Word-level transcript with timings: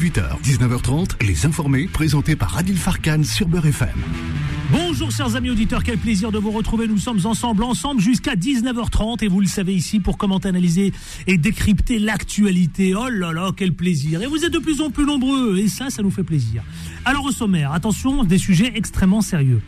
18h, 0.00 0.40
19h30, 0.42 1.26
Les 1.26 1.44
Informés, 1.44 1.86
présentés 1.86 2.34
par 2.34 2.56
Adil 2.56 2.78
Farkan 2.78 3.22
sur 3.22 3.46
Beurre 3.46 3.66
FM. 3.66 3.90
Bonjour 4.72 5.10
chers 5.10 5.36
amis 5.36 5.50
auditeurs, 5.50 5.82
quel 5.82 5.98
plaisir 5.98 6.32
de 6.32 6.38
vous 6.38 6.52
retrouver. 6.52 6.88
Nous 6.88 6.96
sommes 6.96 7.20
ensemble, 7.26 7.64
ensemble 7.64 8.00
jusqu'à 8.00 8.34
19h30 8.34 9.22
et 9.22 9.28
vous 9.28 9.42
le 9.42 9.46
savez 9.46 9.74
ici 9.74 10.00
pour 10.00 10.16
commenter, 10.16 10.48
analyser 10.48 10.94
et 11.26 11.36
décrypter 11.36 11.98
l'actualité. 11.98 12.94
Oh 12.94 13.10
là 13.10 13.32
là, 13.32 13.50
quel 13.54 13.74
plaisir. 13.74 14.22
Et 14.22 14.26
vous 14.26 14.42
êtes 14.42 14.54
de 14.54 14.58
plus 14.58 14.80
en 14.80 14.88
plus 14.88 15.04
nombreux 15.04 15.58
et 15.58 15.68
ça, 15.68 15.90
ça 15.90 16.02
nous 16.02 16.10
fait 16.10 16.24
plaisir. 16.24 16.62
Alors 17.04 17.26
au 17.26 17.30
sommaire, 17.30 17.72
attention, 17.72 18.24
des 18.24 18.38
sujets 18.38 18.72
extrêmement 18.74 19.20
sérieux. 19.20 19.60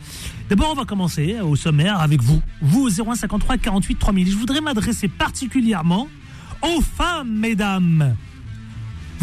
D'abord, 0.49 0.71
on 0.71 0.75
va 0.75 0.85
commencer 0.85 1.41
au 1.41 1.55
sommaire 1.55 1.99
avec 2.01 2.23
vous. 2.23 2.41
Vous 2.59 2.87
au 2.87 2.89
0153 2.89 3.59
48 3.59 3.99
3000. 3.99 4.31
Je 4.31 4.35
voudrais 4.35 4.61
m'adresser 4.61 5.09
particulièrement 5.09 6.07
aux 6.63 6.81
femmes, 6.81 7.37
mesdames. 7.37 8.15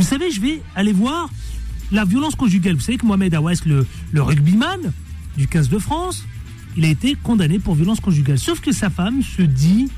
Vous 0.01 0.07
savez, 0.07 0.31
je 0.31 0.41
vais 0.41 0.63
aller 0.75 0.95
voir 0.95 1.29
la 1.93 2.07
violence 2.07 2.35
conjugale. 2.35 2.75
Vous 2.75 2.81
savez 2.81 2.97
que 2.97 3.05
Mohamed 3.05 3.35
Aouas, 3.35 3.61
le, 3.67 3.87
le 4.13 4.23
rugbyman, 4.23 4.95
du 5.37 5.47
15 5.47 5.69
de 5.69 5.79
France, 5.79 6.25
il 6.75 6.87
a 6.87 6.89
été 6.89 7.17
condamné 7.17 7.59
pour 7.59 7.75
violence 7.75 8.01
conjugale. 8.01 8.39
Sauf 8.39 8.61
que 8.63 8.73
sa 8.73 8.89
femme 8.89 9.23
se 9.23 9.43
dit 9.43 9.91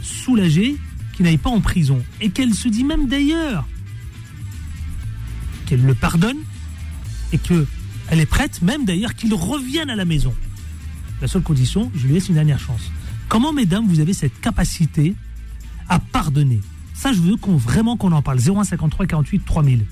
soulagée 0.00 0.76
qu'il 1.12 1.26
n'aille 1.26 1.36
pas 1.36 1.50
en 1.50 1.60
prison. 1.60 2.02
Et 2.22 2.30
qu'elle 2.30 2.54
se 2.54 2.68
dit 2.68 2.84
même 2.84 3.06
d'ailleurs 3.06 3.68
qu'elle 5.66 5.84
le 5.84 5.94
pardonne 5.94 6.38
et 7.34 7.36
qu'elle 7.36 7.66
est 8.12 8.24
prête 8.24 8.62
même 8.62 8.86
d'ailleurs 8.86 9.14
qu'il 9.14 9.34
revienne 9.34 9.90
à 9.90 9.94
la 9.94 10.06
maison. 10.06 10.32
La 11.20 11.28
seule 11.28 11.42
condition, 11.42 11.92
je 11.94 12.06
lui 12.06 12.14
laisse 12.14 12.30
une 12.30 12.36
dernière 12.36 12.60
chance. 12.60 12.90
Comment, 13.28 13.52
mesdames, 13.52 13.86
vous 13.86 14.00
avez 14.00 14.14
cette 14.14 14.40
capacité 14.40 15.14
à 15.86 15.98
pardonner? 15.98 16.60
Ça, 17.00 17.14
je 17.14 17.20
veux 17.22 17.36
vraiment 17.56 17.96
qu'on 17.96 18.12
en 18.12 18.20
parle. 18.20 18.38
0153 18.40 19.06
48 19.06 19.42
3000. 19.46 19.86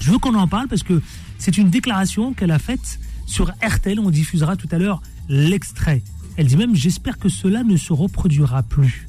Je 0.00 0.10
veux 0.10 0.18
qu'on 0.18 0.34
en 0.34 0.48
parle 0.48 0.66
parce 0.66 0.82
que 0.82 1.00
c'est 1.38 1.58
une 1.58 1.70
déclaration 1.70 2.34
qu'elle 2.34 2.50
a 2.50 2.58
faite 2.58 2.98
sur 3.24 3.52
RTL. 3.62 4.00
On 4.00 4.10
diffusera 4.10 4.56
tout 4.56 4.66
à 4.72 4.78
l'heure 4.78 5.00
l'extrait. 5.28 6.02
Elle 6.36 6.48
dit 6.48 6.56
même 6.56 6.74
J'espère 6.74 7.20
que 7.20 7.28
cela 7.28 7.62
ne 7.62 7.76
se 7.76 7.92
reproduira 7.92 8.64
plus. 8.64 9.06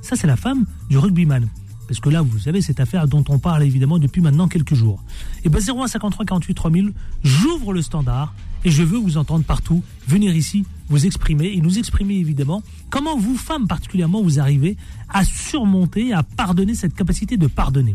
Ça, 0.00 0.14
c'est 0.14 0.28
la 0.28 0.36
femme 0.36 0.64
du 0.88 0.96
rugbyman. 0.96 1.48
Parce 1.88 1.98
que 1.98 2.08
là, 2.08 2.22
vous 2.22 2.38
savez, 2.38 2.60
cette 2.60 2.78
affaire 2.78 3.08
dont 3.08 3.24
on 3.30 3.40
parle 3.40 3.64
évidemment 3.64 3.98
depuis 3.98 4.20
maintenant 4.20 4.46
quelques 4.46 4.74
jours. 4.74 5.02
Et 5.42 5.48
bien 5.48 5.58
0153 5.58 6.24
48 6.24 6.54
3000, 6.54 6.92
j'ouvre 7.24 7.72
le 7.72 7.82
standard 7.82 8.32
et 8.64 8.70
je 8.70 8.82
veux 8.82 8.98
vous 8.98 9.16
entendre 9.16 9.44
partout, 9.44 9.82
venir 10.06 10.34
ici, 10.34 10.64
vous 10.88 11.06
exprimer 11.06 11.52
et 11.52 11.60
nous 11.60 11.78
exprimer 11.78 12.16
évidemment 12.16 12.62
comment 12.90 13.16
vous, 13.16 13.36
femmes 13.36 13.66
particulièrement, 13.66 14.22
vous 14.22 14.40
arrivez 14.40 14.76
à 15.08 15.24
surmonter, 15.24 16.12
à 16.12 16.22
pardonner 16.22 16.74
cette 16.74 16.94
capacité 16.94 17.36
de 17.36 17.46
pardonner? 17.46 17.94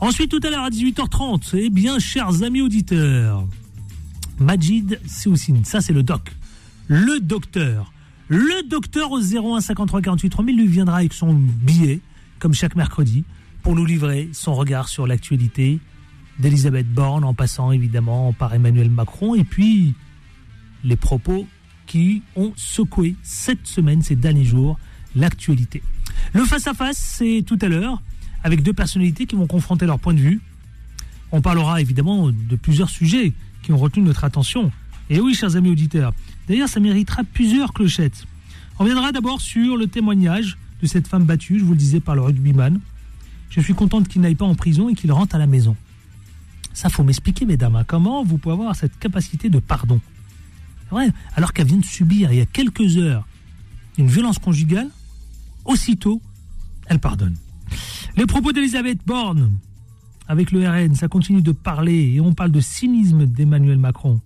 Ensuite, 0.00 0.30
tout 0.30 0.40
à 0.42 0.50
l'heure 0.50 0.64
à 0.64 0.70
18h30, 0.70 1.56
eh 1.58 1.70
bien, 1.70 1.98
chers 1.98 2.42
amis 2.42 2.60
auditeurs, 2.60 3.46
Majid 4.38 5.00
Seoussine, 5.06 5.64
ça 5.64 5.80
c'est 5.80 5.92
le 5.92 6.02
doc. 6.02 6.34
Le 6.88 7.20
docteur. 7.20 7.92
Le 8.28 8.68
docteur 8.68 9.12
au 9.12 9.20
01 9.20 9.60
53 9.60 10.02
48 10.02 10.30
3000 10.30 10.56
lui 10.56 10.66
viendra 10.66 10.98
avec 10.98 11.12
son 11.12 11.32
billet, 11.34 12.00
comme 12.38 12.52
chaque 12.52 12.76
mercredi, 12.76 13.24
pour 13.62 13.74
nous 13.74 13.84
livrer 13.84 14.28
son 14.32 14.54
regard 14.54 14.88
sur 14.88 15.06
l'actualité 15.06 15.78
d'Elisabeth 16.38 16.88
Borne, 16.92 17.24
en 17.24 17.34
passant 17.34 17.72
évidemment 17.72 18.32
par 18.32 18.54
Emmanuel 18.54 18.90
Macron, 18.90 19.34
et 19.34 19.44
puis 19.44 19.94
les 20.82 20.96
propos 20.96 21.46
qui 21.86 22.22
ont 22.36 22.52
secoué 22.56 23.16
cette 23.22 23.66
semaine, 23.66 24.02
ces 24.02 24.16
derniers 24.16 24.44
jours, 24.44 24.78
l'actualité. 25.14 25.82
Le 26.32 26.44
face-à-face, 26.44 26.98
c'est 26.98 27.44
tout 27.46 27.58
à 27.60 27.68
l'heure, 27.68 28.02
avec 28.42 28.62
deux 28.62 28.72
personnalités 28.72 29.26
qui 29.26 29.36
vont 29.36 29.46
confronter 29.46 29.86
leur 29.86 29.98
point 29.98 30.14
de 30.14 30.20
vue. 30.20 30.40
On 31.32 31.40
parlera 31.40 31.80
évidemment 31.80 32.30
de 32.30 32.56
plusieurs 32.56 32.90
sujets 32.90 33.32
qui 33.62 33.72
ont 33.72 33.78
retenu 33.78 34.04
notre 34.04 34.24
attention. 34.24 34.70
Et 35.10 35.20
oui, 35.20 35.34
chers 35.34 35.56
amis 35.56 35.70
auditeurs, 35.70 36.12
d'ailleurs, 36.48 36.68
ça 36.68 36.80
méritera 36.80 37.24
plusieurs 37.24 37.72
clochettes. 37.72 38.26
On 38.78 38.84
viendra 38.84 39.12
d'abord 39.12 39.40
sur 39.40 39.76
le 39.76 39.86
témoignage 39.86 40.58
de 40.82 40.86
cette 40.86 41.06
femme 41.06 41.24
battue, 41.24 41.58
je 41.58 41.64
vous 41.64 41.72
le 41.72 41.78
disais, 41.78 42.00
par 42.00 42.14
le 42.14 42.22
rugbyman. 42.22 42.80
Je 43.50 43.60
suis 43.60 43.74
contente 43.74 44.08
qu'il 44.08 44.20
n'aille 44.20 44.34
pas 44.34 44.44
en 44.44 44.54
prison 44.54 44.88
et 44.88 44.94
qu'il 44.94 45.12
rentre 45.12 45.36
à 45.36 45.38
la 45.38 45.46
maison. 45.46 45.76
Ça, 46.74 46.90
faut 46.90 47.04
m'expliquer, 47.04 47.46
mesdames, 47.46 47.76
hein, 47.76 47.84
comment 47.86 48.22
vous 48.24 48.36
pouvez 48.36 48.52
avoir 48.52 48.76
cette 48.76 48.98
capacité 48.98 49.48
de 49.48 49.60
pardon? 49.60 50.00
Ouais, 50.92 51.08
alors 51.34 51.52
qu'elle 51.52 51.66
vient 51.66 51.78
de 51.78 51.84
subir, 51.84 52.32
il 52.32 52.38
y 52.38 52.42
a 52.42 52.46
quelques 52.46 52.98
heures, 52.98 53.26
une 53.96 54.08
violence 54.08 54.38
conjugale, 54.38 54.88
aussitôt, 55.64 56.20
elle 56.86 56.98
pardonne. 56.98 57.36
Les 58.16 58.26
propos 58.26 58.52
d'Elisabeth 58.52 58.98
Borne, 59.06 59.52
avec 60.28 60.52
le 60.52 60.68
RN, 60.68 60.94
ça 60.94 61.08
continue 61.08 61.42
de 61.42 61.52
parler 61.52 62.14
et 62.14 62.20
on 62.20 62.34
parle 62.34 62.50
de 62.50 62.60
cynisme 62.60 63.26
d'Emmanuel 63.26 63.78
Macron. 63.78 64.20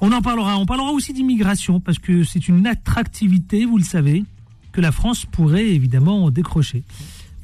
On 0.00 0.12
en 0.12 0.20
parlera. 0.20 0.58
On 0.58 0.66
parlera 0.66 0.90
aussi 0.90 1.12
d'immigration 1.12 1.80
parce 1.80 1.98
que 1.98 2.24
c'est 2.24 2.48
une 2.48 2.66
attractivité, 2.66 3.64
vous 3.64 3.78
le 3.78 3.84
savez, 3.84 4.24
que 4.72 4.80
la 4.80 4.92
France 4.92 5.24
pourrait 5.24 5.68
évidemment 5.68 6.30
décrocher. 6.30 6.82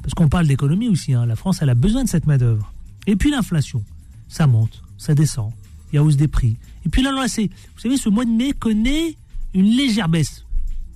Parce 0.03 0.13
qu'on 0.13 0.29
parle 0.29 0.47
d'économie 0.47 0.89
aussi. 0.89 1.13
Hein. 1.13 1.25
La 1.25 1.35
France, 1.35 1.61
elle 1.61 1.69
a 1.69 1.75
besoin 1.75 2.03
de 2.03 2.09
cette 2.09 2.27
main-d'œuvre. 2.27 2.71
Et 3.07 3.15
puis 3.15 3.31
l'inflation, 3.31 3.83
ça 4.27 4.47
monte, 4.47 4.81
ça 4.97 5.13
descend. 5.13 5.51
Il 5.91 5.97
y 5.97 5.99
a 5.99 6.03
hausse 6.03 6.17
des 6.17 6.27
prix. 6.27 6.57
Et 6.85 6.89
puis 6.89 7.05
c'est, 7.27 7.47
vous 7.47 7.79
savez, 7.79 7.97
ce 7.97 8.09
mois 8.09 8.25
de 8.25 8.31
mai 8.31 8.53
connaît 8.53 9.15
une 9.53 9.65
légère 9.65 10.09
baisse. 10.09 10.45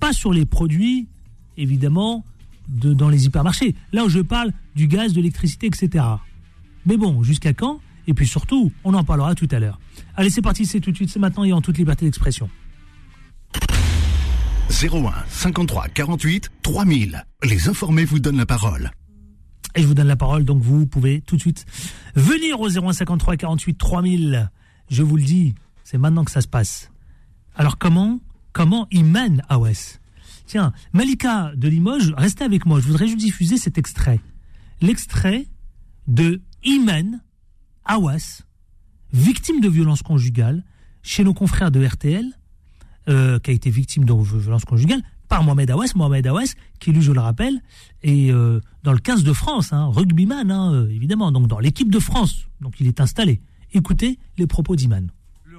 Pas 0.00 0.12
sur 0.12 0.32
les 0.32 0.44
produits, 0.44 1.06
évidemment, 1.56 2.24
de, 2.68 2.92
dans 2.92 3.08
les 3.08 3.26
hypermarchés. 3.26 3.74
Là 3.92 4.04
où 4.04 4.08
je 4.08 4.20
parle 4.20 4.52
du 4.74 4.86
gaz, 4.86 5.12
de 5.12 5.16
l'électricité, 5.16 5.66
etc. 5.66 6.04
Mais 6.86 6.96
bon, 6.96 7.22
jusqu'à 7.22 7.52
quand? 7.52 7.80
Et 8.06 8.14
puis 8.14 8.26
surtout, 8.26 8.72
on 8.84 8.94
en 8.94 9.04
parlera 9.04 9.34
tout 9.34 9.48
à 9.50 9.58
l'heure. 9.58 9.78
Allez, 10.16 10.30
c'est 10.30 10.42
parti, 10.42 10.66
c'est 10.66 10.80
tout 10.80 10.90
de 10.90 10.96
suite, 10.96 11.10
c'est 11.10 11.18
maintenant 11.18 11.44
et 11.44 11.52
en 11.52 11.60
toute 11.60 11.78
liberté 11.78 12.06
d'expression. 12.06 12.48
01 14.70 15.12
53 15.28 15.88
48 15.88 16.50
3000. 16.62 17.24
Les 17.44 17.68
informés 17.68 18.04
vous 18.04 18.18
donnent 18.18 18.36
la 18.36 18.46
parole. 18.46 18.90
Et 19.78 19.82
je 19.82 19.86
vous 19.86 19.94
donne 19.94 20.08
la 20.08 20.16
parole, 20.16 20.44
donc 20.44 20.60
vous 20.60 20.88
pouvez 20.88 21.20
tout 21.20 21.36
de 21.36 21.40
suite 21.40 21.64
venir 22.16 22.60
au 22.60 22.68
01 22.68 22.92
53 22.92 23.36
48 23.36 23.74
3000. 23.78 24.50
Je 24.90 25.04
vous 25.04 25.16
le 25.16 25.22
dis, 25.22 25.54
c'est 25.84 25.98
maintenant 25.98 26.24
que 26.24 26.32
ça 26.32 26.40
se 26.40 26.48
passe. 26.48 26.90
Alors 27.54 27.78
comment 27.78 28.18
Comment 28.52 28.88
Iman 28.90 29.40
Awes 29.48 30.00
Tiens, 30.46 30.72
Malika 30.92 31.52
de 31.54 31.68
Limoges, 31.68 32.12
restez 32.16 32.42
avec 32.42 32.66
moi, 32.66 32.80
je 32.80 32.88
voudrais 32.88 33.06
juste 33.06 33.20
diffuser 33.20 33.56
cet 33.56 33.78
extrait. 33.78 34.18
L'extrait 34.80 35.46
de 36.08 36.42
Iman 36.64 37.20
Awas, 37.84 38.42
victime 39.12 39.60
de 39.60 39.68
violence 39.68 40.02
conjugale, 40.02 40.64
chez 41.02 41.22
nos 41.22 41.34
confrères 41.34 41.70
de 41.70 41.86
RTL, 41.86 42.26
euh, 43.08 43.38
qui 43.38 43.52
a 43.52 43.54
été 43.54 43.70
victime 43.70 44.04
de 44.04 44.12
violence 44.12 44.64
conjugale, 44.64 45.02
par 45.28 45.44
Mohamed 45.44 45.70
Awas. 45.70 45.92
Mohamed 45.94 46.26
Awas, 46.26 46.54
qui 46.80 46.92
lui, 46.92 47.02
je 47.02 47.12
le 47.12 47.20
rappelle, 47.20 47.60
est 48.02 48.30
euh, 48.30 48.60
dans 48.82 48.92
le 48.92 48.98
15 48.98 49.24
de 49.24 49.32
France, 49.32 49.72
hein, 49.72 49.90
rugbyman, 49.92 50.50
hein, 50.50 50.72
euh, 50.72 50.88
évidemment, 50.88 51.32
donc 51.32 51.46
dans 51.46 51.58
l'équipe 51.58 51.90
de 51.90 51.98
France. 51.98 52.48
Donc 52.60 52.80
il 52.80 52.86
est 52.86 53.00
installé. 53.00 53.40
Écoutez 53.72 54.18
les 54.38 54.46
propos 54.46 54.76
d'Iman 54.76 55.10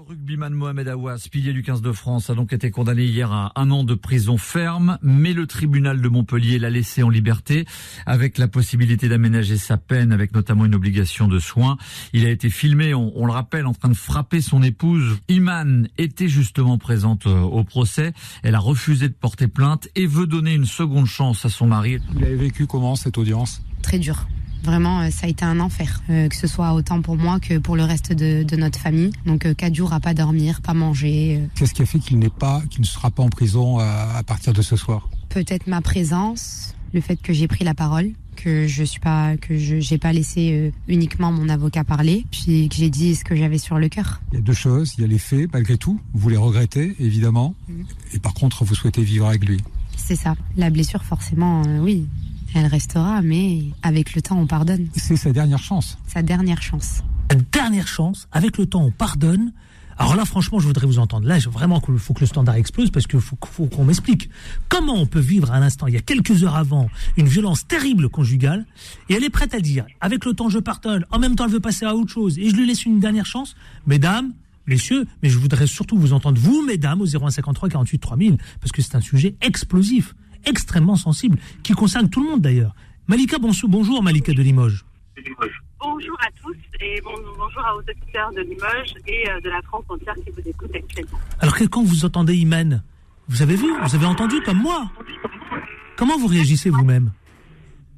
rugbyman 0.09 0.56
Mohamed 0.56 0.88
Awas, 0.88 1.28
pilier 1.31 1.53
du 1.53 1.62
15 1.62 1.84
de 1.84 1.92
France, 1.92 2.31
a 2.31 2.34
donc 2.34 2.52
été 2.52 2.72
condamné 2.72 3.06
hier 3.06 3.31
à 3.31 3.52
un 3.56 3.70
an 3.70 3.84
de 3.84 3.94
prison 3.94 4.40
ferme, 4.40 4.97
mais 5.03 5.34
le 5.34 5.46
tribunal 5.46 6.02
de 6.02 6.09
Montpellier 6.09 6.58
l'a 6.58 6.72
laissé 6.72 7.03
en 7.03 7.09
liberté 7.09 7.68
avec 8.08 8.40
la 8.40 8.47
possibilité 8.47 9.08
d'aménager 9.08 9.56
sa 9.56 9.78
peine, 9.78 10.12
avec 10.12 10.34
notamment 10.34 10.66
une 10.66 10.74
obligation 10.74 11.28
de 11.28 11.38
soins. 11.38 11.78
Il 12.14 12.25
a 12.25 12.30
été 12.31 12.50
filmé, 12.50 12.96
on, 12.96 13.12
on, 13.16 13.28
le 13.28 13.31
rappelle, 13.31 13.68
en 13.68 13.74
train 13.75 13.90
de 13.90 13.94
frapper 13.94 14.42
son 14.42 14.64
épouse. 14.64 15.20
Iman 15.28 15.88
était 16.00 16.28
justement 16.28 16.80
présente 16.80 17.28
euh, 17.28 17.41
au 17.41 17.64
procès. 17.64 18.14
Elle 18.41 18.56
a 18.56 18.59
refusé 18.59 19.09
de 19.09 19.14
porter 19.14 19.47
plainte 19.47 19.90
et 19.94 20.08
veut 20.08 20.26
donner 20.26 20.56
une 20.56 20.66
seconde 20.66 21.06
chance 21.06 21.46
à 21.46 21.50
son 21.50 21.68
mari. 21.68 22.00
Vous 22.16 22.24
avez 22.24 22.36
vécu 22.36 22.66
comment 22.66 22.96
cette 22.96 23.20
audience? 23.20 23.62
Très 23.84 24.00
dur. 24.00 24.26
Vraiment, 24.64 25.02
euh, 25.02 25.09
ça 25.09 25.25
a 25.25 25.30
été 25.30 25.46
un 25.46 25.59
enfer, 25.59 26.02
euh, 26.09 26.28
que 26.28 26.36
ce 26.36 26.47
soit 26.47 26.74
autant 26.74 27.02
pour 27.02 27.16
moi 27.16 27.40
que 27.40 27.58
pour 27.58 27.76
le 27.76 27.84
reste 27.84 28.11
de, 28.14 28.44
de 28.44 28.56
notre 28.56 28.79
famille. 28.79 29.11
Donc 29.26 29.46
euh, 29.46 29.53
quatre 29.53 29.76
jours 29.76 29.94
à 29.94 30.00
pas 30.00 30.14
dormir, 30.14 30.61
pas 30.61 30.73
manger. 30.73 31.41
Qu'est-ce 31.56 31.73
qui 31.73 31.82
a 31.82 31.85
fait 31.85 32.00
qu'il 32.00 32.20
n'est 32.20 32.29
pas, 32.29 32.61
qu'il 32.70 32.82
ne 32.82 32.85
sera 32.85 33.09
pas 33.11 33.23
en 33.23 33.29
prison 33.29 33.79
à, 33.79 34.16
à 34.16 34.23
partir 34.23 34.53
de 34.53 34.61
ce 34.61 34.76
soir? 34.76 35.09
Peut-être 35.29 35.67
ma 35.67 35.82
présence, 35.82 36.76
le 36.94 37.02
fait 37.02 37.17
que 37.17 37.34
j'ai 37.34 37.47
pris 37.47 37.64
la 37.64 37.73
parole, 37.73 38.11
que 38.35 38.67
je 38.67 38.84
suis 38.84 39.00
pas, 39.00 39.38
que 39.38 39.58
je 39.58 39.79
j'ai 39.79 39.97
pas 39.97 40.14
laissé 40.14 40.52
euh, 40.53 40.72
uniquement 40.88 41.32
mon 41.32 41.50
avocat 41.50 41.84
parler, 41.84 42.26
puis 42.32 42.70
que 42.70 42.76
j'ai 42.76 42.90
dit 42.90 43.16
ce 43.16 43.23
que 43.23 43.35
j'avais 43.35 43.58
sur 43.58 43.79
le 43.79 43.90
cœur. 43.90 44.22
Il 44.32 44.35
y 44.35 44.38
a 44.40 44.41
deux 44.41 44.53
choses, 44.53 44.96
il 44.97 45.02
y 45.02 45.03
a 45.03 45.08
les 45.08 45.20
faits, 45.20 45.52
malgré 45.52 45.78
tout, 45.78 46.00
vous 46.14 46.29
les 46.29 46.38
regrettez 46.38 46.96
évidemment, 47.00 47.53
mmh. 47.67 47.73
et 48.14 48.20
par 48.20 48.34
contre 48.34 48.64
vous 48.64 48.76
souhaitez 48.76 49.03
vivre 49.03 49.28
avec 49.28 49.46
lui. 49.46 49.59
C'est 49.97 50.16
ça, 50.16 50.35
la 50.56 50.70
blessure 50.70 51.03
forcément, 51.03 51.64
euh, 51.67 51.79
oui, 51.79 52.08
elle 52.55 52.66
restera, 52.66 53.22
mais 53.22 53.63
avec 53.84 54.16
le 54.16 54.22
temps, 54.22 54.40
on 54.40 54.47
pardonne. 54.47 54.87
C'est 54.96 55.16
sa 55.16 55.31
dernière 55.31 55.59
chance. 55.59 55.97
Sa 56.07 56.22
dernière 56.22 56.61
chance. 56.61 57.03
Sa 57.31 57.37
dernière 57.37 57.87
chance, 57.87 58.28
avec 58.31 58.57
le 58.57 58.66
temps, 58.66 58.84
on 58.84 58.91
pardonne. 58.91 59.51
Alors 59.97 60.16
là, 60.16 60.23
franchement, 60.23 60.59
je 60.59 60.67
voudrais 60.67 60.87
vous 60.87 60.97
entendre. 60.97 61.28
Là, 61.28 61.37
vraiment, 61.51 61.81
il 61.90 61.99
faut 61.99 62.13
que 62.13 62.22
le 62.22 62.25
standard 62.25 62.55
explose 62.55 62.90
parce 62.90 63.05
qu'il 63.05 63.19
faut, 63.19 63.37
faut 63.51 63.66
qu'on 63.66 63.84
m'explique 63.84 64.29
comment 64.69 64.96
on 64.96 65.05
peut 65.05 65.19
vivre 65.19 65.51
à 65.51 65.59
l'instant, 65.59 65.87
il 65.87 65.93
y 65.93 65.97
a 65.97 66.01
quelques 66.01 66.43
heures 66.43 66.55
avant, 66.55 66.90
une 67.17 67.28
violence 67.28 67.67
terrible 67.67 68.07
conjugale, 68.07 68.66
et 69.09 69.16
elle 69.16 69.25
est 69.25 69.29
prête 69.29 69.53
à 69.53 69.59
dire, 69.59 69.85
avec 69.99 70.23
le 70.23 70.34
temps, 70.34 70.47
je 70.47 70.59
pardonne, 70.59 71.05
en 71.11 71.19
même 71.19 71.35
temps, 71.35 71.46
elle 71.46 71.51
veut 71.51 71.59
passer 71.59 71.85
à 71.85 71.96
autre 71.96 72.11
chose, 72.11 72.40
et 72.40 72.49
je 72.49 72.55
lui 72.55 72.66
laisse 72.66 72.85
une 72.85 73.01
dernière 73.01 73.25
chance. 73.25 73.55
Mesdames, 73.87 74.31
messieurs, 74.67 75.05
mais 75.22 75.29
je 75.29 75.37
voudrais 75.37 75.67
surtout 75.67 75.97
vous 75.97 76.13
entendre, 76.13 76.40
vous, 76.40 76.63
mesdames, 76.66 77.01
au 77.01 77.05
0153 77.05 77.67
48 77.67 77.99
3000, 77.99 78.37
parce 78.61 78.72
que 78.72 78.81
c'est 78.81 78.96
un 78.96 79.01
sujet 79.01 79.35
explosif, 79.41 80.16
extrêmement 80.46 80.96
sensible, 80.96 81.38
qui 81.64 81.74
concerne 81.74 82.09
tout 82.09 82.24
le 82.24 82.30
monde 82.30 82.41
d'ailleurs. 82.41 82.76
Malika, 83.08 83.38
bonjour, 83.40 84.03
Malika 84.03 84.34
de 84.34 84.41
Limoges. 84.41 84.86
Bonjour 85.80 86.18
à 86.22 86.30
tous 86.41 86.56
et 86.82 87.02
bonjour 87.02 87.64
aux 87.76 87.80
auditeurs 87.80 88.32
de 88.34 88.41
Limoges 88.41 88.94
et 89.08 89.30
euh, 89.30 89.40
de 89.41 89.50
la 89.50 89.62
France 89.64 89.86
entière 89.90 90.14
qui 90.16 90.32
vous 90.32 90.47
écoutent 90.47 90.76
actuellement. 90.76 91.20
Alors, 91.40 91.56
quand 91.72 91.84
vous 91.84 92.06
entendez 92.06 92.36
Iman, 92.36 92.84
vous 93.28 93.41
avez 93.41 93.56
vu, 93.56 93.68
vous 93.82 93.96
avez 93.96 94.06
entendu 94.06 94.41
comme 94.41 94.62
moi 94.62 94.90
Comment 95.97 96.18
vous 96.18 96.28
réagissez 96.28 96.70
vous-même? 96.70 97.12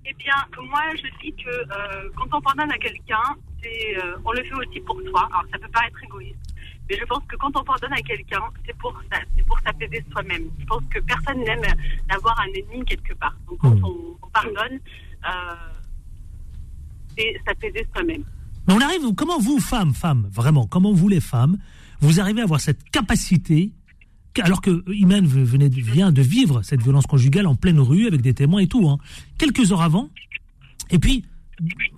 Eh 0.05 0.13
bien, 0.15 0.33
moi, 0.69 0.81
je 0.95 1.07
dis 1.21 1.33
que 1.33 1.49
euh, 1.49 2.09
quand 2.15 2.37
on 2.37 2.41
pardonne 2.41 2.71
à 2.71 2.77
quelqu'un, 2.77 3.35
euh, 3.65 4.15
on 4.25 4.31
le 4.31 4.43
fait 4.43 4.55
aussi 4.55 4.79
pour 4.81 4.99
soi. 5.09 5.27
Alors, 5.31 5.45
ça 5.51 5.59
peut 5.59 5.71
pas 5.71 5.87
être 5.87 6.03
égoïste. 6.03 6.50
Mais 6.91 6.97
je 6.99 7.05
pense 7.05 7.23
que 7.25 7.37
quand 7.37 7.55
on 7.55 7.63
pardonne 7.63 7.93
à 7.93 8.01
quelqu'un, 8.01 8.41
c'est 8.65 8.75
pour 8.77 8.93
c'est 9.09 9.45
pour 9.45 9.57
s'apaiser 9.61 10.03
soi-même. 10.11 10.43
Je 10.59 10.65
pense 10.65 10.83
que 10.89 10.99
personne 10.99 11.39
n'aime 11.39 11.61
d'avoir 12.09 12.37
un 12.41 12.47
ennemi 12.47 12.83
quelque 12.85 13.13
part. 13.13 13.33
Donc 13.47 13.59
quand 13.59 13.75
hmm. 13.75 13.85
on, 14.21 14.27
pardonne, 14.33 14.77
c'est 17.17 17.33
s'apaiser 17.47 17.87
soi-même. 17.93 18.23
Mais 18.67 18.73
on 18.73 18.81
arrive, 18.81 19.13
comment 19.15 19.39
vous, 19.39 19.59
femmes, 19.61 19.93
femmes, 19.93 20.27
vraiment, 20.33 20.67
comment 20.67 20.91
vous 20.91 21.07
les 21.07 21.21
femmes, 21.21 21.57
vous 22.01 22.19
arrivez 22.19 22.41
à 22.41 22.43
avoir 22.43 22.59
cette 22.59 22.83
capacité, 22.89 23.71
alors 24.41 24.59
que 24.59 24.83
Iman 24.91 25.25
venait, 25.25 25.69
vient 25.69 26.11
de 26.11 26.21
vivre 26.21 26.61
cette 26.61 26.81
violence 26.81 27.07
conjugale 27.07 27.47
en 27.47 27.55
pleine 27.55 27.79
rue 27.79 28.05
avec 28.05 28.21
des 28.21 28.33
témoins 28.33 28.61
et 28.61 28.67
tout, 28.67 28.89
hein, 28.89 28.97
quelques 29.37 29.71
heures 29.71 29.81
avant, 29.81 30.09
et 30.89 30.99
puis 30.99 31.23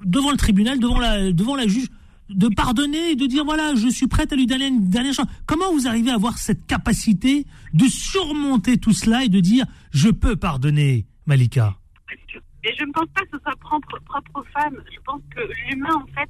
devant 0.06 0.30
le 0.30 0.38
tribunal, 0.38 0.80
devant 0.80 1.00
la, 1.00 1.32
devant 1.32 1.56
la 1.56 1.68
juge, 1.68 1.88
de 2.34 2.48
pardonner 2.48 3.12
et 3.12 3.16
de 3.16 3.26
dire 3.26 3.46
voilà, 3.46 3.76
je 3.76 3.88
suis 3.88 4.08
prête 4.08 4.34
à 4.34 4.36
lui 4.36 4.48
donner 4.48 4.68
une 4.68 4.90
dernière 4.90 5.14
chance. 5.14 5.28
Comment 5.46 5.72
vous 5.72 5.88
arrivez 5.88 6.12
à 6.12 6.16
avoir 6.16 6.38
cette 6.38 6.66
capacité 6.66 7.46
de 7.74 7.86
surmonter 7.86 8.78
tout 8.78 8.94
cela 8.94 9.24
et 9.24 9.30
de 9.30 9.40
dire 9.40 9.66
je 9.92 10.10
peux 10.10 10.36
pardonner, 10.36 11.06
Malika? 11.26 11.76
Et 12.66 12.74
je 12.80 12.86
ne 12.86 12.92
pense 12.94 13.08
pas 13.14 13.22
que 13.24 13.38
ce 13.38 13.44
soit 13.44 13.60
propre, 13.60 14.00
propre 14.06 14.32
aux 14.36 14.44
femmes. 14.58 14.82
Je 14.90 15.00
pense 15.02 15.22
que 15.36 15.42
l'humain, 15.68 15.96
en 15.96 16.08
fait, 16.08 16.30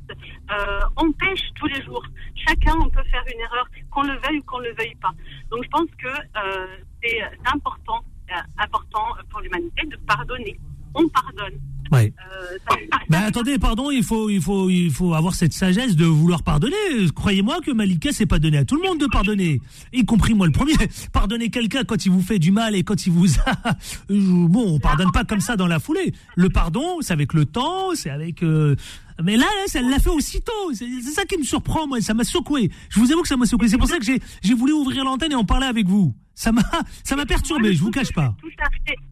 euh, 0.51 0.79
empêche 0.95 1.41
tous 1.55 1.67
les 1.67 1.83
jours. 1.83 2.03
Chacun, 2.47 2.73
on 2.81 2.89
peut 2.89 3.03
faire 3.11 3.23
une 3.31 3.39
erreur, 3.39 3.67
qu'on 3.91 4.01
le 4.01 4.17
veuille 4.17 4.39
ou 4.39 4.43
qu'on 4.43 4.59
ne 4.59 4.65
le 4.65 4.75
veuille 4.75 4.95
pas. 4.95 5.13
Donc 5.51 5.63
je 5.63 5.69
pense 5.69 5.89
que 5.99 6.07
euh, 6.07 6.67
c'est 7.03 7.21
important, 7.45 8.03
euh, 8.31 8.41
important 8.57 9.05
pour 9.29 9.41
l'humanité 9.41 9.85
de 9.85 9.95
pardonner. 10.07 10.59
On 10.95 11.07
pardonne. 11.09 11.59
Ouais. 11.91 12.13
Euh, 12.41 12.75
ben, 13.09 13.23
attendez, 13.23 13.57
pardon, 13.57 13.91
il 13.91 14.03
faut, 14.03 14.29
il 14.29 14.41
faut, 14.41 14.69
il 14.69 14.91
faut 14.91 15.13
avoir 15.13 15.35
cette 15.35 15.53
sagesse 15.53 15.95
de 15.95 16.05
vouloir 16.05 16.43
pardonner. 16.43 16.75
Croyez-moi 17.15 17.59
que 17.61 17.71
Malika, 17.71 18.11
c'est 18.11 18.25
pas 18.25 18.39
donné 18.39 18.57
à 18.57 18.65
tout 18.65 18.75
le 18.75 18.87
monde 18.87 18.99
de 18.99 19.07
pardonner, 19.07 19.61
y 19.91 20.05
compris 20.05 20.33
moi 20.33 20.45
le 20.45 20.51
premier. 20.51 20.73
Pardonner 21.11 21.49
quelqu'un 21.49 21.83
quand 21.83 22.05
il 22.05 22.11
vous 22.11 22.21
fait 22.21 22.39
du 22.39 22.51
mal 22.51 22.75
et 22.75 22.83
quand 22.83 23.05
il 23.05 23.11
vous 23.11 23.39
a, 23.39 23.75
bon, 24.09 24.75
on 24.75 24.79
pardonne 24.79 25.11
pas 25.11 25.23
comme 25.23 25.41
ça 25.41 25.55
dans 25.55 25.67
la 25.67 25.79
foulée. 25.79 26.13
Le 26.35 26.49
pardon, 26.49 26.97
c'est 27.01 27.13
avec 27.13 27.33
le 27.33 27.45
temps, 27.45 27.93
c'est 27.95 28.09
avec. 28.09 28.43
Euh, 28.43 28.75
mais 29.21 29.37
là, 29.37 29.45
elle 29.73 29.89
l'a 29.89 29.99
fait 29.99 30.09
aussitôt. 30.09 30.73
C'est 30.73 31.01
ça 31.01 31.25
qui 31.25 31.37
me 31.37 31.43
surprend, 31.43 31.87
moi. 31.87 32.01
Ça 32.01 32.13
m'a 32.13 32.23
secoué. 32.23 32.71
Je 32.89 32.99
vous 32.99 33.11
avoue 33.11 33.21
que 33.21 33.27
ça 33.27 33.37
m'a 33.37 33.45
secoué. 33.45 33.67
C'est 33.67 33.77
pour 33.77 33.87
ça 33.87 33.99
que 33.99 34.05
j'ai 34.05 34.53
voulu 34.53 34.73
ouvrir 34.73 35.03
l'antenne 35.03 35.31
et 35.31 35.35
en 35.35 35.45
parler 35.45 35.67
avec 35.67 35.87
vous. 35.87 36.13
Ça 36.35 36.51
m'a, 36.51 36.63
ça 37.03 37.15
m'a 37.15 37.25
perturbé. 37.25 37.73
Je 37.73 37.81
vous 37.81 37.91
cache 37.91 38.11
pas. 38.13 38.35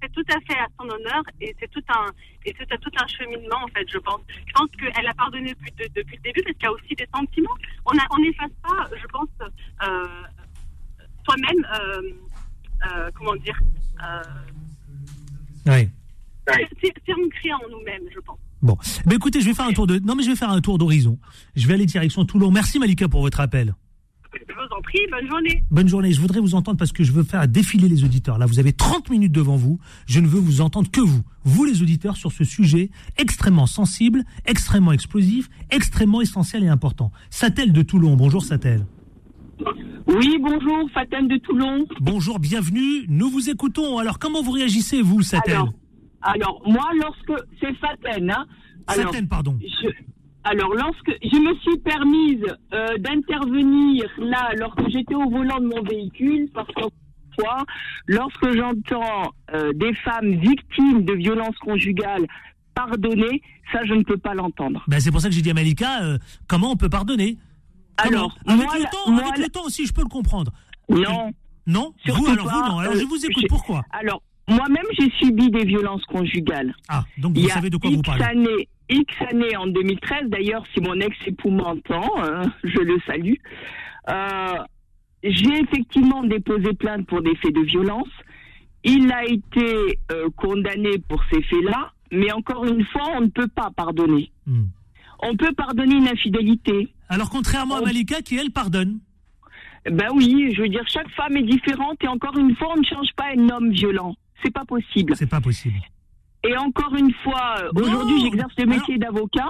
C'est 0.02 0.12
tout 0.12 0.26
à 0.30 0.40
fait 0.42 0.60
à 0.60 0.68
son 0.80 0.88
honneur 0.90 1.24
et 1.40 1.56
c'est 1.60 1.70
tout 1.70 1.84
un, 1.90 2.08
et 2.46 2.56
c'est 2.58 2.80
tout 2.80 2.92
un 3.00 3.08
cheminement 3.08 3.64
en 3.64 3.68
fait. 3.68 3.86
Je 3.92 3.98
pense. 4.00 4.22
Je 4.48 4.54
pense 4.54 4.70
qu'elle 4.72 5.08
a 5.08 5.14
pardonné 5.14 5.54
depuis, 5.54 5.72
depuis 5.96 6.16
le 6.18 6.22
début 6.22 6.42
parce 6.44 6.56
qu'il 6.56 6.64
y 6.64 6.68
a 6.68 6.72
aussi 6.72 6.96
des 6.96 7.08
sentiments. 7.14 7.56
On 7.86 7.98
a, 7.98 8.04
on 8.12 8.18
n'efface 8.20 8.52
pas, 8.64 8.90
je 9.00 9.08
pense, 9.08 9.30
euh, 9.84 10.08
soi-même. 11.26 11.68
Euh, 11.74 12.02
euh, 12.88 13.12
comment 13.16 13.36
dire 13.36 13.60
Oui. 15.68 15.90
C'est 16.82 17.14
ancré 17.14 17.54
en 17.54 17.70
nous-mêmes, 17.70 18.04
je 18.14 18.20
pense. 18.22 18.40
Bon, 18.62 18.78
mais 19.06 19.16
écoutez, 19.16 19.42
je 19.42 19.46
vais 19.46 19.54
faire 19.54 19.66
un 19.68 19.74
tour 19.74 19.88
de, 19.88 20.00
non 20.00 20.16
mais 20.16 20.24
je 20.24 20.30
vais 20.30 20.36
faire 20.36 20.52
un 20.52 20.62
tour 20.62 20.78
d'horizon. 20.78 21.18
Je 21.56 21.68
vais 21.68 21.74
aller 21.74 21.86
direction 21.86 22.26
Toulon. 22.26 22.52
Merci 22.52 22.80
Malika 22.80 23.08
pour 23.08 23.22
votre 23.22 23.40
appel. 23.40 23.74
Je 24.34 24.54
vous 24.54 24.78
en 24.78 24.82
prie, 24.82 25.00
bonne 25.12 25.30
journée. 25.30 25.64
Bonne 25.72 25.88
journée. 25.88 26.12
Je 26.14 26.22
voudrais 26.22 26.40
vous 26.40 26.56
entendre 26.56 26.78
parce 26.78 26.94
que 26.94 27.04
je 27.04 27.12
veux 27.12 27.24
faire 27.24 27.48
défiler 27.48 27.90
les 27.90 28.04
auditeurs. 28.04 28.38
Là, 28.38 28.46
vous 28.46 28.60
avez 28.60 28.72
30 28.72 29.10
minutes 29.10 29.32
devant 29.34 29.58
vous. 29.58 29.80
Je 30.06 30.20
ne 30.22 30.28
veux 30.28 30.40
vous 30.40 30.62
entendre 30.62 30.90
que 30.90 31.02
vous, 31.02 31.22
vous 31.44 31.66
les 31.66 31.82
auditeurs, 31.82 32.16
sur 32.16 32.32
ce 32.32 32.44
sujet 32.46 32.92
extrêmement 33.18 33.68
sensible, 33.68 34.24
extrêmement 34.46 34.94
explosif, 34.94 35.50
extrêmement 35.70 36.22
essentiel 36.22 36.64
et 36.64 36.70
important. 36.70 37.12
Satel 37.30 37.74
de 37.74 37.82
Toulon. 37.82 38.16
Bonjour 38.16 38.44
Satel. 38.44 38.86
Oui, 40.08 40.38
bonjour, 40.42 40.90
Faten 40.94 41.28
de 41.28 41.38
Toulon. 41.38 41.86
Bonjour, 42.00 42.40
bienvenue. 42.40 43.06
Nous 43.08 43.30
vous 43.30 43.50
écoutons. 43.50 43.98
Alors, 43.98 44.18
comment 44.18 44.42
vous 44.42 44.52
réagissez, 44.52 45.02
vous, 45.02 45.22
Satel? 45.22 45.56
Alors, 45.56 45.74
moi, 46.66 46.90
lorsque 47.00 47.44
c'est 47.60 47.74
Faten, 47.76 48.32
hein, 48.32 48.46
alors, 48.88 49.14
pardon. 49.30 49.58
alors, 50.44 50.74
lorsque 50.74 51.18
je 51.24 51.38
me 51.38 51.56
suis 51.60 51.78
permise 51.80 52.58
euh, 52.74 52.98
d'intervenir 52.98 54.06
là, 54.18 54.52
lorsque 54.58 54.90
j'étais 54.90 55.16
au 55.16 55.30
volant 55.30 55.60
de 55.60 55.68
mon 55.68 55.84
véhicule, 55.84 56.50
parce 56.54 56.68
que 56.68 56.82
lorsque 58.08 58.56
j'entends 58.56 59.32
euh, 59.54 59.72
des 59.74 59.94
femmes 59.96 60.36
victimes 60.36 61.06
de 61.06 61.14
violences 61.14 61.58
conjugales 61.58 62.28
pardonner, 62.74 63.42
ça, 63.72 63.80
je 63.86 63.94
ne 63.94 64.04
peux 64.04 64.18
pas 64.18 64.34
l'entendre. 64.34 64.84
Ben, 64.88 65.00
c'est 65.00 65.12
pour 65.12 65.22
ça 65.22 65.30
que 65.30 65.36
j'ai 65.36 65.42
dit 65.42 65.52
à 65.52 65.54
Malika, 65.54 66.04
euh, 66.04 66.18
comment 66.48 66.72
on 66.72 66.76
peut 66.76 66.90
pardonner? 66.90 67.38
Alors, 67.98 68.38
avec, 68.48 68.68
le 68.74 68.84
temps, 68.92 69.18
avec 69.18 69.38
le 69.38 69.50
temps 69.50 69.66
aussi, 69.66 69.86
je 69.86 69.94
peux 69.94 70.02
le 70.02 70.08
comprendre. 70.08 70.52
Non. 70.90 71.32
Non? 71.68 71.94
Vous, 72.06 72.28
alors 72.28 72.50
vous, 72.50 72.60
non. 72.60 72.80
Alors, 72.80 72.96
je 72.96 73.06
vous 73.06 73.26
écoute, 73.26 73.46
pourquoi? 73.48 73.84
Alors, 73.92 74.24
moi-même, 74.52 74.86
j'ai 74.98 75.10
subi 75.20 75.50
des 75.50 75.66
violences 75.66 76.06
conjugales. 76.06 76.74
Ah, 76.88 77.04
donc 77.18 77.38
vous 77.38 77.48
savez 77.48 77.70
de 77.70 77.78
quoi 77.78 77.90
vous 77.90 78.02
parlez. 78.02 78.24
Années, 78.24 78.68
X 78.90 79.14
années 79.30 79.56
en 79.56 79.68
2013, 79.68 80.30
d'ailleurs, 80.30 80.64
si 80.74 80.82
mon 80.82 81.00
ex-époux 81.00 81.50
m'entend, 81.50 82.12
hein, 82.22 82.52
je 82.64 82.80
le 82.80 83.00
salue. 83.08 83.36
Euh, 84.10 84.58
j'ai 85.24 85.62
effectivement 85.62 86.24
déposé 86.24 86.74
plainte 86.74 87.08
pour 87.08 87.22
des 87.22 87.36
faits 87.36 87.54
de 87.54 87.62
violence. 87.62 88.10
Il 88.84 89.12
a 89.12 89.24
été 89.26 90.00
euh, 90.12 90.30
condamné 90.36 90.98
pour 91.08 91.24
ces 91.32 91.42
faits-là, 91.44 91.92
mais 92.12 92.32
encore 92.32 92.66
une 92.66 92.84
fois, 92.86 93.12
on 93.16 93.22
ne 93.22 93.28
peut 93.28 93.48
pas 93.48 93.70
pardonner. 93.76 94.32
Hmm. 94.48 94.66
On 95.22 95.36
peut 95.38 95.54
pardonner 95.54 95.96
une 95.96 96.08
infidélité. 96.08 96.90
Alors, 97.08 97.30
contrairement 97.30 97.76
à 97.76 97.82
Malika, 97.82 98.22
qui 98.22 98.38
elle 98.38 98.52
pardonne 98.52 99.00
Ben 99.86 100.08
oui, 100.16 100.54
je 100.56 100.64
veux 100.64 100.70
dire, 100.70 100.84
chaque 100.88 101.10
femme 101.12 101.38
est 101.38 101.44
différente 101.44 101.98
et 102.04 102.08
encore 102.08 102.38
une 102.38 102.56
fois, 102.56 102.70
on 102.76 102.80
ne 102.80 102.86
change 102.86 103.10
pas 103.16 103.26
un 103.38 103.50
homme 103.50 103.72
violent. 103.72 104.16
C'est 104.44 104.54
pas 104.54 104.66
possible. 104.66 105.16
C'est 105.16 105.30
pas 105.30 105.42
possible. 105.42 105.80
Et 106.48 106.58
encore 106.58 106.96
une 106.96 107.14
fois, 107.24 107.56
euh, 107.60 107.70
aujourd'hui, 107.76 108.22
j'exerce 108.22 108.54
le 108.58 108.66
métier 108.66 108.98
d'avocat. 108.98 109.50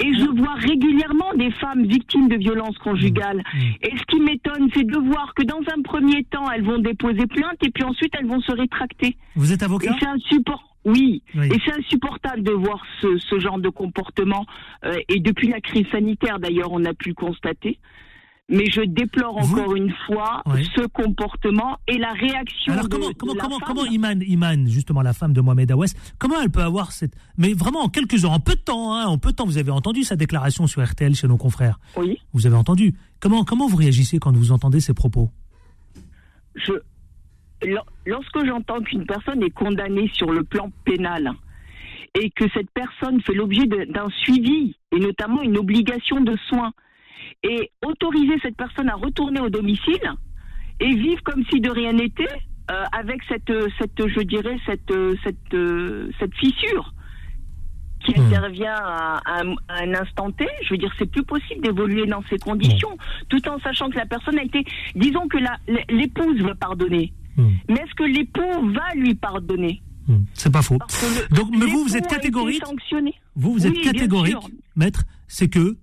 et 0.00 0.14
je 0.14 0.24
vois 0.36 0.54
régulièrement 0.54 1.32
des 1.36 1.50
femmes 1.52 1.86
victimes 1.86 2.28
de 2.28 2.36
violences 2.36 2.78
conjugales. 2.78 3.42
Mmh, 3.54 3.58
mmh. 3.58 3.74
Et 3.82 3.96
ce 3.96 4.02
qui 4.04 4.20
m'étonne, 4.20 4.68
c'est 4.74 4.84
de 4.84 4.98
voir 4.98 5.32
que 5.34 5.42
dans 5.42 5.60
un 5.76 5.82
premier 5.82 6.24
temps, 6.24 6.50
elles 6.50 6.64
vont 6.64 6.78
déposer 6.78 7.26
plainte 7.26 7.58
et 7.64 7.70
puis 7.70 7.84
ensuite 7.84 8.12
elles 8.18 8.26
vont 8.26 8.40
se 8.40 8.52
rétracter. 8.52 9.16
Vous 9.36 9.52
êtes 9.52 9.62
avocat? 9.62 9.90
Et 9.90 9.94
c'est 10.00 10.06
insupportable. 10.06 10.68
Oui. 10.84 11.22
et 11.36 11.58
c'est 11.64 11.78
insupportable 11.78 12.42
de 12.42 12.50
voir 12.50 12.82
ce, 13.00 13.38
genre 13.38 13.58
de 13.58 13.68
comportement. 13.68 14.46
Euh, 14.84 14.96
et 15.08 15.20
depuis 15.20 15.48
la 15.48 15.60
crise 15.60 15.86
sanitaire, 15.92 16.40
d'ailleurs, 16.40 16.72
on 16.72 16.84
a 16.84 16.92
pu 16.92 17.10
le 17.10 17.14
constater 17.14 17.78
mais 18.48 18.66
je 18.70 18.82
déplore 18.82 19.38
encore 19.38 19.74
une 19.76 19.92
fois 20.06 20.42
ce 20.46 20.86
comportement 20.86 21.78
et 21.88 21.98
la 21.98 22.12
réaction 22.12 22.72
Alors, 22.72 22.88
comment, 22.88 23.08
de, 23.08 23.14
comment, 23.14 23.34
comment, 23.34 23.58
comment 23.60 23.84
Iman, 23.86 24.20
Iman, 24.26 24.66
justement 24.68 25.02
la 25.02 25.12
femme 25.12 25.32
de 25.32 25.40
Mohamed 25.40 25.72
Aouès, 25.72 25.94
comment 26.18 26.40
elle 26.40 26.50
peut 26.50 26.62
avoir 26.62 26.92
cette... 26.92 27.14
Mais 27.38 27.54
vraiment 27.54 27.80
en 27.80 27.88
quelques 27.88 28.24
heures, 28.24 28.32
en 28.32 28.40
peu 28.40 28.54
de 28.54 28.60
temps, 28.60 28.94
hein, 28.94 29.06
en 29.06 29.18
peu 29.18 29.30
de 29.30 29.36
temps, 29.36 29.46
vous 29.46 29.58
avez 29.58 29.70
entendu 29.70 30.04
sa 30.04 30.16
déclaration 30.16 30.66
sur 30.66 30.84
RTL 30.84 31.14
chez 31.14 31.28
nos 31.28 31.36
confrères? 31.36 31.78
Oui. 31.96 32.18
Vous 32.32 32.46
avez 32.46 32.56
entendu. 32.56 32.94
Comment, 33.20 33.44
comment 33.44 33.68
vous 33.68 33.76
réagissez 33.76 34.18
quand 34.18 34.36
vous 34.36 34.52
entendez 34.52 34.80
ces 34.80 34.94
propos? 34.94 35.30
Je... 36.54 36.72
Lorsque 38.06 38.44
j'entends 38.44 38.80
qu'une 38.80 39.06
personne 39.06 39.42
est 39.42 39.50
condamnée 39.50 40.10
sur 40.12 40.32
le 40.32 40.42
plan 40.42 40.70
pénal 40.84 41.32
et 42.20 42.30
que 42.30 42.44
cette 42.52 42.70
personne 42.72 43.20
fait 43.22 43.34
l'objet 43.34 43.66
d'un 43.66 44.08
suivi 44.10 44.74
et 44.90 44.98
notamment 44.98 45.42
une 45.42 45.56
obligation 45.56 46.20
de 46.20 46.36
soins, 46.48 46.72
et 47.42 47.70
autoriser 47.84 48.38
cette 48.42 48.56
personne 48.56 48.88
à 48.88 48.94
retourner 48.94 49.40
au 49.40 49.50
domicile 49.50 50.00
et 50.80 50.94
vivre 50.94 51.22
comme 51.24 51.44
si 51.50 51.60
de 51.60 51.70
rien 51.70 51.92
n'était 51.92 52.28
euh, 52.70 52.84
avec 52.92 53.20
cette, 53.28 53.52
cette, 53.78 54.06
je 54.08 54.20
dirais, 54.20 54.56
cette, 54.66 54.92
cette, 55.24 55.56
cette 56.18 56.34
fissure 56.36 56.92
qui 58.04 58.12
Hmm. 58.18 58.24
intervient 58.26 58.74
à, 58.74 59.20
à 59.24 59.42
un- 59.44 59.54
à 59.68 59.82
un 59.84 59.94
instant 59.94 60.30
T. 60.32 60.44
Je 60.64 60.70
veux 60.70 60.78
dire, 60.78 60.92
c'est 60.98 61.08
plus 61.10 61.22
possible 61.22 61.60
d'évoluer 61.62 62.04
dans 62.06 62.22
ces 62.28 62.36
conditions, 62.38 62.96
tout 63.28 63.46
en 63.48 63.60
sachant 63.60 63.90
que 63.90 63.96
la 63.96 64.06
personne 64.06 64.38
a 64.40 64.42
été, 64.42 64.64
disons 64.96 65.28
que 65.28 65.38
l'épouse 65.88 66.40
va 66.42 66.54
pardonner, 66.56 67.12
Hmm. 67.36 67.48
mais 67.68 67.76
est-ce 67.76 67.94
que 67.94 68.02
l'époux 68.04 68.72
va 68.72 68.92
lui 68.96 69.14
pardonner? 69.14 69.80
Hmm. 70.08 70.24
C'est 70.34 70.52
pas 70.52 70.62
faux. 70.62 70.78
Le- 70.80 71.36
Donc, 71.36 71.50
mais 71.56 71.66
vous, 71.66 71.84
vous 71.84 71.96
êtes 71.96 72.08
catégorique. 72.08 72.62
Vous, 73.36 73.52
vous 73.52 73.66
êtes 73.68 73.72
Oui, 73.72 73.82
catégorique, 73.82 74.36
maître, 74.74 75.04
c'est 75.28 75.48
que 75.48 75.76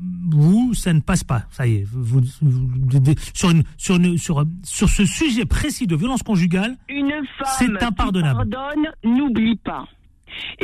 vous, 0.00 0.74
ça 0.74 0.92
ne 0.92 1.00
passe 1.00 1.24
pas. 1.24 1.44
Ça 1.50 1.66
y 1.66 1.76
est, 1.76 1.84
vous, 1.90 2.20
vous- 2.42 2.50
vous- 2.68 3.14
sur, 3.34 3.50
une, 3.50 3.62
sur, 3.76 3.96
une, 3.96 4.18
sur, 4.18 4.44
sur 4.64 4.88
ce 4.88 5.04
sujet 5.04 5.44
précis 5.44 5.86
de 5.86 5.96
violence 5.96 6.22
conjugale, 6.22 6.76
Une 6.88 7.10
C'est 7.58 7.66
femme 7.66 7.78
qui 7.78 7.84
impardonnable. 7.84 8.48
pardonne 8.50 8.86
n'oublie 9.04 9.56
pas. 9.56 9.86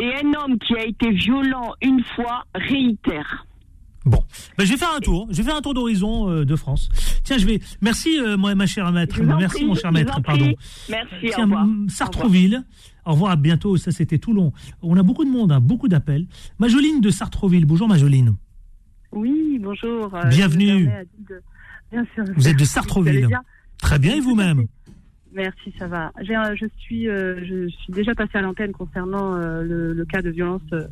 Et 0.01 0.05
un 0.23 0.29
homme 0.41 0.59
qui 0.59 0.75
a 0.77 0.85
été 0.85 1.11
violent 1.11 1.73
une 1.83 2.03
fois 2.15 2.45
réitère. 2.55 3.47
bon, 4.05 4.23
ben, 4.59 4.65
je 4.67 4.73
vais 4.73 4.77
faire 4.79 4.93
un 4.95 5.01
tour. 5.01 5.27
Je 5.31 5.37
vais 5.39 5.43
faire 5.43 5.57
un 5.57 5.63
tour 5.63 5.75
d'horizon 5.75 6.29
euh, 6.31 6.45
de 6.45 6.55
France. 6.55 6.91
Tiens, 7.25 7.39
je 7.39 7.47
vais. 7.47 7.61
Merci, 7.81 8.19
euh, 8.21 8.37
moi, 8.37 8.55
ma 8.55 8.67
chère 8.67 8.93
maître. 8.93 9.21
Merci, 9.23 9.57
prie, 9.57 9.65
mon 9.67 9.75
cher 9.75 9.91
maître. 9.91 10.21
Pardon. 10.23 10.53
Merci, 10.91 11.15
Tiens, 11.35 11.39
au 11.39 11.43
revoir. 11.45 11.67
Au 13.07 13.13
revoir, 13.13 13.33
à 13.33 13.37
bientôt. 13.37 13.77
Ça, 13.79 13.91
c'était 13.91 14.19
Toulon. 14.19 14.53
On 14.83 14.97
a 14.99 15.03
beaucoup 15.03 15.25
de 15.25 15.31
monde, 15.31 15.51
hein, 15.51 15.61
beaucoup 15.61 15.89
d'appels. 15.89 16.27
Majoline 16.59 17.01
de 17.01 17.11
Sartreville. 17.11 17.65
Bonjour, 17.65 17.89
Majoline. 17.89 18.35
Oui, 19.15 19.59
bonjour. 19.63 20.15
euh, 20.15 20.29
Bienvenue. 20.29 20.87
de- 21.29 21.41
Bien 21.93 22.05
sûr. 22.15 22.25
Vous 22.35 22.49
êtes 22.49 22.59
de 22.59 22.65
Sartreville. 22.65 23.27
bien 23.29 23.43
Très 23.79 23.99
bien, 23.99 24.17
et 24.17 24.21
vous-même 24.21 24.67
Merci, 25.33 25.73
ça 25.79 25.87
va. 25.89 26.13
Un- 26.17 26.55
je 26.55 26.67
suis, 26.79 27.09
euh, 27.09 27.45
je 27.45 27.69
suis 27.69 27.93
déjà 27.93 28.15
passée 28.15 28.39
à 28.39 28.41
l'antenne 28.41 28.73
concernant 28.73 29.35
euh, 29.37 29.63
le, 29.63 29.93
le 29.93 30.05
cas 30.05 30.23
de 30.23 30.31
violence 30.31 30.63
euh, 30.73 30.87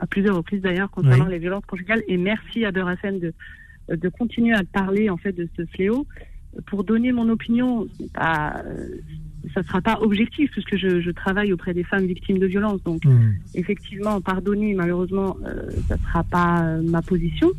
à 0.00 0.06
plusieurs 0.06 0.36
reprises 0.36 0.60
d'ailleurs 0.60 0.90
concernant 0.90 1.24
Oui. 1.24 1.30
les 1.32 1.38
violences 1.38 1.64
conjugales. 1.66 2.02
Et 2.08 2.16
merci 2.18 2.64
à 2.64 2.72
Beurre 2.72 2.94
de, 3.04 3.32
de 3.94 4.08
continuer 4.10 4.54
à 4.54 4.62
parler 4.64 5.08
en 5.10 5.16
fait 5.16 5.32
de 5.32 5.48
ce 5.56 5.64
fléau. 5.66 6.06
Pour 6.66 6.84
donner 6.84 7.12
mon 7.12 7.28
opinion, 7.28 7.86
pas, 8.14 8.62
euh, 8.64 8.88
ça 9.54 9.62
sera 9.62 9.80
pas 9.80 9.98
objectif 10.00 10.50
puisque 10.50 10.76
je, 10.76 11.00
je 11.00 11.10
travaille 11.10 11.52
auprès 11.52 11.74
des 11.74 11.84
femmes 11.84 12.06
victimes 12.06 12.38
de 12.38 12.46
violences. 12.46 12.82
Donc 12.84 13.04
Hmm. 13.04 13.32
effectivement, 13.54 14.20
pardonner, 14.20 14.74
malheureusement, 14.74 15.36
euh, 15.44 15.70
ça 15.88 15.96
ne 15.96 16.00
sera 16.02 16.22
pas 16.24 16.62
euh, 16.64 16.82
ma 16.82 17.02
position. 17.02 17.50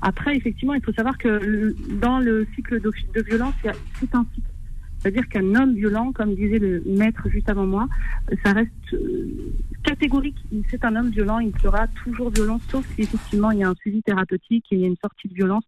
Après, 0.00 0.36
effectivement, 0.36 0.74
il 0.74 0.82
faut 0.82 0.92
savoir 0.92 1.18
que 1.18 1.28
le- 1.28 1.76
dans 2.00 2.18
le 2.20 2.46
cycle 2.54 2.80
de, 2.80 2.90
de 3.14 3.22
violence, 3.22 3.54
il 3.62 3.66
y 3.66 3.70
a 3.70 3.74
tout 3.98 4.08
un 4.12 4.24
cycle. 4.34 4.46
C'est-à-dire 5.00 5.28
qu'un 5.28 5.54
homme 5.54 5.74
violent, 5.74 6.10
comme 6.12 6.34
disait 6.34 6.58
le 6.58 6.82
maître 6.86 7.28
juste 7.30 7.48
avant 7.48 7.66
moi, 7.66 7.86
ça 8.44 8.52
reste 8.52 8.70
euh, 8.94 8.98
catégorique. 9.84 10.38
C'est 10.70 10.84
un 10.84 10.96
homme 10.96 11.10
violent, 11.10 11.38
il 11.38 11.52
sera 11.62 11.86
toujours 12.02 12.30
violent, 12.30 12.60
sauf 12.68 12.84
si 12.94 13.02
effectivement 13.02 13.52
il 13.52 13.58
y 13.60 13.62
a 13.64 13.68
un 13.68 13.74
suivi 13.76 14.02
thérapeutique 14.02 14.64
et 14.72 14.74
il 14.74 14.80
y 14.80 14.84
a 14.84 14.88
une 14.88 14.96
sortie 15.00 15.28
de 15.28 15.34
violence 15.34 15.62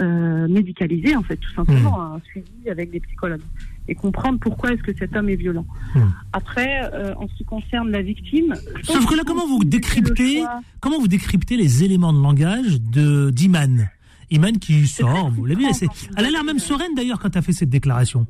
euh, 0.00 0.48
médicalisée, 0.48 1.14
en 1.16 1.22
fait, 1.22 1.36
tout 1.36 1.52
simplement, 1.54 2.14
un 2.14 2.20
suivi 2.20 2.70
avec 2.70 2.90
des 2.90 3.00
psychologues. 3.00 3.42
Et 3.88 3.94
comprendre 3.94 4.38
pourquoi 4.40 4.72
est-ce 4.72 4.82
que 4.82 4.96
cet 4.96 5.14
homme 5.16 5.28
est 5.28 5.36
violent. 5.36 5.66
Hmm. 5.94 6.00
Après, 6.32 6.82
euh, 6.94 7.14
en 7.16 7.28
ce 7.28 7.34
qui 7.34 7.44
concerne 7.44 7.90
la 7.90 8.00
victime... 8.00 8.54
Sauf 8.82 9.04
que 9.06 9.14
là, 9.14 9.22
comment 9.26 9.46
vous 9.46 9.64
décryptez. 9.64 10.44
Comment 10.80 10.98
vous 11.00 11.08
décryptez 11.08 11.56
les 11.56 11.84
éléments 11.84 12.12
de 12.12 12.22
langage 12.22 12.80
de 12.80 13.30
d'Iman? 13.30 13.88
Iman 14.30 14.52
qui 14.58 14.86
sort, 14.86 15.30
vous 15.30 15.44
l'avez 15.44 15.64
vu, 15.64 15.70
elle 16.16 16.24
a 16.24 16.30
l'air 16.30 16.44
même 16.44 16.58
sereine 16.58 16.94
d'ailleurs 16.96 17.18
quand 17.18 17.28
elle 17.34 17.40
a 17.40 17.42
fait 17.42 17.52
cette 17.52 17.68
déclaration. 17.68 18.26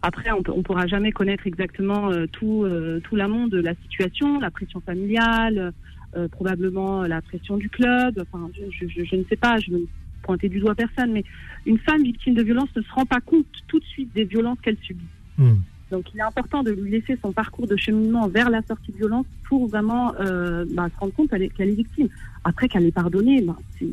Après, 0.00 0.30
on 0.30 0.38
ne 0.56 0.62
pourra 0.62 0.86
jamais 0.86 1.10
connaître 1.12 1.46
exactement 1.46 2.10
euh, 2.10 2.26
tout, 2.26 2.62
euh, 2.64 3.00
tout 3.00 3.16
l'amont 3.16 3.48
de 3.48 3.58
la 3.58 3.74
situation, 3.82 4.38
la 4.38 4.50
pression 4.50 4.80
familiale, 4.80 5.74
euh, 6.16 6.28
probablement 6.28 7.02
la 7.02 7.20
pression 7.20 7.56
du 7.58 7.68
club. 7.68 8.24
Enfin, 8.32 8.48
je, 8.56 8.86
je- 8.88 9.04
je 9.04 9.16
ne 9.16 9.24
sais 9.28 9.36
pas, 9.36 9.58
je 9.58 9.72
ne 9.72 9.78
pointer 10.28 10.50
du 10.50 10.60
doigt 10.60 10.74
personne, 10.74 11.10
mais 11.12 11.24
une 11.64 11.78
femme 11.78 12.02
victime 12.02 12.34
de 12.34 12.42
violence 12.42 12.68
ne 12.76 12.82
se 12.82 12.92
rend 12.92 13.06
pas 13.06 13.20
compte 13.20 13.46
tout 13.66 13.80
de 13.80 13.84
suite 13.86 14.10
des 14.14 14.24
violences 14.24 14.58
qu'elle 14.62 14.76
subit. 14.82 15.06
Hmm. 15.38 15.54
Donc, 15.90 16.04
il 16.12 16.18
est 16.20 16.22
important 16.22 16.62
de 16.62 16.70
lui 16.72 16.90
laisser 16.90 17.18
son 17.22 17.32
parcours 17.32 17.66
de 17.66 17.76
cheminement 17.76 18.28
vers 18.28 18.50
la 18.50 18.60
sortie 18.62 18.92
de 18.92 18.98
violence 18.98 19.24
pour 19.48 19.68
vraiment 19.68 20.14
euh, 20.20 20.66
bah, 20.74 20.88
se 20.94 21.00
rendre 21.00 21.14
compte 21.14 21.30
qu'elle 21.30 21.70
est, 21.70 21.74
victime. 21.74 22.08
Après, 22.44 22.68
qu'elle 22.68 22.84
est 22.84 22.92
pardonnée, 22.92 23.40
bah, 23.40 23.56
c'est- 23.78 23.86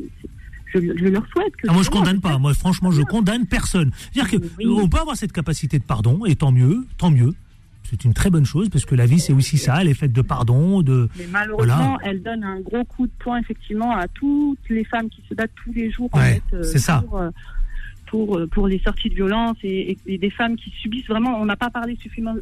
je, 0.74 0.78
je 0.80 1.06
leur 1.06 1.26
souhaite 1.28 1.56
que. 1.56 1.68
Ah, 1.70 1.72
moi, 1.72 1.82
je 1.82 1.88
condamne 1.88 2.20
pas. 2.20 2.36
Moi, 2.38 2.52
franchement, 2.52 2.90
je 2.90 3.00
condamne 3.00 3.46
personne. 3.46 3.92
C'est-à-dire 4.12 4.30
que 4.30 4.46
Oui. 4.58 4.88
peut 4.90 4.98
avoir 4.98 5.16
cette 5.16 5.32
capacité 5.32 5.78
de 5.78 5.84
pardon, 5.84 6.26
et 6.26 6.34
tant 6.36 6.52
mieux, 6.52 6.84
tant 6.98 7.10
mieux. 7.10 7.32
C'est 7.88 8.04
une 8.04 8.14
très 8.14 8.30
bonne 8.30 8.44
chose 8.44 8.68
parce 8.68 8.84
que 8.84 8.94
la 8.94 9.06
vie, 9.06 9.20
c'est 9.20 9.32
aussi 9.32 9.58
ça. 9.58 9.78
Elle 9.80 9.88
est 9.88 9.94
faite 9.94 10.12
de 10.12 10.22
pardon, 10.22 10.82
de. 10.82 11.08
Mais 11.18 11.26
malheureusement, 11.30 11.98
elle 12.02 12.22
donne 12.22 12.42
un 12.44 12.60
gros 12.60 12.84
coup 12.84 13.06
de 13.06 13.12
poing 13.18 13.38
effectivement 13.38 13.96
à 13.96 14.08
toutes 14.08 14.58
les 14.68 14.84
femmes 14.84 15.08
qui 15.08 15.22
se 15.28 15.34
battent 15.34 15.52
tous 15.64 15.72
les 15.72 15.90
jours 15.90 16.08
en 16.12 16.18
Ouais, 16.18 16.42
fait, 16.50 16.56
euh, 16.56 16.62
c'est 16.64 16.78
ça. 16.78 17.04
pour, 17.06 17.18
euh, 17.18 17.30
pour, 18.06 18.38
euh, 18.38 18.46
pour 18.46 18.68
les 18.68 18.78
sorties 18.80 19.08
de 19.08 19.14
violence 19.14 19.56
et, 19.62 19.92
et- 19.92 19.98
et 20.14 20.18
des 20.18 20.30
femmes 20.30 20.56
qui 20.56 20.70
subissent 20.70 21.06
vraiment. 21.08 21.40
On 21.40 21.44
n'a 21.44 21.56
pas 21.56 21.70
parlé 21.70 21.96
suffisamment, 22.00 22.36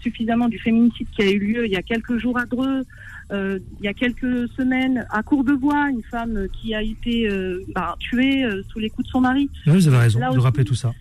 suffisamment 0.00 0.48
du 0.48 0.58
féminicide 0.58 1.06
qui 1.14 1.22
a 1.22 1.30
eu 1.30 1.38
lieu 1.38 1.66
il 1.66 1.72
y 1.72 1.76
a 1.76 1.82
quelques 1.82 2.16
jours 2.18 2.38
à 2.38 2.46
Dreux, 2.46 2.84
euh, 3.32 3.58
il 3.80 3.84
y 3.84 3.88
a 3.88 3.94
quelques 3.94 4.48
semaines 4.56 5.06
à 5.10 5.22
Courbevoie, 5.22 5.88
une 5.90 6.02
femme 6.04 6.46
qui 6.60 6.74
a 6.74 6.82
été 6.82 7.28
euh, 7.28 7.60
bah, 7.74 7.96
tuée 7.98 8.44
euh, 8.44 8.62
sous 8.68 8.78
les 8.78 8.90
coups 8.90 9.06
de 9.06 9.10
son 9.12 9.20
mari. 9.20 9.48
Oui, 9.66 9.72
vous 9.74 9.88
avez 9.88 9.98
raison 9.98 10.18
Là 10.20 10.26
de 10.30 10.36
aussi, 10.36 10.44
rappeler 10.44 10.64
tout 10.64 10.74
ça. 10.74 10.92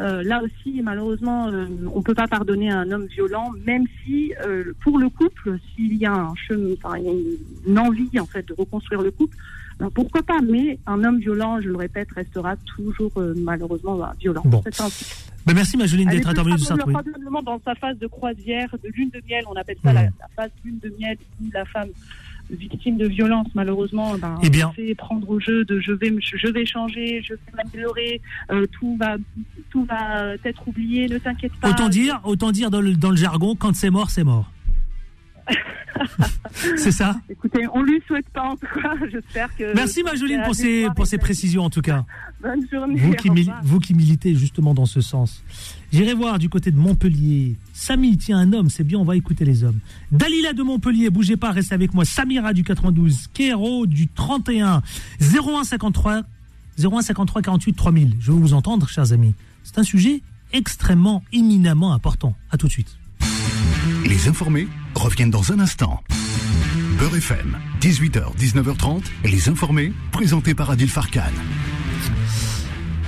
Euh, 0.00 0.22
là 0.22 0.40
aussi, 0.42 0.80
malheureusement, 0.82 1.48
euh, 1.48 1.66
on 1.92 2.02
peut 2.02 2.14
pas 2.14 2.28
pardonner 2.28 2.70
à 2.70 2.78
un 2.78 2.90
homme 2.92 3.06
violent, 3.06 3.50
même 3.66 3.84
si, 4.04 4.32
euh, 4.46 4.72
pour 4.82 4.98
le 4.98 5.08
couple, 5.08 5.58
s'il 5.74 5.94
y 5.96 6.06
a 6.06 6.12
un 6.14 6.34
chemin, 6.36 6.74
enfin, 6.82 6.98
il 6.98 7.04
y 7.04 7.08
a 7.08 7.12
une, 7.66 7.78
envie 7.78 8.18
en 8.20 8.26
fait 8.26 8.46
de 8.46 8.54
reconstruire 8.56 9.02
le 9.02 9.10
couple, 9.10 9.36
ben, 9.80 9.90
pourquoi 9.90 10.22
pas 10.22 10.40
Mais 10.40 10.78
un 10.86 11.02
homme 11.02 11.18
violent, 11.18 11.60
je 11.60 11.68
le 11.68 11.76
répète, 11.76 12.08
restera 12.12 12.54
toujours 12.76 13.10
euh, 13.16 13.34
malheureusement 13.36 13.96
bah, 13.96 14.14
violent. 14.20 14.42
Bon. 14.44 14.62
C'est 14.64 14.80
ainsi. 14.80 15.04
Ben, 15.46 15.54
merci, 15.54 15.76
est 16.08 16.10
d'être 16.10 16.28
intervenue 16.28 16.56
de 16.56 16.60
probable- 16.62 16.80
Sartreville. 16.92 16.92
probablement 17.12 17.42
dans 17.42 17.60
sa 17.64 17.74
phase 17.74 17.98
de 17.98 18.06
croisière, 18.06 18.68
de 18.82 18.88
lune 18.90 19.10
de 19.10 19.20
miel, 19.28 19.42
on 19.50 19.54
appelle 19.54 19.76
ça 19.82 19.88
Mhm. 19.90 19.94
la, 19.96 20.02
la 20.02 20.28
phase 20.36 20.50
lune 20.64 20.78
de 20.82 20.92
miel, 20.98 21.16
où 21.40 21.50
la 21.52 21.64
femme 21.64 21.88
victime 22.50 22.96
de 22.96 23.06
violence, 23.06 23.48
malheureusement, 23.54 24.16
ben, 24.18 24.38
Eh 24.42 24.50
bien. 24.50 24.72
fait 24.72 24.94
prendre 24.94 25.28
au 25.28 25.40
jeu 25.40 25.64
de 25.64 25.80
je 25.80 25.92
vais, 25.92 26.14
je 26.20 26.48
vais 26.48 26.64
changer, 26.66 27.22
je 27.22 27.34
vais 27.34 27.40
m'améliorer, 27.56 28.20
euh, 28.50 28.66
tout 28.72 28.96
va, 28.98 29.16
tout 29.70 29.84
va 29.84 30.34
être 30.44 30.66
oublié, 30.66 31.08
ne 31.08 31.18
t'inquiète 31.18 31.52
pas. 31.60 31.70
Autant 31.70 31.88
dire, 31.88 32.20
autant 32.24 32.50
dire 32.52 32.70
dans 32.70 32.80
le, 32.80 32.94
dans 32.94 33.10
le 33.10 33.16
jargon, 33.16 33.54
quand 33.54 33.74
c'est 33.74 33.90
mort, 33.90 34.10
c'est 34.10 34.24
mort. 34.24 34.50
c'est 36.76 36.92
ça 36.92 37.20
Écoutez, 37.28 37.66
on 37.72 37.82
lui 37.82 38.00
souhaite 38.06 38.28
pas 38.30 38.50
en 38.50 38.56
tout 38.56 38.66
cas. 38.66 38.94
J'espère 39.10 39.54
que. 39.56 39.74
Merci 39.74 40.02
Majoline 40.02 40.42
pour 40.44 40.54
ces, 40.54 40.88
pour 40.94 41.06
ces 41.06 41.18
précisions 41.18 41.64
en 41.64 41.70
tout 41.70 41.80
cas. 41.80 42.04
Bonne 42.42 42.66
journée. 42.70 43.00
Vous 43.00 43.12
qui, 43.12 43.30
vous 43.62 43.78
qui 43.80 43.94
militez 43.94 44.34
justement 44.34 44.74
dans 44.74 44.86
ce 44.86 45.00
sens. 45.00 45.42
J'irai 45.92 46.14
voir 46.14 46.38
du 46.38 46.48
côté 46.48 46.70
de 46.70 46.76
Montpellier. 46.76 47.56
Samy, 47.72 48.16
tiens, 48.16 48.38
un 48.38 48.52
homme, 48.52 48.68
c'est 48.68 48.84
bien, 48.84 48.98
on 48.98 49.04
va 49.04 49.16
écouter 49.16 49.44
les 49.44 49.64
hommes. 49.64 49.78
Dalila 50.12 50.52
de 50.52 50.62
Montpellier, 50.62 51.10
bougez 51.10 51.36
pas, 51.36 51.50
restez 51.50 51.74
avec 51.74 51.94
moi. 51.94 52.04
Samira 52.04 52.52
du 52.52 52.64
92, 52.64 53.28
Kero 53.32 53.86
du 53.86 54.08
31, 54.08 54.82
0153, 55.20 56.22
0153 56.78 57.42
48 57.42 57.72
3000. 57.72 58.16
Je 58.20 58.32
veux 58.32 58.38
vous 58.38 58.54
entendre, 58.54 58.88
chers 58.88 59.12
amis. 59.12 59.34
C'est 59.64 59.78
un 59.78 59.82
sujet 59.82 60.22
extrêmement, 60.52 61.22
éminemment 61.32 61.92
important. 61.92 62.34
À 62.50 62.56
tout 62.56 62.66
de 62.66 62.72
suite. 62.72 62.97
Les 64.18 64.26
informés 64.26 64.66
reviennent 64.96 65.30
dans 65.30 65.52
un 65.52 65.60
instant. 65.60 66.02
Beurre 66.98 67.18
FM, 67.18 67.56
18h, 67.80 68.36
19h30, 68.36 69.04
les 69.24 69.48
informés, 69.48 69.92
présentés 70.10 70.56
par 70.56 70.70
Adil 70.70 70.90
Farkan. 70.90 71.30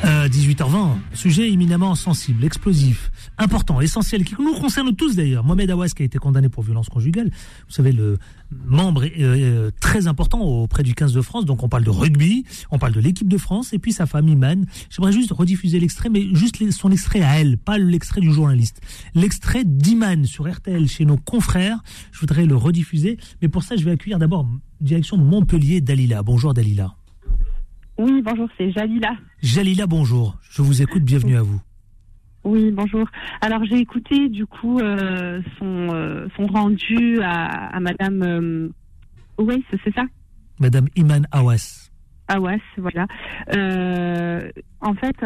Euh, 0.04 0.28
18h20, 0.28 0.96
sujet 1.12 1.50
éminemment 1.50 1.94
sensible, 1.94 2.42
explosif, 2.44 3.10
important, 3.36 3.82
essentiel, 3.82 4.24
qui 4.24 4.34
nous 4.40 4.54
concerne 4.54 4.94
tous 4.96 5.14
d'ailleurs. 5.14 5.44
Mohamed 5.44 5.70
Awas 5.70 5.88
qui 5.88 6.02
a 6.02 6.06
été 6.06 6.16
condamné 6.16 6.48
pour 6.48 6.62
violence 6.62 6.88
conjugale, 6.88 7.26
vous 7.26 7.74
savez, 7.74 7.92
le 7.92 8.16
membre 8.64 9.04
euh, 9.04 9.10
euh, 9.18 9.70
très 9.78 10.06
important 10.06 10.40
auprès 10.40 10.82
du 10.82 10.94
15 10.94 11.12
de 11.12 11.20
France, 11.20 11.44
donc 11.44 11.62
on 11.62 11.68
parle 11.68 11.84
de 11.84 11.90
rugby, 11.90 12.44
on 12.70 12.78
parle 12.78 12.92
de 12.92 13.00
l'équipe 13.00 13.28
de 13.28 13.36
France, 13.36 13.74
et 13.74 13.78
puis 13.78 13.92
sa 13.92 14.06
femme 14.06 14.28
Iman. 14.28 14.64
J'aimerais 14.88 15.12
juste 15.12 15.32
rediffuser 15.32 15.78
l'extrait, 15.78 16.08
mais 16.08 16.34
juste 16.34 16.58
son 16.70 16.90
extrait 16.90 17.20
à 17.20 17.38
elle, 17.38 17.58
pas 17.58 17.76
l'extrait 17.76 18.22
du 18.22 18.32
journaliste. 18.32 18.80
L'extrait 19.14 19.64
d'Iman 19.66 20.24
sur 20.24 20.50
RTL 20.50 20.88
chez 20.88 21.04
nos 21.04 21.18
confrères, 21.18 21.78
je 22.12 22.20
voudrais 22.20 22.46
le 22.46 22.56
rediffuser, 22.56 23.18
mais 23.42 23.48
pour 23.48 23.62
ça 23.64 23.76
je 23.76 23.84
vais 23.84 23.90
accueillir 23.90 24.18
d'abord 24.18 24.46
direction 24.80 25.18
Montpellier 25.18 25.82
Dalila. 25.82 26.22
Bonjour 26.22 26.54
Dalila. 26.54 26.94
Oui, 28.00 28.22
bonjour, 28.22 28.48
c'est 28.56 28.70
Jalila. 28.70 29.14
Jalila, 29.42 29.86
bonjour. 29.86 30.38
Je 30.50 30.62
vous 30.62 30.80
écoute, 30.80 31.02
bienvenue 31.02 31.36
à 31.36 31.42
vous. 31.42 31.60
Oui, 32.44 32.70
bonjour. 32.70 33.06
Alors 33.42 33.62
j'ai 33.66 33.76
écouté 33.76 34.30
du 34.30 34.46
coup 34.46 34.78
euh, 34.78 35.42
son, 35.58 35.88
euh, 35.92 36.26
son 36.34 36.46
rendu 36.46 37.20
à, 37.20 37.66
à 37.76 37.78
Madame 37.78 38.22
euh, 38.22 38.68
c'est 39.84 39.94
ça? 39.94 40.04
Madame 40.58 40.86
Iman 40.96 41.26
Awas. 41.30 41.90
Awas, 42.28 42.56
voilà. 42.78 43.06
Euh, 43.54 44.50
en 44.80 44.94
fait, 44.94 45.16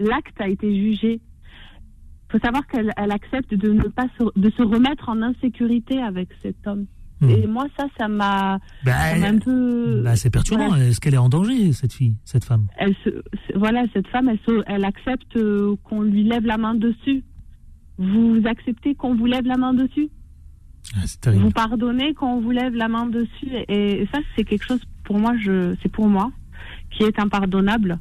l'acte 0.00 0.40
a 0.40 0.48
été 0.48 0.74
jugé. 0.74 1.20
Il 1.20 2.32
faut 2.32 2.40
savoir 2.40 2.66
qu'elle 2.66 2.90
elle 2.96 3.12
accepte 3.12 3.54
de 3.54 3.70
ne 3.70 3.84
pas 3.84 4.08
se, 4.18 4.24
de 4.36 4.50
se 4.50 4.62
remettre 4.62 5.08
en 5.10 5.22
insécurité 5.22 6.02
avec 6.02 6.30
cet 6.42 6.66
homme. 6.66 6.86
Hmm. 7.20 7.28
Et 7.30 7.46
moi, 7.46 7.66
ça, 7.78 7.86
ça 7.98 8.08
m'a 8.08 8.58
Bah, 8.84 8.92
un 9.14 9.38
peu. 9.38 10.00
bah, 10.02 10.16
c'est 10.16 10.30
perturbant. 10.30 10.74
Est-ce 10.76 11.00
qu'elle 11.00 11.14
est 11.14 11.18
en 11.18 11.28
danger, 11.28 11.72
cette 11.72 11.92
fille, 11.92 12.14
cette 12.24 12.44
femme? 12.44 12.66
Elle 12.78 12.94
se, 13.04 13.10
voilà, 13.54 13.84
cette 13.92 14.06
femme, 14.08 14.28
elle, 14.30 14.38
se- 14.46 14.62
elle 14.66 14.84
accepte 14.84 15.36
euh, 15.36 15.76
qu'on 15.84 16.00
lui 16.02 16.24
lève 16.24 16.46
la 16.46 16.56
main 16.56 16.74
dessus. 16.74 17.22
Vous 17.98 18.40
acceptez 18.46 18.94
qu'on 18.94 19.14
vous 19.14 19.26
lève 19.26 19.44
la 19.44 19.56
main 19.58 19.74
dessus? 19.74 20.08
Ah. 20.96 21.30
Vous 21.32 21.50
pardonnez 21.50 22.14
qu'on 22.14 22.40
vous 22.40 22.50
lève 22.52 22.74
la 22.74 22.88
main 22.88 23.06
dessus 23.06 23.50
Et, 23.68 24.00
et 24.02 24.06
ça, 24.12 24.18
c'est 24.34 24.44
quelque 24.44 24.64
chose, 24.64 24.80
pour 25.04 25.18
moi, 25.18 25.32
c'est 25.82 25.92
pour 25.92 26.08
moi, 26.08 26.32
qui 26.90 27.02
est 27.02 27.18
impardonnable. 27.18 27.98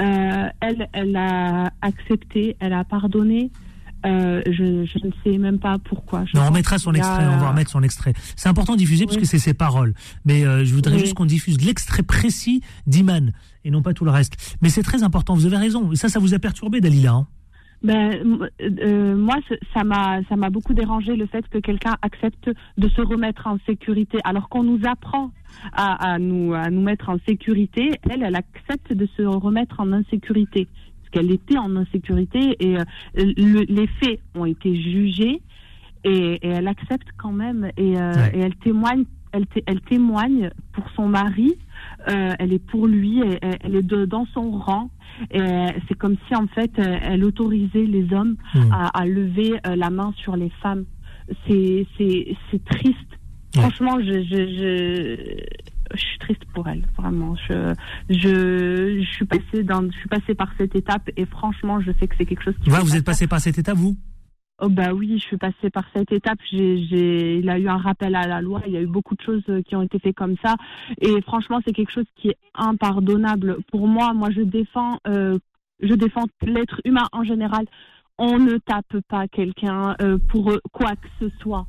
Euh, 0.00 0.48
elle, 0.60 0.88
elle 0.92 1.16
a 1.16 1.70
accepté, 1.80 2.56
elle 2.60 2.72
a 2.74 2.84
pardonné. 2.84 3.50
Euh, 4.04 4.42
je, 4.46 4.84
je 4.84 5.06
ne 5.06 5.10
sais 5.24 5.38
même 5.38 5.58
pas 5.58 5.78
pourquoi. 5.78 6.24
Je 6.26 6.36
Non, 6.36 6.44
on 6.48 6.50
mettra 6.52 6.78
son 6.78 6.92
a- 6.92 6.98
extrait, 6.98 7.26
on 7.26 7.38
va 7.38 7.50
remettre 7.50 7.70
son 7.70 7.82
extrait. 7.82 8.12
C'est 8.36 8.48
important 8.48 8.74
de 8.74 8.78
diffuser 8.78 9.04
parce 9.06 9.16
Oui. 9.16 9.22
que 9.22 9.28
c'est 9.28 9.38
ses 9.38 9.54
paroles. 9.54 9.94
Mais 10.24 10.44
euh, 10.44 10.64
je 10.64 10.74
voudrais 10.74 10.94
Oui. 10.94 11.00
juste 11.00 11.14
qu'on 11.14 11.24
diffuse 11.26 11.64
l'extrait 11.64 12.02
précis 12.02 12.62
d'Iman 12.86 13.32
et 13.64 13.70
non 13.70 13.82
pas 13.82 13.94
tout 13.94 14.04
le 14.04 14.10
reste. 14.10 14.56
Mais 14.62 14.68
c'est 14.68 14.82
très 14.82 15.02
important, 15.02 15.34
vous 15.34 15.46
avez 15.46 15.56
raison. 15.56 15.92
Et 15.92 15.96
ça, 15.96 16.08
ça 16.08 16.18
vous 16.20 16.34
a 16.34 16.38
perturbé, 16.38 16.80
Dalila. 16.80 17.12
hein? 17.12 17.26
Ben, 17.82 18.40
euh, 18.62 19.14
moi, 19.16 19.36
ça 19.74 19.84
m'a, 19.84 20.20
ça 20.30 20.36
m'a 20.36 20.48
beaucoup 20.48 20.72
dérangé 20.72 21.14
le 21.14 21.26
fait 21.26 21.46
que 21.48 21.58
quelqu'un 21.58 21.96
accepte 22.00 22.50
de 22.78 22.88
se 22.88 23.02
remettre 23.02 23.46
en 23.46 23.58
sécurité, 23.66 24.18
alors 24.24 24.48
qu'on 24.48 24.62
nous 24.64 24.80
apprend 24.86 25.30
à, 25.72 26.12
à 26.14 26.18
nous, 26.18 26.54
à 26.54 26.70
nous 26.70 26.80
mettre 26.80 27.10
en 27.10 27.18
sécurité. 27.28 27.90
Elle, 28.10 28.22
elle 28.22 28.34
accepte 28.34 28.92
de 28.94 29.06
se 29.16 29.22
remettre 29.22 29.78
en 29.80 29.92
insécurité, 29.92 30.66
parce 30.66 30.85
qu'elle 31.16 31.32
était 31.32 31.56
en 31.56 31.74
insécurité 31.76 32.56
et 32.60 32.76
euh, 32.76 32.84
le- 33.14 33.64
les 33.72 33.86
faits 33.86 34.20
ont 34.34 34.44
été 34.44 34.74
jugés 34.76 35.40
et, 36.04 36.34
et 36.42 36.48
elle 36.48 36.68
accepte 36.68 37.08
quand 37.16 37.32
même 37.32 37.70
et, 37.78 37.96
euh, 37.98 38.12
Ouais. 38.12 38.32
et 38.34 38.38
elle 38.40 38.54
témoigne. 38.56 39.04
Elle, 39.32 39.46
elle 39.66 39.80
témoigne 39.82 40.50
pour 40.72 40.84
son 40.94 41.08
mari, 41.08 41.54
euh, 42.08 42.32
elle 42.38 42.52
est 42.54 42.58
pour 42.64 42.86
lui, 42.86 43.20
elle 43.60 43.74
est 43.74 43.82
de- 43.82 44.04
dans 44.06 44.24
son 44.32 44.50
rang. 44.50 44.88
C'est 45.30 45.94
comme 45.98 46.16
si 46.28 46.34
en 46.34 46.46
fait 46.48 46.70
elle 46.78 47.24
autorisait 47.24 47.84
les 47.86 48.12
hommes 48.14 48.36
Hmm. 48.54 48.70
à, 48.72 48.98
à 49.00 49.04
lever 49.06 49.52
la 49.74 49.90
main 49.90 50.12
sur 50.16 50.36
les 50.36 50.50
femmes. 50.62 50.84
C'est 51.46 51.86
triste. 52.66 52.94
Ouais. 53.56 53.62
Franchement, 53.62 53.98
je, 54.00 54.22
je 54.22 54.40
je 54.58 55.42
je 55.94 56.00
suis 56.00 56.18
triste 56.18 56.44
pour 56.54 56.68
elle, 56.68 56.84
vraiment. 56.96 57.36
Je 57.48 57.74
je 58.08 59.00
je 59.00 59.10
suis 59.12 59.26
passée 59.26 59.62
dans 59.62 59.82
je 59.90 59.96
suis 59.98 60.08
passée 60.08 60.34
par 60.34 60.52
cette 60.58 60.74
étape 60.74 61.10
et 61.16 61.26
franchement, 61.26 61.80
je 61.80 61.92
sais 61.98 62.08
que 62.08 62.14
c'est 62.18 62.26
quelque 62.26 62.42
chose 62.42 62.56
qui 62.62 62.70
Ouais, 62.70 62.80
vous 62.80 62.96
êtes 62.96 63.04
passé 63.04 63.26
par 63.26 63.40
cette 63.40 63.58
étape, 63.58 63.76
vous? 63.76 63.96
Oh 64.58 64.70
bah 64.70 64.94
oui, 64.94 65.18
je 65.18 65.24
suis 65.24 65.36
passée 65.36 65.68
par 65.70 65.84
cette 65.94 66.10
étape. 66.12 66.38
J'ai, 66.50 66.82
j'ai, 66.86 67.38
il 67.40 67.50
a 67.50 67.58
eu 67.58 67.68
un 67.68 67.76
rappel 67.76 68.14
à 68.14 68.26
la 68.26 68.40
loi. 68.40 68.62
Il 68.66 68.72
y 68.72 68.76
a 68.78 68.80
eu 68.80 68.86
beaucoup 68.86 69.14
de 69.14 69.20
choses 69.20 69.42
euh, 69.50 69.60
qui 69.60 69.76
ont 69.76 69.82
été 69.82 69.98
faites 69.98 70.16
comme 70.16 70.36
ça. 70.42 70.54
Et 70.98 71.20
franchement, 71.22 71.60
c'est 71.66 71.74
quelque 71.74 71.92
chose 71.92 72.06
qui 72.16 72.28
est 72.28 72.38
impardonnable 72.54 73.58
pour 73.70 73.86
moi. 73.86 74.14
Moi, 74.14 74.30
je 74.30 74.40
défends, 74.40 74.98
euh, 75.08 75.38
je 75.80 75.92
défends 75.92 76.24
l'être 76.40 76.80
humain 76.86 77.06
en 77.12 77.22
général. 77.22 77.66
On 78.16 78.38
ne 78.38 78.56
tape 78.56 78.96
pas 79.08 79.28
quelqu'un 79.28 79.94
euh, 80.00 80.16
pour 80.28 80.50
quoi 80.72 80.96
que 80.96 81.08
ce 81.20 81.28
soit. 81.42 81.66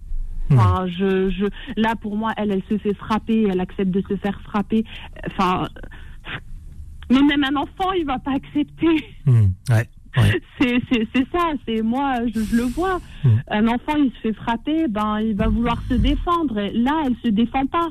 Enfin, 0.51 0.85
je, 0.87 1.29
je, 1.29 1.45
là 1.79 1.95
pour 1.99 2.15
moi, 2.17 2.33
elle, 2.37 2.51
elle 2.51 2.63
se 2.69 2.77
fait 2.77 2.93
frapper. 2.93 3.47
Elle 3.49 3.59
accepte 3.59 3.91
de 3.91 4.01
se 4.07 4.15
faire 4.17 4.39
frapper. 4.41 4.83
Enfin, 5.27 5.67
mais 7.09 7.21
même 7.21 7.43
un 7.43 7.55
enfant, 7.55 7.91
il 7.93 8.05
va 8.05 8.19
pas 8.19 8.33
accepter. 8.35 9.03
Hmm, 9.25 9.47
Ouais. 9.69 9.87
ouais. 10.17 10.41
C'est 10.59 10.79
c'est- 10.91 11.07
c'est 11.15 11.27
ça, 11.31 11.51
c'est 11.65 11.81
moi, 11.81 12.15
je, 12.33 12.41
je 12.41 12.55
le 12.55 12.63
vois. 12.63 12.99
Mm. 13.23 13.29
Un 13.49 13.67
enfant, 13.67 13.95
il 13.97 14.11
se 14.11 14.19
fait 14.21 14.33
frapper, 14.33 14.87
ben, 14.89 15.19
il 15.19 15.35
va 15.35 15.47
vouloir 15.47 15.81
se 15.87 15.93
défendre. 15.93 16.57
Et 16.57 16.71
là, 16.71 17.03
elle 17.05 17.15
se 17.23 17.29
défend 17.29 17.65
pas. 17.67 17.89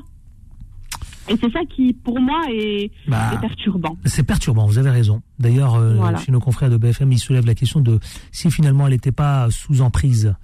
Et 1.29 1.35
c'est 1.41 1.51
ça 1.51 1.59
qui, 1.69 1.93
pour 1.93 2.19
moi, 2.21 2.41
est, 2.51 2.91
Bah, 3.07 3.31
est 3.33 3.39
perturbant. 3.39 3.97
C'est 4.05 4.23
perturbant, 4.23 4.65
vous 4.65 4.77
avez 4.77 4.89
raison. 4.91 5.21
D'ailleurs, 5.39 5.75
euh, 5.75 5.95
Voilà. 5.95 6.17
chez 6.19 6.31
nos 6.31 6.39
confrères 6.39 6.69
de 6.69 6.77
BFM, 6.77 7.11
ils 7.11 7.17
soulèvent 7.19 7.45
la 7.45 7.55
question 7.55 7.81
de 7.81 7.99
si 8.31 8.49
finalement 8.51 8.87
elle 8.87 8.93
n'était 8.93 9.11
pas 9.11 9.49
sous 9.49 9.81
emprise. 9.81 10.35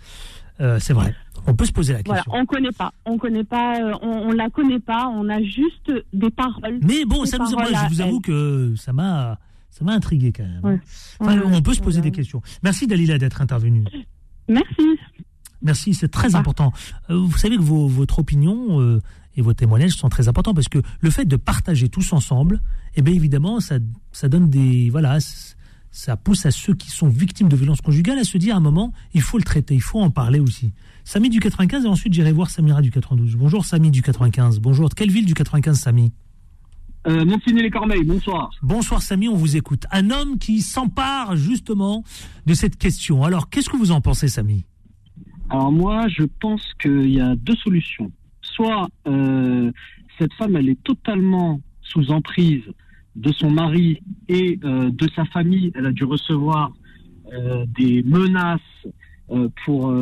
Euh, 0.62 0.80
c'est 0.80 0.94
vrai. 0.94 1.16
On 1.48 1.54
peut 1.56 1.66
se 1.66 1.72
poser 1.72 1.94
la 1.94 2.00
Voilà, 2.06 2.22
question. 2.24 2.40
on 2.42 2.46
connaît 2.46 2.72
pas, 2.72 2.94
on 3.06 3.18
connaît 3.18 3.44
pas, 3.44 3.80
euh, 3.82 3.94
on, 4.02 4.30
on 4.30 4.32
la 4.32 4.50
connaît 4.50 4.80
pas, 4.80 5.08
on 5.08 5.28
a 5.30 5.42
juste 5.42 5.92
des 6.14 6.30
paroles. 6.30 6.80
Mais 6.82 7.06
bon, 7.06 7.26
ça 7.26 7.38
nous, 7.38 7.50
moi, 7.52 7.66
je 7.66 7.94
vous 7.94 8.02
avoue 8.02 8.18
elle. 8.18 8.22
que 8.22 8.74
ça 8.78 8.94
m'a, 8.94 9.38
ça 9.70 9.84
m'a 9.84 9.94
intrigué 9.94 10.32
quand 10.32 10.44
même. 10.44 10.64
Ouais. 10.64 10.80
Enfin, 11.20 11.38
Ouais, 11.38 11.44
on 11.54 11.62
peut 11.62 11.74
se 11.74 11.82
poser 11.82 11.98
ouais. 12.00 12.04
des 12.04 12.12
questions. 12.12 12.42
Merci 12.64 12.88
Dalila 12.88 13.18
d'être 13.18 13.42
intervenue. 13.42 13.84
Merci. 14.48 14.84
Merci, 15.62 15.94
c'est 15.94 16.10
très 16.10 16.36
important. 16.36 16.74
Euh, 17.10 17.18
vous 17.18 17.38
savez 17.38 17.56
que 17.58 17.62
vos, 17.62 17.88
votre 17.88 18.20
opinion 18.20 18.82
euh, 18.82 19.02
et 19.38 19.42
vos 19.42 19.54
témoignages 19.54 19.92
sont 19.94 20.10
très 20.10 20.28
importants 20.28 20.54
parce 20.54 20.68
que 20.68 20.80
le 21.00 21.10
fait 21.10 21.24
de 21.26 21.38
partager 21.38 21.88
tous 21.90 22.12
ensemble, 22.14 22.62
eh 22.96 23.02
bien 23.02 23.14
évidemment, 23.14 23.60
ça, 23.62 23.76
ça 24.12 24.28
donne 24.28 24.50
des 24.50 24.90
voilà, 24.90 25.18
ça 25.94 26.18
pousse 26.18 26.48
à 26.48 26.52
ceux 26.52 26.74
qui 26.74 26.90
sont 26.90 27.08
victimes 27.08 27.48
de 27.48 27.56
violences 27.56 27.82
conjugales 27.82 28.18
à 28.18 28.24
se 28.24 28.40
dire 28.40 28.56
à 28.56 28.58
un 28.58 28.62
moment, 28.62 28.92
il 29.14 29.22
faut 29.22 29.38
le 29.38 29.44
traiter, 29.44 29.76
il 29.76 29.82
faut 29.82 30.02
en 30.02 30.10
parler 30.10 30.40
aussi. 30.40 30.74
Samy 31.04 31.30
du 31.30 31.40
95 31.40 31.86
et 31.86 31.88
ensuite 31.88 32.14
j'irai 32.14 32.32
voir 32.32 32.50
Samira 32.50 32.82
du 32.82 32.90
92. 32.90 33.36
Bonjour 33.36 33.64
Samy 33.64 33.92
du 33.92 34.02
95. 34.02 34.60
Bonjour. 34.60 34.90
De 34.90 34.96
quelle 34.96 35.12
ville 35.12 35.28
du 35.28 35.36
95 35.36 35.80
Samy? 35.80 36.12
Euh, 37.06 37.24
Montigny 37.26 37.62
les 37.62 37.70
Cormeilles, 37.70 38.04
bonsoir. 38.06 38.50
Bonsoir 38.64 39.04
Samy, 39.04 39.28
on 39.28 39.36
vous 39.36 39.56
écoute. 39.56 39.86
Un 39.92 40.10
homme 40.10 40.40
qui 40.40 40.62
s'empare 40.62 41.36
justement 41.36 42.04
de 42.48 42.56
cette 42.56 42.78
question. 42.78 43.24
Alors 43.24 43.52
qu'est-ce 43.52 43.70
que 43.70 43.78
vous 43.78 43.92
en 43.92 44.02
pensez 44.02 44.28
Samy? 44.30 44.66
Alors 45.52 45.72
moi, 45.72 46.08
je 46.08 46.24
pense 46.42 46.64
qu'il 46.82 47.10
y 47.12 47.22
a 47.22 47.36
deux 47.36 47.56
solutions. 47.58 48.12
Soit 48.42 48.88
euh, 49.08 49.72
cette 50.18 50.34
femme, 50.34 50.56
elle 50.56 50.70
est 50.70 50.84
totalement 50.84 51.62
sous 51.84 52.10
emprise 52.10 52.64
de 53.16 53.32
son 53.32 53.52
mari 53.52 54.02
et 54.28 54.60
euh, 54.64 54.90
de 54.92 55.10
sa 55.16 55.26
famille. 55.26 55.72
Elle 55.76 55.88
a 55.88 55.92
dû 55.92 56.04
recevoir 56.04 56.72
euh, 57.32 57.66
des 57.78 58.04
menaces 58.04 58.60
euh, 59.32 59.48
pour 59.66 59.94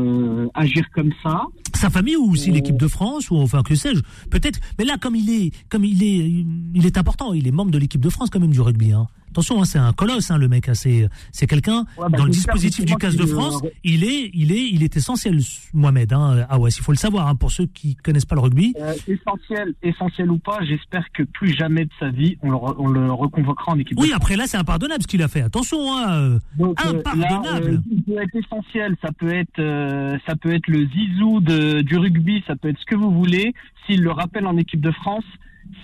agir 0.53 0.89
comme 0.93 1.11
ça. 1.23 1.43
sa 1.75 1.89
famille 1.89 2.15
ou 2.15 2.31
aussi 2.31 2.51
l'équipe 2.51 2.77
de 2.77 2.87
France 2.87 3.29
ou 3.29 3.37
enfin 3.37 3.61
que 3.63 3.75
sais-je 3.75 4.01
peut-être 4.29 4.59
mais 4.77 4.85
là 4.85 4.97
comme 4.97 5.15
il 5.15 5.29
est 5.29 5.51
comme 5.69 5.85
il 5.85 6.03
est 6.03 6.45
il 6.73 6.85
est 6.85 6.97
important 6.97 7.33
il 7.33 7.47
est 7.47 7.51
membre 7.51 7.71
de 7.71 7.77
l'équipe 7.77 8.01
de 8.01 8.09
France 8.09 8.29
quand 8.29 8.39
même 8.39 8.51
du 8.51 8.61
rugby 8.61 8.91
hein. 8.91 9.07
Attention 9.31 9.61
hein, 9.61 9.65
c'est 9.65 9.79
un 9.79 9.93
colosse 9.93 10.29
hein, 10.31 10.37
le 10.37 10.47
mec 10.47 10.69
hein, 10.69 10.73
c'est 10.73 11.09
c'est 11.31 11.47
quelqu'un 11.47 11.85
Ouais, 11.97 12.07
bah, 12.09 12.17
dans 12.17 12.25
le 12.25 12.31
dispositif 12.31 12.85
du 12.85 12.95
CAS 12.95 13.15
de 13.15 13.25
France 13.25 13.61
euh, 13.63 13.69
il 13.83 14.03
est 14.03 14.29
il 14.33 14.51
est 14.51 14.67
il 14.71 14.83
est 14.83 14.95
essentiel 14.97 15.39
Mohamed 15.73 16.13
hein. 16.13 16.45
ah 16.49 16.59
ouais 16.59 16.69
il 16.69 16.81
faut 16.83 16.91
le 16.91 16.97
savoir 16.97 17.35
pour 17.37 17.51
ceux 17.51 17.65
qui 17.65 17.95
connaissent 17.95 18.25
pas 18.25 18.35
le 18.35 18.41
rugby 18.41 18.73
Euh, 18.79 18.93
essentiel, 19.07 19.73
essentiel 19.83 20.29
ou 20.31 20.37
pas, 20.37 20.59
j'espère 20.63 21.05
que 21.13 21.23
plus 21.23 21.53
jamais 21.55 21.85
de 21.85 21.91
sa 21.99 22.09
vie, 22.09 22.37
on 22.41 22.49
le, 22.51 22.55
re- 22.57 22.75
on 22.77 22.87
le 22.87 23.11
reconvoquera 23.11 23.71
en 23.73 23.79
équipe 23.79 23.97
de 23.97 24.01
oui 24.01 24.11
après 24.13 24.35
là 24.35 24.45
c'est 24.47 24.57
impardonnable 24.57 25.01
ce 25.03 25.07
qu'il 25.07 25.23
a 25.23 25.27
fait 25.27 25.41
attention 25.41 25.79
hein, 25.95 26.11
euh, 26.11 26.39
Donc, 26.57 26.79
euh, 26.85 26.99
impardonnable. 26.99 27.71
là, 27.71 27.71
euh, 27.73 27.77
il 27.91 28.03
peut 28.03 28.21
être 28.21 28.35
essentiel, 28.35 28.95
ça 29.01 29.09
peut 29.17 29.33
être, 29.33 30.19
ça 30.27 30.35
peut 30.35 30.53
être 30.53 30.67
le 30.67 30.85
zizou 30.87 31.39
de, 31.39 31.81
du 31.81 31.97
rugby, 31.97 32.43
ça 32.47 32.55
peut 32.55 32.69
être 32.69 32.79
ce 32.79 32.85
que 32.85 32.95
vous 32.95 33.11
voulez. 33.11 33.53
S'il 33.85 34.01
le 34.01 34.11
rappelle 34.11 34.45
en 34.45 34.57
équipe 34.57 34.81
de 34.81 34.91
France, 34.91 35.23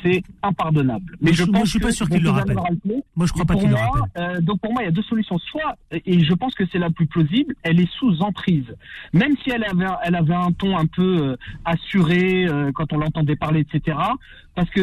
c'est 0.04 0.22
impardonnable. 0.44 1.16
Moi, 1.22 1.32
je- 1.34 1.44
moi, 1.46 1.54
pense 1.60 1.66
je 1.66 1.70
suis 1.72 1.80
pas 1.80 1.92
sûr 1.92 2.10
qu'il 2.10 2.22
le 2.24 2.30
rappelle. 2.30 2.58
rappeler. 2.58 3.04
moi 3.16 3.26
je 3.28 3.32
crois 3.34 3.46
pas 3.46 3.56
qu'il 3.56 3.70
le 3.70 3.76
moi, 3.76 3.82
rappelle 3.92 4.38
euh, 4.38 4.42
donc 4.42 4.60
pour 4.62 4.72
moi, 4.74 4.82
il 4.84 4.86
y 4.86 4.88
a 4.90 4.92
deux 4.92 5.02
solutions. 5.04 5.38
Soit, 5.40 5.78
et 5.92 6.24
je 6.24 6.34
pense 6.34 6.54
que 6.56 6.64
c'est 6.72 6.80
la 6.80 6.90
plus 6.90 7.08
plausible, 7.08 7.54
elle 7.64 7.80
est 7.80 7.92
sous 7.94 8.22
emprise. 8.22 8.76
Même 9.14 9.36
si 9.44 9.50
elle 9.52 9.64
avait, 9.64 9.86
elle 10.04 10.16
avait 10.16 10.34
un 10.36 10.52
ton 10.52 10.78
un 10.78 10.86
peu 10.86 11.30
euh, 11.32 11.38
assuré 11.66 12.46
euh, 12.48 12.72
quand 12.74 12.92
on 12.94 12.98
l'entendait 12.98 13.36
parler, 13.36 13.62
etc. 13.62 13.98
Parce 14.56 14.70
que 14.70 14.82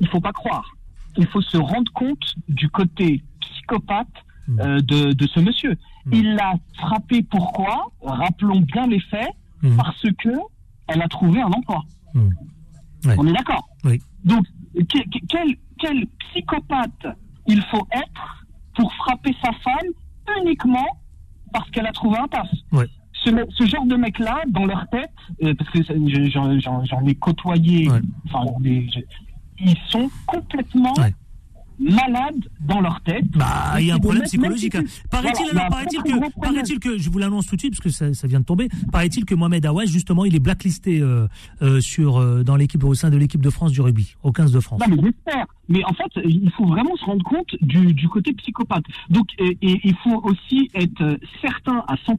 il 0.00 0.08
faut 0.08 0.20
pas 0.20 0.32
croire. 0.32 0.76
Il 1.16 1.26
faut 1.26 1.42
se 1.42 1.56
rendre 1.56 1.90
compte 1.92 2.34
du 2.48 2.68
côté 2.68 3.22
psychopathe 3.40 4.06
Mm. 4.48 4.60
euh, 4.60 4.80
de, 4.80 5.12
de 5.12 5.26
ce 5.28 5.38
monsieur. 5.38 5.76
Il 6.10 6.34
l'a 6.34 6.54
frappé 6.74 7.22
pourquoi? 7.22 7.92
Rappelons 8.02 8.60
bien 8.60 8.86
les 8.86 8.98
faits. 8.98 9.28
Mm. 9.62 9.76
Parce 9.76 10.00
que 10.18 10.30
elle 10.88 11.02
a 11.02 11.08
trouvé 11.08 11.40
un 11.40 11.46
emploi. 11.52 11.84
Ouais. 13.04 13.14
On 13.18 13.26
est 13.26 13.32
d'accord 13.32 13.68
Oui. 13.84 14.00
Donc, 14.24 14.44
que- 14.74 14.82
que- 14.82 15.26
quel, 15.28 15.56
quel 15.78 16.06
psychopathe 16.30 17.06
il 17.46 17.62
faut 17.70 17.86
être 17.92 18.44
pour 18.76 18.92
frapper 18.94 19.34
sa 19.42 19.52
femme 19.52 19.88
uniquement 20.42 20.86
parce 21.52 21.68
qu'elle 21.70 21.86
a 21.86 21.92
trouvé 21.92 22.18
un 22.18 22.28
taf 22.28 22.46
Ouais. 22.72 22.86
ce, 23.12 23.30
ce 23.50 23.66
genre 23.66 23.84
de 23.86 23.96
mec-là, 23.96 24.42
dans 24.48 24.66
leur 24.66 24.86
tête, 24.90 25.10
euh, 25.42 25.54
parce 25.54 25.70
que 25.70 25.82
j'en 26.30 27.06
ai 27.06 27.14
côtoyé, 27.16 27.90
Ouais. 27.90 28.00
enfin, 28.26 28.44
ils 29.58 29.76
sont 29.88 30.08
complètement. 30.26 30.94
Malades 31.80 32.48
dans 32.60 32.80
leur 32.80 33.00
tête. 33.02 33.24
Bah, 33.32 33.80
il 33.80 33.86
y 33.86 33.90
a 33.90 33.94
un 33.94 33.98
problème 33.98 34.22
psychologique. 34.24 34.74
hein. 34.74 34.82
tu- 34.84 35.08
Paraît-il 35.08 35.32
Voilà, 35.32 35.40
il 35.40 35.46
y 35.46 35.48
a 35.48 35.50
alors, 35.52 35.64
un 35.64 35.70
paraît-il 35.70 35.98
très, 35.98 36.10
très 36.20 36.30
que, 36.30 36.40
paraît-il 36.40 36.98
je 37.02 37.10
vous 37.10 37.18
l'annonce 37.18 37.46
tout 37.46 37.56
de 37.56 37.60
suite 37.60 37.72
parce 37.72 37.80
que 37.82 37.90
ça, 37.90 38.12
ça 38.14 38.26
vient 38.26 38.40
de 38.40 38.44
tomber. 38.44 38.68
Paraît-il 38.92 39.24
que 39.24 39.34
Mohamed 39.34 39.64
Aouaz 39.66 39.86
justement, 39.90 40.24
il 40.24 40.34
est 40.34 40.40
blacklisté 40.40 41.00
euh, 41.00 41.26
euh, 41.62 41.80
sur 41.80 42.18
euh, 42.18 42.42
dans 42.42 42.56
l'équipe 42.56 42.82
au 42.84 42.94
sein 42.94 43.10
de 43.10 43.16
l'équipe 43.16 43.40
de 43.40 43.50
France 43.50 43.72
du 43.72 43.80
rugby, 43.80 44.14
au 44.22 44.32
15 44.32 44.52
de 44.52 44.60
France. 44.60 44.80
Non, 44.80 44.86
mais 44.94 45.02
j'espère. 45.02 45.46
Mais 45.68 45.84
en 45.84 45.94
fait, 45.94 46.20
il 46.24 46.50
faut 46.50 46.66
vraiment 46.66 46.96
se 46.96 47.04
rendre 47.04 47.24
compte 47.24 47.54
du, 47.62 47.94
du 47.94 48.08
côté 48.08 48.32
psychopathe. 48.34 48.84
Donc, 49.08 49.28
et, 49.38 49.56
et 49.62 49.80
il 49.84 49.94
faut 50.02 50.20
aussi 50.24 50.68
être 50.74 51.18
certain 51.40 51.82
à 51.88 51.94
100% 51.94 52.16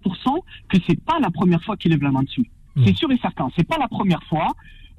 que 0.70 0.78
c'est 0.88 1.00
pas 1.04 1.20
la 1.20 1.30
première 1.30 1.62
fois 1.64 1.76
qu'il 1.78 1.92
lève 1.92 2.02
la 2.02 2.12
main 2.12 2.24
dessus. 2.24 2.50
Mm. 2.76 2.84
C'est 2.86 2.96
sûr 2.96 3.12
et 3.12 3.18
certain. 3.22 3.50
C'est 3.58 3.68
pas 3.68 3.78
la 3.78 3.88
première 3.90 4.24
fois. 4.24 4.48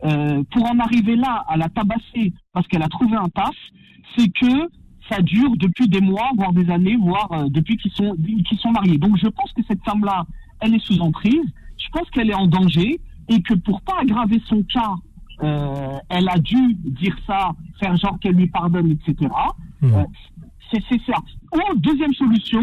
Euh, 0.05 0.43
pour 0.51 0.69
en 0.69 0.79
arriver 0.81 1.17
là, 1.17 1.45
à 1.49 1.57
la 1.57 1.69
tabasser 1.69 2.33
parce 2.53 2.67
qu'elle 2.67 2.83
a 2.83 2.89
trouvé 2.89 3.17
un 3.17 3.29
taf, 3.29 3.55
c'est 4.17 4.29
que 4.29 4.69
ça 5.09 5.21
dure 5.21 5.57
depuis 5.57 5.89
des 5.89 6.01
mois, 6.01 6.31
voire 6.37 6.53
des 6.53 6.71
années, 6.71 6.97
voire 6.97 7.31
euh, 7.33 7.49
depuis 7.49 7.77
qu'ils 7.77 7.93
sont, 7.93 8.17
qu'ils 8.17 8.59
sont 8.59 8.71
mariés. 8.71 8.99
Donc 8.99 9.17
je 9.17 9.29
pense 9.29 9.53
que 9.53 9.63
cette 9.69 9.83
femme-là, 9.85 10.27
elle 10.61 10.75
est 10.75 10.85
sous 10.85 10.99
emprise. 11.01 11.45
Je 11.77 11.89
pense 11.91 12.09
qu'elle 12.11 12.31
est 12.31 12.35
en 12.35 12.47
danger 12.47 13.01
et 13.29 13.43
que 13.43 13.55
pour 13.55 13.81
pas 13.83 14.01
aggraver 14.01 14.41
son 14.47 14.63
cas, 14.63 14.95
euh, 15.43 15.99
elle 16.09 16.29
a 16.29 16.39
dû 16.39 16.75
dire 16.75 17.17
ça, 17.27 17.53
faire 17.81 17.97
genre 17.97 18.19
qu'elle 18.21 18.35
lui 18.35 18.47
pardonne, 18.49 18.91
etc. 18.91 19.31
Euh, 19.83 20.05
c'est 20.71 21.01
ça. 21.07 21.19
Ou 21.55 21.77
deuxième 21.77 22.15
solution, 22.15 22.63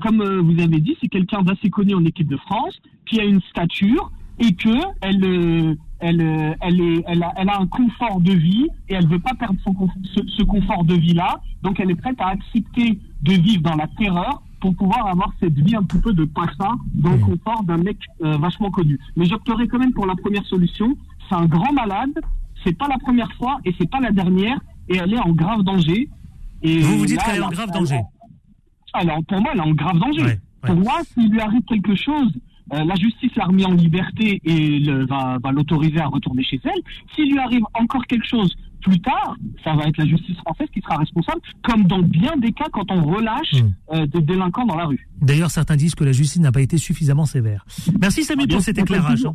comme 0.00 0.24
vous 0.40 0.60
avez 0.60 0.80
dit, 0.80 0.96
c'est 1.00 1.06
quelqu'un 1.06 1.42
d'assez 1.42 1.70
connu 1.70 1.94
en 1.94 2.04
équipe 2.04 2.26
de 2.26 2.36
France, 2.36 2.76
qui 3.06 3.20
a 3.20 3.24
une 3.24 3.40
stature 3.42 4.10
et 4.40 4.54
que 4.54 4.76
elle, 5.02 5.76
elle, 6.00 6.20
euh, 6.20 6.54
elle, 6.60 6.80
est, 6.80 7.04
elle, 7.06 7.22
a, 7.22 7.32
elle 7.36 7.48
a 7.48 7.58
un 7.60 7.66
confort 7.66 8.20
de 8.20 8.32
vie 8.32 8.66
et 8.88 8.94
elle 8.94 9.06
veut 9.08 9.18
pas 9.18 9.34
perdre 9.34 9.58
son 9.64 9.74
ce, 10.14 10.20
ce 10.28 10.42
confort 10.42 10.84
de 10.84 10.94
vie 10.94 11.14
là, 11.14 11.40
donc 11.62 11.80
elle 11.80 11.90
est 11.90 11.96
prête 11.96 12.20
à 12.20 12.28
accepter 12.28 12.98
de 13.22 13.32
vivre 13.32 13.62
dans 13.62 13.76
la 13.76 13.86
terreur 13.98 14.42
pour 14.60 14.74
pouvoir 14.74 15.06
avoir 15.06 15.32
cette 15.40 15.54
vie 15.58 15.76
un 15.76 15.82
petit 15.82 16.00
peu 16.00 16.12
de 16.12 16.24
passa 16.24 16.72
dans 16.94 17.10
le 17.12 17.18
confort 17.18 17.62
d'un 17.64 17.78
mec 17.78 17.96
euh, 18.22 18.36
vachement 18.38 18.70
connu. 18.70 18.98
Mais 19.16 19.24
j'opterai 19.24 19.68
quand 19.68 19.78
même 19.78 19.92
pour 19.92 20.06
la 20.06 20.16
première 20.16 20.44
solution. 20.46 20.96
C'est 21.28 21.34
un 21.36 21.46
grand 21.46 21.72
malade, 21.72 22.18
c'est 22.64 22.76
pas 22.76 22.88
la 22.88 22.98
première 22.98 23.32
fois 23.34 23.58
et 23.64 23.74
c'est 23.78 23.88
pas 23.88 24.00
la 24.00 24.10
dernière 24.10 24.58
et 24.88 24.96
elle 24.96 25.12
est 25.14 25.20
en 25.20 25.30
grave 25.30 25.62
danger. 25.62 26.08
Et 26.62 26.80
Vous 26.80 26.98
vous 26.98 27.06
dites 27.06 27.22
qu'elle 27.22 27.36
est 27.36 27.40
en 27.40 27.50
grave 27.50 27.70
danger. 27.70 28.00
alors, 28.94 29.22
pour 29.28 29.40
moi, 29.40 29.50
elle 29.52 29.60
est 29.60 29.62
en 29.62 29.70
grave 29.72 29.98
danger. 29.98 30.38
Pour 30.62 30.74
moi, 30.76 31.00
s'il 31.14 31.30
lui 31.30 31.40
arrive 31.40 31.62
quelque 31.62 31.94
chose, 31.94 32.32
euh, 32.72 32.84
la 32.84 32.94
justice 32.96 33.34
l'a 33.36 33.44
remis 33.46 33.64
en 33.64 33.72
liberté 33.72 34.40
et 34.44 34.78
le- 34.80 35.06
va, 35.06 35.38
va 35.42 35.52
l'autoriser 35.52 36.00
à 36.00 36.06
retourner 36.06 36.42
chez 36.42 36.60
elle. 36.64 36.80
S'il 37.14 37.30
lui 37.32 37.38
arrive 37.38 37.62
encore 37.74 38.04
quelque 38.06 38.26
chose 38.26 38.54
plus 38.80 39.00
tard, 39.00 39.36
ça 39.64 39.74
va 39.74 39.84
être 39.86 39.96
la 39.98 40.06
justice 40.06 40.36
française 40.38 40.68
qui 40.72 40.80
sera 40.80 40.96
responsable, 40.96 41.40
comme 41.64 41.84
dans 41.84 42.00
bien 42.02 42.36
des 42.36 42.52
cas 42.52 42.66
quand 42.72 42.90
on 42.90 43.02
relâche 43.04 43.62
euh, 43.92 44.06
des 44.06 44.20
délinquants 44.22 44.66
dans 44.66 44.76
la 44.76 44.86
rue. 44.86 45.08
D'ailleurs, 45.20 45.50
certains 45.50 45.76
disent 45.76 45.94
que 45.94 46.04
la 46.04 46.12
justice 46.12 46.40
n'a 46.40 46.52
pas 46.52 46.60
été 46.62 46.78
suffisamment 46.78 47.26
sévère. 47.26 47.64
Merci 48.00 48.24
Samy 48.24 48.44
Ah, 48.48 48.52
pour 48.54 48.62
cet 48.62 48.78
éclairage. 48.78 49.16
toujours. 49.16 49.34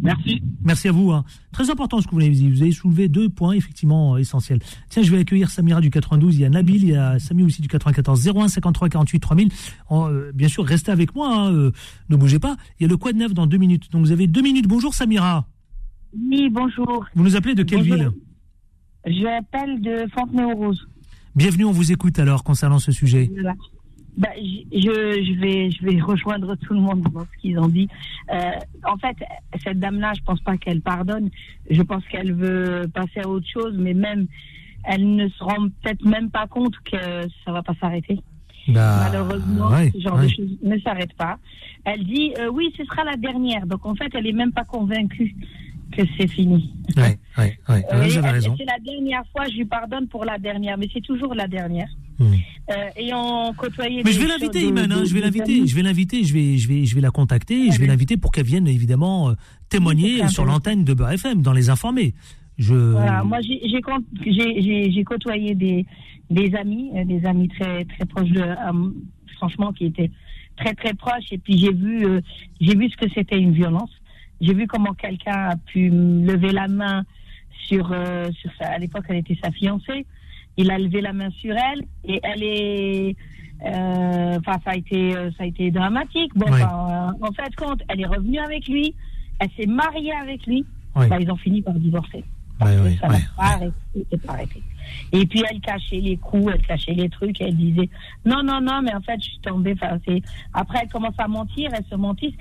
Merci. 0.00 0.42
Merci 0.64 0.88
à 0.88 0.92
vous. 0.92 1.12
hein. 1.12 1.24
Très 1.52 1.70
important 1.70 2.00
ce 2.00 2.06
que 2.06 2.12
vous 2.14 2.20
avez 2.20 2.30
dit. 2.30 2.50
Vous 2.50 2.62
avez 2.62 2.72
soulevé 2.72 3.08
deux 3.08 3.28
points 3.28 3.52
effectivement 3.52 4.14
euh, 4.14 4.18
essentiels. 4.18 4.58
Tiens, 4.88 5.02
je 5.02 5.10
vais 5.10 5.18
accueillir 5.18 5.50
Samira 5.50 5.80
du 5.80 5.90
92. 5.90 6.36
Il 6.36 6.40
y 6.42 6.44
a 6.44 6.50
Nabil, 6.50 6.82
il 6.82 6.88
y 6.90 6.96
a 6.96 7.18
Samy 7.18 7.42
aussi 7.42 7.62
du 7.62 7.68
94 7.68 8.28
01 8.28 8.48
53 8.48 8.88
48 8.88 9.20
3000. 9.20 9.48
En, 9.88 10.08
euh, 10.10 10.30
bien 10.34 10.48
sûr, 10.48 10.64
restez 10.64 10.90
avec 10.92 11.14
moi. 11.14 11.28
hein, 11.34 11.52
euh, 11.52 11.72
ne 12.08 12.16
bougez 12.16 12.38
pas. 12.38 12.56
Il 12.78 12.82
y 12.84 12.86
a 12.86 12.88
le 12.88 12.96
quoi 12.96 13.12
de 13.12 13.18
neuf 13.18 13.34
dans 13.34 13.46
deux 13.46 13.58
minutes. 13.58 13.90
Donc 13.92 14.02
vous 14.04 14.12
avez 14.12 14.26
deux 14.26 14.42
minutes. 14.42 14.66
Bonjour 14.68 14.94
Samira. 14.94 15.46
Oui, 16.30 16.48
bonjour. 16.50 17.06
Vous 17.14 17.22
nous 17.24 17.36
appelez 17.36 17.54
de 17.54 17.62
quelle 17.62 17.80
Bonjour. 17.80 17.96
ville? 17.96 18.10
J'appelle 19.06 19.80
de 19.80 20.06
Fontenay-aux-Roses. 20.14 20.86
Bienvenue. 21.34 21.64
On 21.64 21.72
vous 21.72 21.92
écoute 21.92 22.18
alors 22.18 22.44
concernant 22.44 22.78
ce 22.78 22.92
sujet. 22.92 23.30
Voilà. 23.32 23.54
Bah, 24.16 24.28
je, 24.36 25.40
vais, 25.40 25.70
je 25.70 25.84
vais 25.84 26.00
rejoindre 26.00 26.54
tout 26.56 26.74
le 26.74 26.80
monde 26.80 27.02
dans 27.12 27.24
ce 27.24 27.40
qu'ils 27.40 27.58
ont 27.58 27.68
dit. 27.68 27.88
Euh, 28.30 28.50
en 28.84 28.98
fait, 28.98 29.16
cette 29.64 29.78
dame-là, 29.78 30.12
je 30.14 30.22
pense 30.22 30.40
pas 30.40 30.58
qu'elle 30.58 30.82
pardonne. 30.82 31.30
Je 31.70 31.80
pense 31.82 32.04
qu'elle 32.08 32.34
veut 32.34 32.86
passer 32.92 33.20
à 33.24 33.28
autre 33.28 33.46
chose, 33.50 33.74
mais 33.78 33.94
même, 33.94 34.26
elle 34.84 35.16
ne 35.16 35.28
se 35.28 35.42
rend 35.42 35.68
peut-être 35.82 36.04
même 36.04 36.30
pas 36.30 36.46
compte 36.46 36.74
que 36.84 37.26
ça 37.44 37.52
va 37.52 37.62
pas 37.62 37.74
s'arrêter. 37.80 38.20
Bah, 38.68 39.08
Malheureusement, 39.10 39.70
ouais, 39.70 39.90
ce 39.92 40.00
genre 40.00 40.16
ouais. 40.16 40.24
de 40.24 40.28
choses 40.28 40.58
ne 40.62 40.78
s'arrête 40.78 41.14
pas. 41.14 41.38
Elle 41.84 42.04
dit 42.04 42.32
euh, 42.38 42.48
oui, 42.52 42.72
ce 42.76 42.84
sera 42.84 43.04
la 43.04 43.16
dernière. 43.16 43.66
Donc 43.66 43.84
en 43.86 43.94
fait, 43.94 44.10
elle 44.14 44.26
est 44.26 44.32
même 44.32 44.52
pas 44.52 44.64
convaincue 44.64 45.34
que 45.92 46.02
c'est 46.18 46.26
fini. 46.28 46.72
Ouais, 46.96 47.18
ouais, 47.38 47.58
ouais. 47.68 47.84
Euh, 47.92 48.02
vous 48.02 48.18
avez 48.18 48.30
raison. 48.30 48.54
C'est 48.58 48.64
la 48.64 48.78
dernière 48.84 49.22
fois, 49.32 49.44
je 49.50 49.56
lui 49.56 49.64
pardonne 49.64 50.08
pour 50.08 50.24
la 50.24 50.38
dernière, 50.38 50.76
mais 50.78 50.88
c'est 50.92 51.02
toujours 51.02 51.34
la 51.34 51.46
dernière. 51.46 51.88
Hmm. 52.18 52.34
Euh, 52.70 52.74
et 52.96 53.12
on 53.14 53.52
côtoyait. 53.54 54.02
Mais 54.04 54.12
je 54.12 54.20
vais 54.20 54.26
l'inviter, 54.28 54.62
Iman. 54.62 54.90
hein, 54.90 55.02
je 55.04 55.14
vais 55.14 55.20
l'inviter. 55.20 55.66
Je 55.66 55.74
vais 55.74 55.82
l'inviter. 55.82 56.24
Je 56.24 56.32
vais, 56.34 56.56
je 56.58 56.68
vais, 56.68 56.84
je 56.84 56.94
vais 56.94 57.00
la 57.00 57.10
contacter. 57.10 57.66
et 57.66 57.70
Je 57.72 57.78
vais 57.80 57.86
l'inviter 57.86 58.16
pour 58.16 58.32
qu'elle 58.32 58.44
vienne 58.46 58.68
évidemment 58.68 59.30
euh, 59.30 59.34
témoigner 59.68 60.26
sur 60.28 60.44
l'antenne 60.44 60.84
de 60.84 60.94
Beurre 60.94 61.12
FM, 61.12 61.42
dans 61.42 61.52
les 61.52 61.70
informés. 61.70 62.14
Je. 62.58 62.74
Voilà, 62.74 63.24
moi 63.24 63.38
j'ai 63.40 65.02
côtoyé 65.04 65.54
des, 65.54 65.86
des 66.30 66.54
amis, 66.54 66.90
euh, 66.94 67.04
des 67.04 67.24
amis 67.24 67.48
très 67.48 67.84
très 67.84 68.04
proches 68.04 68.28
de, 68.30 68.40
euh, 68.40 68.90
franchement 69.36 69.72
qui 69.72 69.86
étaient 69.86 70.10
très 70.56 70.74
très 70.74 70.92
proches 70.94 71.32
et 71.32 71.38
puis 71.38 71.58
j'ai 71.58 71.72
vu 71.72 72.06
j'ai 72.60 72.76
vu 72.76 72.90
ce 72.90 72.96
que 72.96 73.10
c'était 73.14 73.38
une 73.38 73.52
violence. 73.52 73.90
J'ai 74.42 74.52
vu 74.54 74.66
comment 74.66 74.92
quelqu'un 74.92 75.50
a 75.50 75.56
pu 75.56 75.90
me 75.90 76.26
lever 76.30 76.52
la 76.52 76.68
main 76.68 77.04
sur 77.66 77.90
euh, 77.92 78.28
sur 78.32 78.50
sa, 78.60 78.72
à 78.72 78.78
l'époque 78.78 79.04
elle 79.08 79.16
était 79.18 79.38
sa 79.42 79.50
fiancée. 79.52 80.04
Il 80.58 80.70
a 80.70 80.78
levé 80.78 81.00
la 81.00 81.12
main 81.14 81.30
sur 81.30 81.54
elle 81.56 81.82
et 82.04 82.20
elle 82.22 82.42
est 82.42 83.16
euh, 83.64 84.38
enfin 84.40 84.58
ça 84.64 84.72
a 84.72 84.76
été 84.76 85.16
euh, 85.16 85.30
ça 85.38 85.44
a 85.44 85.46
été 85.46 85.70
dramatique. 85.70 86.32
Bon, 86.34 86.50
Ouais. 86.52 86.62
en 86.62 87.32
fait 87.32 87.54
compte, 87.56 87.80
elle 87.88 88.00
est 88.00 88.06
revenue 88.06 88.38
avec 88.40 88.66
lui, 88.68 88.94
elle 89.38 89.48
s'est 89.56 89.66
mariée 89.66 90.12
avec 90.12 90.44
lui. 90.46 90.66
Ouais. 90.94 91.08
Bah, 91.08 91.16
ils 91.20 91.30
ont 91.30 91.36
fini 91.36 91.62
par 91.62 91.74
divorcer 91.74 92.22
Ouais, 92.60 92.78
ouais, 92.78 92.96
ça 93.00 93.08
n'a 93.08 93.18
pas 93.36 93.42
arrêté, 93.44 93.72
c'est 94.10 94.22
pas 94.22 94.32
arrêté. 94.34 94.62
Et 95.12 95.24
puis 95.26 95.42
elle 95.50 95.60
cachait 95.60 96.00
les 96.00 96.16
coups, 96.16 96.52
elle 96.54 96.64
cachait 96.64 96.92
les 96.92 97.08
trucs, 97.08 97.40
elle 97.40 97.56
disait 97.56 97.88
non, 98.26 98.42
non, 98.44 98.60
non, 98.60 98.82
mais 98.82 98.94
en 98.94 99.00
fait 99.00 99.16
je 99.18 99.30
suis 99.30 99.38
tombée. 99.38 99.74
Après 100.52 100.78
elle 100.82 100.88
commence 100.88 101.14
à 101.18 101.26
mentir, 101.28 101.70
elles 101.74 101.84
se 101.86 101.94
mentissent, 101.96 102.36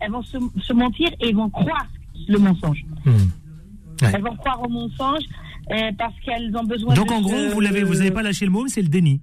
elles 0.00 0.10
vont 0.10 0.22
se, 0.22 0.38
se 0.60 0.72
mentir 0.72 1.08
et 1.20 1.32
vont 1.32 1.50
croire 1.50 1.86
le 2.28 2.38
mensonge. 2.38 2.84
Hmm. 3.04 3.10
Ouais. 4.02 4.10
Elles 4.14 4.22
vont 4.22 4.36
croire 4.36 4.62
au 4.62 4.68
mensonge 4.68 5.22
euh, 5.72 5.90
parce 5.98 6.14
qu'elles 6.20 6.54
ont 6.56 6.64
besoin 6.64 6.94
Donc 6.94 7.08
de 7.08 7.12
en 7.14 7.20
gros, 7.20 7.48
vous 7.52 7.60
l'avez, 7.60 7.82
vous 7.82 7.94
n'avez 7.94 8.10
pas 8.10 8.22
lâché 8.22 8.44
le 8.44 8.50
mot, 8.52 8.66
c'est 8.68 8.82
le 8.82 8.88
déni. 8.88 9.20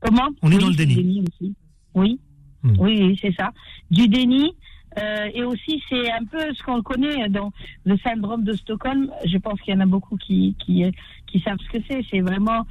Comment? 0.00 0.28
On 0.42 0.50
est 0.50 0.54
Oui, 0.56 0.60
dans 0.60 0.68
le 0.68 0.74
déni. 0.74 1.22
aussi. 1.28 1.54
Oui, 1.94 2.20
Hmm. 2.64 2.76
oui, 2.78 2.96
oui, 3.02 3.18
c'est 3.20 3.34
ça. 3.34 3.50
Du 3.90 4.06
déni. 4.06 4.52
euh, 4.98 5.28
et 5.34 5.42
aussi, 5.42 5.82
c'est 5.88 6.12
un 6.12 6.24
peu 6.24 6.38
ce 6.54 6.62
qu'on 6.62 6.80
connaît 6.82 7.28
dans 7.28 7.50
le 7.84 7.96
syndrome 7.98 8.44
de 8.44 8.52
Stockholm. 8.52 9.10
Je 9.26 9.36
pense 9.38 9.60
qu'il 9.62 9.74
y 9.74 9.76
en 9.76 9.80
a 9.80 9.86
beaucoup 9.86 10.16
qui, 10.16 10.54
qui, 10.64 10.84
qui 11.26 11.40
savent 11.40 11.58
ce 11.58 11.76
que 11.78 11.82
c'est. 11.90 12.02
C'est 12.10 12.20
vraiment 12.20 12.64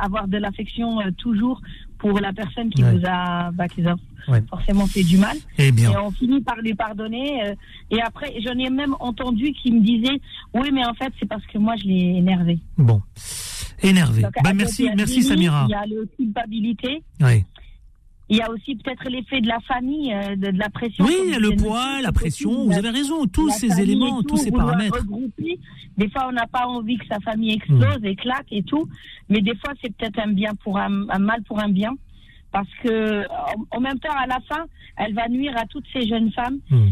avoir 0.00 0.28
de 0.28 0.36
l'affection 0.36 1.00
euh, 1.00 1.10
toujours 1.16 1.62
pour 1.98 2.18
la 2.20 2.32
personne 2.32 2.70
qui 2.70 2.82
Ouais. 2.82 2.92
vous 2.92 3.02
a, 3.06 3.50
bah, 3.52 3.68
qui 3.68 3.82
vous 3.82 3.88
a 3.88 3.96
Ouais. 4.28 4.42
forcément 4.50 4.86
fait 4.88 5.04
du 5.04 5.18
mal. 5.18 5.36
Eh 5.56 5.70
bien. 5.70 5.92
Et 5.92 5.96
on 5.98 6.10
finit 6.10 6.40
par 6.40 6.56
lui 6.56 6.74
pardonner. 6.74 7.44
euh, 7.44 7.54
et 7.92 8.00
après, 8.02 8.34
j'en 8.44 8.58
ai 8.58 8.68
même 8.70 8.96
entendu 8.98 9.52
qui 9.52 9.70
me 9.70 9.80
disaient, 9.80 10.20
oui, 10.52 10.70
mais 10.72 10.84
en 10.84 10.94
fait, 10.94 11.12
c'est 11.20 11.28
parce 11.28 11.46
que 11.46 11.58
moi, 11.58 11.74
je 11.76 11.84
l'ai 11.84 12.16
énervé. 12.18 12.58
Bon. 12.76 13.00
Énervé. 13.82 14.22
Donc, 14.22 14.32
Bah, 14.42 14.52
merci, 14.52 14.88
merci 14.96 15.22
Samira. 15.22 15.66
Il 15.68 15.72
y 15.72 15.74
a 15.74 15.86
le 15.86 16.08
culpabilité. 16.16 17.02
Ouais. 17.20 17.44
Il 18.28 18.36
y 18.38 18.42
a 18.42 18.50
aussi 18.50 18.74
peut-être 18.74 19.08
l'effet 19.08 19.40
de 19.40 19.46
la 19.46 19.60
famille, 19.60 20.12
euh, 20.12 20.34
de, 20.34 20.50
de 20.50 20.58
la 20.58 20.68
pression. 20.68 21.04
Oui, 21.04 21.14
le 21.38 21.54
poids, 21.54 22.02
la 22.02 22.10
pression. 22.10 22.64
Vous 22.64 22.72
avez 22.76 22.90
raison. 22.90 23.24
Tous 23.26 23.50
ces 23.50 23.80
éléments, 23.80 24.20
et 24.20 24.24
tous 24.24 24.36
ces 24.36 24.50
paramètres. 24.50 24.98
regrouper. 24.98 25.58
Des 25.96 26.08
fois, 26.10 26.26
on 26.28 26.32
n'a 26.32 26.46
pas 26.48 26.66
envie 26.66 26.96
que 26.98 27.06
sa 27.06 27.20
famille 27.20 27.52
explose, 27.54 28.00
éclate 28.02 28.46
et 28.50 28.62
tout. 28.64 28.88
Mais 29.28 29.40
des 29.42 29.54
fois, 29.56 29.72
c'est 29.80 29.94
peut-être 29.96 30.18
un 30.18 30.32
bien 30.32 30.54
pour 30.56 30.76
un, 30.78 31.08
un 31.08 31.18
mal 31.20 31.42
pour 31.44 31.60
un 31.60 31.68
bien. 31.68 31.92
Parce 32.50 32.68
que, 32.82 33.22
en, 33.28 33.76
en 33.76 33.80
même 33.80 33.98
temps, 34.00 34.12
à 34.16 34.26
la 34.26 34.40
fin, 34.48 34.64
elle 34.96 35.14
va 35.14 35.28
nuire 35.28 35.52
à 35.56 35.66
toutes 35.66 35.86
ces 35.92 36.06
jeunes 36.08 36.32
femmes. 36.32 36.58
Hmm. 36.70 36.88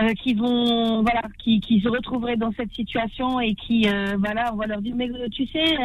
euh, 0.00 0.12
qui 0.22 0.32
vont 0.34 1.02
voilà 1.02 1.22
qui, 1.42 1.60
qui 1.60 1.80
se 1.82 1.88
retrouveraient 1.88 2.38
dans 2.38 2.50
cette 2.58 2.72
situation 2.72 3.38
et 3.40 3.54
qui 3.54 3.86
euh, 3.88 4.16
voilà 4.18 4.50
on 4.54 4.56
va 4.56 4.66
leur 4.66 4.80
dire 4.80 4.94
mais 4.96 5.08
tu 5.30 5.46
sais 5.46 5.76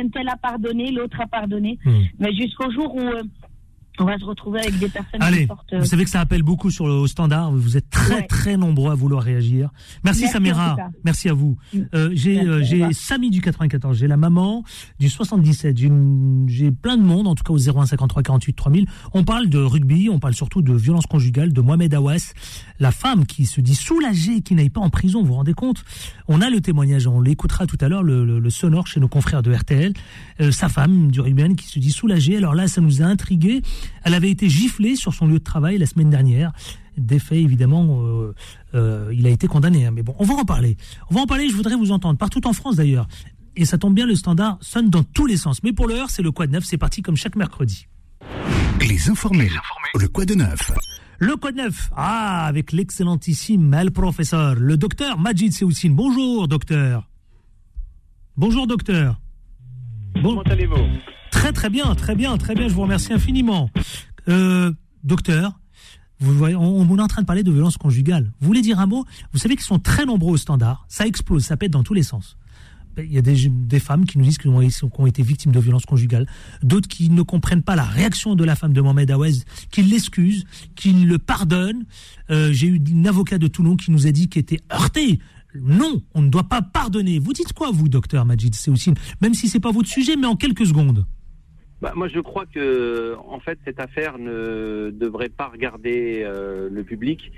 un 0.00 0.08
tel 0.10 0.28
a 0.28 0.36
pardonné 0.36 0.92
l'autre 0.92 1.20
a 1.20 1.26
pardonné 1.26 1.76
Hmm. 1.84 2.02
mais 2.20 2.32
jusqu'au 2.34 2.70
jour 2.70 2.94
où 2.94 3.02
on 4.00 4.04
va 4.04 4.18
se 4.18 4.24
retrouver 4.24 4.60
avec 4.60 4.78
des 4.78 4.88
personnes 4.88 5.20
Allez, 5.22 5.40
qui 5.42 5.46
sortent 5.46 5.72
euh, 5.72 5.78
vous 5.80 5.84
savez 5.86 6.04
que 6.04 6.10
ça 6.10 6.20
appelle 6.20 6.42
beaucoup 6.42 6.70
sur 6.70 6.86
le 6.86 6.92
au 6.94 7.06
standard. 7.06 7.52
Vous 7.52 7.76
êtes 7.76 7.88
très 7.90 8.14
Ouais. 8.16 8.26
très 8.26 8.56
nombreux 8.56 8.90
à 8.90 8.94
vouloir 8.94 9.22
réagir. 9.22 9.70
Merci, 10.04 10.22
Merci 10.22 10.32
Samira. 10.32 10.76
Merci 11.04 11.28
à 11.28 11.34
vous. 11.34 11.56
Euh, 11.94 12.10
j'ai 12.14 12.34
Merci, 12.36 12.48
euh, 12.48 12.62
j'ai 12.62 12.74
revoir. 12.76 12.92
Samy 12.94 13.30
du 13.30 13.40
94, 13.40 13.96
j'ai 13.98 14.06
la 14.06 14.16
maman 14.16 14.62
du 14.98 15.08
77, 15.08 15.76
j'ai 16.46 16.70
plein 16.70 16.96
de 16.96 17.02
monde 17.02 17.26
en 17.26 17.34
tout 17.34 17.44
cas 17.44 17.52
au 17.52 17.58
01 17.58 17.86
53 17.86 18.22
48 18.22 18.52
3000. 18.54 18.86
On 19.14 19.24
parle 19.24 19.48
de 19.48 19.58
rugby, 19.58 20.08
on 20.10 20.18
parle 20.18 20.34
surtout 20.34 20.62
de 20.62 20.72
violence 20.74 21.06
conjugale 21.06 21.52
de 21.52 21.60
Mohamed 21.60 21.92
Awas, 21.94 22.32
la 22.80 22.90
femme 22.92 23.26
qui 23.26 23.46
se 23.46 23.60
dit 23.60 23.74
soulagée 23.74 24.40
qui 24.40 24.54
n'aille 24.54 24.70
pas 24.70 24.80
en 24.80 24.90
prison, 24.90 25.20
vous 25.20 25.28
vous 25.28 25.34
rendez 25.34 25.54
compte? 25.54 25.84
On 26.28 26.40
a 26.40 26.50
le 26.50 26.60
témoignage, 26.60 27.06
on 27.06 27.20
l'écoutera 27.20 27.66
tout 27.66 27.78
à 27.80 27.88
l'heure 27.88 28.02
le, 28.02 28.24
le- 28.24 28.38
le 28.38 28.50
sonore 28.50 28.86
chez 28.86 29.00
nos 29.00 29.08
confrères 29.08 29.42
de 29.42 29.52
RTL. 29.52 29.92
Euh, 30.40 30.50
sa 30.50 30.68
femme 30.68 31.10
du 31.10 31.20
rugbyman 31.20 31.56
qui 31.56 31.66
se 31.66 31.78
dit 31.78 31.90
soulagée. 31.90 32.36
Alors 32.36 32.54
là, 32.54 32.68
ça 32.68 32.80
nous 32.80 33.02
a 33.02 33.04
intrigué. 33.06 33.62
Elle 34.04 34.14
avait 34.14 34.30
été 34.30 34.48
giflée 34.48 34.96
sur 34.96 35.14
son 35.14 35.26
lieu 35.26 35.38
de 35.38 35.44
travail 35.44 35.78
la 35.78 35.86
semaine 35.86 36.10
dernière. 36.10 36.52
Des 36.96 37.18
faits, 37.18 37.38
évidemment, 37.38 38.02
euh, 38.02 38.34
euh, 38.74 39.12
il 39.14 39.26
a 39.26 39.30
été 39.30 39.46
condamné. 39.46 39.86
hein. 39.86 39.92
Mais 39.92 40.02
bon, 40.02 40.14
on 40.18 40.24
va 40.24 40.34
en 40.34 40.44
parler. 40.44 40.76
On 41.10 41.14
va 41.14 41.20
en 41.20 41.26
parler, 41.26 41.48
je 41.48 41.54
voudrais 41.54 41.76
vous 41.76 41.92
entendre, 41.92 42.18
partout 42.18 42.46
en 42.46 42.52
France 42.52 42.76
d'ailleurs. 42.76 43.06
Et 43.56 43.64
ça 43.64 43.78
tombe 43.78 43.94
bien, 43.94 44.06
le 44.06 44.14
standard 44.14 44.58
sonne 44.60 44.88
dans 44.90 45.02
tous 45.04 45.26
les 45.26 45.36
sens. 45.36 45.62
Mais 45.62 45.72
pour 45.72 45.86
l'heure, 45.88 46.10
c'est 46.10 46.22
le 46.22 46.30
quoi 46.32 46.46
de 46.46 46.52
neuf, 46.52 46.64
c'est 46.64 46.78
parti 46.78 47.02
comme 47.02 47.16
chaque 47.16 47.36
mercredi. 47.36 47.86
Les 48.80 49.10
informés. 49.10 49.50
Le 49.98 50.08
quoi 50.08 50.24
de 50.24 50.34
neuf 50.34 50.72
Le 51.18 51.36
quoi 51.36 51.50
de 51.52 51.56
neuf 51.56 51.90
Ah, 51.96 52.46
avec 52.46 52.72
l'excellentissime 52.72 53.72
El 53.74 53.90
Professeur, 53.90 54.54
le 54.54 54.76
docteur 54.76 55.18
Majid 55.18 55.52
Seoussine. 55.52 55.94
Bonjour, 55.94 56.46
docteur. 56.46 57.08
Bonjour, 58.36 58.66
docteur. 58.68 59.20
Comment 60.22 60.42
allez-vous? 60.42 60.76
Très, 61.30 61.52
très 61.52 61.70
bien, 61.70 61.94
très 61.94 62.14
bien, 62.14 62.36
très 62.36 62.54
bien. 62.54 62.68
Je 62.68 62.74
vous 62.74 62.82
remercie 62.82 63.12
infiniment. 63.12 63.70
Euh, 64.28 64.72
docteur, 65.04 65.58
vous 66.20 66.32
voyez, 66.32 66.56
on, 66.56 66.96
est 66.96 67.00
en 67.00 67.06
train 67.06 67.22
de 67.22 67.26
parler 67.26 67.42
de 67.42 67.52
violence 67.52 67.76
conjugale. 67.76 68.32
Vous 68.40 68.46
voulez 68.46 68.62
dire 68.62 68.80
un 68.80 68.86
mot? 68.86 69.04
Vous 69.32 69.38
savez 69.38 69.54
qu'ils 69.54 69.64
sont 69.64 69.78
très 69.78 70.04
nombreux 70.04 70.32
au 70.32 70.36
standard. 70.36 70.84
Ça 70.88 71.06
explose, 71.06 71.44
ça 71.44 71.56
pète 71.56 71.70
dans 71.70 71.84
tous 71.84 71.94
les 71.94 72.02
sens. 72.02 72.36
Il 72.96 73.12
y 73.12 73.18
a 73.18 73.22
des, 73.22 73.78
femmes 73.78 74.04
qui 74.04 74.18
nous 74.18 74.24
disent 74.24 74.38
qu'elles 74.38 74.50
ont, 74.50 75.06
été 75.06 75.22
victimes 75.22 75.52
de 75.52 75.60
violences 75.60 75.86
conjugales, 75.86 76.26
d'autres 76.64 76.88
qui 76.88 77.10
ne 77.10 77.22
comprennent 77.22 77.62
pas 77.62 77.76
la 77.76 77.84
réaction 77.84 78.34
de 78.34 78.42
la 78.42 78.56
femme 78.56 78.72
de 78.72 78.80
Mohamed 78.80 79.12
Aouez, 79.12 79.44
qui 79.70 79.82
l'excuse, 79.82 80.44
qui 80.74 80.92
le 80.92 81.18
pardonne. 81.18 81.84
Euh, 82.30 82.52
J'ai 82.52 82.66
eu 82.66 82.82
une 82.90 83.06
avocate 83.06 83.40
de 83.40 83.46
Toulon 83.46 83.76
qui 83.76 83.92
nous 83.92 84.08
a 84.08 84.10
dit 84.10 84.28
qu'elle 84.28 84.40
était 84.40 84.60
heurtée. 84.72 85.20
Non, 85.54 86.02
on 86.14 86.22
ne 86.22 86.28
doit 86.28 86.48
pas 86.48 86.60
pardonner. 86.60 87.20
Vous 87.20 87.32
dites 87.32 87.52
quoi, 87.52 87.70
vous, 87.72 87.88
docteur 87.88 88.24
Majid 88.24 88.54
Seoussine 88.56 88.94
Même 89.20 89.34
si 89.34 89.48
c'est 89.48 89.60
pas 89.60 89.70
votre 89.70 89.88
sujet, 89.88 90.16
mais 90.16 90.26
en 90.26 90.34
quelques 90.34 90.66
secondes. 90.66 91.06
Bah, 91.80 91.92
moi, 91.94 92.08
je 92.08 92.18
crois 92.20 92.44
que, 92.46 93.16
en 93.28 93.38
fait, 93.38 93.58
cette 93.64 93.78
affaire 93.78 94.18
ne 94.18 94.90
devrait 94.90 95.28
pas 95.28 95.46
regarder 95.46 96.22
euh, 96.24 96.68
le 96.70 96.82
public, 96.82 97.30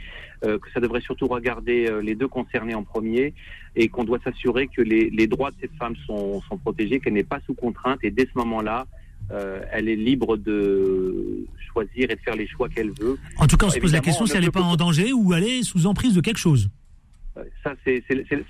euh, 0.44 0.59
que 0.59 0.70
ça 0.72 0.81
devrait 0.81 1.03
surtout 1.03 1.26
regarder 1.26 1.87
euh, 1.87 2.00
les 2.00 2.14
deux 2.14 2.29
concernés 2.29 2.74
en 2.74 2.83
premier, 2.83 3.35
et 3.76 3.88
qu'on 3.88 4.05
doit 4.05 4.18
s'assurer 4.24 4.66
que 4.68 4.81
les, 4.81 5.11
les 5.11 5.26
droits 5.26 5.50
de 5.50 5.57
cette 5.61 5.74
femme 5.79 5.94
sont, 6.07 6.40
sont 6.42 6.57
protégés, 6.57 7.00
qu'elle 7.00 7.12
n'est 7.12 7.22
pas 7.22 7.40
sous 7.46 7.55
contrainte, 7.55 8.00
et 8.03 8.11
dès 8.11 8.24
ce 8.24 8.38
moment-là, 8.38 8.87
euh, 9.33 9.61
elle 9.70 9.88
est 9.88 9.96
libre 9.96 10.37
de 10.37 11.46
choisir 11.72 12.11
et 12.11 12.16
de 12.16 12.20
faire 12.20 12.35
les 12.35 12.48
choix 12.48 12.68
qu'elle 12.68 12.90
veut. 12.98 13.16
En 13.37 13.46
tout 13.46 13.57
cas, 13.57 13.66
on 13.66 13.70
se 13.70 13.79
pose 13.79 13.92
la 13.92 14.00
question 14.00 14.24
on 14.24 14.26
si 14.26 14.37
elle 14.37 14.44
n'est 14.44 14.50
pas 14.50 14.62
en 14.62 14.76
danger 14.76 15.12
ou 15.12 15.33
elle 15.35 15.44
est 15.44 15.62
sous 15.62 15.87
emprise 15.87 16.14
de 16.14 16.20
quelque 16.20 16.38
chose. 16.38 16.68
Ça, 17.62 17.74
c'est 17.84 18.02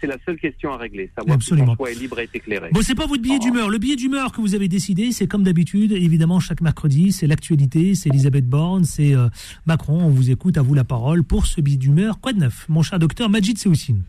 la 0.03 0.17
seule 0.25 0.39
question 0.39 0.73
à 0.73 0.79
régler, 0.79 1.11
savoir 1.17 1.35
Absolument. 1.35 1.73
si 1.73 1.77
choix 1.77 1.91
est 1.91 1.95
libre 1.95 2.19
et 2.19 2.29
éclairé. 2.33 2.71
Bon, 2.73 2.81
c'est 2.81 2.95
pas 2.95 3.07
votre 3.07 3.21
billet 3.21 3.39
d'humeur. 3.39 3.69
Le 3.69 3.79
billet 3.79 3.97
d'humeur 3.97 4.33
que 4.33 4.41
vous 4.41 4.55
avez 4.55 4.69
décidé, 4.69 5.13
c'est 5.13 5.27
comme 5.27 5.43
d'habitude, 5.43 5.93
évidemment, 5.93 6.41
chaque 6.41 6.63
mercredi, 6.63 7.13
c'est 7.13 7.27
l'actualité, 7.27 7.95
c'est 7.95 8.09
Elisabeth 8.09 8.49
Borne, 8.49 8.85
c'est 8.85 9.15
euh, 9.15 9.29
Macron. 9.67 10.01
On 10.05 10.09
vous 10.09 10.31
écoute, 10.31 10.57
à 10.57 10.63
vous 10.63 10.75
la 10.75 10.85
parole 10.85 11.25
pour 11.25 11.47
ce 11.47 11.61
billet 11.61 11.77
d'humeur. 11.77 12.21
Quoi 12.21 12.33
de 12.33 12.39
neuf, 12.39 12.67
mon 12.69 12.83
cher 12.83 12.99
docteur 12.99 13.29
Majid 13.29 13.59
Seoussine 13.59 14.03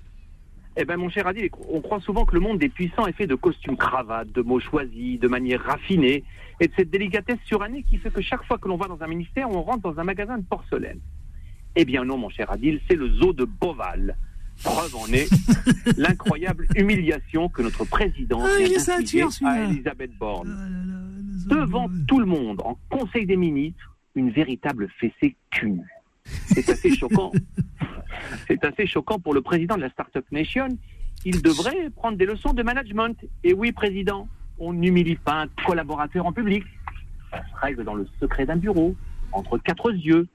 Eh 0.77 0.85
ben, 0.85 0.97
mon 0.97 1.09
cher 1.09 1.27
Adil, 1.27 1.49
on 1.69 1.81
croit 1.81 1.99
souvent 1.99 2.25
que 2.25 2.33
le 2.33 2.39
monde 2.39 2.57
des 2.57 2.69
puissants 2.69 3.07
est 3.07 3.13
fait 3.13 3.27
de 3.27 3.35
costumes 3.35 3.77
cravates, 3.77 4.31
de 4.31 4.41
mots 4.41 4.61
choisis, 4.61 5.19
de 5.19 5.27
manières 5.27 5.61
raffinées, 5.63 6.23
et 6.61 6.67
de 6.67 6.73
cette 6.77 6.91
délicatesse 6.91 7.39
surannée 7.45 7.83
qui 7.83 7.97
fait 7.97 8.11
que 8.11 8.21
chaque 8.21 8.43
fois 8.45 8.57
que 8.57 8.69
l'on 8.69 8.77
va 8.77 8.87
dans 8.87 9.01
un 9.01 9.07
ministère, 9.07 9.49
on 9.49 9.63
rentre 9.63 9.81
dans 9.81 9.99
un 9.99 10.03
magasin 10.03 10.37
de 10.37 10.43
porcelaine. 10.43 10.99
Eh 11.75 11.83
bien 11.85 12.05
non, 12.05 12.17
mon 12.17 12.29
cher 12.29 12.49
Adil, 12.51 12.79
c'est 12.89 12.95
le 12.95 13.09
zoo 13.15 13.33
de 13.33 13.45
Beauval. 13.45 14.15
Preuve 14.63 14.95
en 14.95 15.07
est 15.07 15.29
l'incroyable 15.97 16.67
humiliation 16.75 17.49
que 17.49 17.61
notre 17.61 17.85
président 17.85 18.43
Ah, 18.43 18.57
vient 18.99 19.29
à 19.45 19.59
Elisabeth 19.63 20.15
Borne. 20.17 21.45
Devant 21.47 21.89
tout 22.07 22.19
le 22.19 22.25
monde, 22.25 22.61
en 22.63 22.77
Conseil 22.89 23.25
des 23.25 23.35
ministres, 23.35 23.97
une 24.15 24.29
véritable 24.29 24.89
fessée 24.99 25.35
cul. 25.49 25.79
C'est 26.23 26.69
assez 26.69 26.95
choquant. 26.95 27.31
C'est 28.47 28.63
assez 28.63 28.85
choquant 28.85 29.19
pour 29.19 29.33
le 29.33 29.41
président 29.41 29.75
de 29.75 29.81
la 29.81 29.89
Startup 29.89 30.25
Nation. 30.31 30.67
Il 31.25 31.41
devrait 31.41 31.89
prendre 31.95 32.17
des 32.17 32.25
leçons 32.25 32.53
de 32.53 32.63
management. 32.63 33.15
Et 33.43 33.53
oui, 33.53 33.71
président, 33.71 34.27
on 34.59 34.73
n'humilie 34.73 35.15
pas 35.15 35.41
un 35.43 35.47
collaborateur 35.65 36.25
en 36.25 36.33
public. 36.33 36.63
Ça 37.31 37.39
se 37.39 37.59
règle 37.59 37.83
dans 37.83 37.95
le 37.95 38.07
secret 38.19 38.45
d'un 38.45 38.57
bureau, 38.57 38.95
entre 39.31 39.57
quatre 39.57 39.91
yeux. 39.91 40.27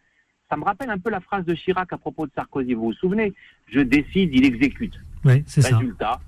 Ça 0.49 0.57
me 0.57 0.65
rappelle 0.65 0.91
un 0.91 0.99
peu 0.99 1.11
la 1.11 1.21
phrase 1.21 1.45
de 1.45 1.55
Chirac 1.55 1.93
à 1.93 1.99
propos 1.99 2.27
de 2.27 2.33
Sarkozy. 2.35 2.75
Vous 2.75 2.85
vous 2.85 2.93
souvenez? 2.93 3.35
Je 3.67 3.81
décide, 3.81 4.31
il 4.33 4.45
exécute. 4.45 4.95
Oui, 5.25 5.43
c'est 5.47 5.63
ça. 5.63 5.77
Résultat, 5.77 6.21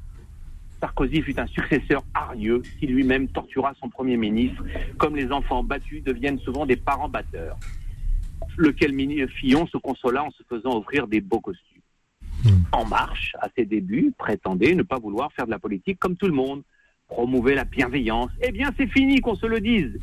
Sarkozy 0.81 1.23
fut 1.23 1.39
un 1.39 1.47
successeur 1.47 2.03
hargneux 2.15 2.63
qui 2.81 2.89
lui-même 2.89 3.29
tortura 3.29 3.75
son 3.81 3.89
Premier 3.89 4.17
ministre, 4.17 4.63
comme 4.97 5.15
les 5.15 5.31
enfants 5.31 5.63
battus 5.63 6.03
deviennent 6.03 6.41
souvent 6.41 6.67
des 6.67 6.77
parents 6.77 7.09
batteurs. 7.09 7.57
Lequel 8.57 8.93
Fillon 9.29 9.69
se 9.69 9.79
consola 9.79 10.25
en 10.25 10.31
se 10.33 10.43
faisant 10.49 10.77
offrir 10.77 11.07
des 11.07 11.21
beaux 11.21 11.41
costumes. 11.41 11.65
En 12.73 12.85
marche, 12.85 13.37
à 13.41 13.49
ses 13.57 13.65
débuts, 13.65 14.13
prétendait 14.19 14.75
ne 14.75 14.83
pas 14.83 14.99
vouloir 14.99 15.33
faire 15.33 15.47
de 15.47 15.51
la 15.53 15.59
politique 15.61 15.99
comme 16.01 16.17
tout 16.17 16.27
le 16.27 16.33
monde, 16.33 16.63
promouvait 17.07 17.55
la 17.55 17.65
bienveillance. 17.65 18.31
Eh 18.43 18.51
bien, 18.51 18.73
c'est 18.77 18.89
fini 18.89 19.21
qu'on 19.21 19.37
se 19.37 19.47
le 19.47 19.61
dise. 19.61 19.99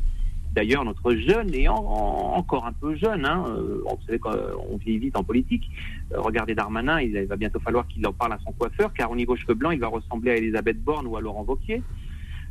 D'ailleurs, 0.56 0.86
notre 0.86 1.14
jeune 1.14 1.54
et 1.54 1.68
en- 1.68 1.74
en- 1.74 2.32
encore 2.38 2.64
un 2.66 2.72
peu 2.72 2.96
jeune, 2.96 3.26
hein, 3.26 3.44
euh, 3.46 3.82
vous 3.84 4.06
savez 4.06 4.18
qu'on 4.18 4.76
vieillit 4.78 4.98
vite 4.98 5.16
en 5.18 5.22
politique. 5.22 5.70
Euh, 6.12 6.20
regardez 6.20 6.54
Darmanin, 6.54 6.98
il 7.02 7.26
va 7.26 7.36
bientôt 7.36 7.60
falloir 7.60 7.86
qu'il 7.86 8.06
en 8.06 8.12
parle 8.14 8.32
à 8.32 8.38
son 8.44 8.52
coiffeur, 8.52 8.92
car 8.94 9.10
au 9.10 9.16
niveau 9.16 9.36
cheveux 9.36 9.54
blancs, 9.54 9.74
il 9.74 9.80
va 9.80 9.88
ressembler 9.88 10.30
à 10.30 10.36
Elisabeth 10.36 10.82
Borne 10.82 11.06
ou 11.06 11.16
à 11.16 11.20
Laurent 11.20 11.44
Wauquiez. 11.46 11.82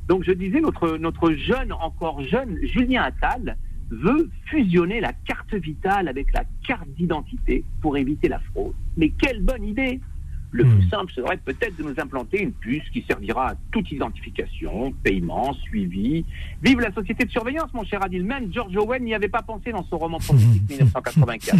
Donc 0.07 0.23
je 0.23 0.31
disais, 0.33 0.61
notre 0.61 1.31
jeune, 1.33 1.73
encore 1.73 2.21
jeune, 2.21 2.59
Julien 2.61 3.01
Attal, 3.01 3.57
veut 3.89 4.29
fusionner 4.45 4.99
la 4.99 5.13
carte 5.13 5.55
vitale 5.55 6.07
avec 6.07 6.31
la 6.33 6.43
carte 6.67 6.87
d'identité 6.89 7.63
pour 7.81 7.97
éviter 7.97 8.27
la 8.27 8.39
fraude. 8.39 8.75
Mais 8.97 9.09
quelle 9.09 9.41
bonne 9.41 9.63
idée 9.63 9.99
Le 10.55 10.63
plus 10.63 10.87
simple 10.87 11.11
serait 11.11 11.35
peut-être 11.35 11.75
de 11.75 11.83
nous 11.83 11.93
implanter 11.97 12.41
une 12.41 12.53
puce 12.53 12.87
qui 12.93 13.01
servira 13.01 13.49
à 13.49 13.55
toute 13.71 13.91
identification, 13.91 14.93
paiement, 15.03 15.51
suivi. 15.51 16.23
Vive 16.63 16.79
la 16.79 16.93
société 16.93 17.25
de 17.25 17.29
surveillance, 17.29 17.73
mon 17.73 17.83
cher 17.83 18.01
Adil. 18.01 18.23
Même 18.23 18.53
George 18.53 18.73
Owen 18.77 19.03
n'y 19.03 19.13
avait 19.13 19.27
pas 19.27 19.41
pensé 19.41 19.73
dans 19.73 19.83
son 19.83 19.97
roman 19.97 20.17
prophétique 20.17 20.69
1984. 20.69 21.57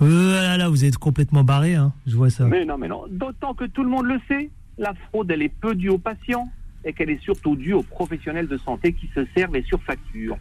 Euh, 0.00 0.56
là, 0.56 0.68
vous 0.68 0.84
êtes 0.84 0.96
complètement 0.96 1.44
barré, 1.44 1.74
hein. 1.74 1.92
je 2.06 2.16
vois 2.16 2.30
ça. 2.30 2.44
Mais 2.44 2.64
non, 2.64 2.76
mais 2.76 2.88
non. 2.88 3.04
D'autant 3.08 3.54
que 3.54 3.64
tout 3.64 3.82
le 3.82 3.88
monde 3.88 4.06
le 4.06 4.18
sait, 4.26 4.50
la 4.78 4.94
fraude, 4.94 5.30
elle 5.30 5.42
est 5.42 5.48
peu 5.48 5.74
due 5.74 5.90
aux 5.90 5.98
patients 5.98 6.50
et 6.84 6.92
qu'elle 6.92 7.10
est 7.10 7.22
surtout 7.22 7.56
due 7.56 7.72
aux 7.72 7.82
professionnels 7.82 8.48
de 8.48 8.56
santé 8.56 8.92
qui 8.92 9.08
se 9.14 9.24
servent 9.34 9.56
et 9.56 9.62
surfacturent. 9.62 10.38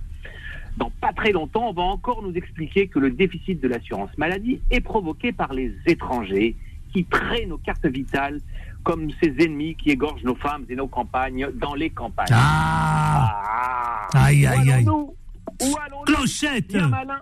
Dans 0.78 0.90
pas 1.02 1.14
très 1.14 1.32
longtemps, 1.32 1.70
on 1.70 1.74
va 1.74 1.84
encore 1.84 2.24
nous 2.24 2.34
expliquer 2.34 2.88
que 2.88 3.00
le 3.00 3.12
déficit 3.12 3.62
de 3.62 3.68
l'assurance 3.68 4.10
maladie 4.18 4.62
est 4.72 4.82
provoqué 4.82 5.32
par 5.32 5.54
les 5.54 5.74
étrangers 5.86 6.56
qui 6.94 7.06
traient 7.06 7.46
nos 7.46 7.58
cartes 7.58 7.86
vitales 7.86 8.40
comme 8.84 9.10
ces 9.22 9.34
ennemis 9.40 9.76
qui 9.76 9.92
égorgent 9.92 10.24
nos 10.24 10.36
femmes 10.36 10.66
et 10.70 10.76
nos 10.76 10.88
campagnes 10.88 11.48
dans 11.56 11.76
les 11.76 11.90
campagnes. 11.90 12.28
Ah 12.34 14.08
Aïe, 14.14 14.46
aïe, 14.48 14.58
Où 14.58 14.62
aïe. 14.62 14.72
allons-nous? 14.72 15.16
Où 15.62 15.78
allons-nous? 15.86 16.04
Clochette 16.06 16.68
Bien 16.70 16.88
malin. 16.88 17.22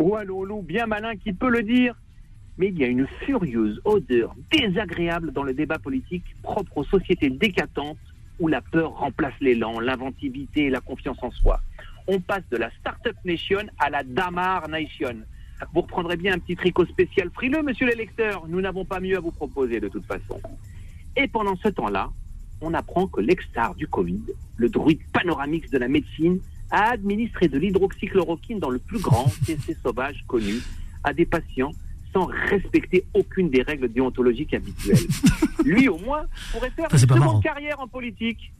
Où 0.00 0.14
allons-nous? 0.16 0.62
Bien 0.62 0.86
malin 0.86 1.14
qui 1.16 1.32
peut 1.32 1.50
le 1.50 1.62
dire? 1.62 1.94
Mais 2.58 2.68
il 2.68 2.78
y 2.78 2.84
a 2.84 2.86
une 2.86 3.06
furieuse 3.24 3.80
odeur 3.84 4.34
désagréable 4.50 5.32
dans 5.32 5.42
le 5.42 5.52
débat 5.52 5.78
politique 5.78 6.24
propre 6.42 6.78
aux 6.78 6.84
sociétés 6.84 7.28
décatantes 7.28 7.98
où 8.38 8.48
la 8.48 8.60
peur 8.60 8.92
remplace 8.92 9.34
l'élan, 9.40 9.80
l'inventivité 9.80 10.64
et 10.64 10.70
la 10.70 10.80
confiance 10.80 11.18
en 11.22 11.30
soi. 11.30 11.60
On 12.06 12.20
passe 12.20 12.44
de 12.50 12.56
la 12.56 12.70
Startup 12.80 13.16
Nation 13.24 13.62
à 13.78 13.90
la 13.90 14.02
Damar 14.02 14.68
Nation. 14.68 15.16
Vous 15.72 15.80
reprendrez 15.80 16.16
bien 16.16 16.34
un 16.34 16.38
petit 16.38 16.56
tricot 16.56 16.84
spécial 16.86 17.30
frileux, 17.30 17.62
monsieur 17.62 17.86
l'électeur. 17.86 18.46
Nous 18.46 18.60
n'avons 18.60 18.84
pas 18.84 19.00
mieux 19.00 19.16
à 19.16 19.20
vous 19.20 19.32
proposer 19.32 19.80
de 19.80 19.88
toute 19.88 20.04
façon. 20.04 20.40
Et 21.16 21.28
pendant 21.28 21.56
ce 21.56 21.68
temps-là, 21.68 22.10
on 22.60 22.74
apprend 22.74 23.06
que 23.06 23.20
l'ex-star 23.20 23.74
du 23.74 23.86
Covid, 23.86 24.22
le 24.56 24.68
druide 24.68 25.00
panoramix 25.12 25.70
de 25.70 25.78
la 25.78 25.88
médecine, 25.88 26.40
a 26.70 26.90
administré 26.90 27.48
de 27.48 27.58
l'hydroxychloroquine 27.58 28.58
dans 28.58 28.70
le 28.70 28.78
plus 28.78 29.00
grand 29.00 29.26
essai 29.48 29.76
sauvage 29.82 30.24
connu 30.26 30.54
à 31.04 31.12
des 31.12 31.24
patients 31.24 31.72
sans 32.16 32.26
respecter 32.48 33.04
aucune 33.12 33.50
des 33.50 33.60
règles 33.62 33.92
déontologiques 33.92 34.54
habituelles. 34.54 35.06
Lui, 35.64 35.88
au 35.88 35.98
moins, 35.98 36.22
pourrait 36.52 36.70
faire 36.70 36.88
Ça, 36.90 36.96
une 36.96 37.00
seconde 37.00 37.18
marrant. 37.18 37.40
carrière 37.40 37.78
en 37.78 37.86
politique. 37.86 38.52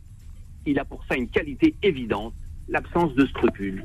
Il 0.66 0.78
a 0.78 0.84
pour 0.84 1.02
ça 1.08 1.16
une 1.16 1.28
qualité 1.28 1.74
évidente, 1.82 2.34
l'absence 2.68 3.14
de 3.14 3.24
scrupules. 3.26 3.82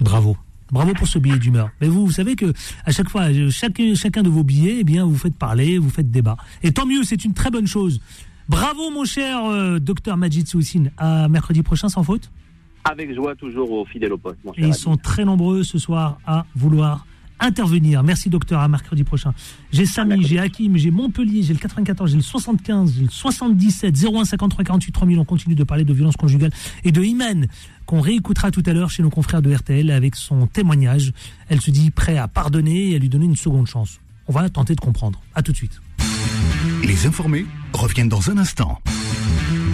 Bravo. 0.00 0.36
Bravo 0.70 0.92
pour 0.94 1.08
ce 1.08 1.18
billet 1.18 1.38
d'humeur. 1.38 1.70
Mais 1.80 1.88
vous, 1.88 2.04
vous 2.06 2.12
savez 2.12 2.36
que 2.36 2.52
à 2.84 2.92
chaque 2.92 3.08
fois, 3.08 3.30
euh, 3.30 3.50
chacun, 3.50 4.22
de 4.22 4.28
vos 4.28 4.44
billets, 4.44 4.78
eh 4.80 4.84
bien, 4.84 5.04
vous 5.06 5.16
faites 5.16 5.36
parler, 5.36 5.78
vous 5.78 5.90
faites 5.90 6.10
débat. 6.10 6.36
Et 6.62 6.72
tant 6.72 6.86
mieux, 6.86 7.02
c'est 7.02 7.24
une 7.24 7.34
très 7.34 7.50
bonne 7.50 7.66
chose. 7.66 8.00
Bravo, 8.48 8.90
mon 8.90 9.04
cher 9.04 9.44
euh, 9.46 9.78
docteur 9.78 10.16
Majid 10.16 10.46
Soussine. 10.46 10.90
À 10.98 11.28
mercredi 11.28 11.62
prochain, 11.62 11.88
sans 11.88 12.02
faute? 12.02 12.30
Avec 12.84 13.14
joie, 13.14 13.34
toujours 13.36 13.72
au 13.72 13.84
fidèle 13.84 14.12
au 14.12 14.18
poste, 14.18 14.38
mon 14.44 14.52
Et 14.52 14.58
ils 14.58 14.64
ami. 14.64 14.74
sont 14.74 14.96
très 14.96 15.24
nombreux 15.24 15.62
ce 15.62 15.78
soir 15.78 16.18
à 16.26 16.44
vouloir 16.54 17.06
intervenir. 17.40 18.02
Merci 18.02 18.30
docteur, 18.30 18.60
à 18.60 18.68
mercredi 18.68 19.04
prochain. 19.04 19.32
J'ai 19.72 19.86
Samy, 19.86 20.24
j'ai 20.24 20.38
Hakim, 20.38 20.76
j'ai 20.76 20.90
Montpellier, 20.90 21.42
j'ai 21.42 21.52
le 21.52 21.58
94, 21.58 22.10
j'ai 22.10 22.16
le 22.16 22.22
75, 22.22 22.94
j'ai 22.94 23.02
le 23.02 23.10
77, 23.10 24.04
01 24.04 24.24
53 24.24 24.64
48 24.64 24.92
3000. 24.92 25.18
On 25.18 25.24
continue 25.24 25.54
de 25.54 25.64
parler 25.64 25.84
de 25.84 25.92
violence 25.92 26.16
conjugale 26.16 26.52
et 26.84 26.92
de 26.92 27.02
Iman, 27.02 27.46
qu'on 27.86 28.00
réécoutera 28.00 28.50
tout 28.50 28.62
à 28.66 28.72
l'heure 28.72 28.90
chez 28.90 29.02
nos 29.02 29.10
confrères 29.10 29.42
de 29.42 29.54
RTL 29.54 29.90
avec 29.90 30.16
son 30.16 30.46
témoignage. 30.46 31.12
Elle 31.48 31.60
se 31.60 31.70
dit 31.70 31.90
prêt 31.90 32.16
à 32.16 32.28
pardonner 32.28 32.90
et 32.90 32.96
à 32.96 32.98
lui 32.98 33.08
donner 33.08 33.26
une 33.26 33.36
seconde 33.36 33.66
chance. 33.66 34.00
On 34.28 34.32
va 34.32 34.48
tenter 34.48 34.74
de 34.74 34.80
comprendre. 34.80 35.20
À 35.34 35.42
tout 35.42 35.52
de 35.52 35.56
suite. 35.56 35.80
Les 36.84 37.06
informés 37.06 37.46
reviennent 37.72 38.08
dans 38.08 38.30
un 38.30 38.38
instant. 38.38 38.80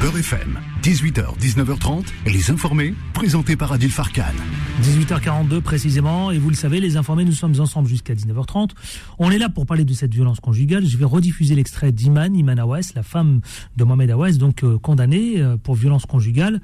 Beurre 0.01 0.19
FM, 0.19 0.59
18h, 0.83 1.39
19h30, 1.39 2.05
les 2.27 2.51
informés, 2.51 2.95
présentés 3.15 3.57
par 3.57 3.73
Adil 3.73 3.91
Farkan. 3.91 4.35
18h42 4.83 5.61
précisément, 5.63 6.31
et 6.31 6.39
vous 6.39 6.51
le 6.51 6.55
savez, 6.55 6.81
les 6.81 6.99
informés, 6.99 7.25
nous 7.25 7.33
sommes 7.33 7.59
ensemble 7.61 7.89
jusqu'à 7.89 8.15
19h30. 8.15 8.71
On 9.19 9.31
est 9.31 9.39
là 9.39 9.49
pour 9.49 9.65
parler 9.65 9.85
de 9.85 9.95
cette 9.95 10.13
violence 10.13 10.41
conjugale. 10.41 10.85
Je 10.85 10.99
vais 10.99 11.07
rediffuser 11.07 11.55
l'extrait 11.55 11.93
d'Iman, 11.93 12.37
Iman 12.37 12.59
Awas, 12.59 12.93
la 12.95 13.03
femme 13.03 13.41
de 13.77 13.85
Mohamed 13.85 14.11
Awas, 14.11 14.33
donc 14.33 14.65
euh, 14.65 14.79
condamnée 14.79 15.41
euh, 15.41 15.57
pour 15.57 15.77
violence 15.77 16.05
conjugale, 16.05 16.61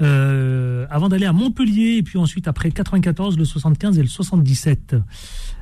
euh, 0.00 0.86
avant 0.88 1.08
d'aller 1.08 1.26
à 1.26 1.32
Montpellier, 1.32 1.96
et 1.96 2.02
puis 2.04 2.18
ensuite 2.18 2.46
après 2.46 2.70
94, 2.70 3.36
le 3.36 3.44
75 3.44 3.98
et 3.98 4.02
le 4.02 4.08
77. 4.08 4.94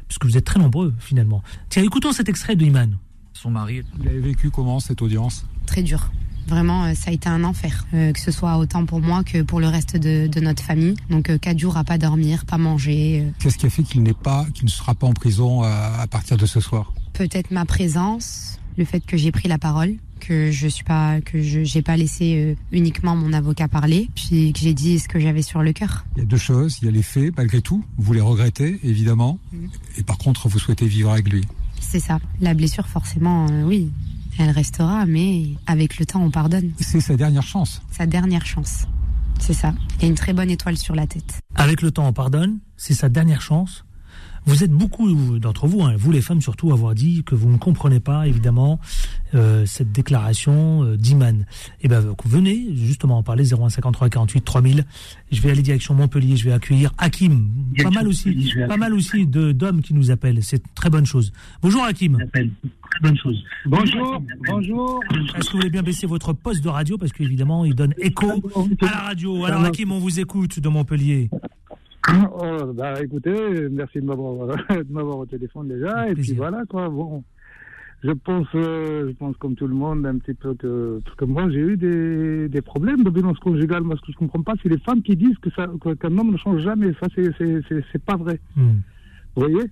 Puisque 0.08 0.26
vous 0.26 0.36
êtes 0.36 0.44
très 0.44 0.60
nombreux 0.60 0.92
finalement. 0.98 1.42
Tiens, 1.70 1.82
écoutons 1.82 2.12
cet 2.12 2.28
extrait 2.28 2.54
de 2.54 2.64
Iman. 2.64 2.98
Son 3.32 3.50
mari. 3.50 3.82
Vous 3.98 4.08
avez 4.08 4.20
vécu 4.20 4.50
comment 4.50 4.78
cette 4.78 5.00
audience? 5.00 5.46
Très 5.66 5.82
dur. 5.82 6.10
Vraiment, 6.46 6.84
euh, 6.84 6.94
ça 6.94 7.10
a 7.10 7.12
été 7.12 7.28
un 7.28 7.42
enfer, 7.44 7.86
euh, 7.94 8.12
que 8.12 8.20
ce 8.20 8.30
soit 8.30 8.58
autant 8.58 8.84
pour 8.86 9.00
moi 9.00 9.24
que 9.24 9.42
pour 9.42 9.60
le 9.60 9.68
reste 9.68 9.96
de, 9.96 10.26
de 10.26 10.40
notre 10.40 10.62
famille. 10.62 10.94
Donc 11.10 11.30
euh, 11.30 11.38
quatre 11.38 11.58
jours 11.58 11.76
à 11.76 11.84
pas 11.84 11.98
dormir, 11.98 12.44
pas 12.44 12.58
manger. 12.58 13.22
euh, 13.24 13.30
Qu'est-ce 13.38 13.58
qui 13.58 13.66
a 13.66 13.70
fait 13.70 13.82
qu'il 13.82 14.02
n'est 14.02 14.12
pas, 14.12 14.46
qu'il 14.54 14.64
ne 14.66 14.70
sera 14.70 14.94
pas 14.94 15.06
en 15.06 15.12
prison 15.14 15.62
à, 15.62 16.06
partir 16.10 16.36
de 16.36 16.46
ce 16.46 16.60
soir? 16.60 16.92
Peut-être 17.14 17.50
ma 17.50 17.64
présence, 17.64 18.58
le 18.76 18.84
fait 18.84 19.00
que 19.00 19.16
j'ai 19.16 19.32
pris 19.32 19.48
la 19.48 19.58
parole, 19.58 19.94
que 20.20 20.50
je 20.50 20.68
suis 20.68 20.84
pas, 20.84 21.20
que 21.20 21.42
je 21.42 21.64
j'ai 21.64 21.82
pas 21.82 21.96
laissé 21.96 22.36
euh, 22.36 22.54
uniquement 22.72 23.14
mon 23.16 23.32
avocat 23.32 23.68
parler, 23.68 24.08
puis 24.14 24.52
que 24.52 24.58
j'ai 24.60 24.74
dit 24.74 24.98
ce 24.98 25.08
que 25.08 25.18
j'avais 25.20 25.42
sur 25.42 25.62
le 25.62 25.72
cœur. 25.72 26.04
Il 26.16 26.20
y 26.20 26.22
a 26.22 26.26
deux 26.26 26.36
choses. 26.36 26.78
Il 26.82 26.86
y 26.86 26.88
a 26.88 26.90
les 26.90 27.02
faits, 27.02 27.32
malgré 27.36 27.60
tout. 27.62 27.84
Vous 27.98 28.12
les 28.12 28.20
regrettez, 28.20 28.80
évidemment. 28.84 29.38
Et 29.98 30.02
par 30.02 30.18
contre, 30.18 30.48
vous 30.48 30.58
souhaitez 30.58 30.86
vivre 30.86 31.10
avec 31.10 31.28
lui. 31.30 31.44
C'est 31.80 32.00
ça. 32.00 32.18
La 32.40 32.54
blessure, 32.54 32.86
forcément, 32.88 33.46
euh, 33.50 33.64
oui, 33.64 33.90
elle 34.38 34.50
restera, 34.50 35.06
mais 35.06 35.50
avec 35.66 35.98
le 35.98 36.06
temps, 36.06 36.22
on 36.22 36.30
pardonne. 36.30 36.72
C'est 36.80 37.00
sa 37.00 37.16
dernière 37.16 37.42
chance. 37.42 37.82
Sa 37.90 38.06
dernière 38.06 38.46
chance. 38.46 38.86
C'est 39.38 39.54
ça. 39.54 39.74
Il 39.98 40.02
y 40.02 40.04
a 40.06 40.08
une 40.08 40.14
très 40.14 40.32
bonne 40.32 40.50
étoile 40.50 40.76
sur 40.76 40.94
la 40.94 41.06
tête. 41.06 41.40
Avec 41.54 41.82
le 41.82 41.90
temps, 41.90 42.06
on 42.06 42.12
pardonne. 42.12 42.58
C'est 42.76 42.94
sa 42.94 43.08
dernière 43.08 43.40
chance. 43.40 43.84
Vous 44.46 44.62
êtes 44.62 44.70
beaucoup 44.70 45.38
d'entre 45.38 45.66
vous, 45.66 45.82
hein, 45.82 45.94
vous 45.96 46.12
les 46.12 46.20
femmes 46.20 46.42
surtout, 46.42 46.72
avoir 46.72 46.94
dit 46.94 47.24
que 47.24 47.34
vous 47.34 47.50
ne 47.50 47.56
comprenez 47.56 48.00
pas 48.00 48.28
évidemment 48.28 48.78
euh, 49.34 49.64
cette 49.64 49.90
déclaration 49.90 50.84
euh, 50.84 50.96
d'Iman. 50.96 51.46
Eh 51.80 51.88
ben 51.88 52.14
venez 52.26 52.76
justement 52.76 53.18
en 53.18 53.22
parler 53.22 53.44
0153 53.44 54.10
48 54.10 54.40
3000. 54.42 54.84
Je 55.32 55.40
vais 55.40 55.50
aller 55.50 55.62
direction 55.62 55.94
Montpellier, 55.94 56.36
je 56.36 56.44
vais 56.44 56.52
accueillir 56.52 56.92
Hakim. 56.98 57.48
Pas 57.82 57.90
mal 57.90 58.06
aussi, 58.06 58.52
pas 58.68 58.76
mal 58.76 58.92
aussi 58.92 59.26
de 59.26 59.52
d'hommes 59.52 59.80
qui 59.80 59.94
nous 59.94 60.10
appellent. 60.10 60.42
C'est 60.42 60.58
une 60.58 60.74
très 60.74 60.90
bonne 60.90 61.06
chose. 61.06 61.32
Bonjour 61.62 61.82
Hakim. 61.84 62.18
Très 62.32 62.50
bonne 63.02 63.16
chose. 63.16 63.42
Bonjour, 63.64 64.22
bonjour. 64.46 65.00
Est-ce 65.36 65.46
que 65.46 65.52
vous 65.52 65.58
voulez 65.58 65.70
bien 65.70 65.82
baisser 65.82 66.06
votre 66.06 66.34
poste 66.34 66.62
de 66.62 66.68
radio? 66.68 66.98
Parce 66.98 67.12
qu'évidemment 67.12 67.64
il 67.64 67.74
donne 67.74 67.94
écho 67.96 68.30
à 68.82 68.84
la 68.84 68.98
radio. 68.98 69.44
Alors 69.46 69.64
Hakim, 69.64 69.90
on 69.90 69.98
vous 69.98 70.20
écoute 70.20 70.60
de 70.60 70.68
Montpellier. 70.68 71.30
Oh, 72.08 72.72
bah, 72.74 73.02
écoutez, 73.02 73.68
merci 73.70 74.00
de 74.00 74.04
m'avoir, 74.06 74.46
de 74.68 74.92
m'avoir 74.92 75.18
au 75.18 75.26
téléphone 75.26 75.68
déjà. 75.68 76.08
et 76.08 76.14
puis 76.14 76.34
voilà, 76.34 76.64
quoi. 76.68 76.88
Bon, 76.88 77.24
je 78.02 78.10
pense, 78.10 78.46
euh, 78.54 79.08
je 79.08 79.12
pense 79.14 79.36
comme 79.38 79.54
tout 79.54 79.66
le 79.66 79.74
monde, 79.74 80.04
un 80.04 80.18
petit 80.18 80.34
peu 80.34 80.54
que, 80.54 81.00
parce 81.02 81.16
que 81.16 81.24
moi, 81.24 81.48
j'ai 81.48 81.60
eu 81.60 81.76
des, 81.78 82.48
des 82.48 82.60
problèmes 82.60 83.02
de 83.02 83.10
violence 83.10 83.38
conjugale. 83.38 83.82
Moi, 83.82 83.96
ce 83.96 84.06
que 84.06 84.12
je 84.12 84.18
comprends 84.18 84.42
pas, 84.42 84.54
c'est 84.62 84.68
les 84.68 84.78
femmes 84.78 85.02
qui 85.02 85.16
disent 85.16 85.38
que 85.38 85.50
ça, 85.50 85.66
qu'un 85.98 86.18
homme 86.18 86.32
ne 86.32 86.36
change 86.36 86.62
jamais. 86.62 86.92
Ça, 87.00 87.06
c'est, 87.14 87.30
c'est, 87.38 87.60
c'est, 87.68 87.82
c'est 87.90 88.04
pas 88.04 88.16
vrai. 88.16 88.38
Hmm. 88.56 88.80
Vous 89.34 89.48
voyez? 89.48 89.64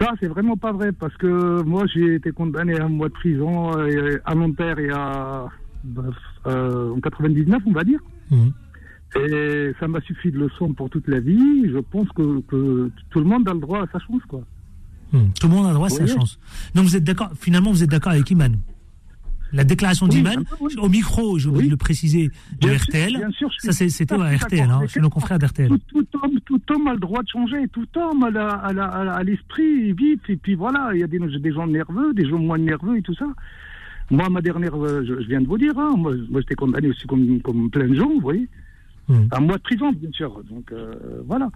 Ça, 0.00 0.12
c'est 0.20 0.28
vraiment 0.28 0.56
pas 0.56 0.72
vrai 0.72 0.92
parce 0.92 1.16
que 1.16 1.62
moi, 1.62 1.84
j'ai 1.92 2.14
été 2.14 2.30
condamné 2.30 2.78
à 2.78 2.84
un 2.84 2.88
mois 2.88 3.08
de 3.08 3.14
prison 3.14 3.76
euh, 3.76 4.18
à 4.24 4.34
Nanterre 4.36 4.78
et 4.78 4.90
à, 4.90 5.48
euh, 6.46 6.94
en 6.94 7.00
99, 7.00 7.62
on 7.66 7.72
va 7.72 7.84
dire. 7.84 8.00
Et 9.16 9.72
ça 9.78 9.88
m'a 9.88 10.00
suffi 10.00 10.30
de 10.30 10.38
leçon 10.38 10.72
pour 10.72 10.88
toute 10.88 11.06
la 11.06 11.20
vie. 11.20 11.70
Je 11.70 11.78
pense 11.78 12.08
que, 12.10 12.40
que 12.42 12.90
tout 13.10 13.18
le 13.18 13.26
monde 13.26 13.46
a 13.48 13.52
le 13.52 13.60
droit 13.60 13.82
à 13.82 13.86
sa 13.92 13.98
chance, 13.98 14.22
quoi. 14.28 14.42
Hmm. 15.12 15.28
Tout 15.38 15.48
le 15.48 15.54
monde 15.54 15.66
a 15.66 15.68
le 15.68 15.74
droit 15.74 15.88
à 15.88 15.90
sa 15.90 16.06
chance. 16.06 16.38
Donc 16.74 16.84
vous 16.84 16.96
êtes 16.96 17.04
d'accord, 17.04 17.30
finalement 17.38 17.70
vous 17.70 17.82
êtes 17.82 17.90
d'accord 17.90 18.12
avec 18.12 18.30
Iman? 18.30 18.56
La 19.52 19.64
déclaration 19.64 20.06
Oui, 20.06 20.16
d'Iman, 20.16 20.44
oui. 20.60 20.74
au 20.78 20.88
micro, 20.88 21.38
j'ai 21.38 21.48
oublié 21.48 21.66
de 21.66 21.72
le 21.72 21.76
préciser, 21.76 22.30
de 22.58 22.68
Bien 22.68 22.78
sûr, 22.78 22.86
RTL, 22.88 23.16
bien 23.18 23.30
sûr, 23.32 23.50
je 23.50 23.70
suis 23.70 23.72
ça 23.72 23.88
c'était 23.90 24.14
à 24.14 24.34
RTL, 24.34 24.70
hein, 24.70 24.80
chez 24.88 25.00
nos 25.00 25.10
confrères 25.10 25.38
d'RTL. 25.38 25.68
Tout, 25.68 25.78
tout 25.88 26.06
homme, 26.22 26.40
tout 26.46 26.60
homme 26.70 26.86
a 26.86 26.94
le 26.94 26.98
droit 26.98 27.22
de 27.22 27.28
changer. 27.28 27.68
Tout 27.68 27.86
homme 27.96 28.24
a, 28.24 29.22
l'esprit 29.22 29.92
vif. 29.92 30.20
Et 30.30 30.36
puis 30.36 30.54
voilà, 30.54 30.92
il 30.94 31.00
y 31.00 31.04
a 31.04 31.06
des, 31.06 31.18
des 31.18 31.52
gens 31.52 31.66
nerveux, 31.66 32.14
des 32.14 32.26
gens 32.26 32.38
moins 32.38 32.56
nerveux 32.56 32.96
et 32.96 33.02
tout 33.02 33.14
ça. 33.14 33.26
Moi, 34.10 34.28
ma 34.30 34.40
dernière, 34.40 34.74
euh, 34.74 35.04
je, 35.06 35.20
je 35.22 35.28
viens 35.28 35.40
de 35.42 35.46
vous 35.46 35.58
dire, 35.58 35.78
hein, 35.78 35.94
moi, 35.98 36.12
moi 36.30 36.40
j'étais 36.40 36.54
condamné 36.54 36.88
aussi 36.88 37.06
comme, 37.06 37.40
comme 37.42 37.70
plein 37.70 37.88
de 37.88 37.94
gens, 37.94 38.08
vous 38.08 38.20
voyez. 38.20 38.48
Un 39.08 39.40
mois 39.40 39.56
de 39.58 39.62
prison, 39.62 39.92
bien 39.92 40.10
sûr. 40.12 40.42
Donc 40.44 40.72
euh, 40.72 41.22
voilà. 41.26 41.50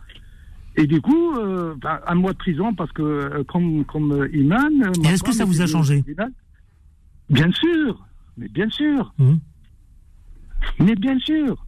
Et 0.76 0.86
du 0.86 1.00
coup, 1.00 1.32
euh, 1.38 1.74
ben, 1.80 2.00
un 2.06 2.14
mois 2.14 2.32
de 2.32 2.36
prison 2.38 2.74
parce 2.74 2.92
que, 2.92 3.02
euh, 3.02 3.44
comme, 3.44 3.84
comme 3.86 4.28
Iman. 4.32 4.92
Et 5.04 5.08
est-ce 5.08 5.22
que 5.22 5.32
ça 5.32 5.44
vous 5.46 5.62
a 5.62 5.66
changé? 5.66 6.04
Bien 7.30 7.50
sûr, 7.52 8.06
mais 8.36 8.48
bien 8.48 8.68
sûr. 8.70 9.12
Hmm. 9.18 9.36
Mais 10.78 10.94
bien 10.94 11.18
sûr. 11.20 11.64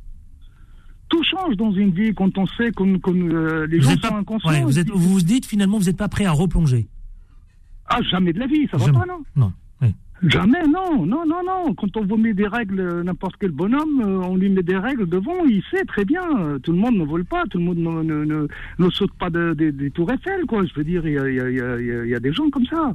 Tout 1.08 1.22
change 1.24 1.56
dans 1.56 1.72
une 1.72 1.90
vie 1.92 2.12
quand 2.14 2.36
on 2.36 2.46
sait 2.46 2.70
euh, 2.78 3.66
les 3.66 3.78
Vous 3.78 3.84
gens 3.84 3.90
sont 3.92 3.96
pas- 3.98 4.14
inconscients. 4.18 4.50
ouais, 4.50 4.62
vous, 4.62 4.78
êtes- 4.78 4.90
vous 4.90 4.98
vous 5.08 5.20
dites 5.22 5.46
finalement 5.46 5.78
vous 5.78 5.84
n'êtes 5.86 5.96
pas 5.96 6.08
prêt 6.08 6.26
à 6.26 6.32
replonger. 6.32 6.86
Ah, 7.86 8.00
jamais 8.10 8.34
de 8.34 8.38
la 8.40 8.46
vie, 8.46 8.68
ça 8.70 8.76
va 8.76 8.84
Jamais. 8.84 8.98
pas, 8.98 9.06
non? 9.06 9.22
Non. 9.34 9.52
Jamais, 10.22 10.62
non, 10.66 11.06
non, 11.06 11.24
non, 11.26 11.42
non. 11.46 11.74
Quand 11.74 11.96
on 11.96 12.04
vous 12.04 12.16
met 12.16 12.34
des 12.34 12.48
règles, 12.48 12.80
euh, 12.80 13.02
n'importe 13.04 13.36
quel 13.38 13.52
bonhomme, 13.52 14.00
euh, 14.00 14.18
on 14.28 14.36
lui 14.36 14.48
met 14.48 14.62
des 14.64 14.76
règles 14.76 15.08
devant, 15.08 15.44
il 15.44 15.62
sait 15.70 15.84
très 15.84 16.04
bien. 16.04 16.22
euh, 16.40 16.58
Tout 16.58 16.72
le 16.72 16.78
monde 16.78 16.96
ne 16.96 17.04
vole 17.04 17.24
pas, 17.24 17.44
tout 17.50 17.58
le 17.58 17.64
monde 17.64 17.78
ne, 17.78 18.02
ne, 18.02 18.24
ne- 18.24 18.48
ne 18.78 18.90
saute 18.90 19.12
pas 19.18 19.30
de- 19.30 19.54
de- 19.54 19.70
des 19.70 19.90
tours 19.92 20.10
Eiffel, 20.10 20.44
quoi. 20.46 20.64
Je 20.64 20.74
veux 20.74 20.82
dire, 20.84 21.06
il 21.06 21.12
y 21.14 21.18
a, 21.18 21.30
y 21.30 21.40
a- 21.40 21.50
y 21.50 21.60
a- 21.60 21.78
il 21.80 21.86
y 21.86 21.92
a- 21.92 22.04
il 22.04 22.10
y 22.10 22.14
a 22.16 22.20
des 22.20 22.32
gens 22.32 22.50
comme 22.50 22.66
ça. 22.66 22.94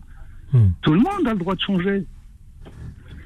Hmm. 0.51 0.67
Tout 0.81 0.91
le 0.91 0.99
monde 0.99 1.25
a 1.25 1.31
le 1.33 1.39
droit 1.39 1.55
de 1.55 1.61
changer. 1.61 2.05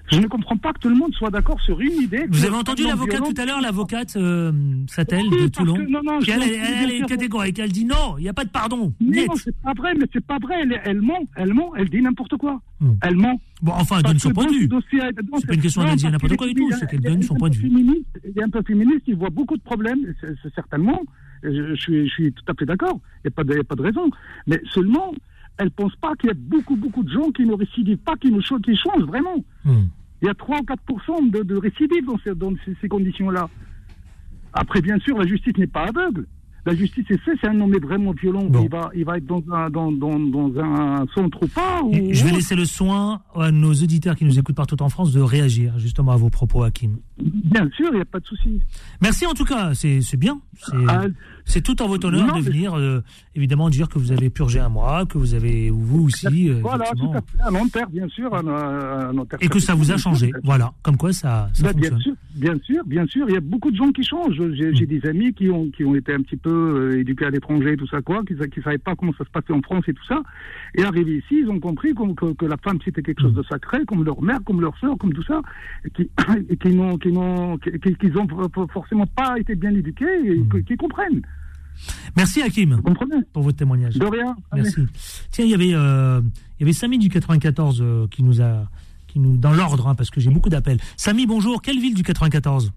Je 0.09 0.19
ne 0.19 0.27
comprends 0.27 0.55
pas 0.57 0.71
que 0.73 0.79
tout 0.79 0.89
le 0.89 0.95
monde 0.95 1.13
soit 1.13 1.29
d'accord 1.29 1.59
sur 1.61 1.79
une 1.81 2.01
idée. 2.01 2.25
Vous 2.29 2.45
avez 2.45 2.55
entendu 2.55 2.83
non-violent- 2.83 3.25
tout 3.33 3.41
à 3.41 3.45
l'heure, 3.45 3.61
l'avocate 3.61 4.15
euh, 4.15 4.51
Satel 4.87 5.25
Oui, 5.29 5.41
de 5.43 5.47
Toulon 5.47 5.75
que- 5.75 5.89
non, 5.91 5.99
non, 6.03 6.19
qui, 6.19 6.31
elle, 6.31 6.43
est 6.43 7.05
catégorique, 7.05 7.59
elle 7.59 7.71
dit 7.71 7.85
non, 7.85 8.15
il 8.17 8.21
n'y 8.23 8.29
a 8.29 8.33
pas 8.33 8.45
de 8.45 8.49
pardon. 8.49 8.93
Non, 9.01 9.11
Net. 9.11 9.29
c'est 9.43 9.55
pas 9.61 9.73
vrai, 9.73 9.93
mais 9.99 10.05
c'est 10.13 10.25
pas 10.25 10.37
vrai. 10.41 10.63
Elle, 10.85 11.01
ment, 11.01 11.19
elle 11.35 11.53
ment, 11.53 11.73
elle 11.75 11.89
dit 11.89 12.01
n'importe 12.01 12.37
quoi. 12.37 12.61
Hmm. 12.79 12.93
Elle 13.01 13.15
ment. 13.15 13.39
Bon, 13.61 13.73
enfin, 13.73 13.97
elle 13.97 14.03
donne 14.03 14.19
son 14.19 14.31
point 14.31 14.45
de 14.45 14.51
vue. 14.53 14.69
C'est 14.91 15.47
pas 15.47 15.53
une 15.53 15.61
question 15.61 15.81
non, 15.81 15.87
d'elle 15.89 15.97
dire 15.97 16.11
n'importe 16.11 16.35
quoi 16.37 16.47
du 16.47 16.53
tout, 16.53 16.71
c'est 16.79 16.87
qu'elle 16.89 17.01
donne 17.01 17.21
son 17.23 17.35
point 17.35 17.49
de 17.49 17.55
vue. 17.55 17.67
Il 17.69 18.39
est 18.39 18.43
un 18.43 18.49
peu 18.49 18.61
féministe, 18.65 19.01
il 19.07 19.15
voit 19.15 19.29
beaucoup 19.29 19.57
de 19.57 19.61
problèmes, 19.63 19.99
certainement. 20.55 21.01
Je, 21.43 21.75
suis, 21.75 22.07
je 22.07 22.13
suis 22.13 22.31
tout 22.33 22.43
à 22.47 22.53
fait 22.57 22.65
d'accord, 22.65 22.99
il 23.23 23.29
n'y 23.37 23.45
de- 23.45 23.59
a 23.59 23.63
pas 23.63 23.75
de 23.75 23.81
raison. 23.81 24.09
Mais 24.47 24.59
seulement, 24.73 25.13
elle 25.57 25.65
ne 25.65 25.71
pense 25.71 25.95
pas 25.95 26.15
qu'il 26.15 26.27
y 26.27 26.31
a 26.31 26.35
beaucoup, 26.35 26.75
beaucoup 26.75 27.03
de 27.03 27.09
gens 27.09 27.31
qui 27.31 27.45
ne 27.45 27.53
récidivent 27.53 27.97
pas, 27.97 28.15
qui, 28.15 28.31
ne, 28.31 28.39
qui 28.39 28.75
changent 28.75 29.05
vraiment. 29.05 29.43
Hmm. 29.65 29.87
Il 30.21 30.27
y 30.27 30.29
a 30.29 30.33
3 30.33 30.59
ou 30.59 30.63
4 30.63 31.29
de, 31.31 31.43
de 31.43 31.55
récidives 31.55 32.05
dans 32.05 32.17
ces, 32.23 32.33
dans 32.33 32.53
ces, 32.65 32.75
ces 32.81 32.87
conditions-là. 32.87 33.49
Après, 34.53 34.81
bien 34.81 34.99
sûr, 34.99 35.17
la 35.17 35.27
justice 35.27 35.57
n'est 35.57 35.67
pas 35.67 35.85
aveugle. 35.85 36.25
La 36.67 36.75
justice 36.75 37.05
est 37.09 37.17
faite, 37.19 37.37
c'est 37.39 37.47
un 37.47 37.61
homme 37.61 37.73
vraiment 37.77 38.11
violent. 38.11 38.45
Il, 38.61 38.69
va, 38.69 38.89
il 38.93 39.05
va 39.05 39.15
être 39.15 39.25
dans 39.25 39.41
un, 39.53 39.69
dans, 39.69 39.89
dans, 39.89 40.19
dans 40.19 40.51
un 40.61 41.05
centre 41.15 41.41
ou 41.41 41.47
pas. 41.47 41.81
Ou, 41.81 41.93
Je 42.11 42.25
vais 42.25 42.31
laisser 42.31 42.57
le 42.57 42.65
soin 42.65 43.21
à 43.35 43.51
nos 43.51 43.71
auditeurs 43.71 44.17
qui 44.17 44.25
nous 44.25 44.37
écoutent 44.37 44.57
partout 44.57 44.81
en 44.83 44.89
France 44.89 45.13
de 45.13 45.21
réagir 45.21 45.79
justement 45.79 46.11
à 46.11 46.17
vos 46.17 46.29
propos, 46.29 46.63
Hakim. 46.63 46.97
Bien 47.17 47.69
sûr, 47.77 47.87
il 47.93 47.95
n'y 47.95 48.01
a 48.01 48.05
pas 48.05 48.19
de 48.19 48.25
souci. 48.25 48.59
Merci 49.01 49.25
en 49.25 49.33
tout 49.33 49.45
cas, 49.45 49.73
c'est 49.75 50.17
bien. 50.17 50.41
C'est 50.57 50.75
c'est 51.47 51.61
tout 51.61 51.81
en 51.81 51.87
votre 51.87 52.07
honneur 52.07 52.25
Ah, 52.25 52.33
non, 52.33 52.39
de 52.39 52.43
venir 52.43 52.73
euh, 52.73 53.01
évidemment 53.33 53.69
dire 53.69 53.87
que 53.87 53.97
vous 53.97 54.11
avez 54.11 54.29
purgé 54.29 54.59
un 54.59 54.67
mois, 54.67 55.05
que 55.05 55.17
vous 55.17 55.33
avez, 55.33 55.69
vous 55.69 56.03
aussi, 56.03 56.49
euh, 56.49 56.59
Voilà, 56.61 56.91
tout 56.97 57.09
à 57.13 57.21
fait. 57.21 57.41
Un 57.47 57.51
Nanterre, 57.51 57.89
bien 57.89 58.07
sûr. 58.09 58.35
Un 58.35 59.13
Nanterre 59.13 59.39
et 59.41 59.47
que 59.47 59.59
ça 59.59 59.73
vous 59.73 59.91
a 59.91 59.97
changé. 59.97 60.31
Voilà, 60.43 60.73
comme 60.83 60.97
quoi 60.97 61.13
ça, 61.13 61.49
ça 61.53 61.63
Bah, 61.63 61.73
bien 61.73 61.97
sûr, 61.99 62.13
bien 62.35 62.55
sûr, 62.61 62.83
bien 62.85 63.07
sûr. 63.07 63.25
Il 63.29 63.33
y 63.33 63.37
a 63.37 63.41
beaucoup 63.41 63.71
de 63.71 63.77
gens 63.77 63.91
qui 63.93 64.03
changent. 64.03 64.41
J'ai 64.55 64.75
j'ai 64.75 64.85
des 64.85 65.05
amis 65.07 65.33
qui 65.33 65.49
ont 65.49 65.69
qui 65.69 65.85
ont 65.85 65.95
été 65.95 66.13
un 66.13 66.21
petit 66.21 66.35
peu 66.35 66.56
euh, 66.57 66.99
éduqués 66.99 67.25
à 67.25 67.29
l'étranger, 67.29 67.77
tout 67.77 67.87
ça 67.87 68.01
quoi, 68.01 68.23
qui 68.25 68.33
ne 68.33 68.63
savaient 68.63 68.77
pas 68.77 68.95
comment 68.95 69.13
ça 69.17 69.23
se 69.25 69.29
passait 69.29 69.53
en 69.53 69.61
France 69.61 69.83
et 69.87 69.93
tout 69.93 70.05
ça. 70.07 70.21
Et 70.75 70.83
arrivés 70.83 71.17
ici, 71.17 71.39
ils 71.43 71.49
ont 71.49 71.59
compris 71.59 71.93
que, 71.93 72.33
que 72.33 72.45
la 72.45 72.57
femme 72.57 72.79
c'était 72.83 73.01
quelque 73.01 73.21
chose 73.21 73.33
de 73.33 73.43
sacré, 73.43 73.85
comme 73.85 74.03
leur 74.03 74.21
mère, 74.21 74.39
comme 74.45 74.61
leur 74.61 74.77
sœur, 74.79 74.97
comme 74.97 75.13
tout 75.13 75.23
ça, 75.23 75.41
et 75.85 75.89
qui 75.91 76.09
qui 76.61 76.75
n'ont 76.75 76.97
qui 76.97 77.95
qu'ils 77.95 78.17
ont 78.17 78.27
forcément 78.73 79.07
pas 79.07 79.39
été 79.39 79.55
bien 79.55 79.71
éduqués 79.73 80.05
et 80.25 80.41
que- 80.49 80.57
qui 80.57 80.75
comprennent. 80.75 81.21
Merci 82.15 82.41
Hakim 82.41 82.81
pour 83.33 83.43
votre 83.43 83.57
témoignage. 83.57 83.95
De 83.95 84.05
rien. 84.05 84.35
Merci. 84.53 84.81
Tiens, 85.31 85.45
il 85.45 85.51
y 85.51 85.53
avait 85.53 85.73
euh, 85.73 86.21
il 86.59 86.61
y 86.61 86.63
avait 86.63 86.73
Samy 86.73 86.97
du 86.97 87.09
94 87.09 87.81
euh, 87.81 88.07
qui 88.07 88.23
nous 88.23 88.41
a 88.41 88.63
qui 89.07 89.19
nous 89.19 89.37
dans 89.37 89.53
l'ordre 89.53 89.87
hein, 89.87 89.95
parce 89.95 90.09
que 90.09 90.19
j'ai 90.19 90.31
beaucoup 90.31 90.49
d'appels. 90.49 90.79
Samy, 90.95 91.27
bonjour. 91.27 91.61
Quelle 91.61 91.79
ville 91.79 91.93
du 91.93 92.03
94 92.03 92.71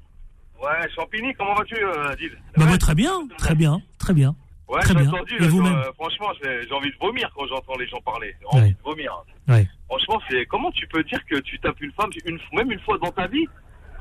Ouais, 0.63 0.89
Champigny, 0.95 1.33
comment 1.35 1.55
vas-tu, 1.55 1.75
euh, 1.77 2.09
Adil? 2.11 2.33
Bah, 2.57 2.67
bah, 2.69 2.79
très 2.79 2.95
bien, 2.95 3.13
très 3.39 3.55
bien, 3.55 3.81
très 3.99 4.13
bien. 4.13 4.35
Ouais, 4.69 4.81
Très 4.83 4.95
j'ai 4.95 5.01
bien. 5.01 5.09
entendu. 5.13 5.35
Et 5.41 5.49
vous-même? 5.49 5.75
euh, 5.75 5.93
franchement, 5.95 6.29
j'ai 6.43 6.73
envie 6.73 6.91
de 6.91 6.97
vomir 7.01 7.29
quand 7.35 7.45
j'entends 7.49 7.77
les 7.77 7.89
gens 7.89 8.01
parler. 8.03 8.37
J'ai 8.41 8.47
envie 8.47 8.69
Ouais. 8.69 8.71
de 8.73 8.83
vomir. 8.85 9.13
Ouais. 9.49 9.67
Franchement, 9.89 10.21
c'est 10.31 10.47
comment 10.47 10.71
tu 10.71 10.87
peux 10.87 11.03
dire 11.03 11.19
que 11.27 11.37
tu 11.41 11.59
tapes 11.59 11.81
une 11.81 11.91
femme, 11.93 12.11
une, 12.25 12.39
même 12.53 12.71
une 12.71 12.79
fois 12.81 12.97
dans 12.99 13.11
ta 13.11 13.27
vie? 13.27 13.45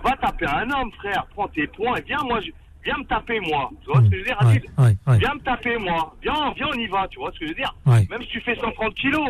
Va 0.03 0.11
taper 0.17 0.45
un 0.45 0.69
homme, 0.69 0.91
frère. 0.91 1.25
Prends 1.33 1.47
tes 1.47 1.65
points 1.65 1.95
et 1.97 2.01
viens, 2.03 2.21
moi, 2.23 2.39
je- 2.41 2.51
viens 2.85 2.97
me 2.99 3.03
taper, 3.05 3.39
moi. 3.39 3.71
Tu 3.83 3.91
vois 3.91 4.03
ce 4.03 4.09
que 4.09 4.15
je 4.15 4.19
veux 4.19 4.25
dire, 4.27 4.37
Ouais, 4.41 4.47
Adil? 4.57 4.69
ouais, 4.77 4.97
ouais. 5.07 5.17
Viens 5.17 5.33
me 5.33 5.39
taper, 5.39 5.77
moi. 5.77 6.15
Viens, 6.21 6.53
viens, 6.55 6.67
on 6.69 6.73
y 6.77 6.87
va. 6.87 7.07
Tu 7.07 7.17
vois 7.19 7.31
ce 7.33 7.39
que 7.39 7.45
je 7.45 7.49
veux 7.49 7.55
dire? 7.55 7.75
Ouais. 7.87 8.05
Même 8.11 8.21
si 8.21 8.27
tu 8.27 8.41
fais 8.41 8.55
130 8.55 8.93
kilos. 8.93 9.27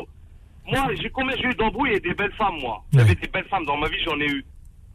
Moi, 0.68 0.88
j'ai 1.02 1.10
combien 1.10 1.36
j'ai 1.38 1.46
eu 1.48 1.54
d'embrouilles 1.56 1.94
et 1.94 2.00
des 2.02 2.14
belles 2.14 2.34
femmes, 2.34 2.58
moi. 2.62 2.84
J'avais 2.94 3.16
des 3.16 3.28
belles 3.30 3.48
femmes 3.48 3.66
dans 3.66 3.78
ma 3.78 3.88
vie, 3.88 3.98
j'en 4.04 4.20
ai 4.20 4.28
eu. 4.28 4.46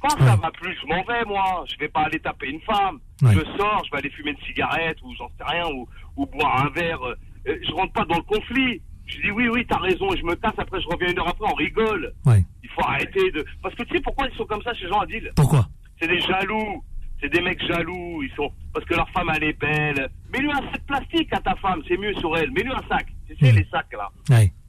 Quand 0.06 0.18
ça 0.18 0.36
va 0.36 0.50
plus, 0.50 0.76
je 0.82 0.86
m'en 0.86 1.02
vais, 1.04 1.24
moi. 1.24 1.64
Je 1.66 1.78
vais 1.78 1.88
pas 1.88 2.02
aller 2.02 2.20
taper 2.20 2.48
une 2.50 2.60
femme. 2.60 2.98
Ouais. 3.22 3.32
Je 3.32 3.40
sors, 3.58 3.82
je 3.86 3.90
vais 3.90 3.98
aller 3.98 4.10
fumer 4.10 4.32
une 4.32 4.46
cigarette 4.46 4.98
ou 5.02 5.14
j'en 5.16 5.28
sais 5.28 5.44
rien, 5.44 5.66
ou, 5.72 5.88
ou 6.16 6.26
boire 6.26 6.66
un 6.66 6.70
verre. 6.70 7.02
Euh, 7.02 7.14
Je 7.46 7.72
rentre 7.72 7.92
pas 7.94 8.04
dans 8.04 8.16
le 8.16 8.22
conflit. 8.22 8.82
Je 9.06 9.20
dis 9.20 9.30
oui, 9.30 9.48
oui, 9.48 9.66
t'as 9.68 9.78
raison, 9.78 10.12
et 10.12 10.16
je 10.18 10.24
me 10.24 10.34
tasse, 10.34 10.54
après 10.58 10.80
je 10.80 10.88
reviens 10.88 11.10
une 11.10 11.18
heure 11.18 11.28
après, 11.28 11.46
on 11.50 11.54
rigole. 11.54 12.12
Ouais. 12.26 12.42
Il 12.62 12.68
faut 12.70 12.82
arrêter 12.82 13.30
de. 13.30 13.44
Parce 13.62 13.74
que 13.74 13.82
tu 13.84 13.96
sais 13.96 14.02
pourquoi 14.02 14.28
ils 14.30 14.36
sont 14.36 14.46
comme 14.46 14.62
ça, 14.62 14.72
ces 14.78 14.88
gens, 14.88 15.00
Adil? 15.00 15.30
Pourquoi? 15.36 15.66
C'est 16.00 16.08
des 16.08 16.20
jaloux. 16.20 16.82
C'est 17.20 17.28
des 17.32 17.40
mecs 17.40 17.62
jaloux. 17.66 18.22
Ils 18.22 18.32
sont. 18.36 18.50
Parce 18.74 18.84
que 18.86 18.94
leur 18.94 19.08
femme, 19.10 19.30
elle 19.34 19.44
est 19.44 19.58
belle. 19.58 20.08
Mets-lui 20.32 20.50
un 20.50 20.70
sac 20.72 20.82
plastique 20.86 21.32
à 21.32 21.40
ta 21.40 21.54
femme, 21.56 21.82
c'est 21.88 21.96
mieux 21.96 22.12
sur 22.14 22.36
elle. 22.36 22.50
Mets-lui 22.50 22.72
un 22.72 22.88
sac. 22.88 23.06
Tu 23.26 23.36
sais, 23.36 23.52
les 23.52 23.66
sacs, 23.70 23.92
là. 23.92 24.10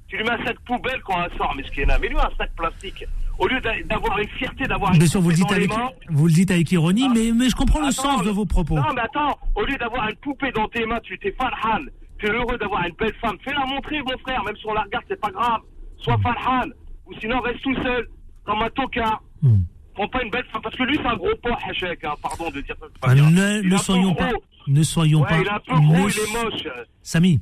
Tu 0.07 0.17
lui 0.17 0.23
mets 0.23 0.31
un 0.31 0.45
sac 0.45 0.57
poubelle 0.65 1.01
quand 1.03 1.21
elle 1.23 1.35
sort, 1.37 1.53
Meskina. 1.55 1.97
Mets-lui 1.99 2.17
un 2.17 2.29
sac 2.37 2.51
plastique. 2.55 3.03
Au 3.39 3.47
lieu 3.47 3.59
d'a- 3.61 3.81
d'avoir 3.83 4.17
une 4.19 4.29
fierté, 4.29 4.65
d'avoir 4.65 4.91
une 4.93 4.99
Bien 4.99 5.07
sûr, 5.07 5.21
vous 5.21 5.29
le 5.29 5.35
poupée 5.35 5.55
dites 5.59 5.69
avec, 5.69 5.77
mains. 5.77 5.89
vous 6.09 6.27
le 6.27 6.33
dites 6.33 6.51
avec 6.51 6.71
ironie, 6.71 7.09
mais, 7.09 7.31
mais 7.33 7.49
je 7.49 7.55
comprends 7.55 7.79
le 7.81 7.87
Attends, 7.87 8.01
sens 8.17 8.23
de 8.23 8.29
vos 8.29 8.45
propos. 8.45 8.75
Non, 8.75 8.83
mais 8.95 9.01
attends, 9.01 9.37
au 9.55 9.65
lieu 9.65 9.75
d'avoir 9.77 10.07
une 10.09 10.15
poupée 10.17 10.51
dans 10.51 10.67
tes 10.69 10.85
mains, 10.85 10.99
tu 11.03 11.17
t'es 11.19 11.31
farhan. 11.33 11.81
Tu 12.17 12.27
es 12.27 12.29
heureux 12.29 12.57
d'avoir 12.57 12.85
une 12.85 12.95
belle 12.95 13.13
femme. 13.19 13.35
Fais-la 13.43 13.65
montrer, 13.65 13.99
mon 14.01 14.17
frère, 14.19 14.41
même 14.45 14.55
si 14.55 14.65
on 14.67 14.73
la 14.73 14.83
regarde, 14.83 15.03
c'est 15.09 15.19
pas 15.19 15.31
grave. 15.31 15.59
Sois 15.97 16.17
farhan. 16.23 16.67
Ou 17.07 17.13
sinon, 17.19 17.39
reste 17.41 17.61
tout 17.61 17.75
seul, 17.83 18.07
comme 18.45 18.61
un 18.61 18.69
tocard. 18.69 19.21
Hmm. 19.41 19.57
Prends 19.95 20.07
pas 20.07 20.23
une 20.23 20.29
belle 20.29 20.45
femme, 20.51 20.61
parce 20.61 20.75
que 20.75 20.83
lui, 20.83 20.97
c'est 21.01 21.07
un 21.07 21.15
gros 21.15 21.35
porc, 21.43 21.59
Hachek, 21.69 22.03
hein, 22.03 22.13
pardon 22.21 22.49
de 22.51 22.61
dire 22.61 22.75
ça. 22.79 22.85
Ah, 23.01 23.15
ne, 23.15 23.61
ne 23.61 23.77
soyons 23.77 24.13
pas, 24.15 24.29
ne 24.67 24.83
soyons 24.83 25.21
Ouais, 25.21 25.27
pas. 25.29 25.37
il 25.39 25.45
est 25.47 25.49
un 25.49 25.59
peu 25.59 25.73
gros, 25.75 26.09
il 26.09 26.19
est 26.19 26.43
moche. 26.43 26.67
Samy, 27.01 27.39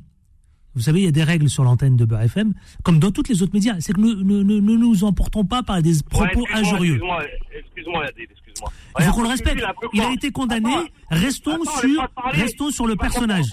vous 0.76 0.82
savez, 0.82 1.02
il 1.02 1.06
y 1.06 1.08
a 1.08 1.12
des 1.12 1.24
règles 1.24 1.50
sur 1.50 1.64
l'antenne 1.64 1.96
de 1.96 2.06
Beurre 2.06 2.22
FM, 2.24 2.54
comme 2.84 3.00
dans 3.00 3.12
toutes 3.12 3.30
les 3.30 3.42
autres 3.44 3.54
médias. 3.54 3.76
C'est 3.80 3.94
que 3.94 4.00
nous 4.02 4.16
ne 4.16 4.44
nous, 4.44 4.62
nous 4.62 4.78
nous 4.78 5.04
emportons 5.04 5.46
pas 5.46 5.62
par 5.64 5.82
des 5.82 5.94
propos 6.10 6.42
Ouais, 6.42 6.54
injurieux. 6.54 6.94
Excuse-moi, 6.96 7.24
excuse-moi, 7.56 8.06
excuse-moi. 8.18 8.72
Il 9.00 9.06
faut 9.06 9.12
qu'on 9.14 9.22
le 9.24 9.28
respecte. 9.30 9.64
Il 9.94 10.02
a 10.02 10.12
été 10.12 10.32
condamné. 10.32 10.74
Attends, 10.74 10.88
Restons 11.12 11.54
attends, 11.62 11.78
sur, 11.80 12.08
restons 12.32 12.72
sur 12.72 12.88
le 12.88 12.96
personnage. 12.96 13.46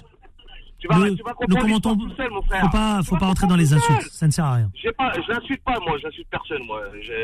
Tu 0.79 0.89
vas, 0.89 0.99
Ne- 0.99 1.11
tu 1.14 1.23
vas 1.23 1.33
ne 1.47 1.55
commentons- 1.57 1.66
l'histoire 1.95 1.97
tout 1.99 2.16
seul, 2.16 2.31
mon 2.31 2.43
frère. 2.43 2.62
Faut 2.62 2.71
pas, 2.71 3.03
faut 3.03 3.16
pas 3.18 3.27
rentrer 3.27 3.47
dans 3.47 3.57
les 3.57 3.71
insultes. 3.75 4.09
Ça 4.12 4.27
ne 4.27 4.33
sert 4.33 4.47
à 4.47 4.55
rien. 4.55 4.71
Pas, 4.97 5.12
je 5.14 5.31
l'insulte 5.33 5.62
pas, 5.62 5.79
moi, 5.87 5.99
j'insulte 6.03 6.29
personne, 6.31 6.62
moi. 6.64 6.81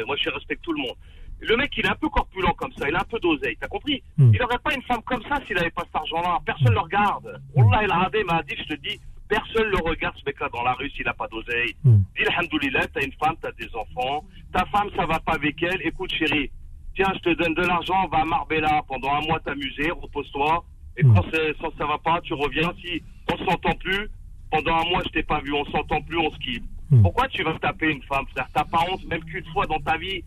Moi, 0.07 0.17
je 0.23 0.29
respecte 0.29 0.63
tout 0.63 0.73
le 0.75 0.83
monde. 0.83 0.95
Le 1.41 1.57
mec, 1.57 1.71
il 1.77 1.85
est 1.85 1.89
un 1.89 1.95
peu 1.95 2.09
corpulent 2.11 2.53
comme 2.57 2.73
ça, 2.79 2.89
il 2.89 2.95
a 2.95 3.01
un 3.01 3.05
peu 3.05 3.19
d'oseille, 3.19 3.57
t'as 3.61 3.67
compris 3.69 4.03
Hmm. 4.19 4.31
Il 4.35 4.43
aurait 4.43 4.59
pas 4.59 4.75
une 4.75 4.83
femme 4.83 5.01
comme 5.07 5.23
ça 5.29 5.39
s'il 5.47 5.57
avait 5.59 5.71
pas 5.71 5.83
cet 5.85 5.97
argent-là. 5.97 6.39
Personne 6.47 6.73
le 6.73 6.81
regarde. 6.81 7.41
Wallah, 7.55 7.83
il 7.85 7.91
a 7.91 8.25
m'a 8.25 8.43
dit, 8.43 8.55
je 8.59 8.75
te 8.75 8.81
dis, 8.81 8.99
personne 9.29 9.67
le 9.69 9.79
regarde, 9.79 10.17
ce 10.19 10.25
mec-là, 10.27 10.49
dans 10.53 10.63
la 10.63 10.73
rue, 10.75 10.91
s'il 10.91 11.07
a 11.09 11.15
pas 11.15 11.29
d'oseille. 11.29 11.75
Hmm. 11.85 11.99
Dis, 12.17 12.25
alhamdoulilah, 12.27 12.87
t'as 12.89 13.05
une 13.05 13.13
femme, 13.13 13.35
t'as 13.41 13.53
des 13.53 13.69
enfants. 13.75 14.25
Ta 14.53 14.65
femme, 14.67 14.89
ça 14.97 15.07
va 15.07 15.19
pas 15.21 15.33
avec 15.35 15.63
elle. 15.63 15.81
Écoute, 15.85 16.13
chérie, 16.13 16.51
tiens, 16.95 17.13
je 17.15 17.21
te 17.21 17.35
donne 17.43 17.55
de 17.55 17.63
l'argent, 17.63 18.07
va 18.09 18.19
à 18.19 18.25
Marbella 18.25 18.83
pendant 18.89 19.13
un 19.15 19.21
mois 19.23 19.41
t'amuser, 19.41 19.91
repose-toi. 19.91 20.65
Et 20.97 21.05
Hmm. 21.05 21.15
quand, 21.15 21.25
quand 21.61 21.73
ça 21.79 21.87
va 21.87 21.99
pas, 21.99 22.21
tu 22.23 22.33
reviens. 22.35 22.73
Si 22.83 23.03
on 23.33 23.37
s'entend 23.45 23.75
plus, 23.75 24.09
pendant 24.51 24.77
un 24.77 24.85
mois, 24.89 25.03
je 25.05 25.11
t'ai 25.11 25.23
pas 25.23 25.41
vu, 25.41 25.53
on 25.53 25.65
s'entend 25.67 26.01
plus, 26.03 26.19
on 26.19 26.31
se 26.31 26.39
quitte. 26.39 26.65
Hmm. 26.91 27.03
Pourquoi 27.03 27.27
tu 27.29 27.43
vas 27.43 27.59
taper 27.59 27.91
une 27.91 28.03
femme, 28.05 28.25
frère? 28.35 28.49
T'as 28.55 28.65
pas 28.65 28.79
honte, 28.91 29.05
même 29.07 29.23
qu'une 29.25 29.45
fois 29.53 29.67
dans 29.67 29.81
ta 29.81 29.97
vie. 29.99 30.23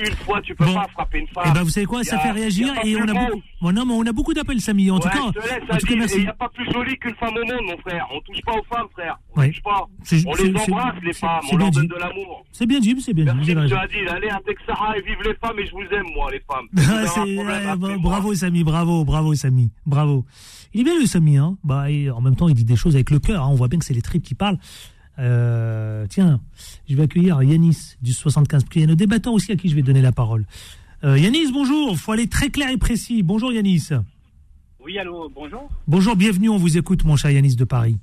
Une 0.00 0.16
fois, 0.16 0.40
tu 0.40 0.54
peux 0.54 0.64
Bon. 0.64 0.74
pas 0.74 0.86
frapper 0.92 1.18
une 1.18 1.26
femme. 1.28 1.44
Eh 1.48 1.52
ben, 1.52 1.62
vous 1.62 1.68
savez 1.68 1.84
quoi, 1.86 2.02
ça 2.04 2.18
fait 2.18 2.30
réagir 2.30 2.72
et 2.84 2.96
on 2.96 3.02
a 3.02 3.06
beau. 3.12 3.12
beaucoup, 3.20 3.42
bon, 3.60 3.72
non, 3.72 3.84
mais 3.86 3.92
on 3.94 4.06
a 4.06 4.12
beaucoup 4.12 4.32
d'appels, 4.32 4.60
Samy. 4.60 4.90
En 4.90 4.98
tout 4.98 5.08
Ouais, 5.08 5.14
tout 5.14 5.32
cas. 5.32 5.40
Il 5.90 6.20
n'y 6.22 6.26
a 6.28 6.32
pas 6.32 6.48
plus 6.48 6.70
joli 6.72 6.96
qu'une 6.98 7.14
femme 7.16 7.34
au 7.36 7.44
monde, 7.46 7.60
mon 7.66 7.76
frère. 7.78 8.06
On 8.14 8.20
touche 8.20 8.40
pas 8.46 8.52
aux 8.52 8.64
femmes, 8.74 8.86
frère. 8.92 9.18
On 9.36 9.40
Ouais. 9.40 9.48
touche 9.50 9.62
pas. 9.62 9.86
On 10.26 10.34
les 10.42 10.50
embrasse, 10.56 10.94
les 11.02 11.12
femmes. 11.12 11.40
c'est 11.42 11.54
On 11.54 11.58
leur 11.58 11.70
bien 11.70 11.80
donne 11.82 11.88
dit. 11.88 11.94
de 11.94 12.00
l'amour. 12.00 12.44
C'est 12.52 12.66
bien 12.66 12.80
dit, 12.80 13.00
c'est 13.00 13.12
bien 13.12 13.24
dit. 13.24 13.30
Merci, 13.34 13.54
monsieur 13.54 13.76
raison. 13.76 13.76
Adil. 13.76 14.08
Allez, 14.08 14.30
un 14.30 14.40
Texara 14.46 14.96
et 14.96 15.02
vive 15.02 15.18
les 15.24 15.34
femmes 15.34 15.58
et 15.58 15.66
je 15.66 15.72
vous 15.72 15.82
aime, 15.94 16.06
moi, 16.14 16.30
les 16.30 16.40
femmes. 16.40 16.66
Ah, 16.78 17.24
ouais, 17.24 17.66
appelez-moi. 17.68 17.98
bravo 17.98 18.34
Samy, 18.34 18.64
bravo, 18.64 19.04
bravo 19.04 19.34
Samy, 19.34 19.70
bravo. 19.86 20.24
Il 20.72 20.82
est 20.82 20.84
bien 20.84 20.98
le 20.98 21.06
Samy, 21.06 21.36
hein. 21.36 21.56
Bah, 21.64 21.90
et 21.90 22.10
en 22.10 22.20
même 22.20 22.36
temps, 22.36 22.48
il 22.48 22.54
dit 22.54 22.64
des 22.64 22.76
choses 22.76 22.94
avec 22.94 23.10
le 23.10 23.18
cœur. 23.18 23.42
hein. 23.42 23.48
On 23.50 23.54
voit 23.56 23.68
bien 23.68 23.78
que 23.78 23.84
c'est 23.84 23.94
les 23.94 24.02
tripes 24.02 24.22
qui 24.22 24.34
parlent. 24.34 24.58
Euh, 25.20 26.06
tiens, 26.08 26.40
je 26.88 26.96
vais 26.96 27.02
accueillir 27.04 27.42
Yanis 27.42 27.96
du 28.02 28.12
75, 28.12 28.62
parce 28.64 28.72
qu'il 28.72 28.80
y 28.82 28.84
a 28.84 28.88
nos 28.88 28.94
débattants 28.94 29.32
aussi 29.32 29.52
à 29.52 29.56
qui 29.56 29.68
je 29.68 29.76
vais 29.76 29.82
donner 29.82 30.02
la 30.02 30.12
parole. 30.12 30.46
Euh, 31.04 31.18
Yanis, 31.18 31.52
bonjour. 31.52 31.96
Faut 31.96 32.12
aller 32.12 32.26
très 32.28 32.50
clair 32.50 32.70
et 32.70 32.76
précis. 32.78 33.22
Bonjour 33.22 33.52
Yanis. 33.52 33.88
Oui, 34.82 34.98
allô, 34.98 35.30
bonjour. 35.34 35.68
Bonjour, 35.86 36.16
bienvenue. 36.16 36.48
On 36.48 36.56
vous 36.56 36.78
écoute, 36.78 37.04
mon 37.04 37.16
cher 37.16 37.30
Yanis 37.30 37.56
de 37.56 37.64
Paris. 37.64 37.98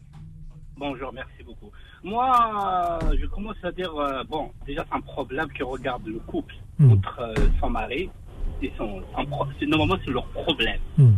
Bonjour, 0.77 1.11
merci 1.13 1.43
beaucoup. 1.43 1.71
Moi, 2.03 2.99
euh, 3.03 3.15
je 3.19 3.25
commence 3.25 3.57
à 3.63 3.71
dire, 3.71 3.91
bon, 4.29 4.51
déjà, 4.65 4.85
c'est 4.89 4.95
un 4.95 5.01
problème 5.01 5.47
qui 5.55 5.63
regarde 5.63 6.05
le 6.05 6.19
couple 6.19 6.55
Hmm. 6.79 6.91
entre 6.91 7.33
son 7.59 7.69
mari 7.71 8.09
et 8.61 8.71
son, 8.77 9.01
Normalement, 9.67 9.97
c'est 10.05 10.11
leur 10.11 10.25
problème. 10.27 10.79
Hmm. 10.97 11.13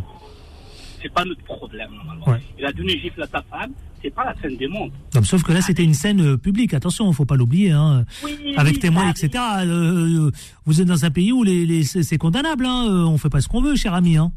C'est 1.02 1.12
pas 1.12 1.24
notre 1.24 1.42
problème, 1.44 1.90
normalement. 1.94 2.28
Ouais. 2.28 2.40
Il 2.58 2.64
a 2.66 2.72
donné 2.72 2.94
une 2.94 3.00
gifle 3.00 3.22
à 3.22 3.26
sa 3.26 3.42
femme, 3.42 3.72
c'est 4.02 4.10
pas 4.14 4.24
la 4.24 4.34
fin 4.34 4.48
des 4.50 4.68
mondes. 4.68 4.92
Non, 5.14 5.22
sauf 5.22 5.42
que 5.42 5.52
là, 5.52 5.60
c'était 5.62 5.84
une 5.84 5.94
scène 5.94 6.20
euh, 6.20 6.36
publique. 6.36 6.74
Attention, 6.74 7.10
faut 7.12 7.24
pas 7.24 7.36
l'oublier. 7.36 7.70
Hein. 7.72 8.04
Oui, 8.24 8.54
Avec 8.56 8.74
oui, 8.74 8.80
témoins, 8.80 9.08
etc. 9.10 9.30
Euh, 9.60 10.30
vous 10.66 10.80
êtes 10.80 10.86
dans 10.88 11.04
un 11.04 11.10
pays 11.10 11.32
où 11.32 11.42
les, 11.42 11.64
les- 11.66 11.84
c'est 11.84 12.18
condamnable. 12.18 12.66
Hein. 12.66 12.86
Euh, 12.88 13.04
On 13.04 13.16
fait 13.18 13.30
pas 13.30 13.40
ce 13.40 13.48
qu'on 13.48 13.62
veut, 13.62 13.76
cher 13.76 13.94
ami. 13.94 14.16
Hein. 14.16 14.30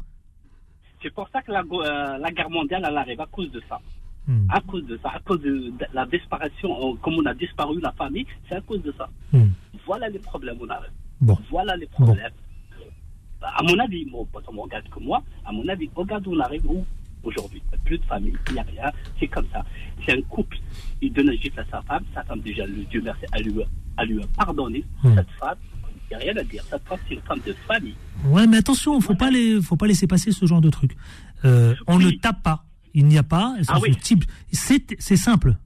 C'est 1.02 1.12
pour 1.12 1.28
ça 1.32 1.42
que 1.42 1.52
la, 1.52 1.60
euh, 1.60 2.30
guerre 2.34 2.48
mondiale, 2.50 2.84
elle 2.88 2.96
arrive 2.96 3.20
à 3.20 3.26
cause 3.26 3.50
de 3.52 3.62
ça. 3.68 3.78
Hmm. 4.26 4.46
À 4.48 4.60
cause 4.62 4.86
de 4.86 4.98
ça, 5.02 5.10
à 5.14 5.20
cause 5.20 5.42
de, 5.42 5.50
de 5.50 5.84
la 5.92 6.06
disparition, 6.06 6.70
euh, 6.92 6.94
comme 7.02 7.14
on 7.18 7.26
a 7.26 7.34
disparu 7.34 7.78
la 7.82 7.92
famille, 7.92 8.24
c'est 8.48 8.54
à 8.54 8.60
cause 8.62 8.82
de 8.82 8.94
ça. 8.96 9.06
Hmm. 9.34 9.48
Voilà 9.86 10.08
les 10.08 10.18
problèmes 10.18 10.56
on 10.62 10.68
arrive. 10.70 10.90
Bon. 11.20 11.36
Voilà 11.50 11.76
les 11.76 11.86
problèmes. 11.88 12.32
À 13.56 13.62
mon 13.62 13.78
avis, 13.78 14.04
bon, 14.10 14.26
parce 14.32 14.44
qu'on 14.46 14.62
regarde 14.62 14.88
que 14.88 15.00
moi, 15.00 15.22
à 15.44 15.52
mon 15.52 15.66
avis, 15.68 15.88
regarde 15.94 16.26
où 16.26 16.32
on 16.34 16.40
arrive 16.40 16.66
où 16.66 16.84
aujourd'hui. 17.22 17.62
Plus 17.84 17.98
de 17.98 18.04
famille, 18.04 18.32
il 18.48 18.52
n'y 18.54 18.58
a 18.60 18.62
rien. 18.62 18.90
C'est 19.20 19.28
comme 19.28 19.46
ça. 19.52 19.64
C'est 20.04 20.12
un 20.12 20.22
couple. 20.22 20.58
Il 21.02 21.12
donne 21.12 21.28
un 21.30 21.34
gifle 21.36 21.60
à 21.60 21.64
sa 21.70 21.82
femme. 21.82 22.04
Sa 22.14 22.22
femme, 22.24 22.40
déjà, 22.40 22.66
le 22.66 22.84
Dieu 22.84 23.00
merci, 23.04 23.22
elle 23.32 23.44
lui, 23.44 23.62
a- 23.62 23.66
elle 23.98 24.08
lui 24.08 24.22
a 24.22 24.26
pardonné. 24.36 24.84
Hmm. 25.02 25.14
Cette 25.14 25.30
femme, 25.38 25.56
il 26.10 26.16
n'y 26.16 26.22
a 26.22 26.32
rien 26.32 26.36
à 26.40 26.44
dire. 26.44 26.62
Cette 26.70 26.82
femme, 26.86 26.98
c'est 27.08 27.14
une 27.14 27.20
femme 27.22 27.40
de 27.46 27.54
famille. 27.66 27.94
Ouais, 28.26 28.46
mais 28.46 28.58
attention, 28.58 29.00
faut 29.00 29.14
pas 29.14 29.30
les, 29.30 29.60
faut 29.62 29.76
pas 29.76 29.86
laisser 29.86 30.06
passer 30.06 30.32
ce 30.32 30.44
genre 30.46 30.60
de 30.60 30.70
truc. 30.70 30.96
Euh, 31.44 31.74
on 31.86 31.98
ne 31.98 32.10
tape 32.10 32.42
pas. 32.42 32.64
Il 32.94 33.06
n'y 33.06 33.18
a 33.18 33.22
pas. 33.22 33.54
Ah 33.68 33.78
oui. 33.82 33.96
type, 33.96 34.24
c'est, 34.52 34.94
c'est 35.00 35.16
simple. 35.16 35.56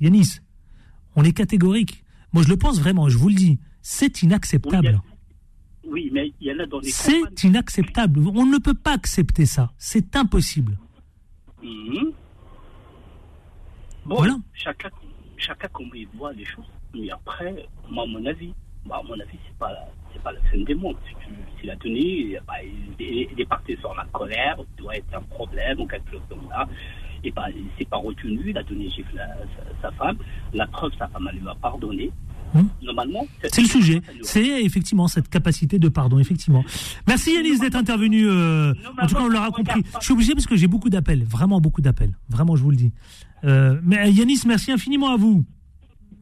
Yanis, 0.00 0.38
on 1.16 1.24
est 1.24 1.32
catégorique. 1.32 2.04
Moi, 2.32 2.42
je 2.42 2.48
le 2.48 2.56
pense 2.56 2.78
vraiment. 2.78 3.08
Je 3.08 3.16
vous 3.18 3.28
le 3.28 3.34
dis. 3.34 3.58
C'est 3.82 4.22
inacceptable. 4.22 5.00
Oui, 5.02 5.15
mais 6.12 6.32
il 6.40 6.46
y 6.48 6.52
en 6.52 6.58
a 6.60 6.66
dans 6.66 6.80
les 6.80 6.90
C'est 6.90 7.44
inacceptable. 7.44 8.20
On 8.34 8.46
ne 8.46 8.58
peut 8.58 8.74
pas 8.74 8.92
accepter 8.92 9.46
ça. 9.46 9.70
C'est 9.78 10.14
impossible. 10.16 10.78
Mhm. 11.62 12.12
Bon, 14.04 14.16
Voilà. 14.16 14.36
chacun, 14.54 14.88
chacun 15.36 15.68
comment 15.72 15.94
il 15.94 16.06
voit 16.16 16.32
les 16.32 16.44
choses. 16.44 16.64
Mais 16.94 17.10
après, 17.10 17.66
moi, 17.90 18.04
à 18.04 18.06
mon 18.06 18.24
avis, 18.26 18.54
bah, 18.86 19.00
à 19.00 19.02
mon 19.02 19.14
avis, 19.14 19.38
c'est 19.46 19.58
pas, 19.58 19.72
c'est 20.12 20.22
pas 20.22 20.32
la 20.32 20.40
fin 20.42 20.58
des 20.58 20.74
mondes. 20.74 20.96
Si 21.08 21.14
tu- 21.14 21.34
S'il 21.60 21.70
a 21.70 21.76
donné, 21.76 22.38
bah, 22.46 22.54
il, 22.62 23.04
est- 23.04 23.28
il 23.32 23.40
est 23.40 23.46
parti 23.48 23.76
sur 23.78 23.94
la 23.94 24.04
colère, 24.12 24.56
il 24.58 24.82
doit 24.82 24.94
être 24.96 25.14
un 25.14 25.22
problème 25.22 25.80
ou 25.80 25.86
quelque 25.86 26.10
chose 26.12 26.20
comme 26.28 26.46
ça. 26.50 26.68
Et 27.24 27.30
bah, 27.32 27.46
il 27.50 27.66
s'est 27.78 27.86
pas 27.86 27.96
retenu, 27.96 28.50
il 28.50 28.58
a 28.58 28.62
donné 28.62 28.88
gifle 28.90 29.18
à 29.18 29.26
sa, 29.56 29.82
sa 29.82 29.90
femme. 29.96 30.18
La 30.52 30.66
preuve, 30.66 30.92
sa 30.98 31.08
femme, 31.08 31.28
elle 31.32 31.38
lui 31.40 31.48
a 31.48 31.54
pardonné. 31.56 32.12
Hum. 32.54 32.68
Normalement, 32.82 33.26
C'est 33.42 33.62
le 33.62 33.68
sujet. 33.68 34.02
C'est 34.22 34.64
effectivement 34.64 35.08
cette 35.08 35.28
capacité 35.28 35.78
de 35.78 35.88
pardon, 35.88 36.18
effectivement. 36.18 36.64
Merci 37.06 37.32
Yanis 37.34 37.58
d'être 37.58 37.76
intervenu. 37.76 38.28
euh, 38.28 38.72
en 39.00 39.06
tout 39.06 39.14
cas, 39.14 39.22
on 39.22 39.28
l'aura 39.28 39.50
compris. 39.50 39.82
Je 40.00 40.04
suis 40.04 40.12
obligé 40.12 40.34
parce 40.34 40.46
que 40.46 40.56
j'ai 40.56 40.68
beaucoup 40.68 40.90
d'appels, 40.90 41.24
vraiment 41.24 41.60
beaucoup 41.60 41.82
d'appels. 41.82 42.16
Vraiment, 42.28 42.56
je 42.56 42.62
vous 42.62 42.70
le 42.70 42.76
dis. 42.76 42.92
Euh, 43.44 43.78
mais 43.82 44.10
Yanis, 44.10 44.42
merci 44.46 44.72
infiniment 44.72 45.10
à 45.10 45.16
vous. 45.16 45.44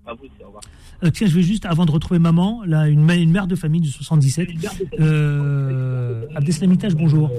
À 0.06 0.14
vous, 0.14 0.24
au 0.40 0.46
revoir. 0.46 0.62
Euh, 1.02 1.10
tiens, 1.10 1.26
je 1.26 1.34
vais 1.34 1.42
juste, 1.42 1.66
avant 1.66 1.84
de 1.84 1.90
retrouver 1.90 2.18
maman, 2.18 2.62
là, 2.64 2.88
une, 2.88 3.04
mère 3.04 3.46
de 3.46 3.56
famille 3.56 3.80
du 3.80 3.90
77. 3.90 4.48
Euh, 5.00 6.24
Abdeslamitage, 6.34 6.94
bonjour. 6.94 7.30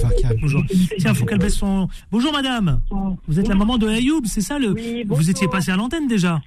Farkan. 0.00 0.34
Bonjour. 0.40 0.62
Tiens, 0.98 1.14
faut 1.14 1.24
qu'elle 1.24 1.38
baisse 1.38 1.56
son. 1.56 1.88
Bonjour, 2.10 2.32
madame. 2.32 2.80
Vous 3.26 3.40
êtes 3.40 3.48
la 3.48 3.54
maman 3.54 3.78
de 3.78 3.88
Ayoub, 3.88 4.22
c'est 4.24 4.40
ça 4.40 4.58
le. 4.58 4.74
vous 5.06 5.30
étiez 5.30 5.48
passé 5.48 5.70
à 5.70 5.76
l'antenne 5.76 6.06
déjà 6.06 6.40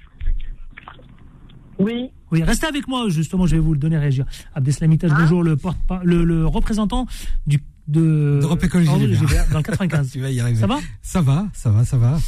Oui. 1.78 2.10
Oui, 2.30 2.42
restez 2.42 2.66
avec 2.66 2.86
moi, 2.88 3.08
justement, 3.08 3.46
je 3.46 3.56
vais 3.56 3.62
vous 3.62 3.72
le 3.72 3.78
donner 3.78 3.96
à 3.96 4.00
réagir. 4.00 4.26
Abdeslamitage, 4.54 5.12
bonjour, 5.18 5.42
le, 5.42 5.56
porte 5.56 5.78
le, 6.04 6.24
le 6.24 6.46
représentant 6.46 7.06
du, 7.46 7.62
de 7.86 8.40
dans 8.42 8.50
le 8.50 8.56
95. 9.62 10.10
Tu 10.12 10.20
vas 10.20 10.30
y 10.30 10.40
arriver. 10.40 10.60
Ça 10.60 10.66
va 10.66 10.78
Ça 11.02 11.22
va, 11.22 11.46
ça 11.54 11.70
va, 11.70 11.84
ça 11.84 11.96
va. 11.96 12.18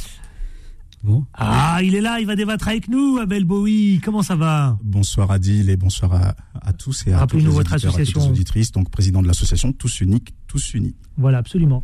Bon. 1.03 1.25
Ah, 1.33 1.79
il 1.83 1.95
est 1.95 2.01
là, 2.01 2.19
il 2.19 2.27
va 2.27 2.35
débattre 2.35 2.67
avec 2.67 2.87
nous, 2.87 3.17
Abel 3.19 3.43
Bowie. 3.43 3.99
Comment 4.03 4.21
ça 4.21 4.35
va? 4.35 4.77
Bonsoir 4.83 5.31
Adil 5.31 5.69
et 5.69 5.77
bonsoir 5.77 6.13
à, 6.13 6.35
à 6.61 6.73
tous 6.73 7.05
et 7.07 7.09
à 7.09 7.13
toutes 7.13 7.19
Rappelez-nous 7.19 7.49
les 7.49 7.55
votre 7.55 7.73
auditeurs, 7.73 7.89
à 7.89 7.97
toutes 7.97 7.99
les 8.05 8.09
association. 8.11 8.31
auditrices. 8.31 8.71
Donc 8.71 8.89
président 8.91 9.21
de 9.23 9.27
l'association 9.27 9.71
Tous 9.73 10.01
Uniques, 10.01 10.33
Tous 10.47 10.73
Unis. 10.75 10.95
Voilà, 11.17 11.39
absolument. 11.39 11.83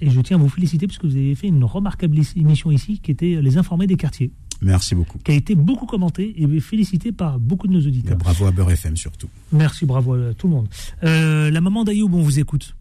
Et 0.00 0.10
je 0.10 0.20
tiens 0.20 0.36
à 0.36 0.40
vous 0.40 0.48
féliciter 0.48 0.86
parce 0.86 0.98
que 0.98 1.06
vous 1.06 1.16
avez 1.16 1.34
fait 1.34 1.48
une 1.48 1.64
remarquable 1.64 2.18
émission 2.36 2.70
ici 2.70 3.00
qui 3.00 3.10
était 3.10 3.40
Les 3.42 3.56
Informés 3.58 3.86
des 3.88 3.96
quartiers, 3.96 4.30
Merci 4.62 4.94
beaucoup. 4.94 5.18
qui 5.18 5.32
a 5.32 5.34
été 5.34 5.54
beaucoup 5.54 5.86
commentée 5.86 6.34
et 6.40 6.60
félicitée 6.60 7.12
par 7.12 7.38
beaucoup 7.38 7.66
de 7.68 7.72
nos 7.72 7.80
Et 7.80 7.86
auditeurs. 7.88 8.16
bravo 8.16 8.46
à 8.46 8.50
Beurre 8.50 8.70
FM 8.72 8.96
surtout. 8.96 9.28
Merci, 9.52 9.84
bravo 9.86 10.14
à 10.14 10.34
tout 10.34 10.46
le 10.48 10.54
monde. 10.54 10.68
Euh, 11.04 11.50
la 11.50 11.60
maman 11.60 11.84
d'Ayoub, 11.84 12.10
on 12.14 12.22
vous 12.22 12.38
écoute. 12.38 12.74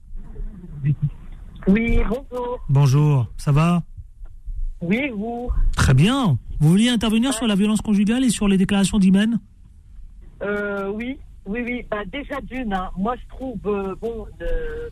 Oui, 1.68 2.00
bonjour. 2.08 2.60
Bonjour, 2.70 3.28
ça 3.38 3.52
va? 3.52 3.84
Oui, 4.82 5.10
vous? 5.16 5.50
Très 5.76 5.94
bien. 5.94 6.38
Vous 6.60 6.70
vouliez 6.70 6.90
intervenir 6.90 7.34
sur 7.34 7.48
la 7.48 7.56
violence 7.56 7.82
conjugale 7.82 8.24
et 8.24 8.30
sur 8.30 8.48
les 8.48 8.58
déclarations 8.58 9.00
d'Imen? 9.00 9.40
Euh, 10.44 10.90
Oui, 10.94 11.18
oui, 11.46 11.62
oui. 11.66 11.82
Bah, 11.90 12.04
déjà 12.12 12.40
d'une, 12.42 12.74
hein, 12.74 12.90
moi 12.98 13.16
je 13.22 13.28
trouve, 13.36 13.58
euh, 13.66 13.96
bon, 14.02 14.26
euh, 14.42 14.90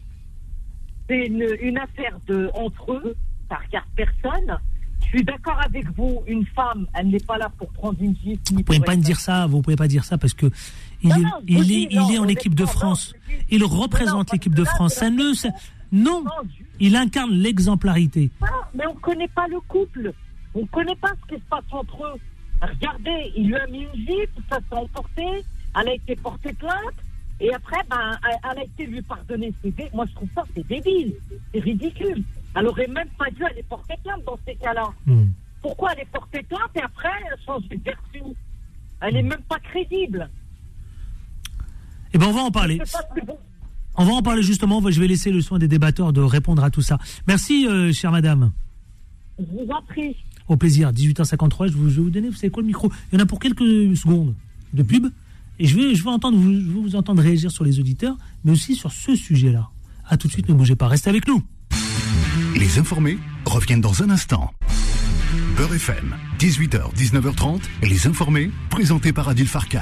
c'est 1.08 1.28
une, 1.28 1.46
une 1.62 1.78
affaire 1.78 2.18
de, 2.28 2.50
entre 2.56 2.94
eux, 2.94 3.16
ça 3.50 3.58
regarde 3.66 3.88
personne. 3.96 4.58
Je 5.14 5.20
suis 5.20 5.26
d'accord 5.26 5.59
avec 5.64 5.86
vous, 5.95 6.24
une 6.28 6.43
femme, 6.47 6.88
elle 6.95 7.09
n'est 7.09 7.20
pas 7.20 7.38
là 7.38 7.47
pour 7.57 7.70
prendre 7.70 8.01
une 8.01 8.16
gifle. 8.16 8.39
Vous 8.51 8.64
pouvez 8.64 8.80
pour 8.80 8.86
pas 8.88 8.95
me 8.95 9.01
dire 9.03 9.20
ça, 9.20 9.45
vous 9.45 9.61
pouvez 9.61 9.76
pas 9.76 9.88
dire 9.88 10.03
ça 10.05 10.18
parce 10.18 10.34
que 10.34 10.47
il 11.03 11.09
Non, 11.09 11.16
est, 11.16 11.20
non, 11.22 11.30
il 11.47 11.72
est, 11.72 11.93
est 11.93 12.18
en 12.18 12.28
équipe 12.28 12.55
de 12.55 12.66
France. 12.66 13.14
Il 13.51 13.64
représente 13.64 14.32
l'équipe 14.32 14.55
de 14.55 14.64
France. 14.64 14.95
Ça 14.95 15.09
ne, 15.11 15.34
ça- 15.34 15.49
non, 15.91 16.24
il 16.80 16.95
incarne 16.95 17.32
l'exemplarité. 17.32 18.32
Mais 18.74 18.88
on 18.88 18.95
ne 18.95 18.99
connaît 18.99 19.28
pas 19.28 19.47
le 19.47 19.59
couple. 19.61 20.11
On 20.55 20.61
ne 20.61 20.66
connaît 20.68 20.95
pas 20.95 21.09
ce 21.22 21.36
qui 21.36 21.39
se 21.41 21.45
passe 21.47 21.64
entre 21.72 22.03
eux. 22.05 22.20
Regardez, 22.61 23.32
il 23.36 23.47
lui 23.47 23.55
a 23.55 23.68
mis 23.68 23.84
une 23.84 23.95
gifle, 24.05 24.41
ça 24.49 24.57
s'est 24.57 24.76
emporté, 24.76 25.24
elle 25.80 25.89
a 25.89 25.93
été 25.93 26.16
portée 26.16 26.53
plainte, 26.53 26.95
et 27.39 27.53
après, 27.53 27.82
ben, 27.89 28.18
elle, 28.51 28.59
a 28.59 28.64
été 28.64 28.86
lui 28.86 29.01
pardonnée. 29.01 29.53
C'est 29.61 29.76
dé- 29.76 29.89
Moi, 29.93 30.05
je 30.09 30.14
trouve 30.16 30.30
ça, 30.34 30.43
c'est 30.55 30.66
débile. 30.66 31.14
C'est 31.53 31.59
ridicule. 31.59 32.24
Elle 32.56 32.68
aurait 32.68 32.88
même 32.88 33.10
pas 33.18 33.30
dû 33.32 33.43
aller 33.43 33.64
porter 33.64 33.95
plainte 34.04 34.24
dans 34.26 34.38
ces 34.47 34.56
cas-là. 34.56 34.89
Hmm. 35.06 35.26
Pourquoi 35.62 35.91
aller 35.91 36.06
porter 36.12 36.43
plainte 36.43 36.70
et 36.76 36.82
après 36.82 37.10
elle 37.32 37.39
change 37.45 37.68
de 37.70 37.78
version 37.84 38.36
Elle 39.01 39.18
est 39.18 39.24
même 39.24 39.41
pas 39.49 39.60
crédible. 39.60 40.30
Eh 42.14 42.18
ben, 42.18 42.28
on 42.28 42.32
va 42.32 42.41
en 42.41 42.51
parler. 42.51 42.80
On 43.95 44.06
va 44.06 44.14
en 44.14 44.22
parler 44.22 44.43
justement. 44.43 44.82
Je 44.89 44.99
vais 44.99 45.08
laisser 45.08 45.32
le 45.32 45.41
soin 45.41 45.58
des 45.58 45.68
débatteurs 45.68 46.14
de 46.14 46.22
répondre 46.22 46.64
à 46.64 46.70
tout 46.70 46.82
ça. 46.82 46.97
Merci, 47.28 47.68
euh, 47.68 47.91
chère 47.91 48.12
madame. 48.12 48.51
Je 49.39 49.45
vous 49.45 49.68
en 49.72 49.82
prie. 49.82 50.16
Au 50.47 50.58
plaisir. 50.58 50.91
18h53. 50.91 51.70
Je, 51.70 51.74
vous, 51.74 51.89
je 51.89 51.95
vais 51.95 52.01
vous 52.01 52.10
donner, 52.10 52.30
vous 52.30 52.36
savez 52.36 52.51
quoi, 52.51 52.62
le 52.62 52.68
micro? 52.68 52.91
Il 53.12 53.18
y 53.18 53.22
en 53.22 53.24
a 53.24 53.26
pour 53.26 53.39
quelques 53.39 53.97
secondes 53.97 54.36
de 54.74 54.84
pub. 54.84 55.08
Et 55.60 55.68
je 55.68 55.76
vais, 55.76 55.95
je 55.95 56.04
vais, 56.04 56.10
entendre, 56.10 56.38
vous, 56.38 56.54
je 56.54 56.68
vais 56.68 56.80
vous 56.82 56.95
entendre 56.95 57.22
réagir 57.22 57.51
sur 57.51 57.64
les 57.64 57.80
auditeurs, 57.80 58.18
mais 58.43 58.51
aussi 58.51 58.76
sur 58.76 58.91
ce 58.91 59.16
sujet-là. 59.16 59.70
À 60.08 60.18
tout 60.18 60.28
de 60.28 60.34
suite, 60.34 60.49
ne 60.49 60.54
bougez 60.54 60.76
pas. 60.76 60.88
Restez 60.88 61.10
avec 61.10 61.28
nous. 61.28 61.43
Les 62.56 62.78
informés 62.78 63.18
reviennent 63.45 63.82
dans 63.82 64.04
un 64.04 64.12
instant. 64.12 64.51
Beurre 65.58 65.74
FM, 65.74 66.16
18h, 66.39 66.93
19h30, 66.95 67.62
les 67.82 68.06
informés, 68.06 68.51
présentés 68.70 69.12
par 69.12 69.28
Adil 69.28 69.47
Farkan. 69.47 69.80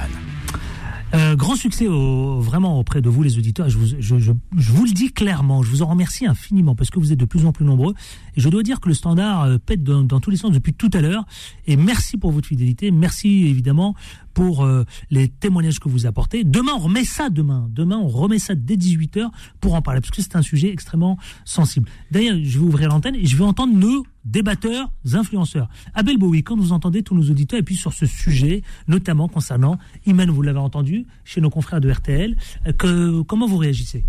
Euh, 1.14 1.36
grand 1.36 1.56
succès 1.56 1.86
vraiment 1.86 2.78
auprès 2.78 3.02
de 3.02 3.10
vous 3.10 3.22
les 3.22 3.36
auditeurs. 3.36 3.68
Je 3.68 3.76
vous, 3.76 4.84
le 4.86 4.92
dis 4.92 5.12
clairement, 5.12 5.62
je 5.62 5.68
vous 5.68 5.82
en 5.82 5.86
remercie 5.86 6.26
infiniment 6.26 6.74
parce 6.74 6.88
que 6.88 6.98
vous 6.98 7.12
êtes 7.12 7.18
de 7.18 7.26
plus 7.26 7.44
en 7.44 7.52
plus 7.52 7.66
nombreux. 7.66 7.94
Et 8.36 8.40
je 8.40 8.48
dois 8.48 8.62
dire 8.62 8.80
que 8.80 8.88
le 8.88 8.94
standard 8.94 9.42
euh, 9.42 9.58
pète 9.58 9.82
dans 9.84 10.20
tous 10.20 10.30
les 10.30 10.38
sens 10.38 10.52
depuis 10.52 10.72
tout 10.72 10.90
à 10.94 11.02
l'heure. 11.02 11.26
Et 11.66 11.76
merci 11.76 12.16
pour 12.16 12.32
votre 12.32 12.48
fidélité. 12.48 12.90
Merci 12.90 13.46
évidemment 13.46 13.94
pour 14.34 14.64
euh, 14.64 14.84
les 15.10 15.28
témoignages 15.28 15.80
que 15.80 15.88
vous 15.88 16.06
apportez. 16.06 16.44
Demain, 16.44 16.72
on 16.74 16.78
remet 16.78 17.04
ça 17.04 17.30
demain. 17.30 17.68
Demain, 17.70 17.98
on 17.98 18.08
remet 18.08 18.38
ça 18.38 18.54
dès 18.54 18.76
18h 18.76 19.30
pour 19.60 19.74
en 19.74 19.82
parler 19.82 20.00
parce 20.00 20.10
que 20.10 20.22
c'est 20.22 20.36
un 20.36 20.42
sujet 20.42 20.70
extrêmement 20.70 21.18
sensible. 21.44 21.88
D'ailleurs, 22.10 22.36
je 22.42 22.58
vais 22.58 22.64
ouvrir 22.64 22.88
l'antenne 22.88 23.14
et 23.14 23.26
je 23.26 23.36
vais 23.36 23.44
entendre 23.44 23.74
nos 23.74 24.04
débatteurs, 24.24 24.92
influenceurs. 25.12 25.68
Abel 25.94 26.18
Bowie, 26.18 26.42
quand 26.42 26.56
vous 26.56 26.72
entendez 26.72 27.02
tous 27.02 27.14
nos 27.14 27.28
auditeurs 27.30 27.58
et 27.58 27.62
puis 27.62 27.76
sur 27.76 27.92
ce 27.92 28.06
sujet, 28.06 28.62
notamment 28.88 29.28
concernant 29.28 29.78
Iman, 30.06 30.30
vous 30.30 30.42
l'avez 30.42 30.60
entendu, 30.60 31.06
chez 31.24 31.40
nos 31.40 31.50
confrères 31.50 31.80
de 31.80 31.90
RTL, 31.90 32.36
euh, 32.66 32.72
que, 32.72 33.22
comment 33.22 33.46
vous 33.46 33.58
réagissez? 33.58 34.04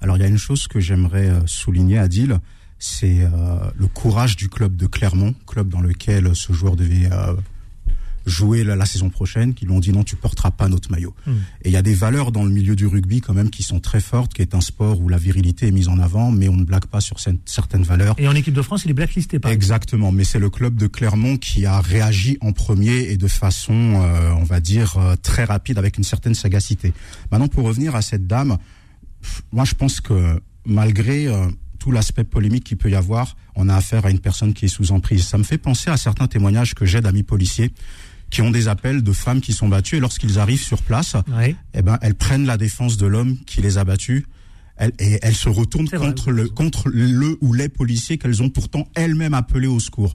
Alors 0.00 0.16
il 0.16 0.20
y 0.20 0.24
a 0.24 0.28
une 0.28 0.36
chose 0.36 0.66
que 0.68 0.78
j'aimerais 0.78 1.30
euh, 1.30 1.40
souligner, 1.46 1.98
Adil, 1.98 2.38
c'est 2.78 3.26
le 3.78 3.86
courage 3.86 4.36
du 4.36 4.50
club 4.50 4.76
de 4.76 4.86
Clermont, 4.86 5.34
club 5.46 5.70
dans 5.70 5.80
lequel 5.80 6.36
ce 6.36 6.52
joueur 6.52 6.76
devait 6.76 7.08
jouer 8.26 8.64
la, 8.64 8.76
la 8.76 8.86
saison 8.86 9.08
prochaine, 9.08 9.54
qui 9.54 9.64
lui 9.64 9.72
ont 9.72 9.80
dit 9.80 9.92
non, 9.92 10.04
tu 10.04 10.16
porteras 10.16 10.50
pas 10.50 10.68
notre 10.68 10.90
maillot. 10.90 11.14
Hmm. 11.26 11.32
Et 11.62 11.68
il 11.68 11.72
y 11.72 11.76
a 11.76 11.82
des 11.82 11.94
valeurs 11.94 12.32
dans 12.32 12.44
le 12.44 12.50
milieu 12.50 12.76
du 12.76 12.86
rugby 12.86 13.20
quand 13.20 13.34
même 13.34 13.50
qui 13.50 13.62
sont 13.62 13.80
très 13.80 14.00
fortes, 14.00 14.34
qui 14.34 14.42
est 14.42 14.54
un 14.54 14.60
sport 14.60 15.00
où 15.00 15.08
la 15.08 15.16
virilité 15.16 15.68
est 15.68 15.70
mise 15.70 15.88
en 15.88 15.98
avant, 15.98 16.30
mais 16.32 16.48
on 16.48 16.56
ne 16.56 16.64
blague 16.64 16.86
pas 16.86 17.00
sur 17.00 17.16
cer- 17.16 17.38
certaines 17.44 17.84
valeurs. 17.84 18.16
Et 18.18 18.26
en 18.28 18.34
équipe 18.34 18.54
de 18.54 18.62
France, 18.62 18.84
il 18.84 18.90
est 18.90 18.94
blacklisté 18.94 19.38
par 19.38 19.50
Exactement, 19.52 20.12
mais 20.12 20.24
c'est 20.24 20.38
le 20.40 20.50
club 20.50 20.74
de 20.76 20.86
Clermont 20.88 21.36
qui 21.36 21.66
a 21.66 21.80
réagi 21.80 22.36
en 22.40 22.52
premier 22.52 23.10
et 23.10 23.16
de 23.16 23.28
façon, 23.28 23.72
euh, 24.02 24.32
on 24.38 24.44
va 24.44 24.60
dire, 24.60 24.96
euh, 24.98 25.14
très 25.16 25.44
rapide, 25.44 25.78
avec 25.78 25.96
une 25.96 26.04
certaine 26.04 26.34
sagacité. 26.34 26.92
Maintenant, 27.30 27.48
pour 27.48 27.64
revenir 27.64 27.94
à 27.94 28.02
cette 28.02 28.26
dame, 28.26 28.58
moi 29.52 29.64
je 29.64 29.74
pense 29.74 30.00
que 30.00 30.40
malgré 30.64 31.26
euh, 31.28 31.46
tout 31.78 31.92
l'aspect 31.92 32.24
polémique 32.24 32.64
qu'il 32.64 32.76
peut 32.76 32.90
y 32.90 32.94
avoir, 32.94 33.36
on 33.54 33.68
a 33.68 33.74
affaire 33.76 34.04
à 34.06 34.10
une 34.10 34.18
personne 34.18 34.52
qui 34.52 34.64
est 34.64 34.68
sous 34.68 34.92
emprise. 34.92 35.24
Ça 35.24 35.38
me 35.38 35.44
fait 35.44 35.58
penser 35.58 35.90
à 35.90 35.96
certains 35.96 36.26
témoignages 36.26 36.74
que 36.74 36.84
j'ai 36.84 37.00
d'amis 37.00 37.22
policiers 37.22 37.70
qui 38.30 38.42
ont 38.42 38.50
des 38.50 38.68
appels 38.68 39.02
de 39.02 39.12
femmes 39.12 39.40
qui 39.40 39.52
sont 39.52 39.68
battues 39.68 39.96
et 39.96 40.00
lorsqu'ils 40.00 40.38
arrivent 40.38 40.62
sur 40.62 40.82
place, 40.82 41.16
eh 41.74 41.82
ben 41.82 41.98
elles 42.02 42.14
prennent 42.14 42.46
la 42.46 42.56
défense 42.56 42.96
de 42.96 43.06
l'homme 43.06 43.38
qui 43.46 43.60
les 43.60 43.78
a 43.78 43.84
battues. 43.84 44.26
Elles, 44.78 44.92
et 44.98 45.18
elles 45.22 45.34
se 45.34 45.48
retournent 45.48 45.88
contre 45.88 46.30
le 46.30 46.48
contre 46.48 46.90
le 46.90 47.38
ou 47.40 47.54
les 47.54 47.70
policiers 47.70 48.18
qu'elles 48.18 48.42
ont 48.42 48.50
pourtant 48.50 48.88
elles-mêmes 48.94 49.32
appelés 49.32 49.68
au 49.68 49.80
secours. 49.80 50.14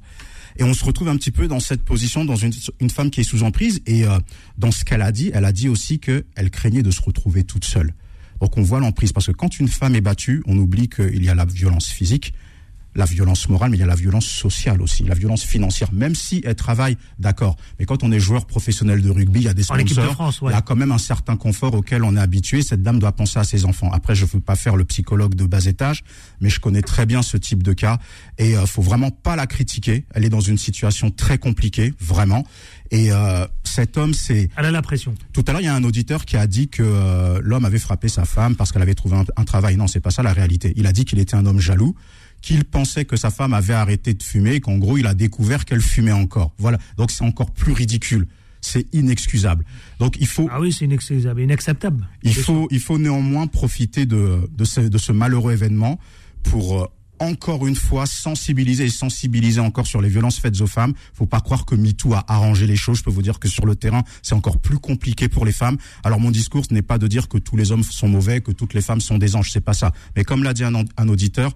Et 0.57 0.63
on 0.63 0.73
se 0.73 0.83
retrouve 0.83 1.07
un 1.07 1.15
petit 1.15 1.31
peu 1.31 1.47
dans 1.47 1.59
cette 1.59 1.83
position, 1.83 2.25
dans 2.25 2.35
une, 2.35 2.51
une 2.79 2.89
femme 2.89 3.09
qui 3.09 3.21
est 3.21 3.23
sous 3.23 3.41
emprise. 3.43 3.81
Et 3.85 4.05
euh, 4.05 4.19
dans 4.57 4.71
ce 4.71 4.83
qu'elle 4.83 5.01
a 5.01 5.11
dit, 5.11 5.31
elle 5.33 5.45
a 5.45 5.51
dit 5.51 5.69
aussi 5.69 5.99
que 5.99 6.25
elle 6.35 6.51
craignait 6.51 6.83
de 6.83 6.91
se 6.91 7.01
retrouver 7.01 7.43
toute 7.43 7.65
seule. 7.65 7.93
Donc 8.41 8.57
on 8.57 8.61
voit 8.61 8.79
l'emprise 8.79 9.13
parce 9.13 9.27
que 9.27 9.31
quand 9.31 9.59
une 9.59 9.67
femme 9.67 9.95
est 9.95 10.01
battue, 10.01 10.43
on 10.45 10.57
oublie 10.57 10.89
qu'il 10.89 11.23
y 11.23 11.29
a 11.29 11.35
la 11.35 11.45
violence 11.45 11.87
physique, 11.87 12.33
la 12.95 13.05
violence 13.05 13.47
morale, 13.49 13.71
mais 13.71 13.77
il 13.77 13.79
y 13.79 13.83
a 13.83 13.87
la 13.87 13.95
violence 13.95 14.25
sociale 14.25 14.81
aussi, 14.81 15.03
la 15.03 15.15
violence 15.15 15.43
financière. 15.43 15.91
Même 15.93 16.15
si 16.15 16.41
elle 16.45 16.55
travaille, 16.55 16.97
d'accord. 17.19 17.55
Mais 17.79 17.85
quand 17.85 18.03
on 18.03 18.11
est 18.11 18.19
joueur 18.19 18.45
professionnel 18.45 19.01
de 19.01 19.09
rugby, 19.09 19.39
il 19.39 19.45
y 19.45 19.47
a 19.47 19.53
des 19.53 19.63
équipe 19.63 19.87
de 19.87 19.93
sponsors, 19.93 20.13
France, 20.13 20.41
ouais. 20.41 20.51
il 20.51 20.55
y 20.55 20.57
a 20.57 20.61
quand 20.61 20.75
même 20.75 20.91
un 20.91 20.97
certain 20.97 21.37
confort 21.37 21.73
auquel 21.73 22.03
on 22.03 22.15
est 22.15 22.19
habitué. 22.19 22.61
Cette 22.61 22.83
dame 22.83 22.99
doit 22.99 23.13
penser 23.13 23.39
à 23.39 23.43
ses 23.43 23.65
enfants. 23.65 23.91
Après, 23.91 24.15
je 24.15 24.25
ne 24.25 24.29
veux 24.29 24.39
pas 24.39 24.55
faire 24.55 24.75
le 24.75 24.85
psychologue 24.85 25.35
de 25.35 25.45
bas 25.45 25.65
étage, 25.65 26.03
mais 26.41 26.49
je 26.49 26.59
connais 26.59 26.81
très 26.81 27.05
bien 27.05 27.21
ce 27.21 27.37
type 27.37 27.63
de 27.63 27.73
cas 27.73 27.97
et 28.37 28.57
euh, 28.57 28.65
faut 28.65 28.81
vraiment 28.81 29.11
pas 29.11 29.35
la 29.35 29.47
critiquer. 29.47 30.05
Elle 30.13 30.25
est 30.25 30.29
dans 30.29 30.41
une 30.41 30.57
situation 30.57 31.11
très 31.11 31.37
compliquée, 31.37 31.93
vraiment. 31.99 32.45
Et 32.91 33.11
euh, 33.11 33.47
cet 33.63 33.97
homme, 33.97 34.13
c'est 34.13 34.49
Elle 34.57 34.65
a 34.65 34.71
la 34.71 34.81
pression. 34.81 35.13
tout 35.31 35.43
à 35.47 35.53
l'heure, 35.53 35.61
il 35.61 35.65
y 35.65 35.67
a 35.67 35.75
un 35.75 35.83
auditeur 35.83 36.25
qui 36.25 36.35
a 36.35 36.45
dit 36.45 36.67
que 36.67 36.83
euh, 36.83 37.39
l'homme 37.41 37.63
avait 37.63 37.79
frappé 37.79 38.09
sa 38.09 38.25
femme 38.25 38.55
parce 38.55 38.71
qu'elle 38.71 38.81
avait 38.81 38.95
trouvé 38.95 39.15
un, 39.15 39.23
un 39.37 39.45
travail. 39.45 39.77
Non, 39.77 39.87
c'est 39.87 40.01
pas 40.01 40.11
ça 40.11 40.23
la 40.23 40.33
réalité. 40.33 40.73
Il 40.75 40.87
a 40.87 40.91
dit 40.91 41.05
qu'il 41.05 41.19
était 41.19 41.35
un 41.35 41.45
homme 41.45 41.59
jaloux, 41.59 41.95
qu'il 42.41 42.63
pensait 42.63 43.05
que 43.05 43.15
sa 43.15 43.29
femme 43.29 43.53
avait 43.53 43.73
arrêté 43.73 44.13
de 44.13 44.23
fumer, 44.23 44.55
et 44.55 44.59
qu'en 44.59 44.77
gros, 44.77 44.97
il 44.97 45.07
a 45.07 45.13
découvert 45.13 45.65
qu'elle 45.65 45.81
fumait 45.81 46.11
encore. 46.11 46.53
Voilà. 46.57 46.77
Donc 46.97 47.11
c'est 47.11 47.23
encore 47.23 47.51
plus 47.51 47.73
ridicule. 47.73 48.27
C'est 48.61 48.85
inexcusable. 48.93 49.65
Donc 49.99 50.17
il 50.19 50.27
faut. 50.27 50.47
Ah 50.51 50.59
oui, 50.59 50.71
c'est 50.71 50.85
inexcusable, 50.85 51.41
inacceptable. 51.41 52.07
Il 52.21 52.35
faut, 52.35 52.67
il 52.69 52.79
faut 52.79 52.99
néanmoins 52.99 53.47
profiter 53.47 54.05
de, 54.05 54.47
de, 54.55 54.65
ce, 54.65 54.81
de 54.81 54.97
ce 54.99 55.11
malheureux 55.11 55.51
événement 55.53 55.99
pour 56.43 56.83
euh, 56.83 56.87
encore 57.17 57.65
une 57.65 57.75
fois 57.75 58.05
sensibiliser 58.05 58.85
et 58.85 58.89
sensibiliser 58.89 59.61
encore 59.61 59.87
sur 59.87 59.99
les 59.99 60.09
violences 60.09 60.39
faites 60.39 60.61
aux 60.61 60.67
femmes. 60.67 60.93
Faut 61.13 61.25
pas 61.25 61.39
croire 61.39 61.65
que 61.65 61.73
MeToo 61.73 62.13
a 62.13 62.23
arrangé 62.27 62.67
les 62.67 62.75
choses. 62.75 62.99
Je 62.99 63.03
peux 63.03 63.11
vous 63.11 63.23
dire 63.23 63.39
que 63.39 63.47
sur 63.47 63.65
le 63.65 63.75
terrain, 63.75 64.03
c'est 64.21 64.35
encore 64.35 64.59
plus 64.59 64.77
compliqué 64.77 65.27
pour 65.27 65.43
les 65.43 65.51
femmes. 65.51 65.77
Alors 66.03 66.19
mon 66.19 66.29
discours 66.29 66.65
ce 66.67 66.73
n'est 66.73 66.81
pas 66.83 66.99
de 66.99 67.07
dire 67.07 67.29
que 67.29 67.39
tous 67.39 67.57
les 67.57 67.71
hommes 67.71 67.83
sont 67.83 68.07
mauvais, 68.07 68.41
que 68.41 68.51
toutes 68.51 68.75
les 68.75 68.81
femmes 68.81 69.01
sont 69.01 69.17
des 69.17 69.35
anges. 69.35 69.51
C'est 69.51 69.61
pas 69.61 69.73
ça. 69.73 69.91
Mais 70.15 70.23
comme 70.23 70.43
l'a 70.43 70.53
dit 70.53 70.63
un, 70.63 70.73
un 70.75 71.09
auditeur, 71.09 71.51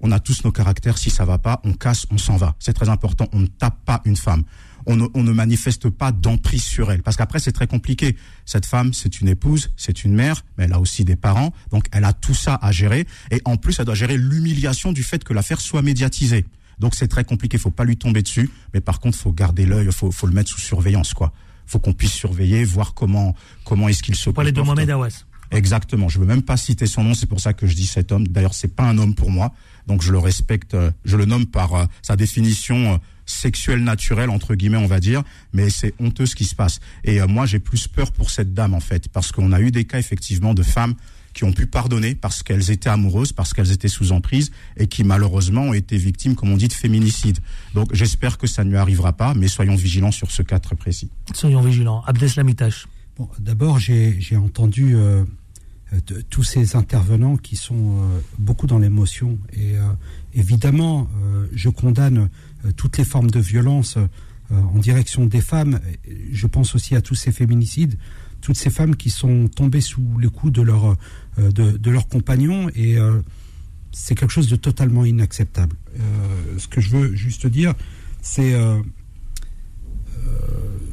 on 0.00 0.12
a 0.12 0.20
tous 0.20 0.44
nos 0.44 0.52
caractères. 0.52 0.98
Si 0.98 1.10
ça 1.10 1.24
va 1.24 1.38
pas, 1.38 1.60
on 1.64 1.72
casse, 1.72 2.06
on 2.10 2.18
s'en 2.18 2.36
va. 2.36 2.54
C'est 2.58 2.72
très 2.72 2.88
important. 2.88 3.28
On 3.32 3.40
ne 3.40 3.46
tape 3.46 3.84
pas 3.84 4.02
une 4.04 4.16
femme. 4.16 4.44
On 4.86 4.94
ne, 4.94 5.06
on 5.14 5.22
ne 5.24 5.32
manifeste 5.32 5.90
pas 5.90 6.12
d'emprise 6.12 6.62
sur 6.62 6.92
elle. 6.92 7.02
Parce 7.02 7.16
qu'après, 7.16 7.40
c'est 7.40 7.52
très 7.52 7.66
compliqué. 7.66 8.16
Cette 8.44 8.66
femme, 8.66 8.92
c'est 8.92 9.20
une 9.20 9.28
épouse, 9.28 9.70
c'est 9.76 10.04
une 10.04 10.14
mère, 10.14 10.44
mais 10.56 10.64
elle 10.64 10.72
a 10.72 10.80
aussi 10.80 11.04
des 11.04 11.16
parents. 11.16 11.52
Donc, 11.70 11.86
elle 11.90 12.04
a 12.04 12.12
tout 12.12 12.34
ça 12.34 12.56
à 12.62 12.70
gérer. 12.70 13.06
Et 13.32 13.42
en 13.44 13.56
plus, 13.56 13.78
elle 13.80 13.86
doit 13.86 13.96
gérer 13.96 14.16
l'humiliation 14.16 14.92
du 14.92 15.02
fait 15.02 15.24
que 15.24 15.32
l'affaire 15.32 15.60
soit 15.60 15.82
médiatisée. 15.82 16.44
Donc, 16.78 16.94
c'est 16.94 17.08
très 17.08 17.24
compliqué. 17.24 17.58
Faut 17.58 17.70
pas 17.70 17.84
lui 17.84 17.96
tomber 17.96 18.22
dessus. 18.22 18.48
Mais 18.74 18.80
par 18.80 19.00
contre, 19.00 19.18
faut 19.18 19.32
garder 19.32 19.66
l'œil. 19.66 19.88
Faut, 19.90 20.12
faut 20.12 20.26
le 20.28 20.34
mettre 20.34 20.50
sous 20.50 20.60
surveillance, 20.60 21.14
quoi. 21.14 21.32
Faut 21.66 21.80
qu'on 21.80 21.94
puisse 21.94 22.12
surveiller, 22.12 22.64
voir 22.64 22.94
comment, 22.94 23.34
comment 23.64 23.88
est-ce 23.88 24.04
qu'il 24.04 24.14
se 24.14 24.26
Vous 24.26 24.34
parlez 24.34 24.52
de. 24.52 24.60
Mohamed 24.60 24.88
Awas. 24.90 25.24
Exactement. 25.50 26.08
Je 26.08 26.18
veux 26.18 26.26
même 26.26 26.42
pas 26.42 26.56
citer 26.56 26.86
son 26.86 27.04
nom. 27.04 27.14
C'est 27.14 27.26
pour 27.26 27.40
ça 27.40 27.52
que 27.52 27.66
je 27.66 27.74
dis 27.74 27.86
cet 27.86 28.12
homme. 28.12 28.26
D'ailleurs, 28.28 28.54
c'est 28.54 28.74
pas 28.74 28.84
un 28.84 28.98
homme 28.98 29.14
pour 29.14 29.30
moi. 29.30 29.52
Donc 29.86 30.02
je 30.02 30.12
le 30.12 30.18
respecte. 30.18 30.74
euh, 30.74 30.90
Je 31.04 31.16
le 31.16 31.24
nomme 31.24 31.46
par 31.46 31.74
euh, 31.74 31.84
sa 32.02 32.16
définition 32.16 32.94
euh, 32.94 32.96
sexuelle 33.26 33.82
naturelle 33.84 34.30
entre 34.30 34.54
guillemets, 34.54 34.76
on 34.78 34.86
va 34.86 35.00
dire. 35.00 35.22
Mais 35.52 35.70
c'est 35.70 35.94
honteux 36.00 36.26
ce 36.26 36.34
qui 36.36 36.44
se 36.44 36.54
passe. 36.54 36.80
Et 37.04 37.20
moi, 37.22 37.46
j'ai 37.46 37.58
plus 37.58 37.88
peur 37.88 38.12
pour 38.12 38.30
cette 38.30 38.54
dame 38.54 38.74
en 38.74 38.80
fait, 38.80 39.08
parce 39.08 39.32
qu'on 39.32 39.52
a 39.52 39.60
eu 39.60 39.70
des 39.70 39.84
cas 39.84 39.98
effectivement 39.98 40.54
de 40.54 40.62
femmes 40.62 40.94
qui 41.32 41.44
ont 41.44 41.52
pu 41.52 41.66
pardonner 41.66 42.14
parce 42.14 42.42
qu'elles 42.42 42.70
étaient 42.70 42.88
amoureuses, 42.88 43.32
parce 43.32 43.52
qu'elles 43.52 43.70
étaient 43.70 43.88
sous 43.88 44.10
emprise 44.12 44.52
et 44.78 44.86
qui 44.86 45.04
malheureusement 45.04 45.62
ont 45.64 45.74
été 45.74 45.98
victimes, 45.98 46.34
comme 46.34 46.50
on 46.50 46.56
dit, 46.56 46.68
de 46.68 46.72
féminicide. 46.72 47.40
Donc 47.74 47.92
j'espère 47.94 48.38
que 48.38 48.46
ça 48.46 48.64
ne 48.64 48.70
lui 48.70 48.78
arrivera 48.78 49.12
pas, 49.12 49.34
mais 49.34 49.46
soyons 49.48 49.74
vigilants 49.74 50.12
sur 50.12 50.30
ce 50.30 50.40
cas 50.42 50.60
très 50.60 50.76
précis. 50.76 51.10
Soyons 51.34 51.60
vigilants. 51.60 52.02
Abdeslamitash. 52.06 52.86
Bon, 53.16 53.30
D'abord, 53.38 53.78
j'ai 53.78 54.36
entendu 54.36 54.94
euh, 54.94 55.24
euh, 55.94 56.22
tous 56.28 56.42
ces 56.42 56.76
intervenants 56.76 57.38
qui 57.38 57.56
sont 57.56 57.74
euh, 58.02 58.20
beaucoup 58.38 58.66
dans 58.66 58.78
l'émotion. 58.78 59.38
Et 59.54 59.76
évidemment, 60.34 61.08
je 61.52 61.70
condamne 61.70 62.28
toutes 62.76 62.98
les 62.98 63.04
formes 63.04 63.30
de 63.30 63.40
violence 63.40 63.96
en 64.50 64.78
direction 64.78 65.24
des 65.24 65.40
femmes. 65.40 65.80
Je 66.30 66.46
pense 66.46 66.74
aussi 66.74 66.94
à 66.94 67.00
tous 67.00 67.14
ces 67.14 67.32
féminicides, 67.32 67.98
toutes 68.42 68.56
ces 68.56 68.70
femmes 68.70 68.96
qui 68.96 69.08
sont 69.08 69.48
tombées 69.48 69.80
sous 69.80 70.18
les 70.18 70.28
coups 70.28 70.52
de 70.52 70.62
leur, 70.62 70.96
de, 71.38 71.76
de 71.76 71.90
leurs 71.90 72.08
compagnons. 72.08 72.68
Et 72.74 72.96
c'est 73.92 74.14
quelque 74.14 74.32
chose 74.32 74.48
de 74.48 74.56
totalement 74.56 75.04
inacceptable. 75.06 75.74
Ce 76.58 76.68
que 76.68 76.80
je 76.82 76.90
veux 76.90 77.14
juste 77.14 77.46
dire, 77.46 77.74
c'est... 78.20 78.54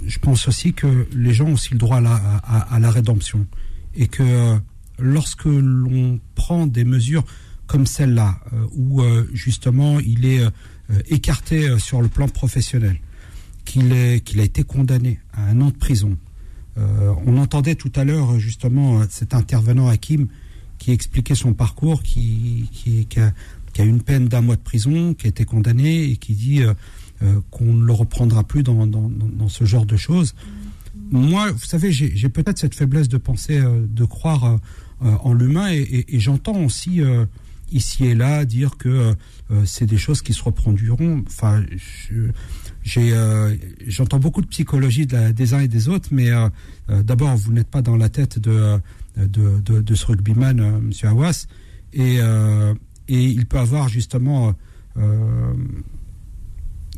je 0.08 0.20
pense 0.20 0.48
aussi 0.48 0.74
que 0.74 1.08
les 1.14 1.34
gens 1.34 1.46
ont 1.46 1.54
aussi 1.54 1.72
le 1.72 1.78
droit 1.80 1.98
à 1.98 2.02
la, 2.02 2.16
à, 2.16 2.80
la 2.80 2.92
rédemption. 2.92 3.46
Et 3.96 4.08
que 4.08 4.24
euh, 4.24 4.58
lorsque 5.00 5.46
l'on 5.46 6.20
prend 6.36 6.68
des 6.68 6.84
mesures 6.84 7.24
comme 7.68 7.86
celle-là, 7.86 8.40
euh, 8.52 8.66
où 8.74 9.02
euh, 9.02 9.30
justement 9.34 10.00
il 10.00 10.26
est 10.26 10.44
écarté 11.10 11.80
sur 11.80 12.02
le 12.02 12.08
plan 12.08 12.28
professionnel, 12.28 13.00
qu'il 13.66 13.94
a 13.94 14.44
été 14.44 14.64
condamné 14.64 15.20
à 15.34 15.46
un 15.46 15.62
an 15.62 15.68
de 15.70 15.78
prison, 15.78 16.18
on 16.76 17.38
entendait 17.38 17.76
tout 17.76 17.92
à 17.96 18.04
l'heure 18.04 18.38
justement 18.38 19.02
cet 19.10 19.34
intervenant 19.34 19.88
Hakim 19.88 20.28
qui 20.78 20.92
expliquait 20.92 21.36
son 21.36 21.54
parcours, 21.54 22.04
qui, 22.04 22.68
a, 23.18 23.84
une 23.84 24.02
peine 24.02 24.28
d'un 24.28 24.42
mois 24.42 24.58
de 24.58 24.62
prison, 24.62 25.14
qui 25.14 25.28
a 25.28 25.30
été 25.30 25.46
condamné 25.46 26.04
et 26.04 26.18
qui 26.18 26.34
dit 26.34 26.62
euh, 27.22 27.40
qu'on 27.52 27.74
ne 27.74 27.86
le 27.86 27.94
reprendra 27.94 28.44
plus 28.44 28.64
dans, 28.64 28.88
dans, 28.88 29.10
dans- 29.10 29.28
dans 29.28 29.50
ce 29.50 29.66
genre 29.66 29.86
de 29.86 29.96
choses. 29.98 30.34
Moi, 31.12 31.52
vous 31.52 31.66
savez, 31.66 31.92
j'ai 31.92 32.30
peut-être 32.30 32.58
cette 32.60 32.76
faiblesse 32.76 33.08
de 33.10 33.18
penser, 33.18 33.60
euh, 33.60 33.86
de 33.88 34.06
croire 34.06 34.46
euh, 34.46 35.16
en 35.24 35.34
l'humain 35.34 35.70
et, 35.72 35.78
et- 35.80 36.16
et 36.16 36.20
j'entends 36.20 36.64
aussi 36.64 37.02
ici 37.72 38.06
et 38.06 38.16
là 38.16 38.46
dire 38.46 38.78
que 38.78 39.16
c'est 39.66 39.86
des 39.86 39.98
choses 39.98 40.22
qui 40.22 40.34
se 40.34 40.44
reproduiront. 40.44 41.24
Enfin, 41.28 41.64
je- 41.76 42.32
j'entends 43.88 44.20
beaucoup 44.20 44.42
de 44.42 44.48
psychologie 44.48 45.06
de 45.08 45.14
la- 45.14 45.34
des 45.34 45.54
uns 45.54 45.60
et 45.60 45.68
des 45.68 45.90
autres, 45.90 46.10
mais 46.12 46.30
d'abord, 46.90 47.36
vous 47.36 47.52
n'êtes 47.54 47.68
pas 47.70 47.82
dans 47.82 47.98
la 47.98 48.10
tête 48.10 48.40
de, 48.40 48.80
de, 49.18 49.60
de, 49.60 49.82
de 49.82 49.96
ce 49.96 50.06
rugbyman, 50.06 50.80
Monsieur 50.82 51.08
Hawass, 51.10 51.48
et, 51.94 52.18
et 53.08 53.24
il 53.26 53.46
peut 53.46 53.60
avoir 53.60 53.90
justement 53.90 54.54
euh, 54.98 55.54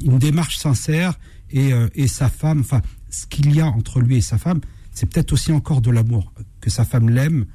une 0.04 0.18
démarche 0.20 0.58
sincère 0.58 1.18
et, 1.52 1.74
euh, 1.74 1.88
et 1.96 2.08
sa 2.08 2.30
femme, 2.30 2.60
enfin, 2.62 2.82
ce 3.10 3.26
qu'il 3.28 3.54
y 3.56 3.62
a 3.62 3.68
entre 3.68 4.00
lui 4.02 4.18
et 4.18 4.22
sa 4.22 4.38
femme, 4.38 4.62
c'est 4.92 5.06
peut-être 5.08 5.34
aussi 5.34 5.52
encore 5.52 5.82
de 5.82 5.92
l'amour, 5.92 6.34
que 6.62 6.70
sa 6.70 6.86
femme 6.86 7.10
l'aime, 7.10 7.46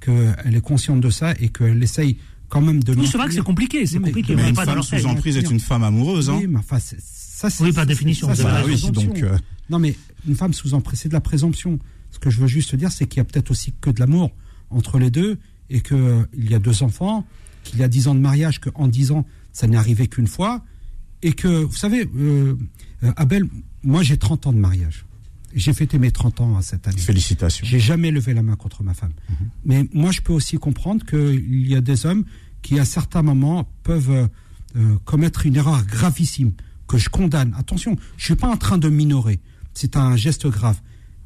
qu'elle 0.00 0.54
est 0.54 0.60
consciente 0.60 1.00
de 1.00 1.10
ça 1.10 1.32
et 1.40 1.48
qu'elle 1.48 1.82
essaye 1.82 2.18
quand 2.48 2.60
même 2.60 2.82
de. 2.82 2.94
Oui, 2.94 3.06
c'est 3.10 3.18
vrai 3.18 3.28
que 3.28 3.34
c'est 3.34 3.40
compliqué, 3.42 3.86
c'est 3.86 3.98
mais- 3.98 4.08
compliqué. 4.08 4.34
Mais 4.36 4.48
une 4.48 4.54
pas 4.54 4.64
femme 4.64 4.82
sous 4.82 5.06
emprise 5.06 5.36
est 5.36 5.50
une 5.50 5.60
femme 5.60 5.82
amoureuse. 5.82 6.30
Hein. 6.30 6.38
Oui, 6.40 6.46
mais 6.48 6.58
enfin, 6.58 6.78
ça, 6.78 7.50
c'est- 7.50 7.62
Oui, 7.64 7.72
par 7.72 7.86
définition, 7.86 8.32
ça, 8.34 8.62
raison. 8.62 8.88
oui, 8.88 9.04
donc, 9.06 9.22
euh, 9.22 9.36
Non, 9.70 9.78
mais 9.78 9.94
une 10.26 10.34
femme 10.34 10.54
sous 10.54 10.72
emprise, 10.72 11.00
c'est 11.00 11.08
de 11.08 11.14
la 11.14 11.20
présomption. 11.20 11.78
Ce 12.10 12.18
que 12.18 12.30
je 12.30 12.40
veux 12.40 12.46
juste 12.46 12.74
dire, 12.74 12.90
c'est 12.90 13.06
qu'il 13.06 13.18
y 13.18 13.20
a 13.20 13.24
peut-être 13.24 13.50
aussi 13.50 13.74
que 13.80 13.90
de 13.90 14.00
l'amour 14.00 14.30
entre 14.70 14.98
les 14.98 15.10
deux 15.10 15.38
et 15.68 15.82
qu'il 15.82 16.26
il 16.32 16.50
y 16.50 16.54
a 16.54 16.58
deux 16.58 16.82
enfants, 16.82 17.26
qu'il 17.64 17.80
y 17.80 17.82
a 17.82 17.88
dix 17.88 18.08
ans 18.08 18.14
de 18.14 18.20
mariage, 18.20 18.60
qu'en 18.60 18.88
dix 18.88 19.10
ans, 19.10 19.26
ça 19.52 19.66
n'est 19.66 19.76
arrivé 19.76 20.06
qu'une 20.06 20.26
fois. 20.26 20.64
Et 21.22 21.32
que, 21.32 21.48
vous 21.48 21.76
savez, 21.76 22.08
euh, 22.16 22.56
Abel, 23.16 23.46
moi 23.82 24.02
j'ai 24.02 24.16
30 24.16 24.46
ans 24.48 24.52
de 24.52 24.58
mariage. 24.58 25.04
J'ai 25.54 25.72
fêté 25.72 25.98
mes 25.98 26.10
30 26.10 26.40
ans 26.40 26.56
hein, 26.56 26.62
cette 26.62 26.86
année. 26.86 26.98
Félicitations. 26.98 27.66
J'ai 27.66 27.80
jamais 27.80 28.10
levé 28.10 28.34
la 28.34 28.42
main 28.42 28.56
contre 28.56 28.82
ma 28.82 28.94
femme. 28.94 29.12
Mais 29.64 29.88
moi, 29.92 30.12
je 30.12 30.20
peux 30.20 30.32
aussi 30.32 30.58
comprendre 30.58 31.06
qu'il 31.06 31.66
y 31.66 31.74
a 31.74 31.80
des 31.80 32.06
hommes 32.06 32.24
qui, 32.62 32.78
à 32.78 32.84
certains 32.84 33.22
moments, 33.22 33.68
peuvent 33.82 34.10
euh, 34.10 34.26
euh, 34.76 34.96
commettre 35.04 35.46
une 35.46 35.56
erreur 35.56 35.84
gravissime 35.84 36.52
que 36.86 36.98
je 36.98 37.08
condamne. 37.08 37.54
Attention, 37.58 37.96
je 38.16 38.24
suis 38.24 38.36
pas 38.36 38.48
en 38.48 38.56
train 38.56 38.78
de 38.78 38.88
minorer. 38.88 39.40
C'est 39.74 39.96
un 39.96 40.16
geste 40.16 40.46
grave. 40.48 40.80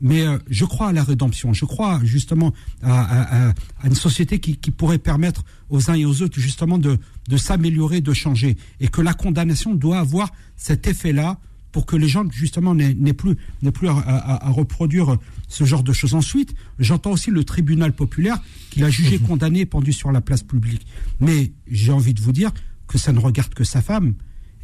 Mais 0.05 0.27
euh, 0.27 0.37
je 0.51 0.65
crois 0.65 0.89
à 0.89 0.93
la 0.93 1.05
rédemption. 1.05 1.53
Je 1.55 1.65
crois 1.65 2.01
justement 2.03 2.53
à, 2.83 3.01
à- 3.01 3.49
à- 3.49 3.55
à 3.83 3.87
une 3.87 3.95
société 3.95 4.41
qui, 4.41 4.57
qui 4.57 4.71
pourrait 4.73 4.99
permettre 4.99 5.45
aux 5.71 5.91
uns 5.91 5.95
et 5.95 6.05
aux 6.05 6.21
autres 6.23 6.39
justement 6.41 6.77
de, 6.77 6.99
de 7.29 7.37
s'améliorer, 7.37 8.01
de 8.01 8.13
changer. 8.13 8.57
Et 8.81 8.89
que 8.89 9.01
la 9.01 9.15
condamnation 9.15 9.75
doit 9.75 10.01
avoir 10.01 10.31
cet 10.57 10.87
effet-là 10.89 11.39
pour 11.71 11.87
que 11.87 11.97
les 11.97 12.09
gens 12.09 12.25
justement 12.31 12.75
n'aient 12.75 13.15
plus, 13.15 13.37
plus 13.73 13.89
à, 13.89 13.93
à- 13.97 14.47
à 14.49 14.51
reproduire 14.51 15.17
ce 15.49 15.65
genre 15.65 15.83
de 15.83 15.93
choses. 15.95 16.15
Ensuite, 16.15 16.55
j'entends 16.79 17.13
aussi 17.13 17.31
le 17.31 17.45
tribunal 17.45 17.95
populaire 17.95 18.39
qui 18.71 18.81
l'a 18.81 18.91
jugé 18.91 19.19
condamné 19.19 19.65
pendu 19.65 19.93
sur 19.93 20.13
la 20.13 20.21
place 20.21 20.43
publique. 20.43 20.85
Mais 21.21 21.53
j'ai 21.71 21.93
envie 21.93 22.13
de 22.13 22.21
vous 22.21 22.33
dire 22.33 22.51
que 22.89 22.99
ça 22.99 23.13
ne 23.13 23.21
regarde 23.21 23.55
que 23.55 23.65
sa 23.65 23.81
femme 23.81 24.15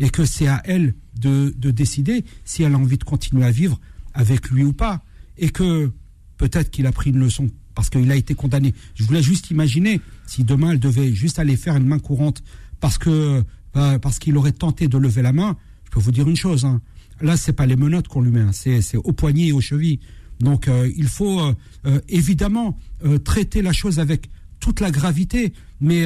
et 0.01 0.11
que 0.11 0.25
c'est 0.27 0.49
à 0.49 0.61
elle 0.67 0.95
de, 1.19 1.55
de 1.57 1.71
décider 1.71 2.25
si 2.45 2.63
elle 2.65 2.75
a 2.75 2.79
envie 2.79 2.99
de 2.99 3.05
continuer 3.05 3.45
à 3.47 3.51
vivre 3.53 3.81
avec 4.13 4.51
lui 4.51 4.65
ou 4.65 4.73
pas. 4.75 5.03
Et 5.39 5.51
que 5.51 5.91
peut-être 6.37 6.71
qu'il 6.71 6.87
a 6.87 6.93
pris 6.93 7.11
une 7.11 7.19
leçon 7.19 7.49
parce 7.75 7.91
qu'il 7.91 8.11
a 8.11 8.17
été 8.17 8.35
condamné. 8.35 8.75
Je 8.95 9.05
voulais 9.05 9.23
juste 9.23 9.51
imaginer 9.51 10.01
si 10.27 10.45
demain 10.45 10.73
elle 10.73 10.81
devait 10.81 11.13
juste 11.15 11.39
aller 11.39 11.57
faire 11.57 11.77
une 11.77 11.87
main 11.87 11.99
courante 11.99 12.43
parce 12.81 12.99
que 12.99 13.45
bah, 13.75 13.99
parce 13.99 14.19
qu'il 14.19 14.37
aurait 14.37 14.53
tenté 14.53 14.89
de 14.89 14.99
lever 14.99 15.23
la 15.23 15.33
main. 15.33 15.57
Je 15.85 15.91
peux 15.91 16.01
vous 16.01 16.11
dire 16.13 16.29
une 16.29 16.37
chose. 16.37 16.65
hein. 16.65 16.81
Là, 17.21 17.37
c'est 17.37 17.53
pas 17.53 17.67
les 17.67 17.77
menottes 17.77 18.09
qu'on 18.09 18.21
lui 18.21 18.31
met, 18.31 18.41
hein. 18.41 18.53
c'est 18.53 18.97
aux 18.97 19.13
poignets 19.13 19.49
et 19.49 19.53
aux 19.53 19.61
chevilles. 19.61 20.01
Donc, 20.41 20.69
euh, 20.69 20.91
il 20.97 21.09
faut 21.09 21.41
euh, 21.41 21.55
euh, 21.87 22.01
évidemment 22.09 22.79
traiter 23.25 23.63
la 23.63 23.73
chose 23.73 23.99
avec 23.99 24.31
toute 24.61 24.81
la 24.81 24.91
gravité, 24.91 25.53
mais 25.81 26.05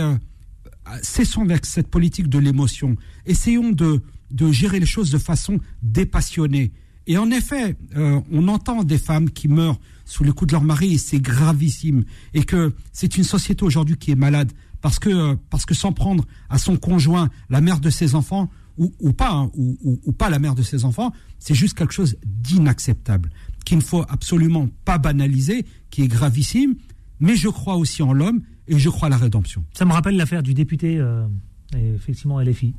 cessons 1.02 1.40
avec 1.42 1.64
cette 1.64 1.88
politique 1.88 2.28
de 2.28 2.38
l'émotion. 2.38 2.96
Essayons 3.24 3.70
de, 3.70 4.02
de 4.30 4.52
gérer 4.52 4.78
les 4.78 4.86
choses 4.86 5.10
de 5.10 5.16
façon 5.16 5.58
dépassionnée. 5.82 6.70
Et 7.06 7.18
en 7.18 7.30
effet, 7.30 7.76
euh, 7.96 8.20
on 8.30 8.48
entend 8.48 8.84
des 8.84 8.98
femmes 8.98 9.30
qui 9.30 9.48
meurent 9.48 9.80
sous 10.04 10.24
le 10.24 10.32
coup 10.32 10.46
de 10.46 10.52
leur 10.52 10.62
mari 10.62 10.94
et 10.94 10.98
c'est 10.98 11.20
gravissime. 11.20 12.04
Et 12.34 12.44
que 12.44 12.74
c'est 12.92 13.16
une 13.16 13.24
société 13.24 13.64
aujourd'hui 13.64 13.96
qui 13.96 14.10
est 14.10 14.16
malade 14.16 14.52
parce 14.80 14.98
que, 14.98 15.08
euh, 15.08 15.36
parce 15.50 15.64
que 15.64 15.74
s'en 15.74 15.92
prendre 15.92 16.24
à 16.50 16.58
son 16.58 16.76
conjoint, 16.76 17.30
la 17.50 17.60
mère 17.60 17.80
de 17.80 17.90
ses 17.90 18.14
enfants, 18.14 18.50
ou, 18.78 19.12
pas, 19.12 19.30
hein, 19.30 19.50
ou, 19.54 20.12
pas 20.12 20.30
la 20.30 20.38
mère 20.38 20.54
de 20.54 20.62
ses 20.62 20.84
enfants, 20.84 21.12
c'est 21.38 21.54
juste 21.54 21.76
quelque 21.76 21.92
chose 21.92 22.16
d'inacceptable, 22.24 23.30
qu'il 23.66 23.76
ne 23.76 23.82
faut 23.82 24.02
absolument 24.08 24.68
pas 24.84 24.96
banaliser, 24.96 25.66
qui 25.90 26.02
est 26.02 26.08
gravissime. 26.08 26.74
Mais 27.20 27.36
je 27.36 27.48
crois 27.48 27.76
aussi 27.76 28.02
en 28.02 28.12
l'homme 28.12 28.42
et 28.66 28.78
je 28.78 28.88
crois 28.88 29.06
à 29.06 29.10
la 29.10 29.18
rédemption. 29.18 29.62
Ça 29.74 29.84
me 29.84 29.92
rappelle 29.92 30.16
l'affaire 30.16 30.42
du 30.42 30.54
député, 30.54 30.98
euh, 30.98 31.26
effectivement, 31.74 32.40
LFI. 32.40 32.74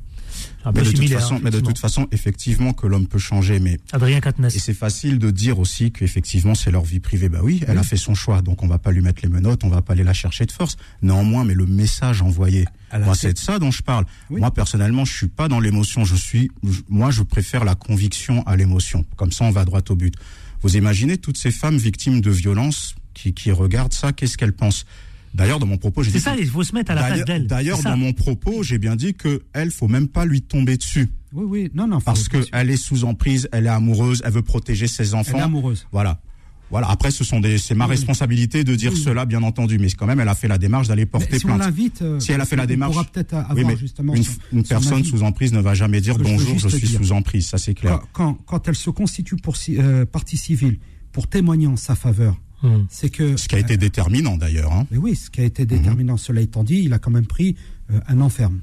Un 0.66 0.72
Mais 0.72 0.80
de, 0.82 0.86
toute 0.86 0.96
similaire, 0.96 1.20
façon, 1.20 1.36
mais 1.36 1.42
de 1.42 1.48
effectivement. 1.48 1.68
toute 1.70 1.80
façon, 1.80 2.08
effectivement, 2.12 2.74
que 2.74 2.88
l'homme 2.88 3.08
peut 3.08 3.20
changer, 3.20 3.60
mais 3.60 3.80
Adrien 3.92 4.20
Quatennens. 4.22 4.56
et 4.56 4.60
c'est 4.60 4.74
facile 4.74 5.20
de 5.20 5.30
dire 5.32 5.60
aussi 5.60 5.92
qu'effectivement 5.92 6.56
c'est 6.56 6.72
leur 6.72 6.84
vie 6.84 7.00
privée. 7.00 7.30
Bah 7.30 7.40
oui, 7.44 7.62
elle 7.68 7.78
a 7.78 7.84
fait 7.84 7.98
son 7.98 8.16
choix, 8.16 8.42
donc 8.42 8.64
on 8.64 8.68
va 8.68 8.78
pas 8.78 8.92
lui 8.92 9.02
mettre 9.02 9.22
les 9.24 9.30
menottes, 9.30 9.64
on 9.64 9.70
va 9.70 9.82
pas 9.82 9.94
aller 9.94 10.04
la 10.04 10.14
chercher 10.14 10.46
de 10.46 10.52
force. 10.52 10.78
Néanmoins, 11.02 11.44
mais 11.46 11.54
le 11.54 11.66
message 11.66 12.22
envoyé, 12.22 12.66
moi 12.94 13.16
c'est 13.16 13.34
de 13.34 13.38
ça 13.40 13.60
dont 13.60 13.72
je 13.72 13.82
parle. 13.84 14.06
Oui. 14.30 14.40
Moi 14.40 14.52
personnellement, 14.52 15.06
je 15.06 15.14
suis 15.14 15.28
pas 15.28 15.48
dans 15.48 15.60
l'émotion, 15.60 16.06
je 16.06 16.16
suis, 16.16 16.50
moi 16.90 17.12
je 17.12 17.24
préfère 17.24 17.64
la 17.66 17.76
conviction 17.76 18.44
à 18.48 18.56
l'émotion. 18.56 19.06
Comme 19.16 19.32
ça, 19.32 19.46
on 19.46 19.52
va 19.52 19.66
droit 19.66 19.82
au 19.90 19.96
but. 19.96 20.14
Vous 20.62 20.78
imaginez 20.78 21.18
toutes 21.18 21.38
ces 21.38 21.52
femmes 21.52 21.78
victimes 21.78 22.22
de 22.22 22.32
violences 22.32 22.96
qui, 23.14 23.34
qui 23.34 23.52
regardent 23.52 23.94
ça, 23.94 24.14
qu'est-ce 24.14 24.38
qu'elles 24.38 24.54
pensent? 24.54 24.86
D'ailleurs, 25.34 25.60
dans 25.60 25.66
mon 25.66 25.78
propos, 25.78 26.04
j'ai 26.04 26.12
C'est 26.12 26.18
dit 26.18 26.24
ça, 26.24 26.36
que- 26.36 26.42
il 26.42 26.48
faut 26.48 26.64
se 26.64 26.74
mettre 26.76 26.92
à 26.92 26.96
la 26.96 27.04
place 27.06 27.26
d'elle. 27.26 27.48
D'ailleurs, 27.48 27.78
C'est 27.78 27.84
ça. 27.84 27.90
dans 27.92 27.98
mon 27.98 28.14
propos, 28.14 28.62
j'ai 28.64 28.78
bien 28.78 28.96
dit 28.96 29.14
que 29.16 29.42
elle, 29.54 29.72
faut 29.72 29.88
même 29.88 30.08
pas 30.08 30.26
lui 30.26 30.42
tomber 30.42 30.78
dessus. 30.78 31.10
Oui, 31.34 31.46
oui, 31.48 31.72
non, 31.74 31.88
non. 31.88 32.00
Parce 32.02 32.28
que 32.30 32.38
elle 32.52 32.70
est 32.70 32.78
sous 32.78 33.04
emprise, 33.06 33.50
elle 33.52 33.66
est 33.66 33.70
amoureuse, 33.70 34.22
elle 34.26 34.32
veut 34.34 34.44
protéger 34.44 34.88
ses 34.88 35.16
enfants. 35.16 35.32
Elle 35.34 35.40
est 35.40 35.44
amoureuse. 35.44 35.88
Voilà. 35.92 36.22
Voilà. 36.70 36.90
Après, 36.90 37.12
ce 37.12 37.24
sont 37.24 37.40
des, 37.40 37.58
c'est 37.60 37.76
ma 37.76 37.86
Oui, 37.86 37.92
responsabilité 37.92 38.64
de 38.64 38.74
dire 38.76 38.94
Oui. 38.94 39.00
cela, 39.00 39.26
bien 39.26 39.44
entendu. 39.44 39.78
Mais 39.80 39.90
quand 39.92 40.06
même, 40.08 40.20
elle 40.20 40.28
a 40.30 40.34
fait 40.36 40.48
la 40.48 40.58
démarche 40.58 40.88
d'aller 40.88 41.06
porter 41.06 41.28
Mais 41.32 41.40
si 41.40 41.46
on 41.46 41.50
plainte. 41.50 41.60
l'invite, 41.62 42.02
euh, 42.02 42.20
si 42.20 42.32
elle 42.32 42.42
a 42.42 42.46
fait 42.46 42.56
la 42.56 42.64
on 42.64 42.68
démarche, 42.68 42.94
pourra 42.94 43.06
peut-être 43.06 43.34
avoir 43.36 43.56
oui, 43.56 43.64
mais 43.66 43.78
justement 43.78 44.16
une, 44.16 44.24
son- 44.24 44.32
une 44.52 44.64
son 44.66 44.70
personne 44.70 44.98
avis. 45.00 45.10
sous 45.10 45.22
emprise 45.24 45.54
ne 45.54 45.60
va 45.60 45.74
jamais 45.76 46.02
dire 46.02 46.16
je 46.18 46.24
bonjour, 46.24 46.58
je 46.58 46.68
suis 46.70 46.88
dire. 46.88 47.00
sous 47.00 47.12
emprise. 47.12 47.48
Ça, 47.48 47.58
c'est 47.60 47.74
clair. 47.76 48.00
Quand, 48.12 48.34
quand, 48.34 48.46
quand 48.46 48.68
elle 48.68 48.76
se 48.76 48.90
constitue 48.90 49.36
pour 49.36 49.56
euh, 49.70 50.06
partie 50.06 50.38
civile 50.38 50.80
pour 51.12 51.28
témoigner 51.28 51.68
en 51.68 51.76
sa 51.76 51.94
faveur, 51.96 52.40
Hmm. 52.64 52.86
C'est 52.90 53.10
que 53.10 53.36
Ce 53.38 53.48
qui 53.48 53.56
a 53.56 53.60
été 53.60 53.78
déterminant 53.78 54.38
d'ailleurs. 54.38 54.72
hein. 54.72 54.88
Mais 54.90 54.98
oui, 54.98 55.16
ce 55.16 55.30
qui 55.30 55.42
a 55.42 55.44
été 55.44 55.66
déterminant, 55.66 56.18
cela 56.18 56.40
étant 56.42 56.64
dit, 56.64 56.82
il 56.84 56.94
a 56.94 57.00
quand 57.00 57.12
même 57.12 57.26
pris 57.28 57.56
euh, 57.92 58.00
un 58.08 58.22
enferme. 58.22 58.62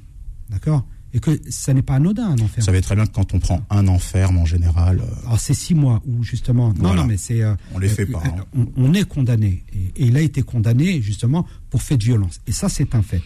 D'accord? 0.49 0.85
Et 1.13 1.19
que 1.19 1.39
ça 1.49 1.73
n'est 1.73 1.81
pas 1.81 1.95
anodin, 1.95 2.25
un 2.29 2.33
enferme. 2.35 2.49
Vous 2.57 2.61
savez 2.61 2.81
très 2.81 2.95
bien 2.95 3.05
que 3.05 3.11
quand 3.11 3.33
on 3.33 3.39
prend 3.39 3.65
un 3.69 3.87
enferme 3.89 4.37
en 4.37 4.45
général, 4.45 5.01
euh, 5.01 5.25
Alors 5.27 5.39
c'est 5.39 5.53
six 5.53 5.75
mois 5.75 6.01
où 6.07 6.23
justement. 6.23 6.69
Non, 6.69 6.73
Voilà. 6.79 7.01
non, 7.01 7.07
mais 7.07 7.17
c'est. 7.17 7.41
euh, 7.43 7.53
On 7.75 7.79
les 7.79 7.89
fait 7.89 8.03
euh, 8.09 8.11
pas, 8.13 8.23
hein. 8.25 8.45
On, 8.55 8.67
on 8.77 8.93
est 8.93 9.03
condamné 9.07 9.63
et, 9.73 10.03
et 10.03 10.05
il 10.07 10.15
a 10.17 10.21
été 10.21 10.41
condamné 10.41 11.01
justement 11.01 11.45
pour 11.69 11.81
fait 11.83 11.97
de 11.97 12.03
violence. 12.03 12.39
Et 12.47 12.51
ça, 12.53 12.69
c'est 12.69 12.95
un 12.95 13.01
fait. 13.03 13.21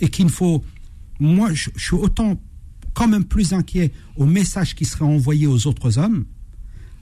Et 0.00 0.08
qu'il 0.08 0.28
faut. 0.28 0.62
Moi, 1.20 1.52
je, 1.54 1.70
je 1.76 1.82
suis 1.84 1.94
autant 1.96 2.38
quand 2.94 3.06
même 3.08 3.24
plus 3.24 3.52
inquiet 3.52 3.92
au 4.16 4.26
message 4.26 4.74
qui 4.74 4.84
serait 4.84 5.04
envoyé 5.04 5.46
aux 5.46 5.66
autres 5.68 5.98
hommes, 5.98 6.24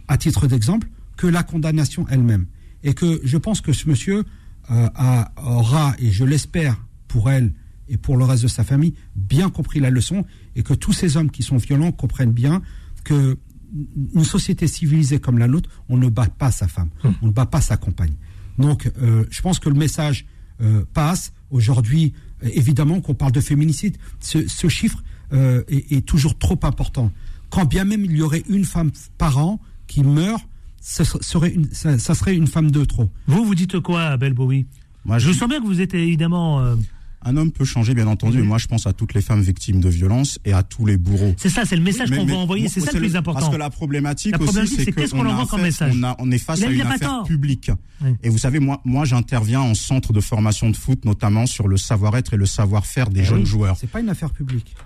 à 0.08 0.18
titre 0.18 0.46
d'exemple, 0.46 0.88
que 1.16 1.26
la 1.26 1.42
condamnation 1.42 2.06
elle-même. 2.10 2.46
Et 2.82 2.94
que 2.94 3.20
je 3.24 3.36
pense 3.36 3.60
que 3.60 3.72
ce 3.72 3.88
monsieur 3.88 4.24
euh, 4.70 4.88
a, 4.94 5.32
aura, 5.36 5.94
et 5.98 6.10
je 6.10 6.24
l'espère 6.24 6.76
pour 7.08 7.30
elle 7.30 7.52
et 7.88 7.96
pour 7.96 8.16
le 8.16 8.24
reste 8.24 8.42
de 8.42 8.48
sa 8.48 8.64
famille, 8.64 8.94
bien 9.16 9.48
compris 9.48 9.80
la 9.80 9.90
leçon, 9.90 10.24
et 10.56 10.62
que 10.62 10.74
tous 10.74 10.92
ces 10.92 11.16
hommes 11.16 11.30
qui 11.30 11.42
sont 11.42 11.56
violents 11.56 11.90
comprennent 11.90 12.32
bien 12.32 12.62
que 13.04 13.38
une 14.14 14.24
société 14.24 14.66
civilisée 14.66 15.18
comme 15.18 15.38
la 15.38 15.48
nôtre, 15.48 15.70
on 15.88 15.96
ne 15.96 16.08
bat 16.08 16.26
pas 16.26 16.50
sa 16.50 16.68
femme, 16.68 16.90
on 17.22 17.26
ne 17.26 17.32
bat 17.32 17.46
pas 17.46 17.60
sa 17.60 17.76
compagne. 17.76 18.14
Donc, 18.58 18.90
euh, 19.00 19.24
je 19.30 19.40
pense 19.42 19.58
que 19.58 19.68
le 19.68 19.74
message 19.74 20.26
euh, 20.60 20.84
passe. 20.92 21.32
Aujourd'hui, 21.50 22.12
évidemment, 22.42 23.00
qu'on 23.00 23.14
parle 23.14 23.32
de 23.32 23.40
féminicide, 23.40 23.96
ce, 24.20 24.46
ce 24.46 24.68
chiffre 24.68 25.02
est, 25.32 25.92
est 25.92 26.06
toujours 26.06 26.38
trop 26.38 26.58
important. 26.62 27.10
Quand 27.50 27.64
bien 27.64 27.84
même 27.84 28.04
il 28.04 28.12
y 28.16 28.22
aurait 28.22 28.44
une 28.48 28.64
femme 28.64 28.90
par 29.16 29.38
an 29.38 29.60
qui 29.86 30.02
meurt, 30.02 30.46
ce 30.80 31.04
serait 31.04 31.50
une, 31.50 31.68
ça, 31.72 31.98
ça 31.98 32.14
serait 32.14 32.34
une 32.36 32.46
femme 32.46 32.70
de 32.70 32.84
trop. 32.84 33.10
Vous, 33.26 33.44
vous 33.44 33.54
dites 33.54 33.78
quoi, 33.80 34.02
Abel 34.04 34.32
Bowie? 34.34 34.66
Moi, 35.04 35.18
je... 35.18 35.28
je- 35.28 35.38
sens 35.38 35.48
bien 35.48 35.60
que 35.60 35.66
vous 35.66 35.80
êtes 35.80 35.94
évidemment. 35.94 36.60
euh, 36.60 36.74
un 37.24 37.36
homme 37.36 37.50
peut 37.50 37.64
changer, 37.64 37.94
bien 37.94 38.06
entendu. 38.06 38.42
Moi, 38.42 38.58
je 38.58 38.68
pense 38.68 38.86
à 38.86 38.92
toutes 38.92 39.12
les 39.12 39.20
femmes 39.20 39.40
victimes 39.42 39.80
de 39.80 39.88
violences 39.88 40.38
et 40.44 40.52
à 40.52 40.62
tous 40.62 40.86
les 40.86 40.96
bourreaux. 40.96 41.34
C'est 41.36 41.48
ça, 41.48 41.64
c'est 41.64 41.74
le 41.74 41.82
message 41.82 42.10
qu'on 42.10 42.24
va 42.24 42.34
envoyer, 42.36 42.68
c'est 42.68 42.80
ça 42.80 42.92
le 42.92 43.00
le- 43.00 43.06
plus 43.08 43.16
important. 43.16 43.40
Parce 43.40 43.52
que 43.52 43.58
la 43.58 43.70
problématique, 43.70 44.32
La 44.32 44.38
problématique, 44.38 44.74
aussi, 44.76 44.84
c'est 44.84 44.92
qu'est-ce 44.92 45.10
qu'on 45.12 45.26
envoie 45.26 45.46
comme 45.46 45.62
message 45.62 45.94
on, 45.98 46.04
a- 46.04 46.14
on 46.20 46.30
est 46.30 46.38
face 46.38 46.62
à 46.62 46.66
une 46.70 46.80
affaire 46.82 47.24
publique. 47.24 47.72
Et 48.22 48.28
vous 48.28 48.38
savez, 48.38 48.60
moi, 48.60 48.80
moi, 48.84 49.04
j'interviens 49.04 49.60
en 49.60 49.74
centre 49.74 50.12
de 50.12 50.20
formation 50.20 50.70
de 50.70 50.76
foot, 50.76 51.04
notamment 51.04 51.46
sur 51.46 51.66
le 51.66 51.76
savoir-être 51.76 52.34
et 52.34 52.36
le 52.36 52.46
savoir-faire 52.46 53.10
des 53.10 53.20
Eh 53.20 53.24
jeunes 53.24 53.40
oui, 53.40 53.46
joueurs. 53.46 53.76
C'est 53.80 53.90
pas 53.90 54.00
une 54.00 54.10
affaire 54.10 54.30
publique. 54.30 54.76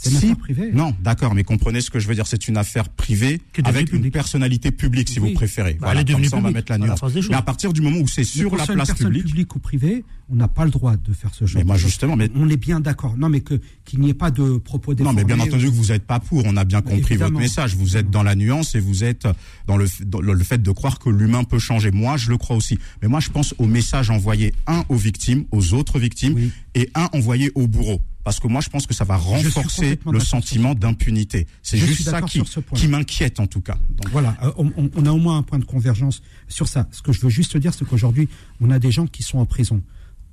C'est 0.00 0.10
une 0.10 0.16
Si. 0.18 0.24
affaire 0.26 0.36
privée. 0.38 0.70
Non, 0.72 0.94
d'accord, 1.02 1.34
mais 1.34 1.42
comprenez 1.42 1.80
ce 1.80 1.90
que 1.90 1.98
je 1.98 2.06
veux 2.06 2.14
dire. 2.14 2.26
C'est 2.28 2.46
une 2.46 2.56
affaire 2.56 2.88
privée 2.88 3.40
avec 3.64 3.92
une 3.92 4.10
personnalité 4.12 4.70
publique, 4.70 5.08
si 5.08 5.18
Oui. 5.18 5.30
vous 5.30 5.34
préférez. 5.34 5.72
Bah, 5.74 5.86
voilà, 5.86 6.00
elle 6.00 6.08
est 6.08 6.12
comme 6.12 6.20
devenue 6.22 6.28
ça, 6.30 6.36
on 6.36 6.40
va 6.40 6.50
mettre 6.52 6.70
la 6.70 6.78
nuance. 6.78 7.00
Mais 7.28 7.34
à 7.34 7.42
partir 7.42 7.72
du 7.72 7.80
moment 7.80 7.98
où 7.98 8.06
c'est 8.06 8.22
sur 8.22 8.54
la 8.56 8.64
place 8.64 8.76
personne 8.88 9.08
publique, 9.08 9.24
publique 9.26 9.56
ou 9.56 9.58
privée, 9.58 10.04
on 10.30 10.34
n'a 10.36 10.48
pas 10.48 10.64
le 10.64 10.70
droit 10.70 10.96
de 10.96 11.12
faire 11.12 11.34
ce 11.34 11.46
genre. 11.46 11.58
Mais 11.60 11.64
moi, 11.64 11.76
de 11.76 11.80
justement, 11.80 12.14
mais- 12.16 12.30
on 12.34 12.48
est 12.50 12.56
bien 12.58 12.80
d'accord. 12.80 13.16
Non, 13.16 13.28
mais 13.30 13.40
que 13.40 13.60
qu'il 13.84 14.00
n'y 14.00 14.10
ait 14.10 14.14
pas 14.14 14.30
de 14.30 14.58
propos 14.58 14.92
Non, 14.94 15.12
mais 15.14 15.24
bien 15.24 15.36
déformés. 15.36 15.42
entendu 15.54 15.66
que 15.70 15.76
vous 15.76 15.86
n'êtes 15.92 16.04
pas 16.06 16.20
pour. 16.20 16.42
On 16.44 16.56
a 16.56 16.64
bien 16.64 16.80
Bah, 16.80 16.90
compris 16.90 17.14
évidemment. 17.14 17.30
votre 17.30 17.40
message. 17.40 17.74
Vous 17.76 17.96
êtes 17.96 18.10
dans 18.10 18.22
la 18.22 18.34
nuance 18.34 18.74
et 18.74 18.80
vous 18.80 19.04
êtes 19.04 19.26
dans 19.66 19.76
le, 19.78 19.86
dans 20.04 20.20
le 20.20 20.44
fait 20.44 20.62
de 20.62 20.70
croire 20.70 20.98
que 20.98 21.08
l'humain 21.08 21.44
peut 21.44 21.58
changer. 21.58 21.90
Moi, 21.90 22.16
je 22.18 22.28
le 22.30 22.36
crois 22.36 22.56
aussi. 22.56 22.78
Mais 23.00 23.08
moi, 23.08 23.20
je 23.20 23.30
pense 23.30 23.54
au 23.58 23.66
message 23.66 24.10
envoyé, 24.10 24.52
un 24.66 24.84
aux 24.90 24.96
victimes, 24.96 25.44
aux 25.50 25.72
autres 25.74 25.98
victimes, 25.98 26.50
et 26.74 26.90
un 26.94 27.08
envoyé 27.14 27.50
aux 27.54 27.66
bourreaux. 27.66 28.02
Parce 28.24 28.40
que 28.40 28.48
moi, 28.48 28.60
je 28.60 28.68
pense 28.68 28.86
que 28.86 28.92
ça 28.92 29.04
va 29.04 29.16
renforcer 29.16 29.98
le 30.12 30.20
sentiment 30.20 30.74
d'impunité. 30.74 31.46
C'est 31.62 31.78
juste 31.78 32.02
ça 32.02 32.20
qui, 32.20 32.42
qui 32.74 32.88
m'inquiète, 32.88 33.40
en 33.40 33.46
tout 33.46 33.62
cas. 33.62 33.78
Donc, 33.96 34.10
Voilà, 34.12 34.36
euh, 34.42 34.50
on, 34.58 34.66
on- 34.76 34.90
on 34.94 35.06
a 35.06 35.10
au 35.10 35.16
moins 35.16 35.38
un 35.38 35.42
point 35.42 35.58
de 35.58 35.64
convergence 35.64 36.20
sur 36.48 36.68
ça. 36.68 36.86
Ce 36.90 37.00
que 37.00 37.12
je 37.12 37.20
veux 37.22 37.30
juste 37.30 37.56
dire, 37.56 37.72
c'est 37.72 37.86
qu'aujourd'hui, 37.86 38.28
on 38.60 38.70
a 38.70 38.78
des 38.78 38.90
gens 38.90 39.06
qui 39.06 39.22
sont 39.22 39.38
en 39.38 39.46
prison 39.46 39.82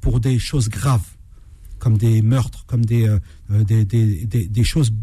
pour 0.01 0.19
des 0.19 0.37
choses 0.39 0.69
graves, 0.69 1.05
comme 1.79 1.97
des 1.97 2.21
meurtres, 2.21 2.65
comme 2.67 2.85
des, 2.85 3.07
euh, 3.07 3.19
euh, 3.51 3.63
des, 3.63 3.85
des, 3.85 4.25
des- 4.25 4.47
choses, 4.63 4.93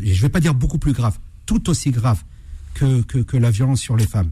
je 0.00 0.08
ne 0.10 0.14
vais 0.18 0.28
pas 0.28 0.40
dire 0.40 0.54
beaucoup 0.54 0.78
plus 0.78 0.92
graves, 0.92 1.18
tout 1.46 1.68
aussi 1.70 1.90
graves 1.90 2.22
que, 2.74 3.02
que, 3.02 3.18
la 3.36 3.50
violence 3.50 3.80
sur 3.80 3.96
les 3.96 4.06
femmes, 4.06 4.30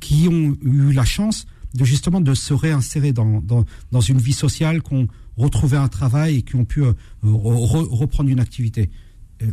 qui 0.00 0.28
ont 0.28 0.56
eu 0.62 0.92
la 0.92 1.04
chance 1.04 1.46
de 1.74 1.84
justement 1.84 2.20
de 2.20 2.34
se 2.34 2.54
réinsérer 2.54 3.12
dans, 3.12 3.40
dans, 3.40 3.64
dans 3.92 4.00
une 4.00 4.18
vie 4.18 4.32
sociale, 4.32 4.82
qui 4.82 4.94
ont 4.94 5.08
retrouvé 5.36 5.76
un 5.76 5.88
travail 5.88 6.36
et 6.36 6.42
qui 6.42 6.56
ont 6.56 6.64
pu 6.64 6.82
euh, 6.82 6.92
re- 7.24 7.88
reprendre 7.88 8.30
une 8.30 8.40
activité. 8.40 8.90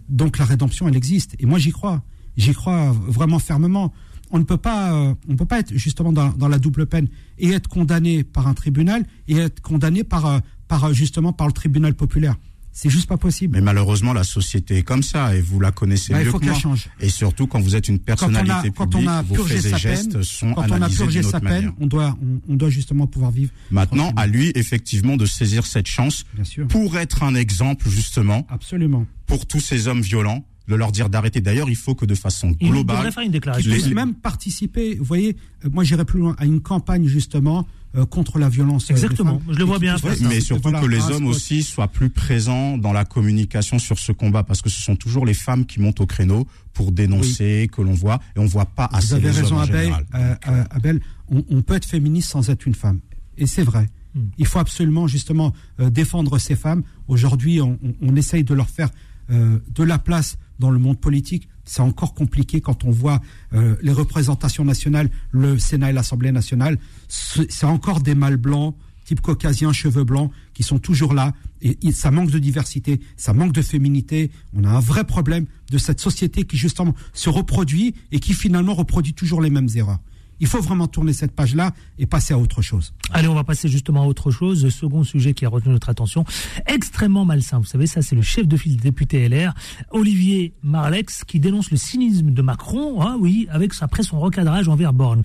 Donc 0.08 0.38
la 0.38 0.46
rédemption, 0.46 0.88
elle 0.88 0.96
existe. 0.96 1.36
Et 1.40 1.46
moi, 1.46 1.60
j'y 1.60 1.72
crois. 1.72 2.02
J'y 2.38 2.54
crois 2.54 2.92
vraiment 2.94 3.38
fermement. 3.40 3.94
On 4.36 4.40
ne 4.40 4.44
peut 4.44 4.58
pas, 4.58 4.94
euh, 4.94 5.14
on 5.30 5.36
peut 5.36 5.46
pas 5.46 5.60
être 5.60 5.74
justement 5.78 6.12
dans, 6.12 6.30
dans 6.30 6.48
la 6.48 6.58
double 6.58 6.88
peine 6.88 7.08
et 7.38 7.52
être 7.52 7.68
condamné 7.70 8.24
par 8.24 8.48
un 8.48 8.56
tribunal 8.56 9.06
et 9.28 9.38
être 9.38 9.62
condamné 9.62 10.04
par, 10.04 10.26
euh, 10.26 10.40
par 10.68 10.86
euh, 10.86 10.94
justement 10.94 11.32
par 11.34 11.46
le 11.48 11.54
tribunal 11.54 11.94
populaire. 11.94 12.36
C'est 12.76 12.90
juste 12.90 13.06
pas 13.08 13.18
possible. 13.18 13.54
Mais 13.56 13.62
malheureusement, 13.62 14.14
la 14.14 14.24
société 14.24 14.78
est 14.78 14.82
comme 14.82 15.04
ça 15.04 15.36
et 15.36 15.42
vous 15.42 15.60
la 15.60 15.72
connaissez 15.72 16.12
Bah, 16.12 16.22
il 16.22 16.26
mieux 16.26 16.32
faut 16.32 16.40
que 16.40 16.46
qu'elle 16.46 16.54
moi. 16.54 16.60
change. 16.60 16.90
Et 17.00 17.10
surtout, 17.10 17.46
quand 17.46 17.60
vous 17.60 17.76
êtes 17.76 17.88
une 17.88 18.00
Quand 18.00 18.02
on 18.02 18.34
personnalité 18.34 18.72
quand 18.76 18.88
publique, 18.88 19.08
on 19.08 19.12
a 19.12 19.22
vos 19.22 19.36
purgé 19.36 19.62
faits 19.62 19.74
et 19.74 19.78
gestes 19.78 20.12
peine, 20.14 20.24
sont 20.24 20.54
quand 20.56 20.64
on 20.68 20.72
a 20.72 20.76
analysés 20.78 20.98
purgé 21.04 21.22
sa 21.22 21.40
peine, 21.40 21.50
manière. 21.52 21.74
on 21.80 21.86
doit, 21.86 22.18
on, 22.20 22.52
on 22.52 22.56
doit 22.56 22.72
justement 22.72 23.06
pouvoir 23.06 23.30
vivre. 23.30 23.52
Maintenant, 23.70 24.12
à 24.16 24.26
lui, 24.26 24.52
effectivement, 24.56 25.16
de 25.18 25.28
saisir 25.28 25.68
cette 25.68 25.86
chance 25.86 26.26
pour 26.70 26.98
être 26.98 27.22
un 27.22 27.36
exemple, 27.36 27.88
justement, 27.88 28.48
Absolument. 28.50 29.06
pour 29.28 29.46
tous 29.46 29.60
ces 29.60 29.88
hommes 29.88 30.02
violents, 30.02 30.44
de 30.68 30.76
leur 30.76 30.92
dire 30.92 31.10
d'arrêter. 31.10 31.42
D'ailleurs, 31.42 31.70
il 31.70 31.76
faut 31.76 31.94
que 31.96 32.06
de 32.06 32.16
façon 32.16 32.52
globale, 32.52 32.98
devrait 32.98 33.12
faire 33.12 33.24
une 33.24 33.30
Qui 33.30 33.34
déclaration. 33.34 33.70
Les- 33.72 33.78
puissent 33.80 33.94
même 33.94 34.14
participer. 34.14 34.96
Vous 34.96 35.04
voyez, 35.06 35.36
euh, 35.66 35.70
moi 35.72 35.84
j'irais 35.84 36.06
plus 36.06 36.20
loin 36.20 36.36
à 36.40 36.46
une 36.46 36.62
campagne 36.62 37.06
justement 37.08 37.68
euh, 37.96 38.06
contre 38.06 38.40
la 38.40 38.50
violence. 38.50 38.90
euh, 38.90 38.94
Exactement, 38.94 39.40
je 39.50 39.58
le 39.58 39.64
vois 39.66 39.78
bien. 39.78 39.96
Ouais, 39.98 40.16
mais 40.22 40.40
surtout 40.42 40.64
Voilà, 40.64 40.80
que 40.82 40.86
les 40.88 41.12
hommes 41.12 41.28
aussi 41.28 41.62
soient 41.64 41.88
plus 41.90 42.10
présents 42.10 42.78
dans 42.78 42.92
la 42.94 43.06
communication 43.06 43.78
sur 43.78 44.00
ce 44.00 44.12
combat, 44.12 44.44
parce 44.44 44.62
que 44.64 44.70
ce 44.70 44.82
sont 44.82 44.96
toujours 44.96 45.26
les 45.28 45.36
femmes 45.36 45.66
qui 45.66 45.80
montent 45.80 46.02
au 46.02 46.08
créneau 46.08 46.48
pour 46.74 46.92
dénoncer, 46.92 47.70
que 47.72 47.82
l'on 47.84 47.92
voit, 47.94 48.20
et 48.36 48.40
on 48.40 48.46
voit 48.46 48.66
pas 48.66 48.88
Vous 48.92 48.98
assez 48.98 49.14
avez 49.14 49.24
les 49.24 49.30
raison, 49.32 49.56
hommes 49.56 49.62
en 49.62 49.64
Abel. 49.64 49.82
général. 49.84 50.06
euh, 50.16 50.36
euh, 50.48 50.64
Abel, 50.72 51.02
on, 51.30 51.44
on 51.52 51.62
peut 51.62 51.76
être 51.76 51.86
féministe 51.86 52.30
sans 52.32 52.50
être 52.50 52.66
une 52.66 52.74
femme. 52.74 53.00
Et 53.38 53.46
c'est 53.48 53.64
vrai. 53.64 53.88
Hmm. 54.16 54.22
Il 54.40 54.46
faut 54.48 54.60
absolument 54.60 55.08
justement 55.08 55.54
euh, 55.80 55.90
défendre 55.92 56.38
ces 56.40 56.56
femmes. 56.56 56.84
Aujourd'hui, 57.08 57.62
on, 57.62 57.78
on- 57.84 57.94
on 58.02 58.16
essaye 58.16 58.44
de 58.44 58.54
leur 58.56 58.70
faire 58.70 58.90
euh, 59.32 59.60
de 59.74 59.84
la 59.84 60.00
place 60.00 60.38
dans 60.64 60.72
le 60.72 60.80
monde 60.80 60.98
politique. 60.98 61.50
C'est 61.66 61.82
encore 61.82 62.14
compliqué 62.14 62.62
quand 62.62 62.86
on 62.86 62.90
voit 62.90 63.20
euh, 63.54 63.76
les 63.82 63.92
représentations 63.92 64.64
nationales, 64.64 65.10
le 65.32 65.60
Sénat 65.60 65.90
et 65.90 65.94
l'Assemblée 65.94 66.32
nationale. 66.32 66.80
C'est 67.10 67.66
encore 67.66 68.00
des 68.00 68.16
mâles 68.16 68.38
blancs, 68.38 68.74
type 69.04 69.20
caucasien, 69.20 69.74
cheveux 69.74 70.06
blancs, 70.06 70.32
qui 70.54 70.64
sont 70.64 70.80
toujours 70.80 71.14
là. 71.14 71.34
Et 71.62 71.92
ça 71.92 72.12
manque 72.12 72.32
de 72.32 72.40
diversité, 72.40 73.02
ça 73.18 73.34
manque 73.34 73.52
de 73.52 73.62
féminité. 73.62 74.32
On 74.54 74.64
a 74.64 74.70
un 74.70 74.80
vrai 74.80 75.04
problème 75.04 75.48
de 75.70 75.78
cette 75.78 76.00
société 76.00 76.46
qui 76.46 76.56
justement 76.56 76.96
se 77.14 77.30
reproduit 77.30 77.94
et 78.14 78.22
qui 78.22 78.34
finalement 78.34 78.74
reproduit 78.74 79.14
toujours 79.14 79.42
les 79.42 79.50
mêmes 79.50 79.70
erreurs. 79.76 80.00
Il 80.44 80.50
faut 80.50 80.60
vraiment 80.60 80.88
tourner 80.88 81.14
cette 81.14 81.32
page-là 81.32 81.72
et 81.98 82.06
passer 82.06 82.34
à 82.34 82.38
autre 82.38 82.62
chose. 82.62 82.94
Allez, 83.12 83.30
on 83.30 83.34
va 83.34 83.46
passer 83.46 83.70
justement 83.70 84.04
à 84.04 84.06
autre 84.06 84.30
chose. 84.30 84.66
Le 84.66 84.72
second 84.72 85.06
sujet 85.06 85.34
qui 85.34 85.46
a 85.46 85.50
retenu 85.50 85.72
notre 85.72 85.88
attention, 85.88 86.26
extrêmement 86.68 87.24
malsain. 87.24 87.60
Vous 87.60 87.64
savez, 87.64 87.88
ça, 87.88 88.02
c'est 88.02 88.18
le 88.18 88.22
chef 88.22 88.46
de 88.46 88.58
file 88.58 88.76
député 88.76 89.30
LR, 89.30 89.54
Olivier 89.92 90.54
Marlex, 90.62 91.24
qui 91.24 91.40
dénonce 91.40 91.72
le 91.72 91.78
cynisme 91.78 92.32
de 92.32 92.42
Macron, 92.42 93.02
hein, 93.02 93.16
oui, 93.22 93.48
avec 93.52 93.72
après 93.80 94.04
son 94.04 94.20
recadrage 94.20 94.68
envers 94.68 94.92
Borne. 94.92 95.24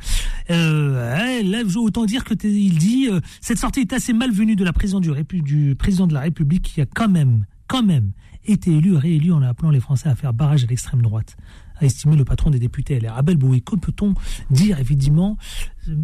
Euh, 0.51 1.43
là, 1.43 1.62
autant 1.75 2.05
dire 2.05 2.23
que 2.23 2.35
il 2.47 2.79
dit 2.79 3.09
euh, 3.11 3.19
cette 3.41 3.59
sortie 3.59 3.81
est 3.81 3.93
assez 3.93 4.12
malvenue 4.12 4.55
de 4.55 4.64
la 4.64 4.73
présidente 4.73 5.03
du, 5.03 5.43
du 5.43 5.75
président 5.75 6.07
de 6.07 6.14
la 6.14 6.21
République 6.21 6.62
qui 6.62 6.81
a 6.81 6.87
quand 6.87 7.09
même, 7.09 7.45
quand 7.66 7.83
même, 7.83 8.12
été 8.45 8.71
élu, 8.71 8.95
réélu 8.95 9.33
en 9.33 9.43
appelant 9.43 9.71
les 9.71 9.81
Français 9.81 10.09
à 10.09 10.14
faire 10.14 10.33
barrage 10.33 10.62
à 10.62 10.69
l'extrême 10.69 11.03
droite 11.03 11.37
a 11.81 11.85
estimé 11.85 12.16
le 12.16 12.24
patron 12.24 12.51
des 12.51 12.59
députés 12.59 12.99
LR. 12.99 13.16
Abel 13.16 13.37
Boué, 13.37 13.61
que 13.61 13.76
peut-on 13.76 14.14
dire, 14.51 14.79
évidemment 14.79 15.37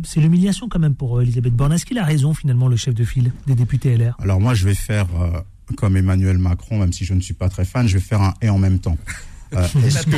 C'est 0.05 0.21
l'humiliation 0.21 0.69
quand 0.69 0.79
même 0.79 0.95
pour 0.95 1.19
euh, 1.19 1.23
Elisabeth 1.23 1.55
Borne. 1.55 1.73
Est-ce 1.73 1.87
qu'il 1.87 1.99
a 1.99 2.05
raison, 2.05 2.35
finalement, 2.35 2.69
le 2.69 2.77
chef 2.77 2.95
de 2.95 3.05
file 3.05 3.33
des 3.47 3.55
députés 3.55 3.97
LR 3.97 4.17
Alors 4.21 4.41
moi, 4.41 4.55
je 4.55 4.65
vais 4.65 4.75
faire 4.75 5.07
euh, 5.21 5.41
comme 5.77 5.97
Emmanuel 5.97 6.39
Macron, 6.39 6.79
même 6.79 6.93
si 6.93 7.05
je 7.05 7.15
ne 7.15 7.21
suis 7.21 7.35
pas 7.35 7.49
très 7.49 7.65
fan, 7.65 7.87
je 7.87 7.95
vais 7.95 8.05
faire 8.05 8.23
un 8.23 8.35
et 8.43 8.49
en 8.49 8.59
même 8.59 8.79
temps. 8.79 8.99
Euh, 9.53 9.67
est-ce 9.87 10.05
que 10.07 10.11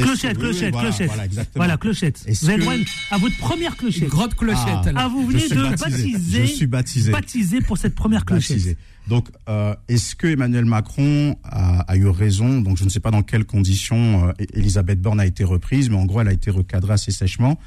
Clochette, 0.00 0.36
oui, 0.38 0.42
clochette, 0.42 0.72
voilà, 0.72 0.90
clochette. 0.90 1.50
Voilà, 1.56 1.76
clochette. 1.76 2.22
Est-ce 2.26 2.44
Vous 2.44 2.50
avez 2.50 2.58
que- 2.58 2.62
droit 2.64 2.74
à 3.10 3.18
votre 3.18 3.36
première 3.38 3.76
clochette. 3.76 4.08
grotte 4.08 4.34
clochette, 4.34 4.66
Ah. 4.86 4.92
Ah, 4.96 5.08
vous 5.08 5.26
venez 5.26 5.48
de 5.48 5.54
baptisé. 5.54 6.12
baptiser, 6.12 6.46
Je 6.46 6.52
suis 6.52 6.66
baptisé. 6.66 7.10
baptisé 7.12 7.60
pour 7.60 7.76
cette 7.78 7.94
première 7.94 8.24
clochette. 8.24 8.56
Baptisé. 8.56 8.76
Donc, 9.08 9.28
euh, 9.48 9.74
est-ce 9.88 10.14
que 10.14 10.26
Emmanuel 10.26 10.64
Macron 10.66 11.36
a, 11.44 11.80
a 11.80 11.96
eu 11.96 12.06
raison? 12.08 12.60
Donc, 12.60 12.76
je 12.78 12.84
ne 12.84 12.88
sais 12.90 13.00
pas 13.00 13.10
dans 13.10 13.22
quelles 13.22 13.44
conditions 13.46 14.28
euh, 14.28 14.32
Elisabeth 14.54 15.00
Borne 15.00 15.20
a 15.20 15.26
été 15.26 15.44
reprise, 15.44 15.88
mais 15.90 15.96
en 15.96 16.04
gros, 16.06 16.20
elle 16.20 16.28
a 16.28 16.32
été 16.32 16.50
recadrée 16.50 16.92
assez 16.94 17.10
sèchement. 17.10 17.58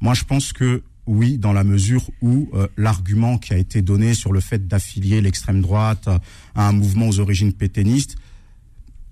Moi, 0.00 0.14
je 0.14 0.24
pense 0.24 0.52
que 0.52 0.82
oui, 1.06 1.36
dans 1.36 1.52
la 1.52 1.64
mesure 1.64 2.10
où 2.22 2.48
euh, 2.54 2.66
l'argument 2.78 3.36
qui 3.36 3.52
a 3.52 3.58
été 3.58 3.82
donné 3.82 4.14
sur 4.14 4.32
le 4.32 4.40
fait 4.40 4.66
d'affilier 4.66 5.20
l'extrême 5.20 5.60
droite 5.60 6.08
à 6.54 6.68
un 6.68 6.72
mouvement 6.72 7.08
aux 7.08 7.20
origines 7.20 7.52
pétainistes, 7.52 8.16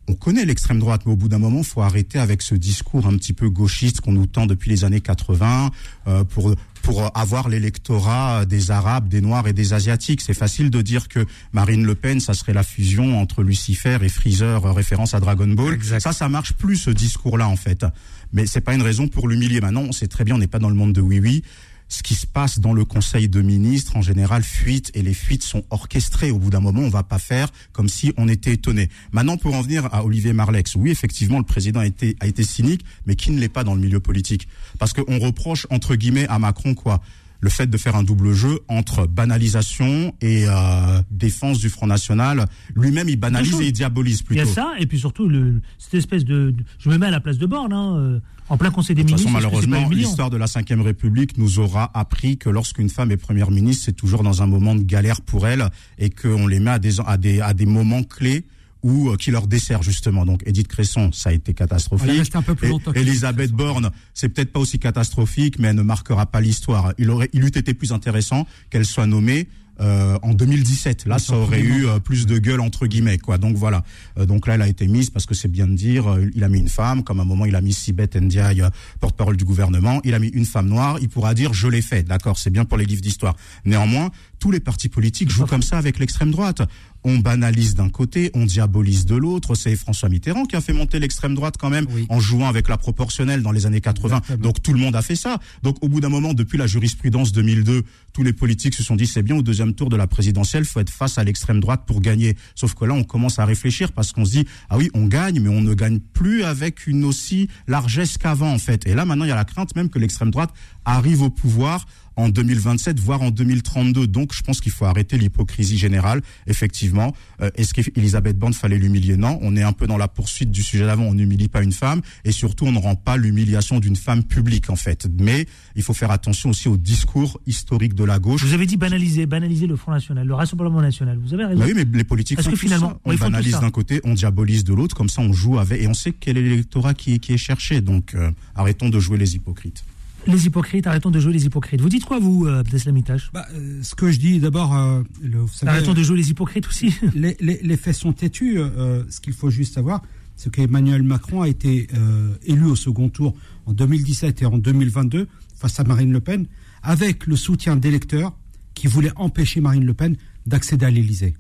on 0.08 0.14
connaît 0.14 0.44
l'extrême 0.44 0.78
droite, 0.78 1.02
mais 1.06 1.12
au 1.12 1.16
bout 1.16 1.28
d'un 1.28 1.38
moment, 1.38 1.62
faut 1.62 1.82
arrêter 1.82 2.18
avec 2.18 2.42
ce 2.42 2.54
discours 2.54 3.06
un 3.06 3.16
petit 3.16 3.32
peu 3.32 3.48
gauchiste 3.48 4.00
qu'on 4.00 4.12
nous 4.12 4.26
tend 4.26 4.46
depuis 4.46 4.68
les 4.70 4.84
années 4.84 5.00
80 5.00 5.70
euh, 6.06 6.24
pour 6.24 6.54
pour 6.82 7.16
avoir 7.16 7.48
l'électorat 7.48 8.44
des 8.44 8.72
Arabes, 8.72 9.08
des 9.08 9.20
Noirs 9.20 9.46
et 9.46 9.52
des 9.52 9.72
Asiatiques. 9.72 10.20
C'est 10.20 10.34
facile 10.34 10.68
de 10.68 10.82
dire 10.82 11.06
que 11.06 11.24
Marine 11.52 11.86
Le 11.86 11.94
Pen, 11.94 12.18
ça 12.18 12.34
serait 12.34 12.52
la 12.52 12.64
fusion 12.64 13.20
entre 13.20 13.44
Lucifer 13.44 13.98
et 14.02 14.08
Freezer, 14.08 14.66
euh, 14.66 14.72
référence 14.72 15.14
à 15.14 15.20
Dragon 15.20 15.46
Ball. 15.46 15.78
Ça, 16.00 16.12
ça 16.12 16.28
marche 16.28 16.54
plus 16.54 16.76
ce 16.76 16.90
discours-là 16.90 17.48
en 17.48 17.54
fait. 17.54 17.86
Mais 18.32 18.46
c'est 18.46 18.60
pas 18.60 18.74
une 18.74 18.82
raison 18.82 19.06
pour 19.06 19.28
l'humilier. 19.28 19.60
Maintenant, 19.60 19.82
on 19.82 19.92
sait 19.92 20.08
très 20.08 20.24
bien, 20.24 20.34
on 20.34 20.38
n'est 20.38 20.48
pas 20.48 20.58
dans 20.58 20.70
le 20.70 20.74
monde 20.74 20.92
de 20.92 21.00
oui 21.00 21.20
oui 21.20 21.44
ce 21.92 22.02
qui 22.02 22.14
se 22.14 22.26
passe 22.26 22.58
dans 22.58 22.72
le 22.72 22.86
Conseil 22.86 23.28
de 23.28 23.42
ministres, 23.42 23.98
en 23.98 24.02
général, 24.02 24.42
fuite, 24.42 24.90
et 24.94 25.02
les 25.02 25.12
fuites 25.12 25.42
sont 25.42 25.62
orchestrées. 25.68 26.30
Au 26.30 26.38
bout 26.38 26.48
d'un 26.48 26.60
moment, 26.60 26.80
on 26.80 26.88
va 26.88 27.02
pas 27.02 27.18
faire 27.18 27.48
comme 27.72 27.88
si 27.88 28.14
on 28.16 28.28
était 28.28 28.54
étonné. 28.54 28.88
Maintenant, 29.12 29.36
pour 29.36 29.54
en 29.54 29.60
venir 29.60 29.86
à 29.92 30.02
Olivier 30.02 30.32
Marlex, 30.32 30.74
oui, 30.74 30.90
effectivement, 30.90 31.36
le 31.36 31.44
président 31.44 31.80
a 31.80 31.86
été, 31.86 32.16
a 32.20 32.26
été 32.26 32.44
cynique, 32.44 32.82
mais 33.04 33.14
qui 33.14 33.30
ne 33.30 33.38
l'est 33.38 33.50
pas 33.50 33.62
dans 33.62 33.74
le 33.74 33.80
milieu 33.80 34.00
politique? 34.00 34.48
Parce 34.78 34.94
qu'on 34.94 35.18
reproche, 35.18 35.66
entre 35.68 35.94
guillemets, 35.94 36.26
à 36.28 36.38
Macron 36.38 36.74
quoi? 36.74 37.02
Le 37.42 37.50
fait 37.50 37.66
de 37.68 37.76
faire 37.76 37.96
un 37.96 38.04
double 38.04 38.32
jeu 38.32 38.60
entre 38.68 39.06
banalisation 39.06 40.14
et 40.20 40.44
euh, 40.46 41.02
défense 41.10 41.58
du 41.58 41.68
Front 41.68 41.88
National. 41.88 42.46
Lui-même, 42.74 43.08
il 43.08 43.16
banalise 43.16 43.60
et 43.60 43.66
il 43.66 43.72
diabolise 43.72 44.22
plutôt. 44.22 44.42
Il 44.42 44.46
y 44.46 44.50
a 44.50 44.54
ça, 44.54 44.72
et 44.78 44.86
puis 44.86 44.98
surtout, 44.98 45.28
le, 45.28 45.60
cette 45.76 45.94
espèce 45.94 46.24
de, 46.24 46.52
de- 46.52 46.64
Je 46.78 46.88
me 46.88 46.96
mets 46.98 47.06
à 47.06 47.10
la 47.10 47.20
place 47.20 47.38
de 47.38 47.46
Borne, 47.46 47.72
hein, 47.72 47.96
euh, 47.96 48.20
en 48.48 48.56
plein 48.56 48.70
Conseil 48.70 48.94
des 48.94 49.02
De 49.02 49.08
toute 49.08 49.18
ministres. 49.18 49.32
façon, 49.40 49.48
malheureusement, 49.50 49.88
l'histoire 49.90 50.30
de 50.30 50.36
la 50.36 50.46
Ve 50.46 50.80
République 50.82 51.36
nous 51.36 51.58
aura 51.58 51.90
appris 51.98 52.38
que 52.38 52.48
lorsqu'une 52.48 52.88
femme 52.88 53.10
est 53.10 53.16
première 53.16 53.50
ministre, 53.50 53.84
c'est 53.86 53.92
toujours 53.96 54.22
dans 54.22 54.40
un 54.42 54.46
moment 54.46 54.74
de 54.76 54.82
galère 54.82 55.20
pour 55.20 55.46
elle 55.48 55.68
et 55.98 56.10
qu'on 56.10 56.46
les 56.46 56.60
met 56.60 56.70
à 56.70 56.78
des, 56.78 57.00
à 57.00 57.16
des, 57.16 57.40
à 57.40 57.54
des 57.54 57.66
moments 57.66 58.04
clés 58.04 58.44
où 58.82 59.10
euh, 59.10 59.16
qui 59.16 59.30
leur 59.30 59.46
dessert 59.46 59.82
justement. 59.82 60.24
Donc 60.24 60.42
Edith 60.46 60.68
Cresson, 60.68 61.10
ça 61.12 61.30
a 61.30 61.32
été 61.32 61.54
catastrophique. 61.54 62.10
Elle 62.10 62.38
un 62.38 62.42
peu 62.42 62.54
plus 62.54 62.68
longtemps 62.68 62.92
Elisabeth 62.92 63.52
Borne, 63.52 63.90
c'est 64.14 64.28
peut-être 64.28 64.52
pas 64.52 64.60
aussi 64.60 64.78
catastrophique, 64.78 65.58
mais 65.58 65.68
elle 65.68 65.76
ne 65.76 65.82
marquera 65.82 66.26
pas 66.26 66.40
l'histoire. 66.40 66.92
Il 66.98 67.10
aurait, 67.10 67.30
il 67.32 67.44
eût 67.44 67.48
été 67.48 67.74
plus 67.74 67.92
intéressant 67.92 68.46
qu'elle 68.70 68.84
soit 68.86 69.06
nommée. 69.06 69.48
euh, 69.80 70.18
en 70.22 70.34
2017, 70.34 71.06
là, 71.06 71.18
ça 71.18 71.34
aurait 71.36 71.60
eu 71.60 71.86
euh, 71.86 71.98
plus 71.98 72.26
de 72.26 72.38
gueule 72.38 72.60
entre 72.60 72.86
guillemets, 72.86 73.18
quoi. 73.18 73.38
Donc 73.38 73.56
voilà. 73.56 73.82
Euh, 74.18 74.26
donc 74.26 74.46
là, 74.46 74.54
elle 74.54 74.62
a 74.62 74.68
été 74.68 74.86
mise 74.86 75.10
parce 75.10 75.26
que 75.26 75.34
c'est 75.34 75.48
bien 75.48 75.66
de 75.66 75.74
dire, 75.74 76.08
euh, 76.08 76.30
il 76.34 76.44
a 76.44 76.48
mis 76.48 76.58
une 76.60 76.68
femme, 76.68 77.02
comme 77.02 77.18
à 77.20 77.22
un 77.22 77.26
moment 77.26 77.46
il 77.46 77.56
a 77.56 77.60
mis 77.60 77.72
Sibeth 77.72 78.14
Ndiaye, 78.14 78.62
euh, 78.62 78.68
porte-parole 79.00 79.36
du 79.36 79.44
gouvernement, 79.44 80.00
il 80.04 80.14
a 80.14 80.18
mis 80.18 80.28
une 80.28 80.44
femme 80.44 80.68
noire. 80.68 80.98
Il 81.00 81.08
pourra 81.08 81.34
dire, 81.34 81.52
je 81.54 81.68
l'ai 81.68 81.82
fait, 81.82 82.02
d'accord, 82.02 82.38
c'est 82.38 82.50
bien 82.50 82.64
pour 82.64 82.76
les 82.76 82.84
livres 82.84 83.00
d'histoire. 83.02 83.34
Néanmoins, 83.64 84.10
tous 84.38 84.50
les 84.50 84.60
partis 84.60 84.88
politiques 84.88 85.30
jouent 85.30 85.46
comme 85.46 85.62
ça 85.62 85.78
avec 85.78 85.98
l'extrême 85.98 86.30
droite. 86.30 86.62
On 87.04 87.18
banalise 87.18 87.74
d'un 87.74 87.88
côté, 87.88 88.30
on 88.34 88.44
diabolise 88.44 89.06
de 89.06 89.16
l'autre. 89.16 89.54
C'est 89.54 89.74
François 89.76 90.08
Mitterrand 90.08 90.44
qui 90.44 90.56
a 90.56 90.60
fait 90.60 90.72
monter 90.72 90.98
l'extrême 90.98 91.34
droite 91.34 91.56
quand 91.58 91.70
même 91.70 91.86
en 92.08 92.20
jouant 92.20 92.48
avec 92.48 92.68
la 92.68 92.78
proportionnelle 92.78 93.42
dans 93.42 93.52
les 93.52 93.66
années 93.66 93.80
80. 93.80 94.20
Donc 94.38 94.62
tout 94.62 94.72
le 94.72 94.78
monde 94.78 94.96
a 94.96 95.02
fait 95.02 95.16
ça. 95.16 95.38
Donc 95.62 95.76
au 95.82 95.88
bout 95.88 96.00
d'un 96.00 96.08
moment, 96.08 96.34
depuis 96.34 96.58
la 96.58 96.66
jurisprudence 96.66 97.32
2002, 97.32 97.82
tous 98.12 98.22
les 98.22 98.32
politiques 98.32 98.74
se 98.74 98.82
sont 98.82 98.96
dit 98.96 99.06
c'est 99.06 99.22
bien 99.22 99.36
au 99.36 99.42
deuxième 99.42 99.74
tour 99.74 99.88
de 99.88 99.96
la 99.96 100.06
présidentielle, 100.06 100.64
faut 100.64 100.80
être 100.80 100.90
face 100.90 101.18
à 101.18 101.24
l'extrême 101.24 101.60
droite 101.60 101.82
pour 101.86 102.00
gagner. 102.00 102.36
Sauf 102.54 102.74
que 102.74 102.84
là, 102.84 102.94
on 102.94 103.04
commence 103.04 103.38
à 103.38 103.44
réfléchir 103.44 103.92
parce 103.92 104.12
qu'on 104.12 104.24
se 104.24 104.32
dit 104.32 104.46
ah 104.70 104.78
oui, 104.78 104.90
on 104.94 105.06
gagne, 105.06 105.40
mais 105.40 105.48
on 105.48 105.60
ne 105.60 105.74
gagne 105.74 105.98
plus 105.98 106.44
avec 106.44 106.86
une 106.86 107.04
aussi 107.04 107.48
largesse 107.66 108.18
qu'avant 108.18 108.52
en 108.52 108.58
fait. 108.58 108.86
Et 108.86 108.94
là 108.94 109.04
maintenant, 109.04 109.24
il 109.24 109.28
y 109.28 109.32
a 109.32 109.36
la 109.36 109.44
crainte 109.44 109.74
même 109.76 109.88
que 109.88 109.98
l'extrême 109.98 110.30
droite 110.30 110.50
arrive 110.84 111.22
au 111.22 111.30
pouvoir 111.30 111.86
en 112.16 112.28
2027, 112.28 112.98
voire 113.00 113.22
en 113.22 113.30
2032. 113.30 114.06
Donc, 114.06 114.32
je 114.34 114.42
pense 114.42 114.60
qu'il 114.60 114.72
faut 114.72 114.84
arrêter 114.84 115.18
l'hypocrisie 115.18 115.78
générale. 115.78 116.20
Effectivement, 116.46 117.14
Euh, 117.40 117.50
est-ce 117.56 117.74
qu'Elisabeth 117.74 118.38
Borne 118.38 118.52
fallait 118.52 118.78
l'humilier? 118.78 119.16
Non. 119.16 119.38
On 119.42 119.56
est 119.56 119.62
un 119.62 119.72
peu 119.72 119.86
dans 119.86 119.96
la 119.96 120.06
poursuite 120.06 120.50
du 120.50 120.62
sujet 120.62 120.84
d'avant. 120.86 121.04
On 121.04 121.14
n'humilie 121.14 121.48
pas 121.48 121.62
une 121.62 121.72
femme, 121.72 122.00
et 122.24 122.30
surtout, 122.32 122.66
on 122.66 122.72
ne 122.72 122.78
rend 122.78 122.94
pas 122.94 123.16
l'humiliation 123.16 123.80
d'une 123.80 123.96
femme 123.96 124.22
publique, 124.22 124.70
en 124.70 124.76
fait. 124.76 125.08
Mais 125.18 125.46
il 125.74 125.82
faut 125.82 125.94
faire 125.94 126.10
attention 126.10 126.50
aussi 126.50 126.68
au 126.68 126.76
discours 126.76 127.40
historique 127.46 127.94
de 127.94 128.04
la 128.04 128.18
gauche. 128.18 128.44
Vous 128.44 128.52
avez 128.54 128.66
dit 128.66 128.76
banaliser, 128.76 129.26
banaliser 129.26 129.66
le 129.66 129.76
Front 129.76 129.92
National, 129.92 130.26
le 130.26 130.34
Rassemblement 130.34 130.80
National. 130.80 131.18
Vous 131.18 131.34
avez 131.34 131.46
raison. 131.46 131.58
Bah 131.60 131.66
oui, 131.66 131.72
mais 131.74 131.84
les 131.98 132.04
politiques 132.04 132.40
font 132.40 132.50
que 132.50 132.54
tout 132.54 132.60
finalement, 132.60 132.90
ça. 132.90 132.98
on 133.04 133.14
banalise 133.14 133.58
d'un 133.60 133.70
côté, 133.70 134.00
on 134.04 134.14
diabolise 134.14 134.62
de 134.64 134.74
l'autre, 134.74 134.94
comme 134.94 135.08
ça 135.08 135.22
on 135.22 135.32
joue 135.32 135.58
avec, 135.58 135.80
et 135.82 135.88
on 135.88 135.94
sait 135.94 136.12
quel 136.12 136.36
est 136.38 136.42
l'électorat 136.42 136.94
qui, 136.94 137.18
qui 137.18 137.32
est 137.32 137.38
cherché. 137.38 137.80
Donc, 137.80 138.14
euh, 138.14 138.30
arrêtons 138.54 138.88
de 138.88 139.00
jouer 139.00 139.18
les 139.18 139.34
hypocrites. 139.34 139.82
Les 140.26 140.46
hypocrites, 140.46 140.86
arrêtons 140.86 141.10
de 141.10 141.18
jouer 141.18 141.32
les 141.32 141.46
hypocrites. 141.46 141.80
Vous 141.80 141.88
dites 141.88 142.04
quoi, 142.04 142.18
vous, 142.20 142.46
euh, 142.46 142.60
Abdeslam 142.60 142.96
Itache 142.96 143.30
Bah, 143.32 143.44
euh, 143.54 143.80
ce 143.82 143.94
que 143.94 144.10
je 144.12 144.18
dis 144.20 144.38
d'abord, 144.38 144.74
euh, 144.76 145.02
le- 145.20 145.38
vous 145.40 145.48
savez, 145.48 145.70
Arrêtons 145.72 145.94
de 145.94 146.02
jouer 146.02 146.16
les 146.16 146.30
hypocrites 146.30 146.66
aussi. 146.68 146.94
les, 147.14 147.36
les- 147.40 147.60
les 147.62 147.76
faits 147.76 147.94
sont 147.96 148.12
têtus. 148.12 148.58
euh, 148.58 149.02
ce 149.10 149.20
qu'il 149.20 149.32
faut 149.32 149.50
juste 149.50 149.74
savoir, 149.74 150.00
c'est 150.36 150.52
qu'Emmanuel 150.52 151.02
Macron 151.02 151.42
a 151.42 151.48
été 151.48 151.88
euh, 151.94 152.34
élu 152.44 152.64
au 152.66 152.76
second 152.76 153.08
tour 153.08 153.34
en 153.66 153.72
2017 153.72 154.42
et 154.42 154.46
en 154.46 154.58
2022 154.58 155.26
face 155.56 155.78
à 155.80 155.84
Marine 155.84 156.12
Le 156.12 156.20
Pen, 156.20 156.46
avec 156.82 157.26
le 157.26 157.36
soutien 157.36 157.76
d'électeurs 157.76 158.36
qui 158.74 158.86
voulaient 158.86 159.12
empêcher 159.16 159.60
Marine 159.60 159.84
Le 159.84 159.94
Pen 159.94 160.16
d'accéder 160.46 160.86
à 160.86 160.90
l'Élysée. 160.90 161.34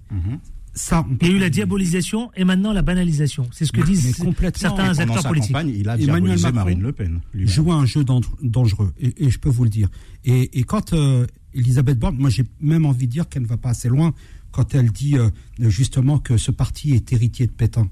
Ça, 0.74 1.04
on 1.08 1.16
Il 1.20 1.28
y 1.28 1.30
a 1.30 1.34
eu 1.34 1.38
la 1.38 1.50
diabolisation 1.50 2.30
et 2.34 2.44
maintenant 2.44 2.72
la 2.72 2.80
banalisation. 2.82 3.46
C'est 3.52 3.66
ce 3.66 3.72
que 3.72 3.82
disent 3.82 4.16
certains 4.54 4.98
acteurs 4.98 5.20
sa 5.22 5.28
politiques. 5.28 5.52
campagne, 5.52 5.68
il 5.76 5.88
a 5.88 5.98
Emmanuel 5.98 6.38
Macron 6.40 6.54
Marine 6.54 6.80
Le 6.80 6.92
Pen. 6.92 7.20
joue 7.34 7.70
un 7.72 7.84
jeu 7.84 8.04
dan- 8.04 8.22
dangereux, 8.42 8.92
et, 8.98 9.26
et 9.26 9.30
je 9.30 9.38
peux 9.38 9.50
vous 9.50 9.64
le 9.64 9.70
dire. 9.70 9.88
Et, 10.24 10.58
et 10.58 10.64
quand 10.64 10.94
euh, 10.94 11.26
Elisabeth 11.52 11.98
Borne, 11.98 12.16
moi 12.16 12.30
j'ai 12.30 12.44
même 12.60 12.86
envie 12.86 13.06
de 13.06 13.12
dire 13.12 13.28
qu'elle 13.28 13.42
ne 13.42 13.48
va 13.48 13.58
pas 13.58 13.70
assez 13.70 13.88
loin 13.90 14.14
quand 14.50 14.74
elle 14.74 14.90
dit 14.90 15.18
euh, 15.18 15.28
justement 15.58 16.18
que 16.18 16.38
ce 16.38 16.50
parti 16.50 16.92
est 16.94 17.12
héritier 17.12 17.46
de 17.46 17.52
Pétain. 17.52 17.88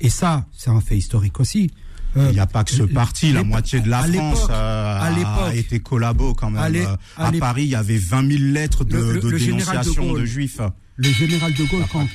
Et 0.00 0.08
ça, 0.08 0.46
c'est 0.52 0.70
un 0.70 0.80
fait 0.80 0.96
historique 0.96 1.38
aussi. 1.40 1.70
Euh, 2.16 2.28
Il 2.30 2.34
n'y 2.34 2.40
a 2.40 2.46
pas 2.46 2.64
que 2.64 2.70
ce 2.70 2.82
parti, 2.82 3.32
la 3.32 3.42
moitié 3.42 3.80
de 3.80 3.88
la 3.88 4.00
à 4.00 4.06
France 4.08 4.46
euh, 4.50 5.00
a 5.00 5.54
été 5.54 5.80
collabo 5.80 6.34
quand 6.34 6.50
même. 6.50 6.86
à 7.16 7.28
Euh, 7.28 7.38
Paris, 7.38 7.64
il 7.64 7.70
y 7.70 7.74
avait 7.74 7.96
20 7.98 8.28
000 8.30 8.42
lettres 8.52 8.84
de, 8.84 9.20
dénonciation 9.36 10.12
de, 10.12 10.24
juifs. 10.24 10.60
le 10.96 11.08
général 11.08 11.52
de 11.54 11.64
Gaulle, 11.64 11.84
quand, 11.90 12.06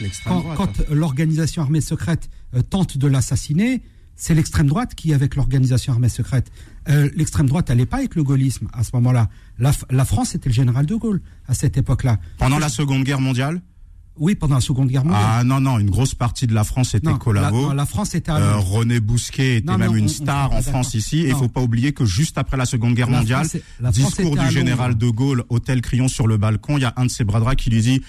quand, 0.55 0.89
l'organisation 0.91 1.61
armée 1.63 1.81
secrète 1.81 2.29
euh, 2.55 2.61
tente 2.61 2.97
de 2.97 3.07
l'assassiner, 3.07 3.81
c'est 4.15 4.33
l'extrême 4.33 4.67
droite 4.67 4.95
qui 4.95 5.13
avec 5.13 5.35
l'organisation 5.35 5.93
armée 5.93 6.09
secrète. 6.09 6.51
Euh, 6.89 7.09
l'extrême 7.15 7.47
droite, 7.47 7.69
elle 7.69 7.77
n'est 7.77 7.85
pas 7.85 7.97
avec 7.97 8.15
le 8.15 8.23
gaullisme 8.23 8.67
à 8.73 8.83
ce 8.83 8.89
moment-là. 8.93 9.29
La, 9.59 9.71
la 9.89 10.05
France 10.05 10.35
était 10.35 10.49
le 10.49 10.55
général 10.55 10.85
de 10.85 10.95
Gaulle 10.95 11.21
à 11.47 11.53
cette 11.53 11.77
époque-là. 11.77 12.17
Pendant 12.37 12.59
la 12.59 12.69
Seconde 12.69 13.03
Guerre 13.03 13.21
mondiale 13.21 13.61
Oui, 14.19 14.35
pendant 14.35 14.55
la 14.55 14.61
Seconde 14.61 14.89
Guerre 14.89 15.03
mondiale. 15.05 15.23
Ah 15.25 15.43
non, 15.43 15.59
non, 15.59 15.79
une 15.79 15.89
grosse 15.89 16.15
partie 16.15 16.47
de 16.47 16.53
la 16.53 16.63
France 16.63 16.93
était 16.95 17.07
Non, 17.09 17.17
collabo. 17.17 17.73
la- 17.73 17.85
France 17.85 18.15
était 18.15 18.31
Euh. 18.31 18.57
René 18.57 18.99
Bousquet 18.99 19.57
était 19.57 19.71
Non, 19.71 19.77
même 19.77 19.91
on- 19.91 19.95
une 19.95 20.09
star 20.09 20.51
en. 20.53 20.61
France 20.61 20.93
ici. 20.93 21.19
Et 21.19 21.29
il 21.29 21.35
faut 21.35 21.47
pas 21.47 21.61
oublier 21.61 21.93
que 21.93 22.05
juste 22.05 22.37
après 22.37 22.57
la 22.57 22.65
Seconde 22.65 22.93
Guerre 22.95 23.09
La 23.09 23.17
mondiale, 23.19 23.47
France 23.47 23.61
la 23.79 23.91
discours 23.91 24.35
du 24.37 24.49
général 24.51 24.97
de 24.97 25.09
Gaulle, 25.09 25.43
hôtel 25.49 25.81
Crillon 25.81 26.07
sur 26.07 26.27
le 26.27 26.37
balcon, 26.37 26.77
il 26.77 26.81
y 26.81 26.85
a 26.85 26.93
un 26.97 27.05
de 27.05 27.11
ses 27.11 27.23
bras 27.23 27.55
qui 27.55 27.69
lui 27.69 27.81
dit 27.81 28.01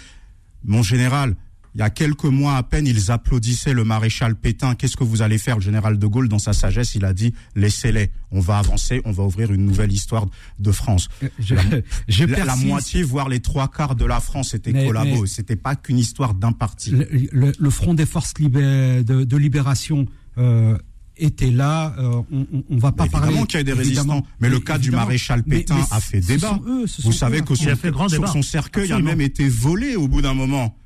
Mon 0.65 0.83
général, 0.83 1.37
il 1.75 1.79
y 1.81 1.83
a 1.83 1.91
quelques 1.91 2.25
mois 2.25 2.57
à 2.57 2.63
peine, 2.63 2.87
ils 2.87 3.11
applaudissaient 3.11 3.73
le 3.75 3.85
maréchal 3.85 4.35
Pétain. 4.35 4.75
Qu'est-ce 4.75 4.97
que 4.97 5.05
vous 5.05 5.23
allez 5.23 5.39
faire 5.39 5.57
Le 5.57 5.63
général 5.63 5.99
de 5.99 6.07
Gaulle, 6.07 6.29
dans 6.29 6.39
sa 6.39 6.53
sagesse, 6.53 6.95
il 6.95 7.05
a 7.05 7.13
dit 7.13 7.35
Laissez-les. 7.57 8.11
On 8.31 8.41
va 8.41 8.59
avancer, 8.59 9.01
on 9.05 9.13
va 9.13 9.23
ouvrir 9.25 9.53
une 9.53 9.65
nouvelle 9.65 9.93
histoire 9.93 10.27
de 10.59 10.73
France. 10.73 11.09
Je- 11.39 11.55
la, 11.55 11.63
je 12.09 12.25
la- 12.25 12.45
la 12.45 12.57
moitié, 12.57 13.03
voire 13.03 13.29
les 13.29 13.41
trois 13.41 13.69
quarts 13.69 13.95
de 13.97 14.05
la 14.05 14.21
France 14.21 14.55
étaient 14.55 14.73
Mais- 14.73 14.87
collabos. 14.87 15.23
mais- 15.23 15.27
C'était 15.27 15.57
pas 15.57 15.77
qu'une 15.77 15.99
histoire 15.99 16.35
d'un 16.35 16.53
parti. 16.53 16.91
le, 16.91 17.09
le- 17.33 17.53
le 17.59 17.71
Front 17.71 17.95
des 17.95 18.07
forces 18.07 18.35
libé- 18.39 19.03
de, 19.05 19.25
de 19.25 19.37
libération 19.37 20.07
euh, 20.39 20.77
était 21.17 21.51
là. 21.51 21.95
euh, 21.99 22.23
on, 22.31 22.47
on- 22.71 22.77
va 22.79 22.93
pas 22.93 23.05
Évidemment 23.05 23.27
parler. 23.27 23.47
qu'il 23.47 23.59
y 23.59 23.61
a 23.61 23.65
des 23.65 23.73
résistants, 23.73 24.25
mais 24.41 24.49
le 24.49 24.61
cas 24.61 24.79
du 24.79 24.91
maréchal 24.91 25.43
Pétain 25.43 25.77
mais 25.77 25.83
a 25.91 26.01
fait 26.01 26.23
ce 26.23 26.27
débat. 26.29 26.49
sont 26.51 26.63
eux, 26.67 26.87
ce 26.87 27.03
Vous 27.03 27.13
savez 27.13 27.41
que 27.43 27.55
son, 27.55 27.67
a 27.69 27.77
fait 27.77 27.91
grand 27.91 28.09
sur 28.09 28.21
débat. 28.21 28.33
son 28.33 28.43
cercueil 28.43 28.93
a 28.93 28.99
même 29.01 29.21
été 29.21 29.49
volé 29.49 29.97
au 29.97 30.07
bout 30.07 30.23
d'un 30.23 30.35
moment. 30.35 30.77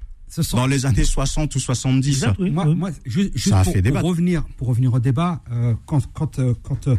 Dans 0.52 0.66
les 0.66 0.86
années 0.86 1.04
60 1.04 1.54
ou 1.54 1.58
70. 1.58 2.24
moi, 2.50 2.64
moi, 2.74 2.90
ju- 3.04 3.30
juste 3.34 3.50
Ça 3.50 3.60
a 3.60 3.64
pour, 3.64 3.72
fait 3.74 3.82
débat. 3.82 4.00
pour 4.00 4.08
revenir, 4.10 4.44
pour 4.56 4.68
revenir 4.68 4.94
au 4.94 4.98
débat, 5.00 5.42
euh, 5.52 5.74
quand, 5.86 6.10
quand, 6.12 6.38
euh, 6.38 6.54
quand 6.62 6.88
euh, 6.88 6.96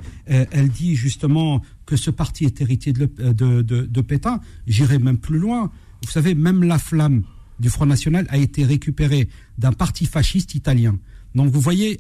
elle 0.52 0.70
dit 0.70 0.96
justement 0.96 1.62
que 1.86 1.96
ce 1.96 2.12
parti 2.12 2.46
est 2.46 2.62
héritier 2.62 2.94
de, 2.94 3.10
le- 3.18 3.34
de, 3.34 3.62
de, 3.62 3.82
de 3.86 4.02
Pétain, 4.02 4.40
j'irai 4.68 5.00
même 5.00 5.18
plus 5.18 5.40
loin. 5.40 5.72
Vous 6.04 6.12
savez, 6.12 6.36
même 6.36 6.64
la 6.64 6.78
flamme 6.78 7.24
du 7.60 7.70
Front 7.70 7.86
National 7.88 8.26
a 8.30 8.38
été 8.38 8.66
récupérée 8.66 9.30
d'un 9.58 9.72
parti 9.74 10.06
fasciste 10.06 10.54
italien. 10.56 10.98
Donc 11.34 11.50
vous 11.52 11.62
voyez, 11.62 12.00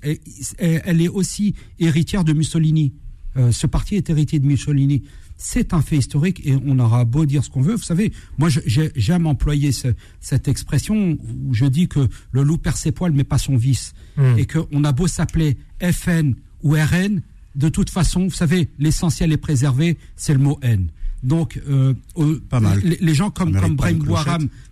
elle, 0.60 0.82
elle 0.86 1.02
est 1.02 1.08
aussi 1.08 1.56
héritière 1.80 2.24
de 2.24 2.34
Mussolini. 2.34 2.94
Euh, 3.38 3.52
ce 3.52 3.66
parti 3.66 3.96
est 3.96 4.08
héritier 4.12 4.40
de 4.40 4.46
Mussolini. 4.46 5.02
C'est 5.38 5.74
un 5.74 5.82
fait 5.82 5.98
historique 5.98 6.42
et 6.46 6.56
on 6.66 6.80
aura 6.80 7.04
beau 7.06 7.26
dire 7.26 7.44
ce 7.44 7.50
qu'on 7.50 7.62
veut. 7.62 7.76
Vous 7.76 7.84
savez, 7.84 8.14
moi 8.38 8.50
j'aime 8.66 9.26
employer 9.28 9.72
ce- 9.72 9.94
cette 10.22 10.48
expression 10.48 11.18
où 11.48 11.54
je 11.54 11.66
dis 11.66 11.88
que 11.88 12.08
le 12.32 12.44
loup 12.44 12.58
perd 12.58 12.78
ses 12.78 12.92
poils 12.92 13.12
mais 13.12 13.24
pas 13.26 13.38
son 13.38 13.58
vice. 13.58 13.94
Hmm. 14.16 14.38
Et 14.38 14.46
qu'on 14.46 14.84
a 14.84 14.92
beau 14.92 15.08
s'appeler 15.08 15.58
FN 15.82 16.36
ou 16.62 16.72
RN, 16.76 17.22
de 17.56 17.70
toute 17.70 17.90
façon, 17.90 18.24
vous 18.26 18.30
savez, 18.34 18.70
l'essentiel 18.80 19.32
est 19.32 19.38
préservé, 19.38 19.98
c'est 20.16 20.34
le 20.34 20.40
mot 20.40 20.58
N. 20.62 20.88
Donc, 21.24 21.62
euh, 21.70 21.94
euh, 22.18 22.42
Pas 22.50 22.60
mal. 22.60 22.80
Les, 22.84 22.98
les 23.00 23.14
gens 23.14 23.30
comme, 23.30 23.54
comme 23.60 23.76
Brahim 23.76 24.00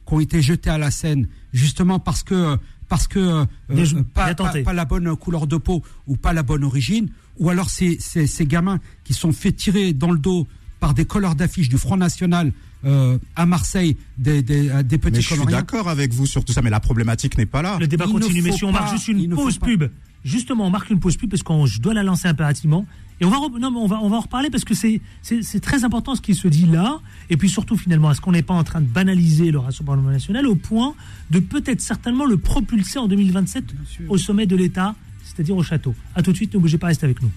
qui 0.08 0.14
ont 0.14 0.20
été 0.20 0.42
jetés 0.42 0.70
à 0.70 0.78
la 0.78 0.92
Seine, 0.92 1.28
justement 1.54 2.00
parce 2.00 2.24
que 2.24 2.58
parce 2.92 3.08
que 3.08 3.20
euh, 3.20 3.46
euh, 3.70 4.04
pas, 4.14 4.74
la 4.74 4.84
bonne 4.84 5.16
couleur 5.16 5.48
de 5.48 5.56
peau 5.56 5.82
ou 6.08 6.18
pas 6.18 6.34
la 6.34 6.44
bonne 6.44 6.66
origine, 6.66 7.08
ou 7.40 7.50
alors 7.50 7.70
ces 7.70 8.46
gamins 8.46 8.82
qui 9.06 9.14
sont 9.14 9.32
fait 9.32 9.54
tirer 9.54 9.94
dans 9.94 10.12
le 10.12 10.20
dos 10.20 10.46
par 10.82 10.94
des 10.94 11.06
colleurs 11.06 11.36
d'affiches 11.36 11.70
du 11.70 11.78
Front 11.78 11.96
National 11.96 12.52
euh, 12.86 13.18
à 13.36 13.46
Marseille, 13.46 13.98
des, 14.18 14.42
des, 14.42 14.70
euh, 14.70 14.84
des 14.84 14.98
petits 14.98 15.16
Mais 15.18 15.22
je 15.22 15.34
suis 15.36 15.46
d'accord 15.46 15.88
avec 15.90 16.14
vous 16.14 16.26
sur 16.26 16.44
tout 16.44 16.54
ça, 16.54 16.62
mais 16.62 16.70
la 16.70 16.80
problématique 16.80 17.38
n'est 17.38 17.46
pas 17.46 17.62
là. 17.62 17.78
Le 17.80 17.88
débat 17.88 18.06
Il 18.08 18.14
continue, 18.14 18.42
faut 18.42 18.48
messieurs. 18.48 18.68
On 18.68 18.74
pas- 18.74 18.82
marque 18.82 18.94
juste 18.96 19.08
une 19.08 19.34
pause 19.36 19.58
pub. 19.58 19.86
Justement, 20.24 20.68
on 20.68 20.70
marque 20.70 20.90
une 20.92 21.00
pause 21.00 21.18
pub 21.18 21.30
parce 21.30 21.42
qu'on 21.44 21.66
je 21.66 21.80
dois 21.80 21.94
la 21.94 22.04
lancer 22.04 22.28
impérativement. 22.28 22.86
Et 23.20 23.26
on 23.26 23.30
va, 23.30 23.38
non, 23.60 23.70
mais 23.72 23.78
on 23.78 23.88
va, 23.88 24.00
on 24.02 24.10
va 24.10 24.18
en 24.18 24.22
reparler 24.22 24.50
parce 24.50 24.66
que 24.66 24.74
c'est, 24.74 25.00
c'est, 25.22 25.44
c'est 25.44 25.60
très 25.60 25.84
important 25.84 26.16
ce 26.16 26.22
qui 26.22 26.34
se 26.34 26.48
dit 26.48 26.66
là. 26.66 27.00
Et 27.30 27.38
puis 27.38 27.50
surtout, 27.50 27.78
finalement, 27.78 28.12
est-ce 28.12 28.20
qu'on 28.22 28.32
n'est 28.32 28.42
pas 28.42 28.54
en 28.56 28.64
train 28.64 28.82
de 28.82 28.88
banaliser 28.88 29.52
le 29.52 29.60
Rassemblement 29.60 30.10
national 30.10 30.48
au 30.48 30.56
point 30.56 30.96
de 31.30 31.40
peut-être 31.40 31.82
certainement 31.82 32.26
le 32.26 32.38
propulser 32.38 32.98
en 32.98 33.08
2027 33.08 33.64
au 34.10 34.18
sommet 34.18 34.48
de 34.48 34.56
l'État, 34.56 34.96
c'est-à-dire 35.24 35.56
au 35.56 35.62
château 35.64 35.94
À 36.16 36.24
tout 36.24 36.32
de 36.32 36.38
suite, 36.38 36.54
ne 36.56 36.60
bougez 36.60 36.80
pas, 36.80 36.88
restez 36.88 37.06
avec 37.06 37.22
nous. 37.22 37.30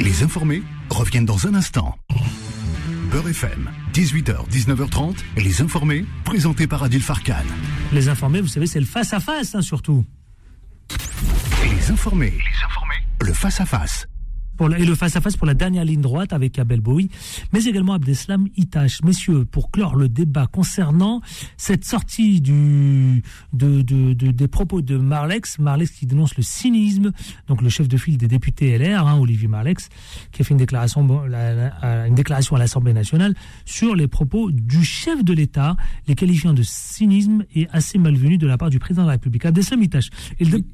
Les 0.00 0.22
informés 0.22 0.62
reviennent 0.88 1.26
dans 1.26 1.46
un 1.46 1.54
instant. 1.54 1.98
Beurre 3.10 3.28
FM, 3.28 3.70
18h, 3.92 4.48
19h30, 4.48 5.16
les 5.36 5.62
informés, 5.62 6.04
présentés 6.24 6.68
par 6.68 6.84
Adil 6.84 7.02
Farkan. 7.02 7.34
Les 7.92 8.08
informés, 8.08 8.40
vous 8.40 8.48
savez, 8.48 8.66
c'est 8.66 8.78
le 8.78 8.86
face-à-face, 8.86 9.56
hein, 9.56 9.62
surtout. 9.62 10.04
Les 11.64 11.90
informés, 11.90 12.30
les 12.30 12.64
informés, 12.64 13.02
le 13.20 13.32
face-à-face. 13.32 14.06
Pour 14.60 14.68
la- 14.68 14.78
et 14.78 14.84
le 14.84 14.94
face-à-face 14.94 15.38
pour 15.38 15.46
la 15.46 15.54
dernière 15.54 15.86
ligne 15.86 16.02
droite 16.02 16.34
avec 16.34 16.58
Abel 16.58 16.82
Boui, 16.82 17.08
mais 17.54 17.64
également 17.64 17.94
Abdeslam 17.94 18.46
Itache. 18.58 19.02
Messieurs, 19.02 19.46
pour 19.46 19.70
clore 19.70 19.96
le 19.96 20.06
débat 20.10 20.46
concernant 20.48 21.22
cette 21.56 21.86
sortie 21.86 22.42
du, 22.42 23.22
de, 23.54 23.80
de- 23.80 24.12
de- 24.12 24.32
des 24.32 24.48
propos 24.48 24.82
de 24.82 24.98
Marlex, 24.98 25.58
Marlex 25.60 25.90
qui 25.92 26.04
dénonce 26.04 26.36
le 26.36 26.42
cynisme, 26.42 27.10
donc 27.48 27.62
le 27.62 27.70
chef 27.70 27.88
de 27.88 27.96
file 27.96 28.18
des 28.18 28.28
députés 28.28 28.76
LR, 28.76 29.06
hein, 29.06 29.16
Olivier 29.18 29.48
Marlex, 29.48 29.88
qui 30.30 30.42
a 30.42 30.44
fait 30.44 30.52
une 30.52 30.58
déclaration, 30.58 31.08
à- 31.80 32.06
une 32.06 32.14
déclaration 32.14 32.54
à 32.54 32.58
l'Assemblée 32.58 32.92
nationale 32.92 33.34
sur 33.64 33.94
les 33.96 34.08
propos 34.08 34.50
du 34.50 34.84
chef 34.84 35.24
de 35.24 35.32
l'État, 35.32 35.74
les 36.06 36.14
qualifiant 36.14 36.52
de 36.52 36.62
cynisme 36.62 37.46
et 37.54 37.66
assez 37.72 37.96
malvenu 37.96 38.36
de 38.36 38.46
la 38.46 38.58
part 38.58 38.68
du 38.68 38.78
président 38.78 39.04
de 39.04 39.06
la 39.06 39.12
République. 39.12 39.46
Abdeslam 39.46 39.82
Itache. 39.82 40.10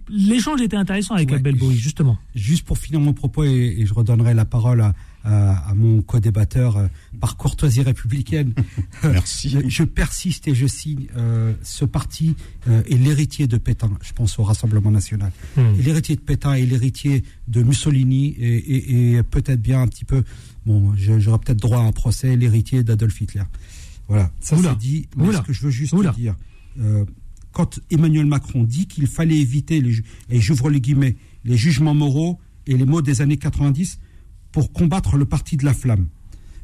L'échange 0.09 0.61
était 0.61 0.77
intéressant 0.77 1.15
avec 1.15 1.31
Ouais. 1.31 1.37
Abel 1.37 1.55
Boui, 1.55 1.77
justement. 1.77 2.19
Juste 2.35 2.67
pour 2.67 2.79
finir 2.79 2.99
mon 2.99 3.13
propos, 3.13 3.45
et, 3.45 3.76
et 3.77 3.87
je 3.87 3.95
redonnerai 3.95 4.35
la 4.35 4.45
parole 4.45 4.81
à, 4.81 4.95
à- 5.25 5.71
à 5.71 5.75
mon 5.75 6.03
co-débatteur 6.03 6.77
euh, 6.77 6.87
par 7.21 7.37
courtoisie 7.37 7.83
républicaine. 7.83 8.55
Merci. 9.03 9.49
je, 9.51 9.59
je 9.69 9.83
persiste 9.83 10.49
et 10.49 10.55
je 10.55 10.67
signe. 10.67 11.07
euh, 11.17 11.53
ce 11.63 11.85
parti 11.85 12.35
euh, 12.69 12.83
est 12.91 12.97
l'héritier 12.97 13.47
de 13.47 13.57
Pétain, 13.59 13.91
je 14.03 14.13
pense 14.13 14.39
au 14.39 14.43
Rassemblement 14.45 14.91
national. 14.91 15.33
Et 15.57 15.83
L'héritier 15.83 16.17
de 16.17 16.21
Pétain 16.21 16.55
est 16.55 16.67
l'héritier 16.67 17.23
de 17.49 17.63
Mussolini 17.63 18.29
et, 18.39 18.57
et- 18.57 19.13
et 19.17 19.23
peut-être 19.23 19.61
bien 19.61 19.83
un 19.83 19.87
petit 19.89 20.05
peu, 20.05 20.23
bon, 20.65 20.95
j'aurais 20.97 21.39
peut-être 21.39 21.61
droit 21.61 21.79
à 21.79 21.83
un 21.83 21.93
procès, 21.93 22.37
l'héritier 22.37 22.83
d'Adolf 22.85 23.21
Hitler. 23.21 23.43
Voilà, 24.09 24.31
ça 24.41 24.57
c'est 24.57 24.79
dit. 24.79 25.09
Mais 25.17 25.29
Oula. 25.29 25.39
ce 25.39 25.43
que 25.47 25.53
je 25.53 25.63
veux 25.63 25.71
juste 25.71 25.93
Oula. 25.93 26.13
dire, 26.13 26.37
euh, 26.81 27.05
quand 27.53 27.81
Emmanuel 27.91 28.27
Macron 28.27 28.63
dit 28.63 28.87
qu'il 28.87 29.07
fallait 29.09 29.39
éviter, 29.39 29.81
les, 29.81 29.97
et 30.31 30.41
j'ouvre 30.41 30.71
les 30.71 30.81
guillemets, 30.81 31.17
les 31.45 31.57
jugements 31.57 31.95
moraux 31.95 32.39
et 32.67 32.77
les 32.77 32.85
mots 32.85 33.03
des 33.03 33.21
années 33.21 33.37
90 33.37 33.99
pour 34.53 34.73
combattre 34.73 35.17
le 35.17 35.25
parti 35.25 35.57
de 35.57 35.65
la 35.65 35.75
flamme. 35.75 36.07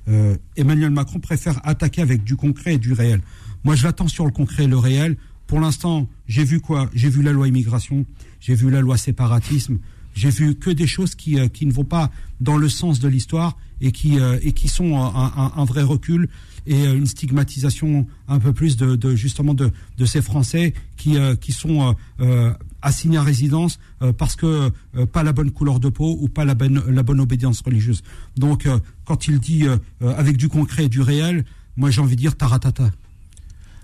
Euh, 0.09 0.37
Emmanuel 0.57 0.91
Macron 0.91 1.21
préfère 1.21 1.61
attaquer 1.67 2.03
avec 2.03 2.25
du 2.25 2.37
concret 2.37 2.75
et 2.75 2.79
du 2.79 2.93
réel. 2.93 3.21
Moi, 3.65 3.77
je 3.77 3.85
l'attends 3.85 4.09
sur 4.09 4.25
le 4.25 4.33
concret 4.33 4.65
et 4.65 4.69
le 4.69 4.79
réel. 4.79 5.17
Pour 5.47 5.61
l'instant, 5.61 6.09
j'ai 6.27 6.45
vu 6.45 6.61
quoi? 6.61 6.91
J'ai 6.95 7.09
vu 7.09 7.23
la 7.23 7.33
loi 7.33 7.47
immigration, 7.47 8.07
j'ai 8.41 8.55
vu 8.55 8.71
la 8.71 8.81
loi 8.81 8.97
séparatisme, 8.97 9.79
j'ai 10.15 10.31
vu 10.31 10.55
que 10.55 10.71
des 10.71 10.87
choses 10.87 11.15
qui, 11.15 11.39
euh, 11.39 11.49
qui 11.49 11.67
ne 11.67 11.73
vont 11.73 11.85
pas 11.85 12.11
dans 12.41 12.57
le 12.57 12.69
sens 12.69 13.01
de 13.01 13.09
l'histoire 13.09 13.57
et 13.81 13.93
qui, 13.93 14.19
euh, 14.19 14.39
et 14.43 14.53
qui 14.53 14.69
sont 14.69 14.97
un, 14.97 15.65
vrai 15.65 15.83
recul 15.83 16.29
et 16.67 16.87
euh, 16.87 16.95
une 16.97 17.07
stigmatisation 17.07 18.07
un 18.29 18.39
peu 18.39 18.53
plus 18.53 18.77
de, 18.77 18.97
de 18.97 19.15
justement 19.15 19.55
de, 19.55 19.71
de 19.99 20.05
ces 20.05 20.23
Français 20.23 20.75
qui, 20.97 21.17
euh, 21.17 21.35
qui 21.35 21.53
sont 21.53 21.89
euh, 21.89 21.93
euh, 22.21 22.55
assignés 22.83 23.19
à 23.19 23.23
résidence 23.23 23.79
euh, 24.03 24.13
parce 24.13 24.37
que 24.37 24.71
euh, 24.97 25.07
pas 25.07 25.23
la 25.23 25.33
bonne 25.33 25.51
couleur 25.51 25.81
de 25.81 25.89
peau 25.89 26.17
ou 26.21 26.29
pas 26.29 26.45
la 26.45 26.55
bonne, 26.55 26.83
la 26.89 27.03
bonne 27.03 27.21
obédience 27.21 27.61
religieuse. 27.63 28.03
Donc, 28.37 28.67
euh, 28.67 28.79
quand 29.05 29.27
il 29.27 29.39
dit 29.41 29.65
avec 30.01 30.37
du 30.37 30.49
concret 30.49 30.85
et 30.85 30.89
du 30.89 31.01
réel, 31.01 31.45
moi 31.77 31.91
j'ai 31.91 32.01
envie 32.01 32.17
de 32.17 32.21
dire 32.21 32.37
taratata. 32.37 32.91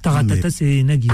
Taratata, 0.02 0.40
Mais- 0.44 0.50
c'est 0.50 0.82
Nagui. 0.82 1.08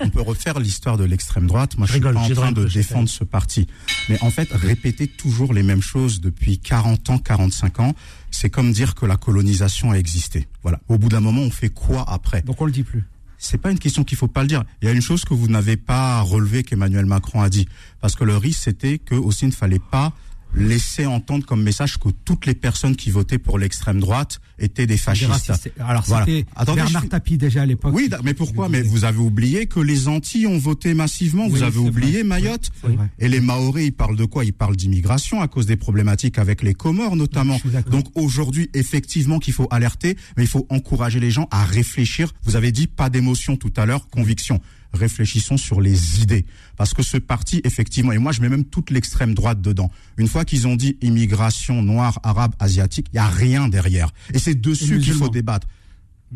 On 0.00 0.10
peut 0.10 0.20
refaire 0.20 0.58
l'histoire 0.60 0.96
de 0.96 1.04
l'extrême 1.04 1.46
droite. 1.46 1.76
Moi, 1.78 1.86
je, 1.86 1.92
Je 1.92 1.98
suis 1.98 2.02
pas 2.02 2.18
en 2.18 2.28
train 2.28 2.52
de 2.52 2.64
défendre 2.64 3.08
ce 3.08 3.24
parti. 3.24 3.66
Mais 4.08 4.18
en 4.22 4.30
fait, 4.30 4.48
répéter 4.52 5.06
toujours 5.06 5.52
les 5.54 5.62
mêmes 5.62 5.82
choses 5.82 6.20
depuis 6.20 6.58
40 6.58 7.10
ans, 7.10 7.18
45 7.18 7.80
ans, 7.80 7.94
c'est 8.30 8.50
comme 8.50 8.72
dire 8.72 8.94
que 8.94 9.06
la 9.06 9.16
colonisation 9.16 9.90
a 9.90 9.96
existé. 9.96 10.48
Voilà. 10.62 10.80
Au 10.88 10.98
bout 10.98 11.08
d'un 11.08 11.20
moment, 11.20 11.42
on 11.42 11.50
fait 11.50 11.70
quoi 11.70 12.04
après? 12.08 12.42
Donc 12.42 12.60
on 12.60 12.66
le 12.66 12.72
dit 12.72 12.82
plus. 12.82 13.04
C'est 13.38 13.58
pas 13.58 13.72
une 13.72 13.78
question 13.78 14.04
qu'il 14.04 14.16
faut 14.16 14.28
pas 14.28 14.42
le 14.42 14.48
dire. 14.48 14.62
Il 14.80 14.86
y 14.86 14.88
a 14.88 14.94
une 14.94 15.02
chose 15.02 15.24
que 15.24 15.34
vous 15.34 15.48
n'avez 15.48 15.76
pas 15.76 16.20
relevé 16.20 16.62
qu'Emmanuel 16.62 17.06
Macron 17.06 17.40
a 17.42 17.48
dit. 17.48 17.66
Parce 18.00 18.14
que 18.14 18.22
le 18.22 18.36
risque, 18.36 18.62
c'était 18.62 18.98
que 18.98 19.16
aussi 19.16 19.46
il 19.46 19.48
ne 19.48 19.52
fallait 19.52 19.80
pas 19.80 20.12
laisser 20.54 21.06
entendre 21.06 21.44
comme 21.46 21.62
message 21.62 21.98
que 21.98 22.08
toutes 22.24 22.46
les 22.46 22.54
personnes 22.54 22.96
qui 22.96 23.10
votaient 23.10 23.38
pour 23.38 23.58
l'extrême 23.58 24.00
droite 24.00 24.40
étaient 24.58 24.86
des 24.86 24.96
fascistes. 24.96 25.52
Alors 25.78 26.02
Voilà. 26.06 26.26
c'était 26.26 26.44
Attendez, 26.54 26.82
Bernard 26.82 27.02
je- 27.04 27.08
Tapie 27.08 27.36
déjà 27.36 27.62
à 27.62 27.66
l'époque. 27.66 27.92
oui, 27.94 28.10
mais 28.22 28.34
pourquoi 28.34 28.68
Mais 28.68 28.82
vous 28.82 29.04
avez 29.04 29.18
oublié 29.18 29.66
que 29.66 29.80
les 29.80 30.08
Antilles 30.08 30.46
ont 30.46 30.58
voté 30.58 30.94
massivement. 30.94 31.48
Vous 31.48 31.62
avez 31.62 31.78
oublié 31.78 32.22
vrai. 32.22 32.24
Mayotte. 32.24 32.70
Et 33.18 33.28
les 33.28 33.40
Maoris, 33.40 33.86
ils 33.86 33.92
parlent 33.92 34.16
de 34.16 34.24
quoi? 34.24 34.44
Ils 34.44 34.52
parlent 34.52 34.76
d'immigration 34.76 35.40
à 35.40 35.48
cause 35.48 35.66
des 35.66 35.76
problématiques 35.76 36.38
avec 36.38 36.62
les 36.62 36.74
Comores 36.74 37.16
notamment. 37.16 37.58
Donc 37.90 38.06
aujourd'hui, 38.14 38.70
effectivement, 38.74 39.38
qu'il 39.38 39.54
faut 39.54 39.68
alerter, 39.70 40.16
mais 40.36 40.44
il 40.44 40.48
faut 40.48 40.66
encourager 40.70 41.20
les 41.20 41.30
gens 41.30 41.48
à 41.50 41.64
réfléchir. 41.64 42.32
Vous 42.44 42.56
avez 42.56 42.72
dit 42.72 42.86
pas 42.86 43.10
d'émotion 43.10 43.56
tout 43.56 43.72
à 43.76 43.86
l'heure, 43.86 44.08
conviction. 44.08 44.60
Réfléchissons 44.92 45.56
sur 45.56 45.80
les 45.80 46.22
idées. 46.22 46.44
Parce 46.76 46.94
que 46.94 47.02
ce 47.02 47.16
parti, 47.16 47.60
effectivement, 47.64 48.12
et 48.12 48.18
moi 48.18 48.32
je 48.32 48.40
mets 48.40 48.48
même 48.48 48.64
toute 48.64 48.90
l'extrême 48.90 49.34
droite 49.34 49.60
dedans, 49.60 49.90
une 50.18 50.28
fois 50.28 50.44
qu'ils 50.44 50.66
ont 50.66 50.76
dit 50.76 50.96
immigration 51.00 51.82
noire, 51.82 52.20
arabe, 52.22 52.54
asiatique, 52.58 53.06
il 53.12 53.16
n'y 53.16 53.20
a 53.20 53.28
rien 53.28 53.68
derrière. 53.68 54.12
Et 54.34 54.38
c'est 54.38 54.54
dessus 54.54 54.98
qu'il 55.00 55.14
faut 55.14 55.28
débattre. 55.28 55.66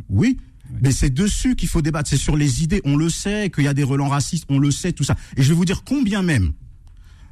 Oui, 0.08 0.38
mais 0.80 0.90
c'est 0.90 1.10
dessus 1.10 1.54
qu'il 1.56 1.68
faut 1.68 1.82
débattre. 1.82 2.10
C'est 2.10 2.16
sur 2.16 2.36
les 2.36 2.62
idées. 2.62 2.80
On 2.84 2.96
le 2.96 3.08
sait 3.08 3.50
qu'il 3.50 3.64
y 3.64 3.68
a 3.68 3.74
des 3.74 3.84
relents 3.84 4.08
racistes, 4.08 4.46
on 4.48 4.58
le 4.58 4.70
sait, 4.70 4.92
tout 4.92 5.04
ça. 5.04 5.16
Et 5.36 5.42
je 5.42 5.48
vais 5.48 5.54
vous 5.54 5.64
dire 5.64 5.84
combien 5.84 6.22
même 6.22 6.52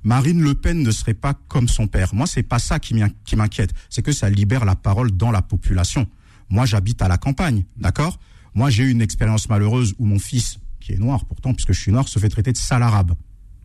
Marine 0.03 0.43
Le 0.43 0.55
Pen 0.55 0.83
ne 0.83 0.91
serait 0.91 1.15
pas 1.15 1.35
comme 1.49 1.67
son 1.67 1.87
père. 1.87 2.15
Moi, 2.15 2.27
c'est 2.27 2.43
pas 2.43 2.59
ça 2.59 2.79
qui 2.79 2.95
m'inquiète. 2.95 3.73
C'est 3.89 4.03
que 4.03 4.13
ça 4.13 4.29
libère 4.29 4.67
la 4.67 4.77
parole 4.77 5.11
dans 5.11 5.31
la 5.31 5.41
population. 5.41 6.07
Moi, 6.51 6.67
j'habite 6.67 7.01
à 7.01 7.09
la 7.09 7.17
campagne, 7.17 7.65
d'accord? 7.79 8.19
Moi, 8.55 8.69
j'ai 8.69 8.85
eu 8.85 8.91
une 8.91 9.01
expérience 9.01 9.49
malheureuse 9.49 9.95
où 9.99 10.05
mon 10.05 10.19
fils, 10.19 10.59
qui 10.85 10.93
est 10.93 10.99
noir 10.99 11.25
pourtant, 11.25 11.55
puisque 11.55 11.73
je 11.73 11.81
suis 11.81 11.93
noir, 11.93 12.07
se 12.09 12.19
fait 12.19 12.29
traiter 12.29 12.53
de 12.53 12.57
sale 12.59 12.83
arabe 12.83 13.13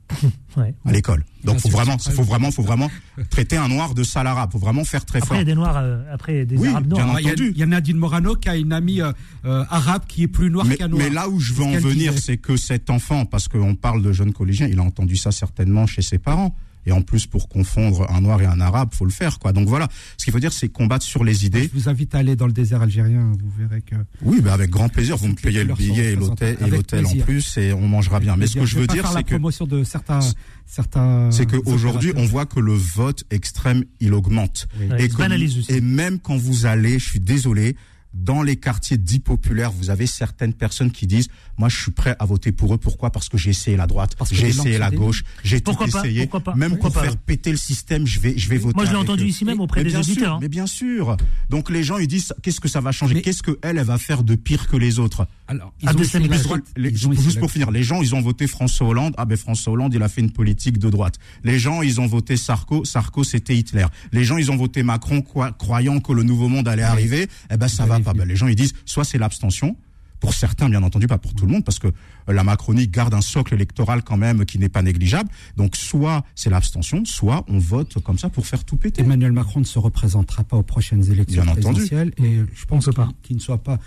Ouais. 0.57 0.73
à 0.85 0.91
l'école. 0.91 1.23
Donc, 1.43 1.55
Bien 1.57 1.61
faut 1.61 1.69
vraiment, 1.69 1.97
faut 1.99 2.23
vraiment, 2.23 2.49
faut 2.51 2.63
vraiment 2.71 2.89
traiter 3.29 3.57
un 3.57 3.67
noir 3.67 3.93
de 3.93 4.03
sale 4.03 4.25
arabe. 4.25 4.51
Faut 4.51 4.57
vraiment 4.57 4.83
faire 4.83 5.05
très 5.05 5.19
Après, 5.19 5.35
il 5.35 5.41
y 5.41 5.41
fort. 5.41 5.41
a 5.41 5.43
des 5.43 5.55
noirs, 5.55 5.77
euh, 5.77 6.13
après, 6.13 6.39
il 6.41 6.47
des 6.47 6.57
Oui, 6.57 6.67
arabes 6.69 6.87
bien 6.87 7.05
noirs. 7.05 7.19
Il 7.19 7.25
y, 7.25 7.29
a, 7.29 7.33
entendu. 7.33 7.51
il 7.53 7.57
y 7.59 7.63
a 7.63 7.65
Nadine 7.67 7.97
Morano 7.97 8.35
qui 8.35 8.49
a 8.49 8.55
une 8.57 8.73
amie 8.73 9.01
euh, 9.01 9.11
euh, 9.45 9.63
arabe 9.69 10.03
qui 10.07 10.23
est 10.23 10.27
plus 10.27 10.49
noire 10.49 10.65
Mais, 10.65 10.77
qu'un 10.77 10.87
noir. 10.87 11.03
mais 11.03 11.09
là 11.11 11.29
où 11.29 11.39
je 11.39 11.53
veux 11.53 11.63
en 11.63 11.77
venir, 11.77 12.17
c'est 12.17 12.37
que 12.37 12.57
cet 12.57 12.89
enfant, 12.89 13.25
parce 13.25 13.47
qu'on 13.47 13.75
parle 13.75 14.01
de 14.01 14.11
jeunes 14.11 14.33
collégiens, 14.33 14.67
il 14.67 14.79
a 14.79 14.83
entendu 14.83 15.15
ça 15.15 15.31
certainement 15.31 15.85
chez 15.85 16.01
ses 16.01 16.17
parents. 16.17 16.55
Et 16.85 16.91
en 16.91 17.01
plus, 17.01 17.27
pour 17.27 17.49
confondre 17.49 18.09
un 18.11 18.21
noir 18.21 18.41
et 18.41 18.45
un 18.45 18.59
arabe, 18.61 18.89
faut 18.93 19.05
le 19.05 19.11
faire, 19.11 19.37
quoi. 19.39 19.51
Donc 19.53 19.67
voilà. 19.67 19.87
Ce 20.17 20.23
qu'il 20.23 20.33
faut 20.33 20.39
dire, 20.39 20.53
c'est 20.53 20.69
combattre 20.69 21.05
sur 21.05 21.23
les 21.23 21.45
idées. 21.45 21.63
Je 21.73 21.79
vous 21.79 21.89
invite 21.89 22.15
à 22.15 22.19
aller 22.19 22.35
dans 22.35 22.47
le 22.47 22.53
désert 22.53 22.81
algérien, 22.81 23.33
vous 23.39 23.51
verrez 23.57 23.81
que. 23.81 23.95
Oui, 24.21 24.41
bah 24.41 24.53
avec 24.53 24.69
grand 24.69 24.89
plaisir. 24.89 25.17
Vous 25.17 25.27
me 25.27 25.35
payez 25.35 25.63
le 25.63 25.73
billet 25.73 26.13
et 26.13 26.15
l'hôtel, 26.15 26.57
et 26.65 26.69
l'hôtel 26.69 27.05
en 27.05 27.15
plus, 27.17 27.57
et 27.57 27.73
on 27.73 27.87
mangera 27.87 28.19
bien. 28.19 28.35
Mais 28.37 28.47
ce 28.47 28.57
que 28.59 28.65
je 28.65 28.79
veux 28.79 28.87
dire, 28.87 29.07
c'est 29.11 29.23
que 29.23 29.29
promotion 29.35 29.65
de 29.67 29.83
certains, 29.83 30.19
certains. 30.65 31.31
c'est 31.31 31.45
qu'aujourd'hui, 31.45 32.13
on 32.15 32.25
voit 32.25 32.45
que 32.45 32.59
le 32.59 32.73
vote 32.73 33.23
extrême, 33.29 33.83
il 33.99 34.13
augmente. 34.13 34.67
Oui. 34.79 34.87
Que- 34.87 35.73
et 35.73 35.81
même 35.81 36.19
quand 36.19 36.37
vous 36.37 36.65
allez, 36.65 36.97
je 36.99 37.09
suis 37.09 37.19
désolé, 37.19 37.75
dans 38.13 38.41
les 38.41 38.55
quartiers 38.55 38.97
dits 38.97 39.19
populaires, 39.19 39.71
vous 39.71 39.89
avez 39.91 40.07
certaines 40.07 40.53
personnes 40.53 40.91
qui 40.91 41.05
disent, 41.05 41.27
moi, 41.57 41.69
je 41.69 41.77
suis 41.79 41.91
prêt 41.91 42.15
à 42.19 42.25
voter 42.25 42.51
pour 42.51 42.73
eux. 42.73 42.77
Pourquoi? 42.77 43.11
Parce 43.11 43.29
que 43.29 43.37
j'ai 43.37 43.51
essayé 43.51 43.77
la 43.77 43.85
droite, 43.85 44.15
j'ai 44.31 44.47
essayé 44.47 44.77
la 44.77 44.89
gauche, 44.89 45.23
j'ai 45.43 45.61
tout 45.61 45.73
pas? 45.73 45.85
essayé. 45.85 46.21
Pourquoi 46.21 46.39
pas? 46.39 46.55
Même 46.55 46.77
pour 46.77 46.91
pas? 46.91 47.01
faire 47.03 47.17
péter 47.17 47.51
le 47.51 47.57
système, 47.57 48.07
je 48.07 48.19
vais, 48.19 48.37
je 48.37 48.49
vais 48.49 48.57
voter. 48.57 48.75
Moi, 48.75 48.85
je 48.85 48.91
l'ai 48.91 48.97
entendu 48.97 49.23
eux. 49.23 49.27
ici 49.27 49.45
même 49.45 49.59
auprès 49.59 49.81
Mais 49.83 49.85
des 49.85 49.89
sûr, 49.91 49.99
auditeurs. 49.99 50.35
hein. 50.35 50.39
Mais 50.41 50.47
bien 50.49 50.65
sûr. 50.65 51.17
Donc 51.49 51.69
les 51.69 51.83
gens, 51.83 51.97
ils 51.97 52.07
disent, 52.07 52.33
qu'est-ce 52.41 52.59
que 52.59 52.67
ça 52.67 52.81
va 52.81 52.91
changer? 52.91 53.21
Qu'est-ce 53.21 53.43
que 53.43 53.59
elle, 53.61 53.77
elle 53.77 53.85
va 53.85 53.97
faire 53.97 54.23
de 54.23 54.35
pire 54.35 54.67
que 54.67 54.77
les 54.77 54.97
autres? 54.99 55.27
Alors, 55.47 55.73
Ah, 55.85 55.93
de 55.93 55.99
essayé 55.99 56.09
Samuel 56.11 56.29
la 56.31 56.35
Eto'o. 56.37 56.47
droite, 56.47 56.63
les- 56.77 56.89
ils 56.89 57.07
ont 57.07 57.11
essayé 57.11 57.23
juste 57.25 57.35
la- 57.35 57.41
pour 57.41 57.51
finir, 57.51 57.71
les 57.71 57.83
gens, 57.83 58.01
ils 58.01 58.15
ont 58.15 58.21
voté 58.21 58.47
François 58.47 58.87
Hollande. 58.87 59.13
Ah 59.17 59.25
ben 59.25 59.37
François 59.37 59.73
Hollande, 59.73 59.93
il 59.93 60.01
a 60.01 60.09
fait 60.09 60.21
une 60.21 60.31
politique 60.31 60.77
de 60.79 60.89
droite. 60.89 61.15
Les 61.43 61.59
gens, 61.59 61.81
ils 61.81 61.99
ont 62.01 62.07
voté 62.07 62.37
Sarko. 62.37 62.85
Sarko, 62.85 63.23
c'était 63.23 63.55
Hitler. 63.55 63.85
Les 64.11 64.23
gens, 64.23 64.37
ils 64.37 64.49
ont 64.51 64.57
voté 64.57 64.81
Macron, 64.83 65.21
croyant 65.21 65.99
que 65.99 66.13
le 66.13 66.23
nouveau 66.23 66.47
monde 66.47 66.67
allait 66.67 66.83
arriver. 66.83 67.27
Eh 67.51 67.57
ben 67.57 67.67
ça 67.67 67.85
va 67.85 67.99
pas. 68.13 68.23
venir. 68.23 68.25
Ben, 68.25 68.29
les 68.29 68.35
gens, 68.35 68.47
ils 68.47 68.55
disent, 68.55 68.73
soit 68.85 69.03
c'est 69.03 69.17
l'abstention, 69.17 69.75
Pour 70.19 70.33
certains, 70.33 70.67
bien 70.67 70.83
entendu, 70.83 71.07
pas 71.07 71.17
pour 71.17 71.33
tout 71.33 71.45
le 71.45 71.51
monde, 71.53 71.63
parce 71.63 71.79
que 71.79 71.87
euh, 71.87 72.33
la 72.33 72.43
Macronie 72.43 72.89
garde 72.89 73.13
un 73.13 73.21
socle 73.21 73.53
électoral 73.53 74.03
quand 74.03 74.17
même 74.17 74.43
qui 74.43 74.59
n'est 74.59 74.67
pas 74.67 74.81
négligeable. 74.81 75.29
Donc 75.55 75.77
soit 75.77 76.25
c'est 76.35 76.49
l'abstention, 76.49 77.05
soit 77.05 77.45
on 77.47 77.57
vote 77.57 78.03
comme 78.03 78.17
ça 78.17 78.27
pour 78.27 78.45
faire 78.45 78.65
tout 78.65 78.75
péter. 78.75 79.01
Emmanuel 79.01 79.31
Macron 79.31 79.61
ne 79.61 79.65
se 79.65 79.79
représentera 79.79 80.43
pas 80.43 80.57
aux 80.57 80.63
prochaines 80.63 81.09
élections 81.09 81.43
Bien 81.43 81.53
entendu. 81.53 81.87
présidentielles 81.87 82.11
et 82.17 82.41
je 82.53 82.65
pense 82.65 82.89
pas 82.93 83.07
qu'il 83.23 83.37
ne 83.37 83.41
soit 83.41 83.63
pas. 83.63 83.79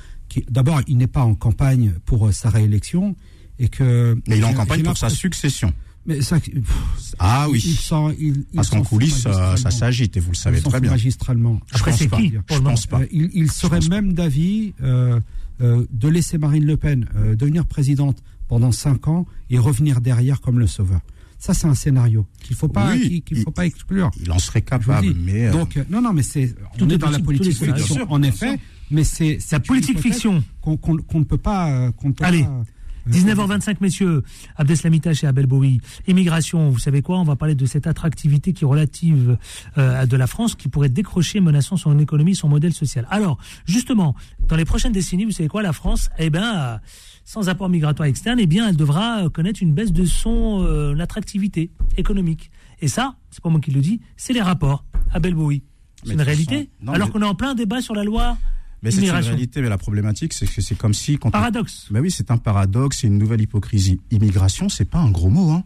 D'abord, 0.49 0.81
il 0.87 0.97
n'est 0.97 1.07
pas 1.07 1.23
en 1.23 1.35
campagne 1.35 1.93
pour 2.07 2.29
euh, 2.29 2.33
sa 2.33 2.49
réélection 2.49 3.15
et 3.59 3.69
que. 3.69 4.19
Mais 4.27 4.39
il 4.39 4.43
est 4.43 4.47
en 4.47 4.55
campagne 4.55 4.83
pour 4.83 4.97
sa 4.97 5.11
succession. 5.11 5.75
Mais 6.05 6.21
ça, 6.21 6.41
pff, 6.41 7.15
Ah 7.21 7.47
oui. 7.49 7.63
il 7.65 7.77
s'en- 7.77 8.11
il- 8.11 8.19
il 8.19 8.45
Parce 8.57 8.71
qu'en 8.71 8.83
coulisses, 8.83 9.25
euh, 9.27 9.55
ça 9.57 9.71
s'agite 9.71 10.17
et 10.17 10.21
vous 10.21 10.33
le 10.33 10.37
savez 10.37 10.61
très 10.61 10.81
bien. 10.81 10.91
Magistralement. 10.91 11.61
Je 11.71 11.77
Après, 11.77 11.91
pense 11.93 12.01
c'est 12.01 12.09
pas. 12.09 12.17
qui, 12.17 12.29
Je 12.51 12.55
moment 12.55 12.71
pense 12.71 12.87
pas. 12.87 13.01
Euh, 13.03 13.07
il, 13.13 13.31
il 13.35 13.51
serait 13.53 13.81
même 13.89 14.13
d'avis 14.13 14.75
euh, 14.83 15.21
euh, 15.61 15.87
de 15.93 16.09
laisser 16.09 16.39
Marine 16.39 16.65
Le 16.67 16.77
Pen 16.77 17.07
euh, 17.15 17.37
devenir 17.37 17.67
présidente 17.67 18.23
pendant 18.49 18.73
cinq 18.73 19.07
ans 19.07 19.27
et 19.49 19.59
revenir 19.59 20.01
derrière 20.01 20.41
comme 20.41 20.59
le 20.59 20.67
sauveur. 20.67 21.01
Ça, 21.39 21.55
c'est 21.55 21.67
un 21.67 21.75
scénario 21.75 22.27
qu'il 22.43 22.55
faut 22.57 22.69
pas, 22.69 22.93
Oui, 22.93 23.23
qu'il- 23.23 23.39
faut 23.39 23.51
pas 23.51 23.67
exclure. 23.67 24.11
Il 24.21 24.31
en 24.33 24.39
serait 24.39 24.63
capable, 24.63 25.13
mais 25.25 25.47
euh, 25.47 25.53
Donc, 25.53 25.77
euh, 25.77 25.85
non, 25.91 26.01
non, 26.03 26.13
mais 26.13 26.23
c'est, 26.23 26.55
on 26.81 26.89
est 26.89 26.95
est 26.95 26.99
dans 26.99 27.11
la 27.11 27.19
politique 27.21 27.57
fiction, 27.65 28.07
en 28.11 28.23
effet, 28.23 28.59
mais 28.91 29.03
c'est, 29.05 29.39
c'est 29.41 29.53
La 29.57 29.59
une 29.59 29.65
politique 29.67 30.01
fiction. 30.01 30.43
qu'on, 30.61 30.79
ne 31.19 31.25
peut 31.25 31.39
pas, 31.39 31.71
euh, 31.71 31.91
qu'on 31.93 32.09
ne 32.09 32.13
peut 32.13 32.25
Allez. 32.25 32.43
pas, 32.45 32.49
euh, 32.51 32.63
19h25, 33.11 33.77
messieurs, 33.81 34.23
Abdeslamitache 34.57 35.25
et 35.25 35.27
Abel 35.27 35.47
Bowie. 35.47 35.81
Immigration, 36.07 36.71
vous 36.71 36.79
savez 36.79 37.03
quoi 37.03 37.19
On 37.19 37.25
va 37.25 37.37
parler 37.37 37.55
de 37.55 37.67
cette 37.67 37.87
attractivité 37.87 38.53
qui 38.53 38.65
est 38.65 38.67
relative 38.67 39.37
euh, 39.79 40.07
de 40.07 40.17
la 40.17 40.27
France, 40.27 40.55
qui 40.55 40.69
pourrait 40.69 40.89
décrocher, 40.89 41.41
menaçant 41.41 41.77
son 41.77 41.99
économie, 41.99 42.35
son 42.35 42.49
modèle 42.49 42.73
social. 42.73 43.07
Alors, 43.11 43.39
justement, 43.67 44.15
dans 44.49 44.57
les 44.57 44.65
prochaines 44.65 44.93
décennies, 44.93 45.25
vous 45.25 45.33
savez 45.33 45.49
quoi 45.49 45.63
La 45.63 45.73
France, 45.73 46.11
eh 46.19 46.31
ben, 46.31 46.43
euh, 46.57 46.79
sans 47.25 47.49
apport 47.49 47.69
migratoire 47.69 48.07
externe, 48.09 48.39
eh 48.41 48.47
bien, 48.47 48.69
elle 48.69 48.77
devra 48.77 49.29
connaître 49.31 49.63
une 49.63 49.73
baisse 49.75 49.93
de 49.93 50.05
son 50.05 50.65
euh, 50.65 50.99
attractivité 50.99 51.71
économique. 51.97 52.51
Et 52.81 52.89
ça, 52.89 53.17
c'est 53.31 53.43
pas 53.43 53.49
moi 53.51 53.61
qui 53.61 53.71
le 53.71 53.81
dis, 53.81 54.01
c'est 54.17 54.33
les 54.33 54.43
rapports. 54.43 54.85
Abel 55.13 55.35
Bowie. 55.35 55.63
C'est 56.05 56.15
une 56.15 56.21
réalité. 56.23 56.69
non, 56.81 56.93
Alors 56.93 57.09
mais- 57.09 57.13
qu'on 57.13 57.23
est 57.23 57.27
en 57.27 57.35
plein 57.35 57.55
débat 57.55 57.81
sur 57.81 57.95
la 57.95 58.03
loi 58.05 58.37
Mais 58.83 58.91
c'est 58.91 59.03
une 59.03 59.11
réalité, 59.11 59.63
mais 59.63 59.69
la 59.69 59.79
problématique, 59.79 60.33
c'est 60.33 60.47
que 60.47 60.61
c'est 60.61 60.75
comme 60.77 60.93
si... 60.95 61.17
Quand 61.19 61.29
on- 61.29 61.33
Paradoxe. 61.33 61.87
Mais 61.91 62.01
oui, 62.01 62.11
c'est 62.11 62.31
un 62.33 62.37
paradoxe, 62.39 62.99
c'est 63.01 63.07
une 63.07 63.19
nouvelle 63.19 63.41
hypocrisie. 63.41 64.01
Immigration, 64.11 64.69
c'est 64.69 64.85
pas 64.85 64.99
un 64.99 65.11
gros 65.11 65.31
mot. 65.31 65.51
Hein. 65.53 65.63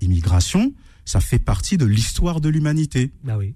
Immigration, 0.00 0.72
ça 1.04 1.20
fait 1.20 1.38
partie 1.38 1.76
de 1.76 1.84
l'histoire 1.84 2.40
de 2.40 2.48
l'humanité. 2.48 3.10
Bah 3.24 3.36
oui. 3.36 3.54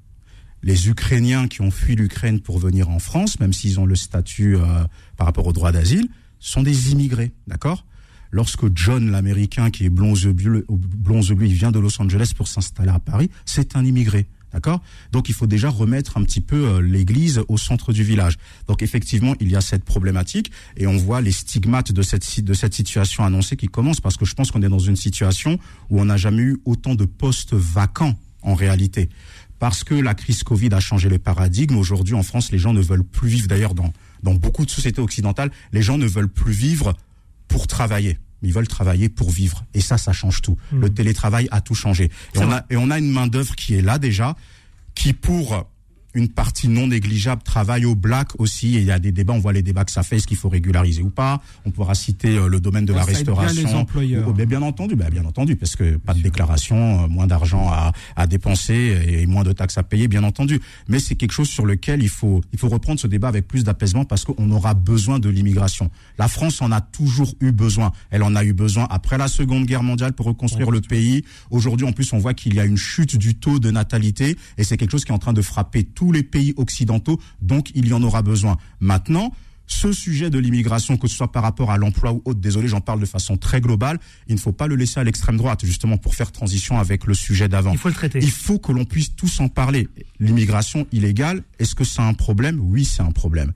Les 0.62 0.88
Ukrainiens 0.88 1.46
qui 1.46 1.60
ont 1.60 1.70
fui 1.70 1.94
l'Ukraine 1.94 2.40
pour 2.40 2.58
venir 2.58 2.88
en 2.88 2.98
France, 2.98 3.38
même 3.38 3.52
s'ils 3.52 3.78
ont 3.78 3.86
le 3.86 3.96
statut 3.96 4.56
euh, 4.56 4.84
par 5.16 5.26
rapport 5.26 5.46
au 5.46 5.52
droit 5.52 5.72
d'asile, 5.72 6.08
sont 6.40 6.62
des 6.62 6.90
immigrés, 6.92 7.32
d'accord? 7.46 7.86
Lorsque 8.30 8.66
John, 8.76 9.10
l'Américain, 9.10 9.70
qui 9.70 9.84
est 9.84 9.90
blond 9.90 10.12
aux 10.12 10.16
yeux 10.16 10.32
bleus, 10.32 10.66
blond 10.68 11.20
aux 11.20 11.22
yeux 11.22 11.34
bleus, 11.36 11.46
il 11.46 11.52
vient 11.54 11.70
de 11.70 11.78
Los 11.78 12.00
Angeles 12.02 12.32
pour 12.36 12.48
s'installer 12.48 12.90
à 12.90 12.98
Paris, 12.98 13.30
c'est 13.44 13.76
un 13.76 13.84
immigré. 13.84 14.26
D'accord? 14.54 14.80
Donc 15.10 15.28
il 15.28 15.34
faut 15.34 15.48
déjà 15.48 15.68
remettre 15.68 16.16
un 16.16 16.22
petit 16.22 16.40
peu 16.40 16.68
euh, 16.68 16.80
l'église 16.80 17.42
au 17.48 17.58
centre 17.58 17.92
du 17.92 18.04
village. 18.04 18.36
Donc 18.68 18.82
effectivement, 18.82 19.34
il 19.40 19.50
y 19.50 19.56
a 19.56 19.60
cette 19.60 19.84
problématique 19.84 20.52
et 20.76 20.86
on 20.86 20.96
voit 20.96 21.20
les 21.20 21.32
stigmates 21.32 21.90
de 21.90 22.02
cette, 22.02 22.40
de 22.40 22.54
cette 22.54 22.72
situation 22.72 23.24
annoncée 23.24 23.56
qui 23.56 23.66
commence 23.66 24.00
parce 24.00 24.16
que 24.16 24.24
je 24.24 24.32
pense 24.34 24.52
qu'on 24.52 24.62
est 24.62 24.68
dans 24.68 24.78
une 24.78 24.94
situation 24.94 25.58
où 25.90 26.00
on 26.00 26.04
n'a 26.04 26.16
jamais 26.16 26.42
eu 26.42 26.58
autant 26.64 26.94
de 26.94 27.04
postes 27.04 27.54
vacants 27.54 28.14
en 28.42 28.54
réalité. 28.54 29.08
Parce 29.58 29.82
que 29.82 29.94
la 29.94 30.14
crise 30.14 30.44
Covid 30.44 30.68
a 30.72 30.78
changé 30.78 31.08
le 31.08 31.18
paradigme. 31.18 31.76
Aujourd'hui, 31.76 32.14
en 32.14 32.22
France, 32.22 32.52
les 32.52 32.58
gens 32.58 32.72
ne 32.72 32.80
veulent 32.80 33.02
plus 33.02 33.28
vivre. 33.28 33.48
D'ailleurs, 33.48 33.74
dans, 33.74 33.92
dans 34.22 34.34
beaucoup 34.34 34.64
de 34.64 34.70
sociétés 34.70 35.00
occidentales, 35.00 35.50
les 35.72 35.82
gens 35.82 35.98
ne 35.98 36.06
veulent 36.06 36.28
plus 36.28 36.52
vivre 36.52 36.94
pour 37.48 37.66
travailler. 37.66 38.18
Ils 38.44 38.52
veulent 38.52 38.68
travailler 38.68 39.08
pour 39.08 39.30
vivre. 39.30 39.64
Et 39.74 39.80
ça, 39.80 39.98
ça 39.98 40.12
change 40.12 40.42
tout. 40.42 40.56
Mmh. 40.72 40.80
Le 40.80 40.90
télétravail 40.90 41.48
a 41.50 41.60
tout 41.60 41.74
changé. 41.74 42.10
Et 42.34 42.38
on, 42.38 42.52
a, 42.52 42.64
et 42.70 42.76
on 42.76 42.90
a 42.90 42.98
une 42.98 43.10
main-d'œuvre 43.10 43.56
qui 43.56 43.74
est 43.74 43.82
là 43.82 43.98
déjà, 43.98 44.36
qui 44.94 45.12
pour 45.12 45.66
une 46.14 46.28
partie 46.28 46.68
non 46.68 46.86
négligeable 46.86 47.42
travaille 47.42 47.84
au 47.84 47.94
black 47.94 48.40
aussi. 48.40 48.76
Et 48.76 48.78
il 48.78 48.84
y 48.84 48.90
a 48.90 48.98
des 48.98 49.12
débats, 49.12 49.32
on 49.32 49.38
voit 49.38 49.52
les 49.52 49.62
débats 49.62 49.84
que 49.84 49.90
ça 49.90 50.02
fait, 50.02 50.16
est-ce 50.16 50.26
qu'il 50.26 50.36
faut 50.36 50.48
régulariser 50.48 51.02
ou 51.02 51.10
pas. 51.10 51.42
On 51.64 51.70
pourra 51.70 51.94
citer 51.94 52.36
euh, 52.36 52.48
le 52.48 52.60
domaine 52.60 52.84
de 52.84 52.92
la 52.92 53.04
bien 53.04 53.14
restauration. 53.14 53.68
les 53.68 53.74
employeurs. 53.74 54.24
Oh, 54.28 54.32
ben, 54.32 54.46
bien 54.46 54.62
entendu, 54.62 54.96
ben, 54.96 55.10
bien 55.10 55.24
entendu, 55.24 55.56
parce 55.56 55.76
que 55.76 55.96
pas 55.96 56.14
de 56.14 56.20
déclaration, 56.20 57.04
euh, 57.04 57.08
moins 57.08 57.26
d'argent 57.26 57.68
à, 57.68 57.92
à 58.16 58.26
dépenser 58.26 59.02
et 59.06 59.26
moins 59.26 59.42
de 59.42 59.52
taxes 59.52 59.78
à 59.78 59.82
payer, 59.82 60.08
bien 60.08 60.24
entendu. 60.24 60.60
Mais 60.88 60.98
c'est 60.98 61.14
quelque 61.14 61.32
chose 61.32 61.48
sur 61.48 61.66
lequel 61.66 62.02
il 62.02 62.08
faut, 62.08 62.40
il 62.52 62.58
faut 62.58 62.68
reprendre 62.68 63.00
ce 63.00 63.06
débat 63.06 63.28
avec 63.28 63.46
plus 63.46 63.64
d'apaisement 63.64 64.04
parce 64.04 64.24
qu'on 64.24 64.50
aura 64.50 64.74
besoin 64.74 65.18
de 65.18 65.28
l'immigration. 65.28 65.90
La 66.18 66.28
France 66.28 66.62
en 66.62 66.70
a 66.72 66.80
toujours 66.80 67.34
eu 67.40 67.52
besoin. 67.52 67.92
Elle 68.10 68.22
en 68.22 68.34
a 68.36 68.44
eu 68.44 68.52
besoin 68.52 68.86
après 68.90 69.18
la 69.18 69.28
Seconde 69.28 69.66
Guerre 69.66 69.82
mondiale 69.82 70.12
pour 70.12 70.26
reconstruire 70.26 70.70
le 70.70 70.80
pays. 70.80 71.24
Aujourd'hui, 71.50 71.86
en 71.86 71.92
plus, 71.92 72.12
on 72.12 72.18
voit 72.18 72.34
qu'il 72.34 72.54
y 72.54 72.60
a 72.60 72.64
une 72.64 72.76
chute 72.76 73.16
du 73.16 73.34
taux 73.34 73.58
de 73.58 73.70
natalité 73.70 74.36
et 74.58 74.64
c'est 74.64 74.76
quelque 74.76 74.92
chose 74.92 75.04
qui 75.04 75.12
est 75.12 75.14
en 75.14 75.18
train 75.18 75.32
de 75.32 75.42
frapper 75.42 75.84
tous 76.04 76.12
les 76.12 76.22
pays 76.22 76.52
occidentaux. 76.58 77.18
Donc, 77.40 77.70
il 77.74 77.88
y 77.88 77.94
en 77.94 78.02
aura 78.02 78.20
besoin. 78.20 78.58
Maintenant, 78.78 79.32
ce 79.66 79.90
sujet 79.90 80.28
de 80.28 80.38
l'immigration, 80.38 80.98
que 80.98 81.08
ce 81.08 81.16
soit 81.16 81.32
par 81.32 81.42
rapport 81.42 81.70
à 81.70 81.78
l'emploi 81.78 82.12
ou 82.12 82.20
autre, 82.26 82.40
désolé, 82.40 82.68
j'en 82.68 82.82
parle 82.82 83.00
de 83.00 83.06
façon 83.06 83.38
très 83.38 83.62
globale, 83.62 83.98
il 84.28 84.34
ne 84.34 84.40
faut 84.40 84.52
pas 84.52 84.66
le 84.66 84.76
laisser 84.76 85.00
à 85.00 85.04
l'extrême 85.04 85.38
droite, 85.38 85.64
justement, 85.64 85.96
pour 85.96 86.14
faire 86.14 86.30
transition 86.30 86.78
avec 86.78 87.06
le 87.06 87.14
sujet 87.14 87.48
d'avant. 87.48 87.72
Il 87.72 87.78
faut 87.78 87.88
le 87.88 87.94
traiter. 87.94 88.18
Il 88.20 88.30
faut 88.30 88.58
que 88.58 88.70
l'on 88.70 88.84
puisse 88.84 89.16
tous 89.16 89.40
en 89.40 89.48
parler. 89.48 89.88
L'immigration 90.20 90.86
illégale, 90.92 91.42
est-ce 91.58 91.74
que 91.74 91.84
c'est 91.84 92.02
un 92.02 92.12
problème? 92.12 92.60
Oui, 92.60 92.84
c'est 92.84 93.02
un 93.02 93.12
problème. 93.12 93.54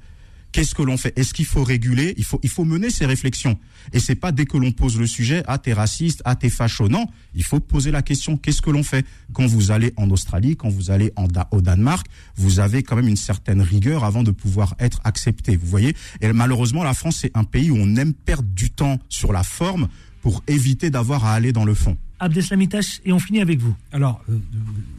Qu'est-ce 0.50 0.74
que 0.74 0.82
l'on 0.82 0.96
fait? 0.96 1.16
Est-ce 1.18 1.34
qu'il 1.34 1.44
faut 1.44 1.62
réguler? 1.62 2.14
Il 2.16 2.24
faut, 2.24 2.40
il 2.42 2.48
faut 2.48 2.64
mener 2.64 2.88
ces 2.90 3.04
réflexions. 3.06 3.58
Et 3.92 4.00
c'est 4.00 4.14
pas 4.14 4.32
dès 4.32 4.46
que 4.46 4.56
l'on 4.56 4.72
pose 4.72 4.98
le 4.98 5.06
sujet, 5.06 5.42
ah 5.46 5.58
t'es 5.58 5.74
raciste, 5.74 6.22
ah 6.24 6.36
t'es 6.36 6.48
facho. 6.48 6.88
Non, 6.88 7.06
il 7.34 7.44
faut 7.44 7.60
poser 7.60 7.90
la 7.90 8.00
question. 8.02 8.36
Qu'est-ce 8.38 8.62
que 8.62 8.70
l'on 8.70 8.82
fait? 8.82 9.04
Quand 9.34 9.46
vous 9.46 9.70
allez 9.70 9.92
en 9.96 10.08
Australie, 10.10 10.56
quand 10.56 10.70
vous 10.70 10.90
allez 10.90 11.12
en 11.16 11.26
Da- 11.28 11.48
au 11.50 11.60
Danemark, 11.60 12.06
vous 12.36 12.60
avez 12.60 12.82
quand 12.82 12.96
même 12.96 13.08
une 13.08 13.16
certaine 13.16 13.60
rigueur 13.60 14.04
avant 14.04 14.22
de 14.22 14.30
pouvoir 14.30 14.74
être 14.78 15.00
accepté. 15.04 15.56
Vous 15.56 15.66
voyez? 15.66 15.94
Et 16.22 16.32
malheureusement, 16.32 16.82
la 16.82 16.94
France 16.94 17.18
c'est 17.20 17.36
un 17.36 17.44
pays 17.44 17.70
où 17.70 17.76
on 17.76 17.96
aime 17.96 18.14
perdre 18.14 18.48
du 18.54 18.70
temps 18.70 18.98
sur 19.10 19.32
la 19.34 19.42
forme 19.42 19.88
pour 20.22 20.42
éviter 20.48 20.90
d'avoir 20.90 21.24
à 21.26 21.34
aller 21.34 21.52
dans 21.52 21.64
le 21.66 21.74
fond. 21.74 21.96
Abdeslamitache, 22.20 23.00
et 23.04 23.12
on 23.12 23.18
finit 23.20 23.40
avec 23.40 23.60
vous. 23.60 23.74
Alors, 23.92 24.20
euh, 24.28 24.38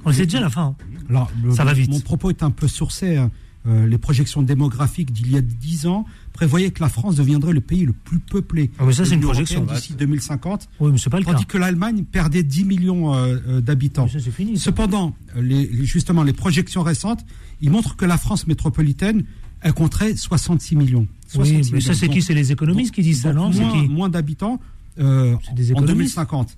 On 0.06 0.14
sait 0.14 0.26
déjà 0.26 0.40
la 0.40 0.50
fin. 0.50 0.76
hein. 0.80 0.86
Alors, 1.10 1.30
le- 1.44 1.52
Ça 1.54 1.66
va 1.66 1.74
vite. 1.74 1.90
Mon 1.90 2.00
propos 2.00 2.30
est 2.30 2.44
un 2.44 2.52
peu 2.52 2.68
sourcé. 2.68 3.18
hein. 3.18 3.30
Euh, 3.68 3.86
les 3.88 3.98
projections 3.98 4.42
démographiques 4.42 5.12
d'il 5.12 5.32
y 5.32 5.38
a 5.38 5.42
10 5.42 5.88
ans 5.88 6.06
prévoyaient 6.32 6.72
que 6.72 6.82
la 6.82 6.88
France 6.88 7.18
deviendrait 7.18 7.52
le 7.52 7.60
pays 7.60 7.86
le 7.86 7.92
plus 7.92 8.20
peuplé 8.20 8.72
Ah, 8.80 8.84
mais 8.86 8.94
ça, 8.94 9.04
c'est 9.04 9.16
une 9.16 9.22
projection. 9.22 9.66
d'ici 9.66 9.94
2050. 9.96 10.70
Oui, 10.80 10.92
mais 10.94 10.98
c'est 10.98 11.10
pas 11.10 11.20
le 11.20 11.26
tandis 11.26 11.46
cas. 11.46 11.54
que 11.54 11.58
l'Allemagne 11.58 12.06
perdait 12.10 12.44
10 12.44 12.64
millions 12.64 13.14
euh, 13.14 13.38
euh, 13.48 13.62
d'habitants. 13.62 14.08
Fini, 14.08 14.58
ça. 14.58 14.66
Cependant, 14.66 15.14
les, 15.36 15.70
justement, 15.86 16.24
les 16.24 16.32
projections 16.32 16.84
récentes, 16.84 17.26
ils 17.62 17.70
montrent 17.70 17.98
que 17.98 18.06
la 18.06 18.18
France 18.18 18.48
métropolitaine, 18.48 19.26
elle 19.60 19.74
compterait 19.74 20.16
66 20.16 20.78
millions. 20.78 21.08
Oui, 21.36 21.62
66 21.62 21.74
mais 21.74 21.82
ça, 21.82 21.94
c'est 21.94 22.08
qui? 22.08 22.22
C'est 22.22 22.34
les 22.34 22.54
économistes 22.54 22.94
qui 22.94 23.02
disent 23.02 23.24
ça, 23.24 23.34
non? 23.34 23.50
Moins, 23.52 23.72
qui? 23.74 23.88
moins 23.90 24.08
d'habitants 24.10 24.62
euh, 25.00 25.36
en 25.36 25.56
économistes. 25.56 25.88
2050. 25.88 26.58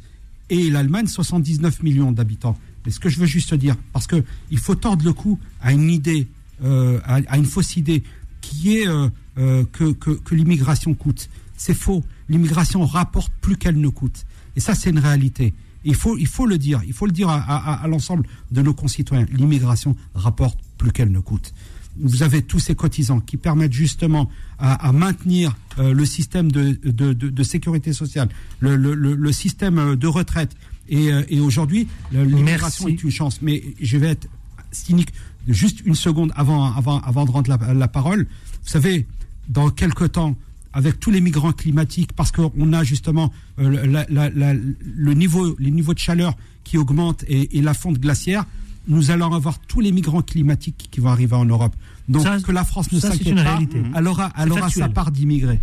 Et 0.51 0.69
l'Allemagne, 0.69 1.07
79 1.07 1.81
millions 1.81 2.11
d'habitants. 2.11 2.57
Mais 2.85 2.91
ce 2.91 2.99
que 2.99 3.09
je 3.09 3.19
veux 3.19 3.25
juste 3.25 3.53
dire, 3.55 3.75
parce 3.93 4.05
que 4.05 4.23
il 4.51 4.59
faut 4.59 4.75
tordre 4.75 5.03
le 5.03 5.13
cou 5.13 5.39
à 5.61 5.71
une 5.71 5.89
idée, 5.89 6.27
euh, 6.63 6.99
à, 7.03 7.19
à 7.27 7.37
une 7.37 7.45
fausse 7.45 7.75
idée, 7.77 8.03
qui 8.41 8.77
est 8.77 8.87
euh, 8.87 9.09
euh, 9.37 9.63
que, 9.71 9.91
que, 9.93 10.11
que 10.11 10.35
l'immigration 10.35 10.93
coûte. 10.93 11.29
C'est 11.57 11.73
faux. 11.75 12.03
L'immigration 12.29 12.85
rapporte 12.85 13.31
plus 13.41 13.55
qu'elle 13.57 13.79
ne 13.79 13.87
coûte. 13.89 14.25
Et 14.55 14.59
ça, 14.59 14.73
c'est 14.75 14.89
une 14.89 14.99
réalité. 14.99 15.53
Il 15.83 15.95
faut, 15.95 16.17
il 16.17 16.27
faut 16.27 16.45
le 16.45 16.57
dire. 16.57 16.81
Il 16.87 16.93
faut 16.93 17.05
le 17.05 17.11
dire 17.11 17.29
à, 17.29 17.37
à- 17.39 17.83
à 17.83 17.87
l'ensemble 17.87 18.25
de 18.51 18.61
nos 18.61 18.73
concitoyens. 18.73 19.25
L'immigration 19.31 19.95
rapporte 20.15 20.59
plus 20.77 20.91
qu'elle 20.91 21.11
ne 21.11 21.19
coûte. 21.19 21.53
Vous 21.99 22.23
avez 22.23 22.41
tous 22.41 22.59
ces 22.59 22.73
cotisants 22.73 23.19
qui 23.19 23.37
permettent 23.37 23.73
justement 23.73 24.29
à, 24.59 24.91
maintenir 24.93 25.55
le 25.77 26.05
système 26.05 26.51
de, 26.51 26.79
de, 26.83 27.13
de- 27.13 27.29
de 27.29 27.43
sécurité 27.43 27.93
sociale, 27.93 28.29
le, 28.59 28.75
le- 28.75 28.93
le- 28.95 29.15
le 29.15 29.31
système 29.31 29.95
de 29.95 30.07
retraite. 30.07 30.55
Et, 30.89 31.09
et 31.29 31.39
aujourd'hui, 31.39 31.87
l'immigration 32.11 32.87
est 32.87 33.01
une 33.03 33.11
chance. 33.11 33.41
Mais 33.41 33.63
je 33.81 33.97
vais 33.97 34.07
être 34.09 34.27
cynique 34.71 35.11
juste 35.47 35.81
une 35.85 35.95
seconde 35.95 36.31
avant, 36.35 36.73
avant, 36.73 36.99
avant 37.01 37.25
de 37.25 37.31
rendre 37.31 37.49
la, 37.49 37.73
la 37.73 37.87
parole. 37.87 38.27
Vous 38.63 38.69
savez, 38.69 39.07
dans 39.49 39.69
quelque 39.69 40.05
temps, 40.05 40.35
avec 40.73 40.99
tous 40.99 41.11
les 41.11 41.19
migrants 41.21 41.51
climatiques, 41.51 42.13
parce 42.13 42.31
qu'on 42.31 42.73
a 42.73 42.83
justement 42.83 43.31
euh, 43.59 43.85
la- 43.85 44.05
la- 44.09 44.29
la- 44.29 44.53
le 44.53 45.13
niveau, 45.13 45.55
les 45.59 45.71
niveaux 45.71 45.93
de 45.93 45.99
chaleur 45.99 46.33
qui 46.63 46.77
augmentent 46.77 47.23
et, 47.27 47.57
et 47.57 47.61
la 47.61 47.73
fonte 47.73 47.97
glaciaire, 47.99 48.45
nous 48.87 49.11
allons 49.11 49.33
avoir 49.33 49.59
tous 49.59 49.79
les 49.81 49.91
migrants 49.91 50.21
climatiques 50.21 50.87
qui 50.89 50.99
vont 51.01 51.09
arriver 51.09 51.35
en 51.35 51.45
Europe. 51.45 51.75
Donc 52.09 52.23
Ça, 52.23 52.39
que 52.39 52.51
la 52.51 52.63
France 52.63 52.91
ne 52.91 52.99
s'inquiète 52.99 53.35
pas, 53.35 53.43
réalité. 53.43 53.81
elle 53.95 54.07
aura, 54.07 54.31
elle 54.37 54.51
aura 54.51 54.69
sa 54.69 54.89
part 54.89 55.11
d'immigrés. 55.11 55.59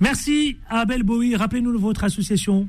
Merci 0.00 0.56
Abel 0.68 1.02
Bowie. 1.02 1.36
Rappelez-nous 1.36 1.78
votre 1.78 2.04
association, 2.04 2.68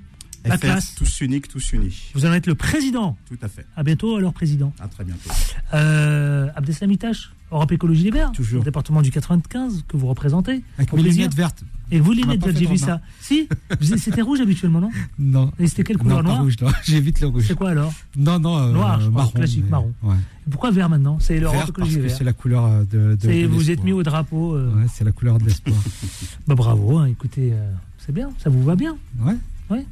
la 0.49 0.57
FR, 0.57 0.61
classe. 0.61 0.95
tous 0.95 1.21
uniques, 1.21 1.47
tous 1.47 1.73
unis. 1.73 2.11
Vous 2.13 2.25
en 2.25 2.33
êtes 2.33 2.47
le 2.47 2.55
président. 2.55 3.17
Tout 3.27 3.37
à 3.41 3.47
fait. 3.47 3.65
À 3.75 3.83
bientôt, 3.83 4.15
alors 4.17 4.33
président. 4.33 4.73
À 4.79 4.87
très 4.87 5.03
bientôt. 5.03 5.29
Euh, 5.73 6.47
Abdeslamitache, 6.55 7.31
Europe 7.51 7.71
Écologie 7.71 8.03
Les 8.05 8.11
Verts, 8.11 8.31
Toujours. 8.31 8.59
le 8.59 8.65
département 8.65 9.01
du 9.01 9.11
95 9.11 9.83
que 9.87 9.97
vous 9.97 10.07
représentez. 10.07 10.61
Avec 10.77 10.91
mes 10.93 11.03
lunettes 11.03 11.35
vertes. 11.35 11.63
Et 11.93 11.99
vous, 11.99 12.13
pas 12.15 12.31
fait 12.47 12.57
j'ai 12.57 12.65
vu 12.67 12.77
ça. 12.77 13.01
Si 13.19 13.49
C'était 13.97 14.21
rouge 14.21 14.39
habituellement, 14.39 14.79
non 14.79 14.89
Non. 15.19 15.51
Et 15.59 15.67
c'était 15.67 15.83
quelle 15.83 15.97
couleur 15.97 16.19
Non, 16.19 16.23
pas 16.23 16.29
noire 16.29 16.43
rouge. 16.43 16.55
J'évite 16.85 17.19
le 17.19 17.27
rouge. 17.27 17.43
C'est 17.47 17.55
quoi 17.55 17.71
alors 17.71 17.93
Non, 18.15 18.39
non, 18.39 18.57
euh, 18.57 18.71
Noir, 18.71 19.01
je 19.01 19.09
crois, 19.09 19.21
marron. 19.23 19.31
classique, 19.33 19.63
mais- 19.65 19.69
marron. 19.71 19.93
Ouais. 20.01 20.15
Pourquoi 20.49 20.71
vert 20.71 20.89
maintenant 20.89 21.17
C'est 21.19 21.39
l'Europe 21.39 21.67
écologie 21.69 21.99
vert. 21.99 22.15
c'est 22.17 22.23
la 22.23 22.31
couleur 22.33 22.65
euh, 22.65 22.83
de, 22.85 23.15
de, 23.21 23.45
vous 23.45 23.69
êtes 23.71 23.83
mis 23.83 23.91
au 23.91 24.03
drapeau. 24.03 24.55
euh, 24.55 24.73
Ouais, 24.73 24.85
c'est 24.93 25.03
la 25.03 25.11
couleur 25.11 25.37
de 25.37 25.43
l'espoir. 25.45 25.75
Bah 26.47 26.55
bravo, 26.55 26.97
hein, 26.97 27.05
écoutez, 27.07 27.51
euh, 27.53 27.71
c'est 27.97 28.13
bien, 28.13 28.29
ça 28.39 28.49
vous 28.49 28.63
va 28.63 28.75
bien. 28.77 28.97
Ouais. 29.19 29.35
Ouais. 29.71 29.85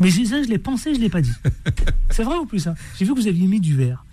Mais 0.00 0.10
ça, 0.10 0.42
je 0.42 0.48
l'ai 0.48 0.58
pensé, 0.58 0.94
je 0.94 1.00
l'ai 1.00 1.08
pas 1.08 1.20
dit. 1.20 1.32
c'est 2.10 2.22
vrai 2.22 2.36
en 2.36 2.46
plus. 2.46 2.66
Hein. 2.68 2.74
J'ai 2.98 3.04
vu 3.04 3.14
que 3.14 3.20
vous 3.20 3.26
aviez 3.26 3.46
mis 3.46 3.60
du 3.60 3.74
vert. 3.74 4.04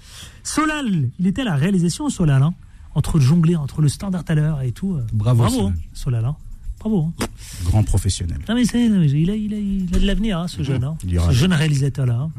Solal, 0.44 1.10
il 1.19 1.27
était 1.27 1.41
à 1.41 1.45
la 1.45 1.56
réalisation, 1.56 2.10
Solal, 2.10 2.41
hein, 2.41 2.53
entre 2.95 3.19
le 3.19 3.23
jongler, 3.23 3.56
entre 3.56 3.82
le 3.82 3.88
standard 3.90 4.23
à 4.27 4.36
l'heure 4.36 4.61
et 4.61 4.72
tout. 4.72 4.95
euh. 4.95 5.06
Bravo, 5.14 5.44
bravo, 5.44 5.72
Solal. 5.94 6.26
hein, 6.26 6.30
hein. 6.30 6.36
Bravo. 6.80 7.11
hein. 7.19 7.26
Grand 7.65 7.84
professionnel. 7.84 8.40
Non 8.49 8.56
mais 8.56 8.65
c'est, 8.65 8.90
non, 8.90 8.99
mais 8.99 9.10
il 9.10 9.30
a, 9.30 9.36
il 9.36 9.53
a, 9.53 9.57
il 9.57 9.95
a 9.95 9.99
de 9.99 10.06
l'avenir, 10.07 10.40
hein, 10.40 10.48
ce 10.48 10.64
jeune, 10.64 10.84
hein. 10.84 10.98
Ce 11.03 11.32
jeune 11.32 11.53
réalisateur 11.53 12.06
là. 12.06 12.15
hein. 12.15 12.32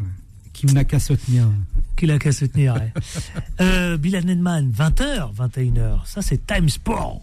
Qui 0.53 0.67
n'a 0.67 0.85
qu'à 0.85 0.99
se 0.99 1.13
tenir. 1.13 1.47
Qu'il 1.97 2.11
a 2.11 2.19
qu'à 2.19 2.33
se 2.33 2.45
tenir. 2.47 2.75
ouais. 2.75 2.93
euh, 3.61 3.97
Bilal 3.97 4.25
Nedman, 4.25 4.71
20h, 4.71 5.35
21h. 5.35 6.07
Ça, 6.07 6.23
c'est 6.23 6.47
Time 6.47 6.69
Sport. 6.69 7.23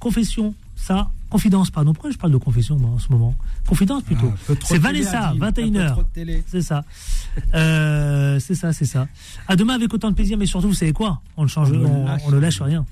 Confession, 0.00 0.54
ça. 0.82 1.10
Confidence, 1.30 1.70
pardon. 1.70 1.92
Pourquoi 1.94 2.10
je 2.10 2.18
parle 2.18 2.32
de 2.32 2.38
confession, 2.38 2.76
moi, 2.78 2.90
en 2.90 2.98
ce 2.98 3.10
moment 3.10 3.34
Confidence, 3.66 4.02
plutôt. 4.02 4.32
Ah, 4.48 4.52
c'est 4.64 4.78
Vanessa, 4.78 5.28
Adil, 5.28 5.42
un 5.44 5.52
peu 5.52 5.62
21h. 5.62 5.90
trop 5.92 6.02
de 6.02 6.08
télé. 6.08 6.44
C'est 6.46 6.60
ça. 6.60 6.84
Euh, 7.54 8.38
c'est 8.38 8.54
ça, 8.54 8.72
c'est 8.72 8.84
ça. 8.84 9.08
À 9.48 9.56
demain 9.56 9.74
avec 9.74 9.92
autant 9.94 10.10
de 10.10 10.14
plaisir, 10.14 10.36
mais 10.36 10.46
surtout, 10.46 10.68
vous 10.68 10.74
savez 10.74 10.92
quoi? 10.92 11.20
On 11.36 11.42
le 11.42 11.48
change, 11.48 11.70
On 11.72 11.76
ne 11.76 11.86
on, 11.86 12.04
lâche 12.04 12.22
on 12.26 12.30
ne 12.32 12.38
lâche 12.38 12.60
rien. 12.60 12.84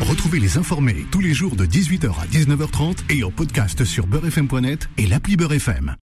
Retrouvez 0.00 0.38
les 0.38 0.56
informés 0.56 1.04
tous 1.10 1.20
les 1.20 1.34
jours 1.34 1.56
de 1.56 1.66
18h 1.66 2.08
à 2.20 2.26
19h30 2.26 2.98
et 3.10 3.24
en 3.24 3.30
podcast 3.30 3.84
sur 3.84 4.06
beurrefm.net 4.06 4.88
et 4.96 5.06
l'appli 5.06 5.36
Beurrefm. 5.36 5.96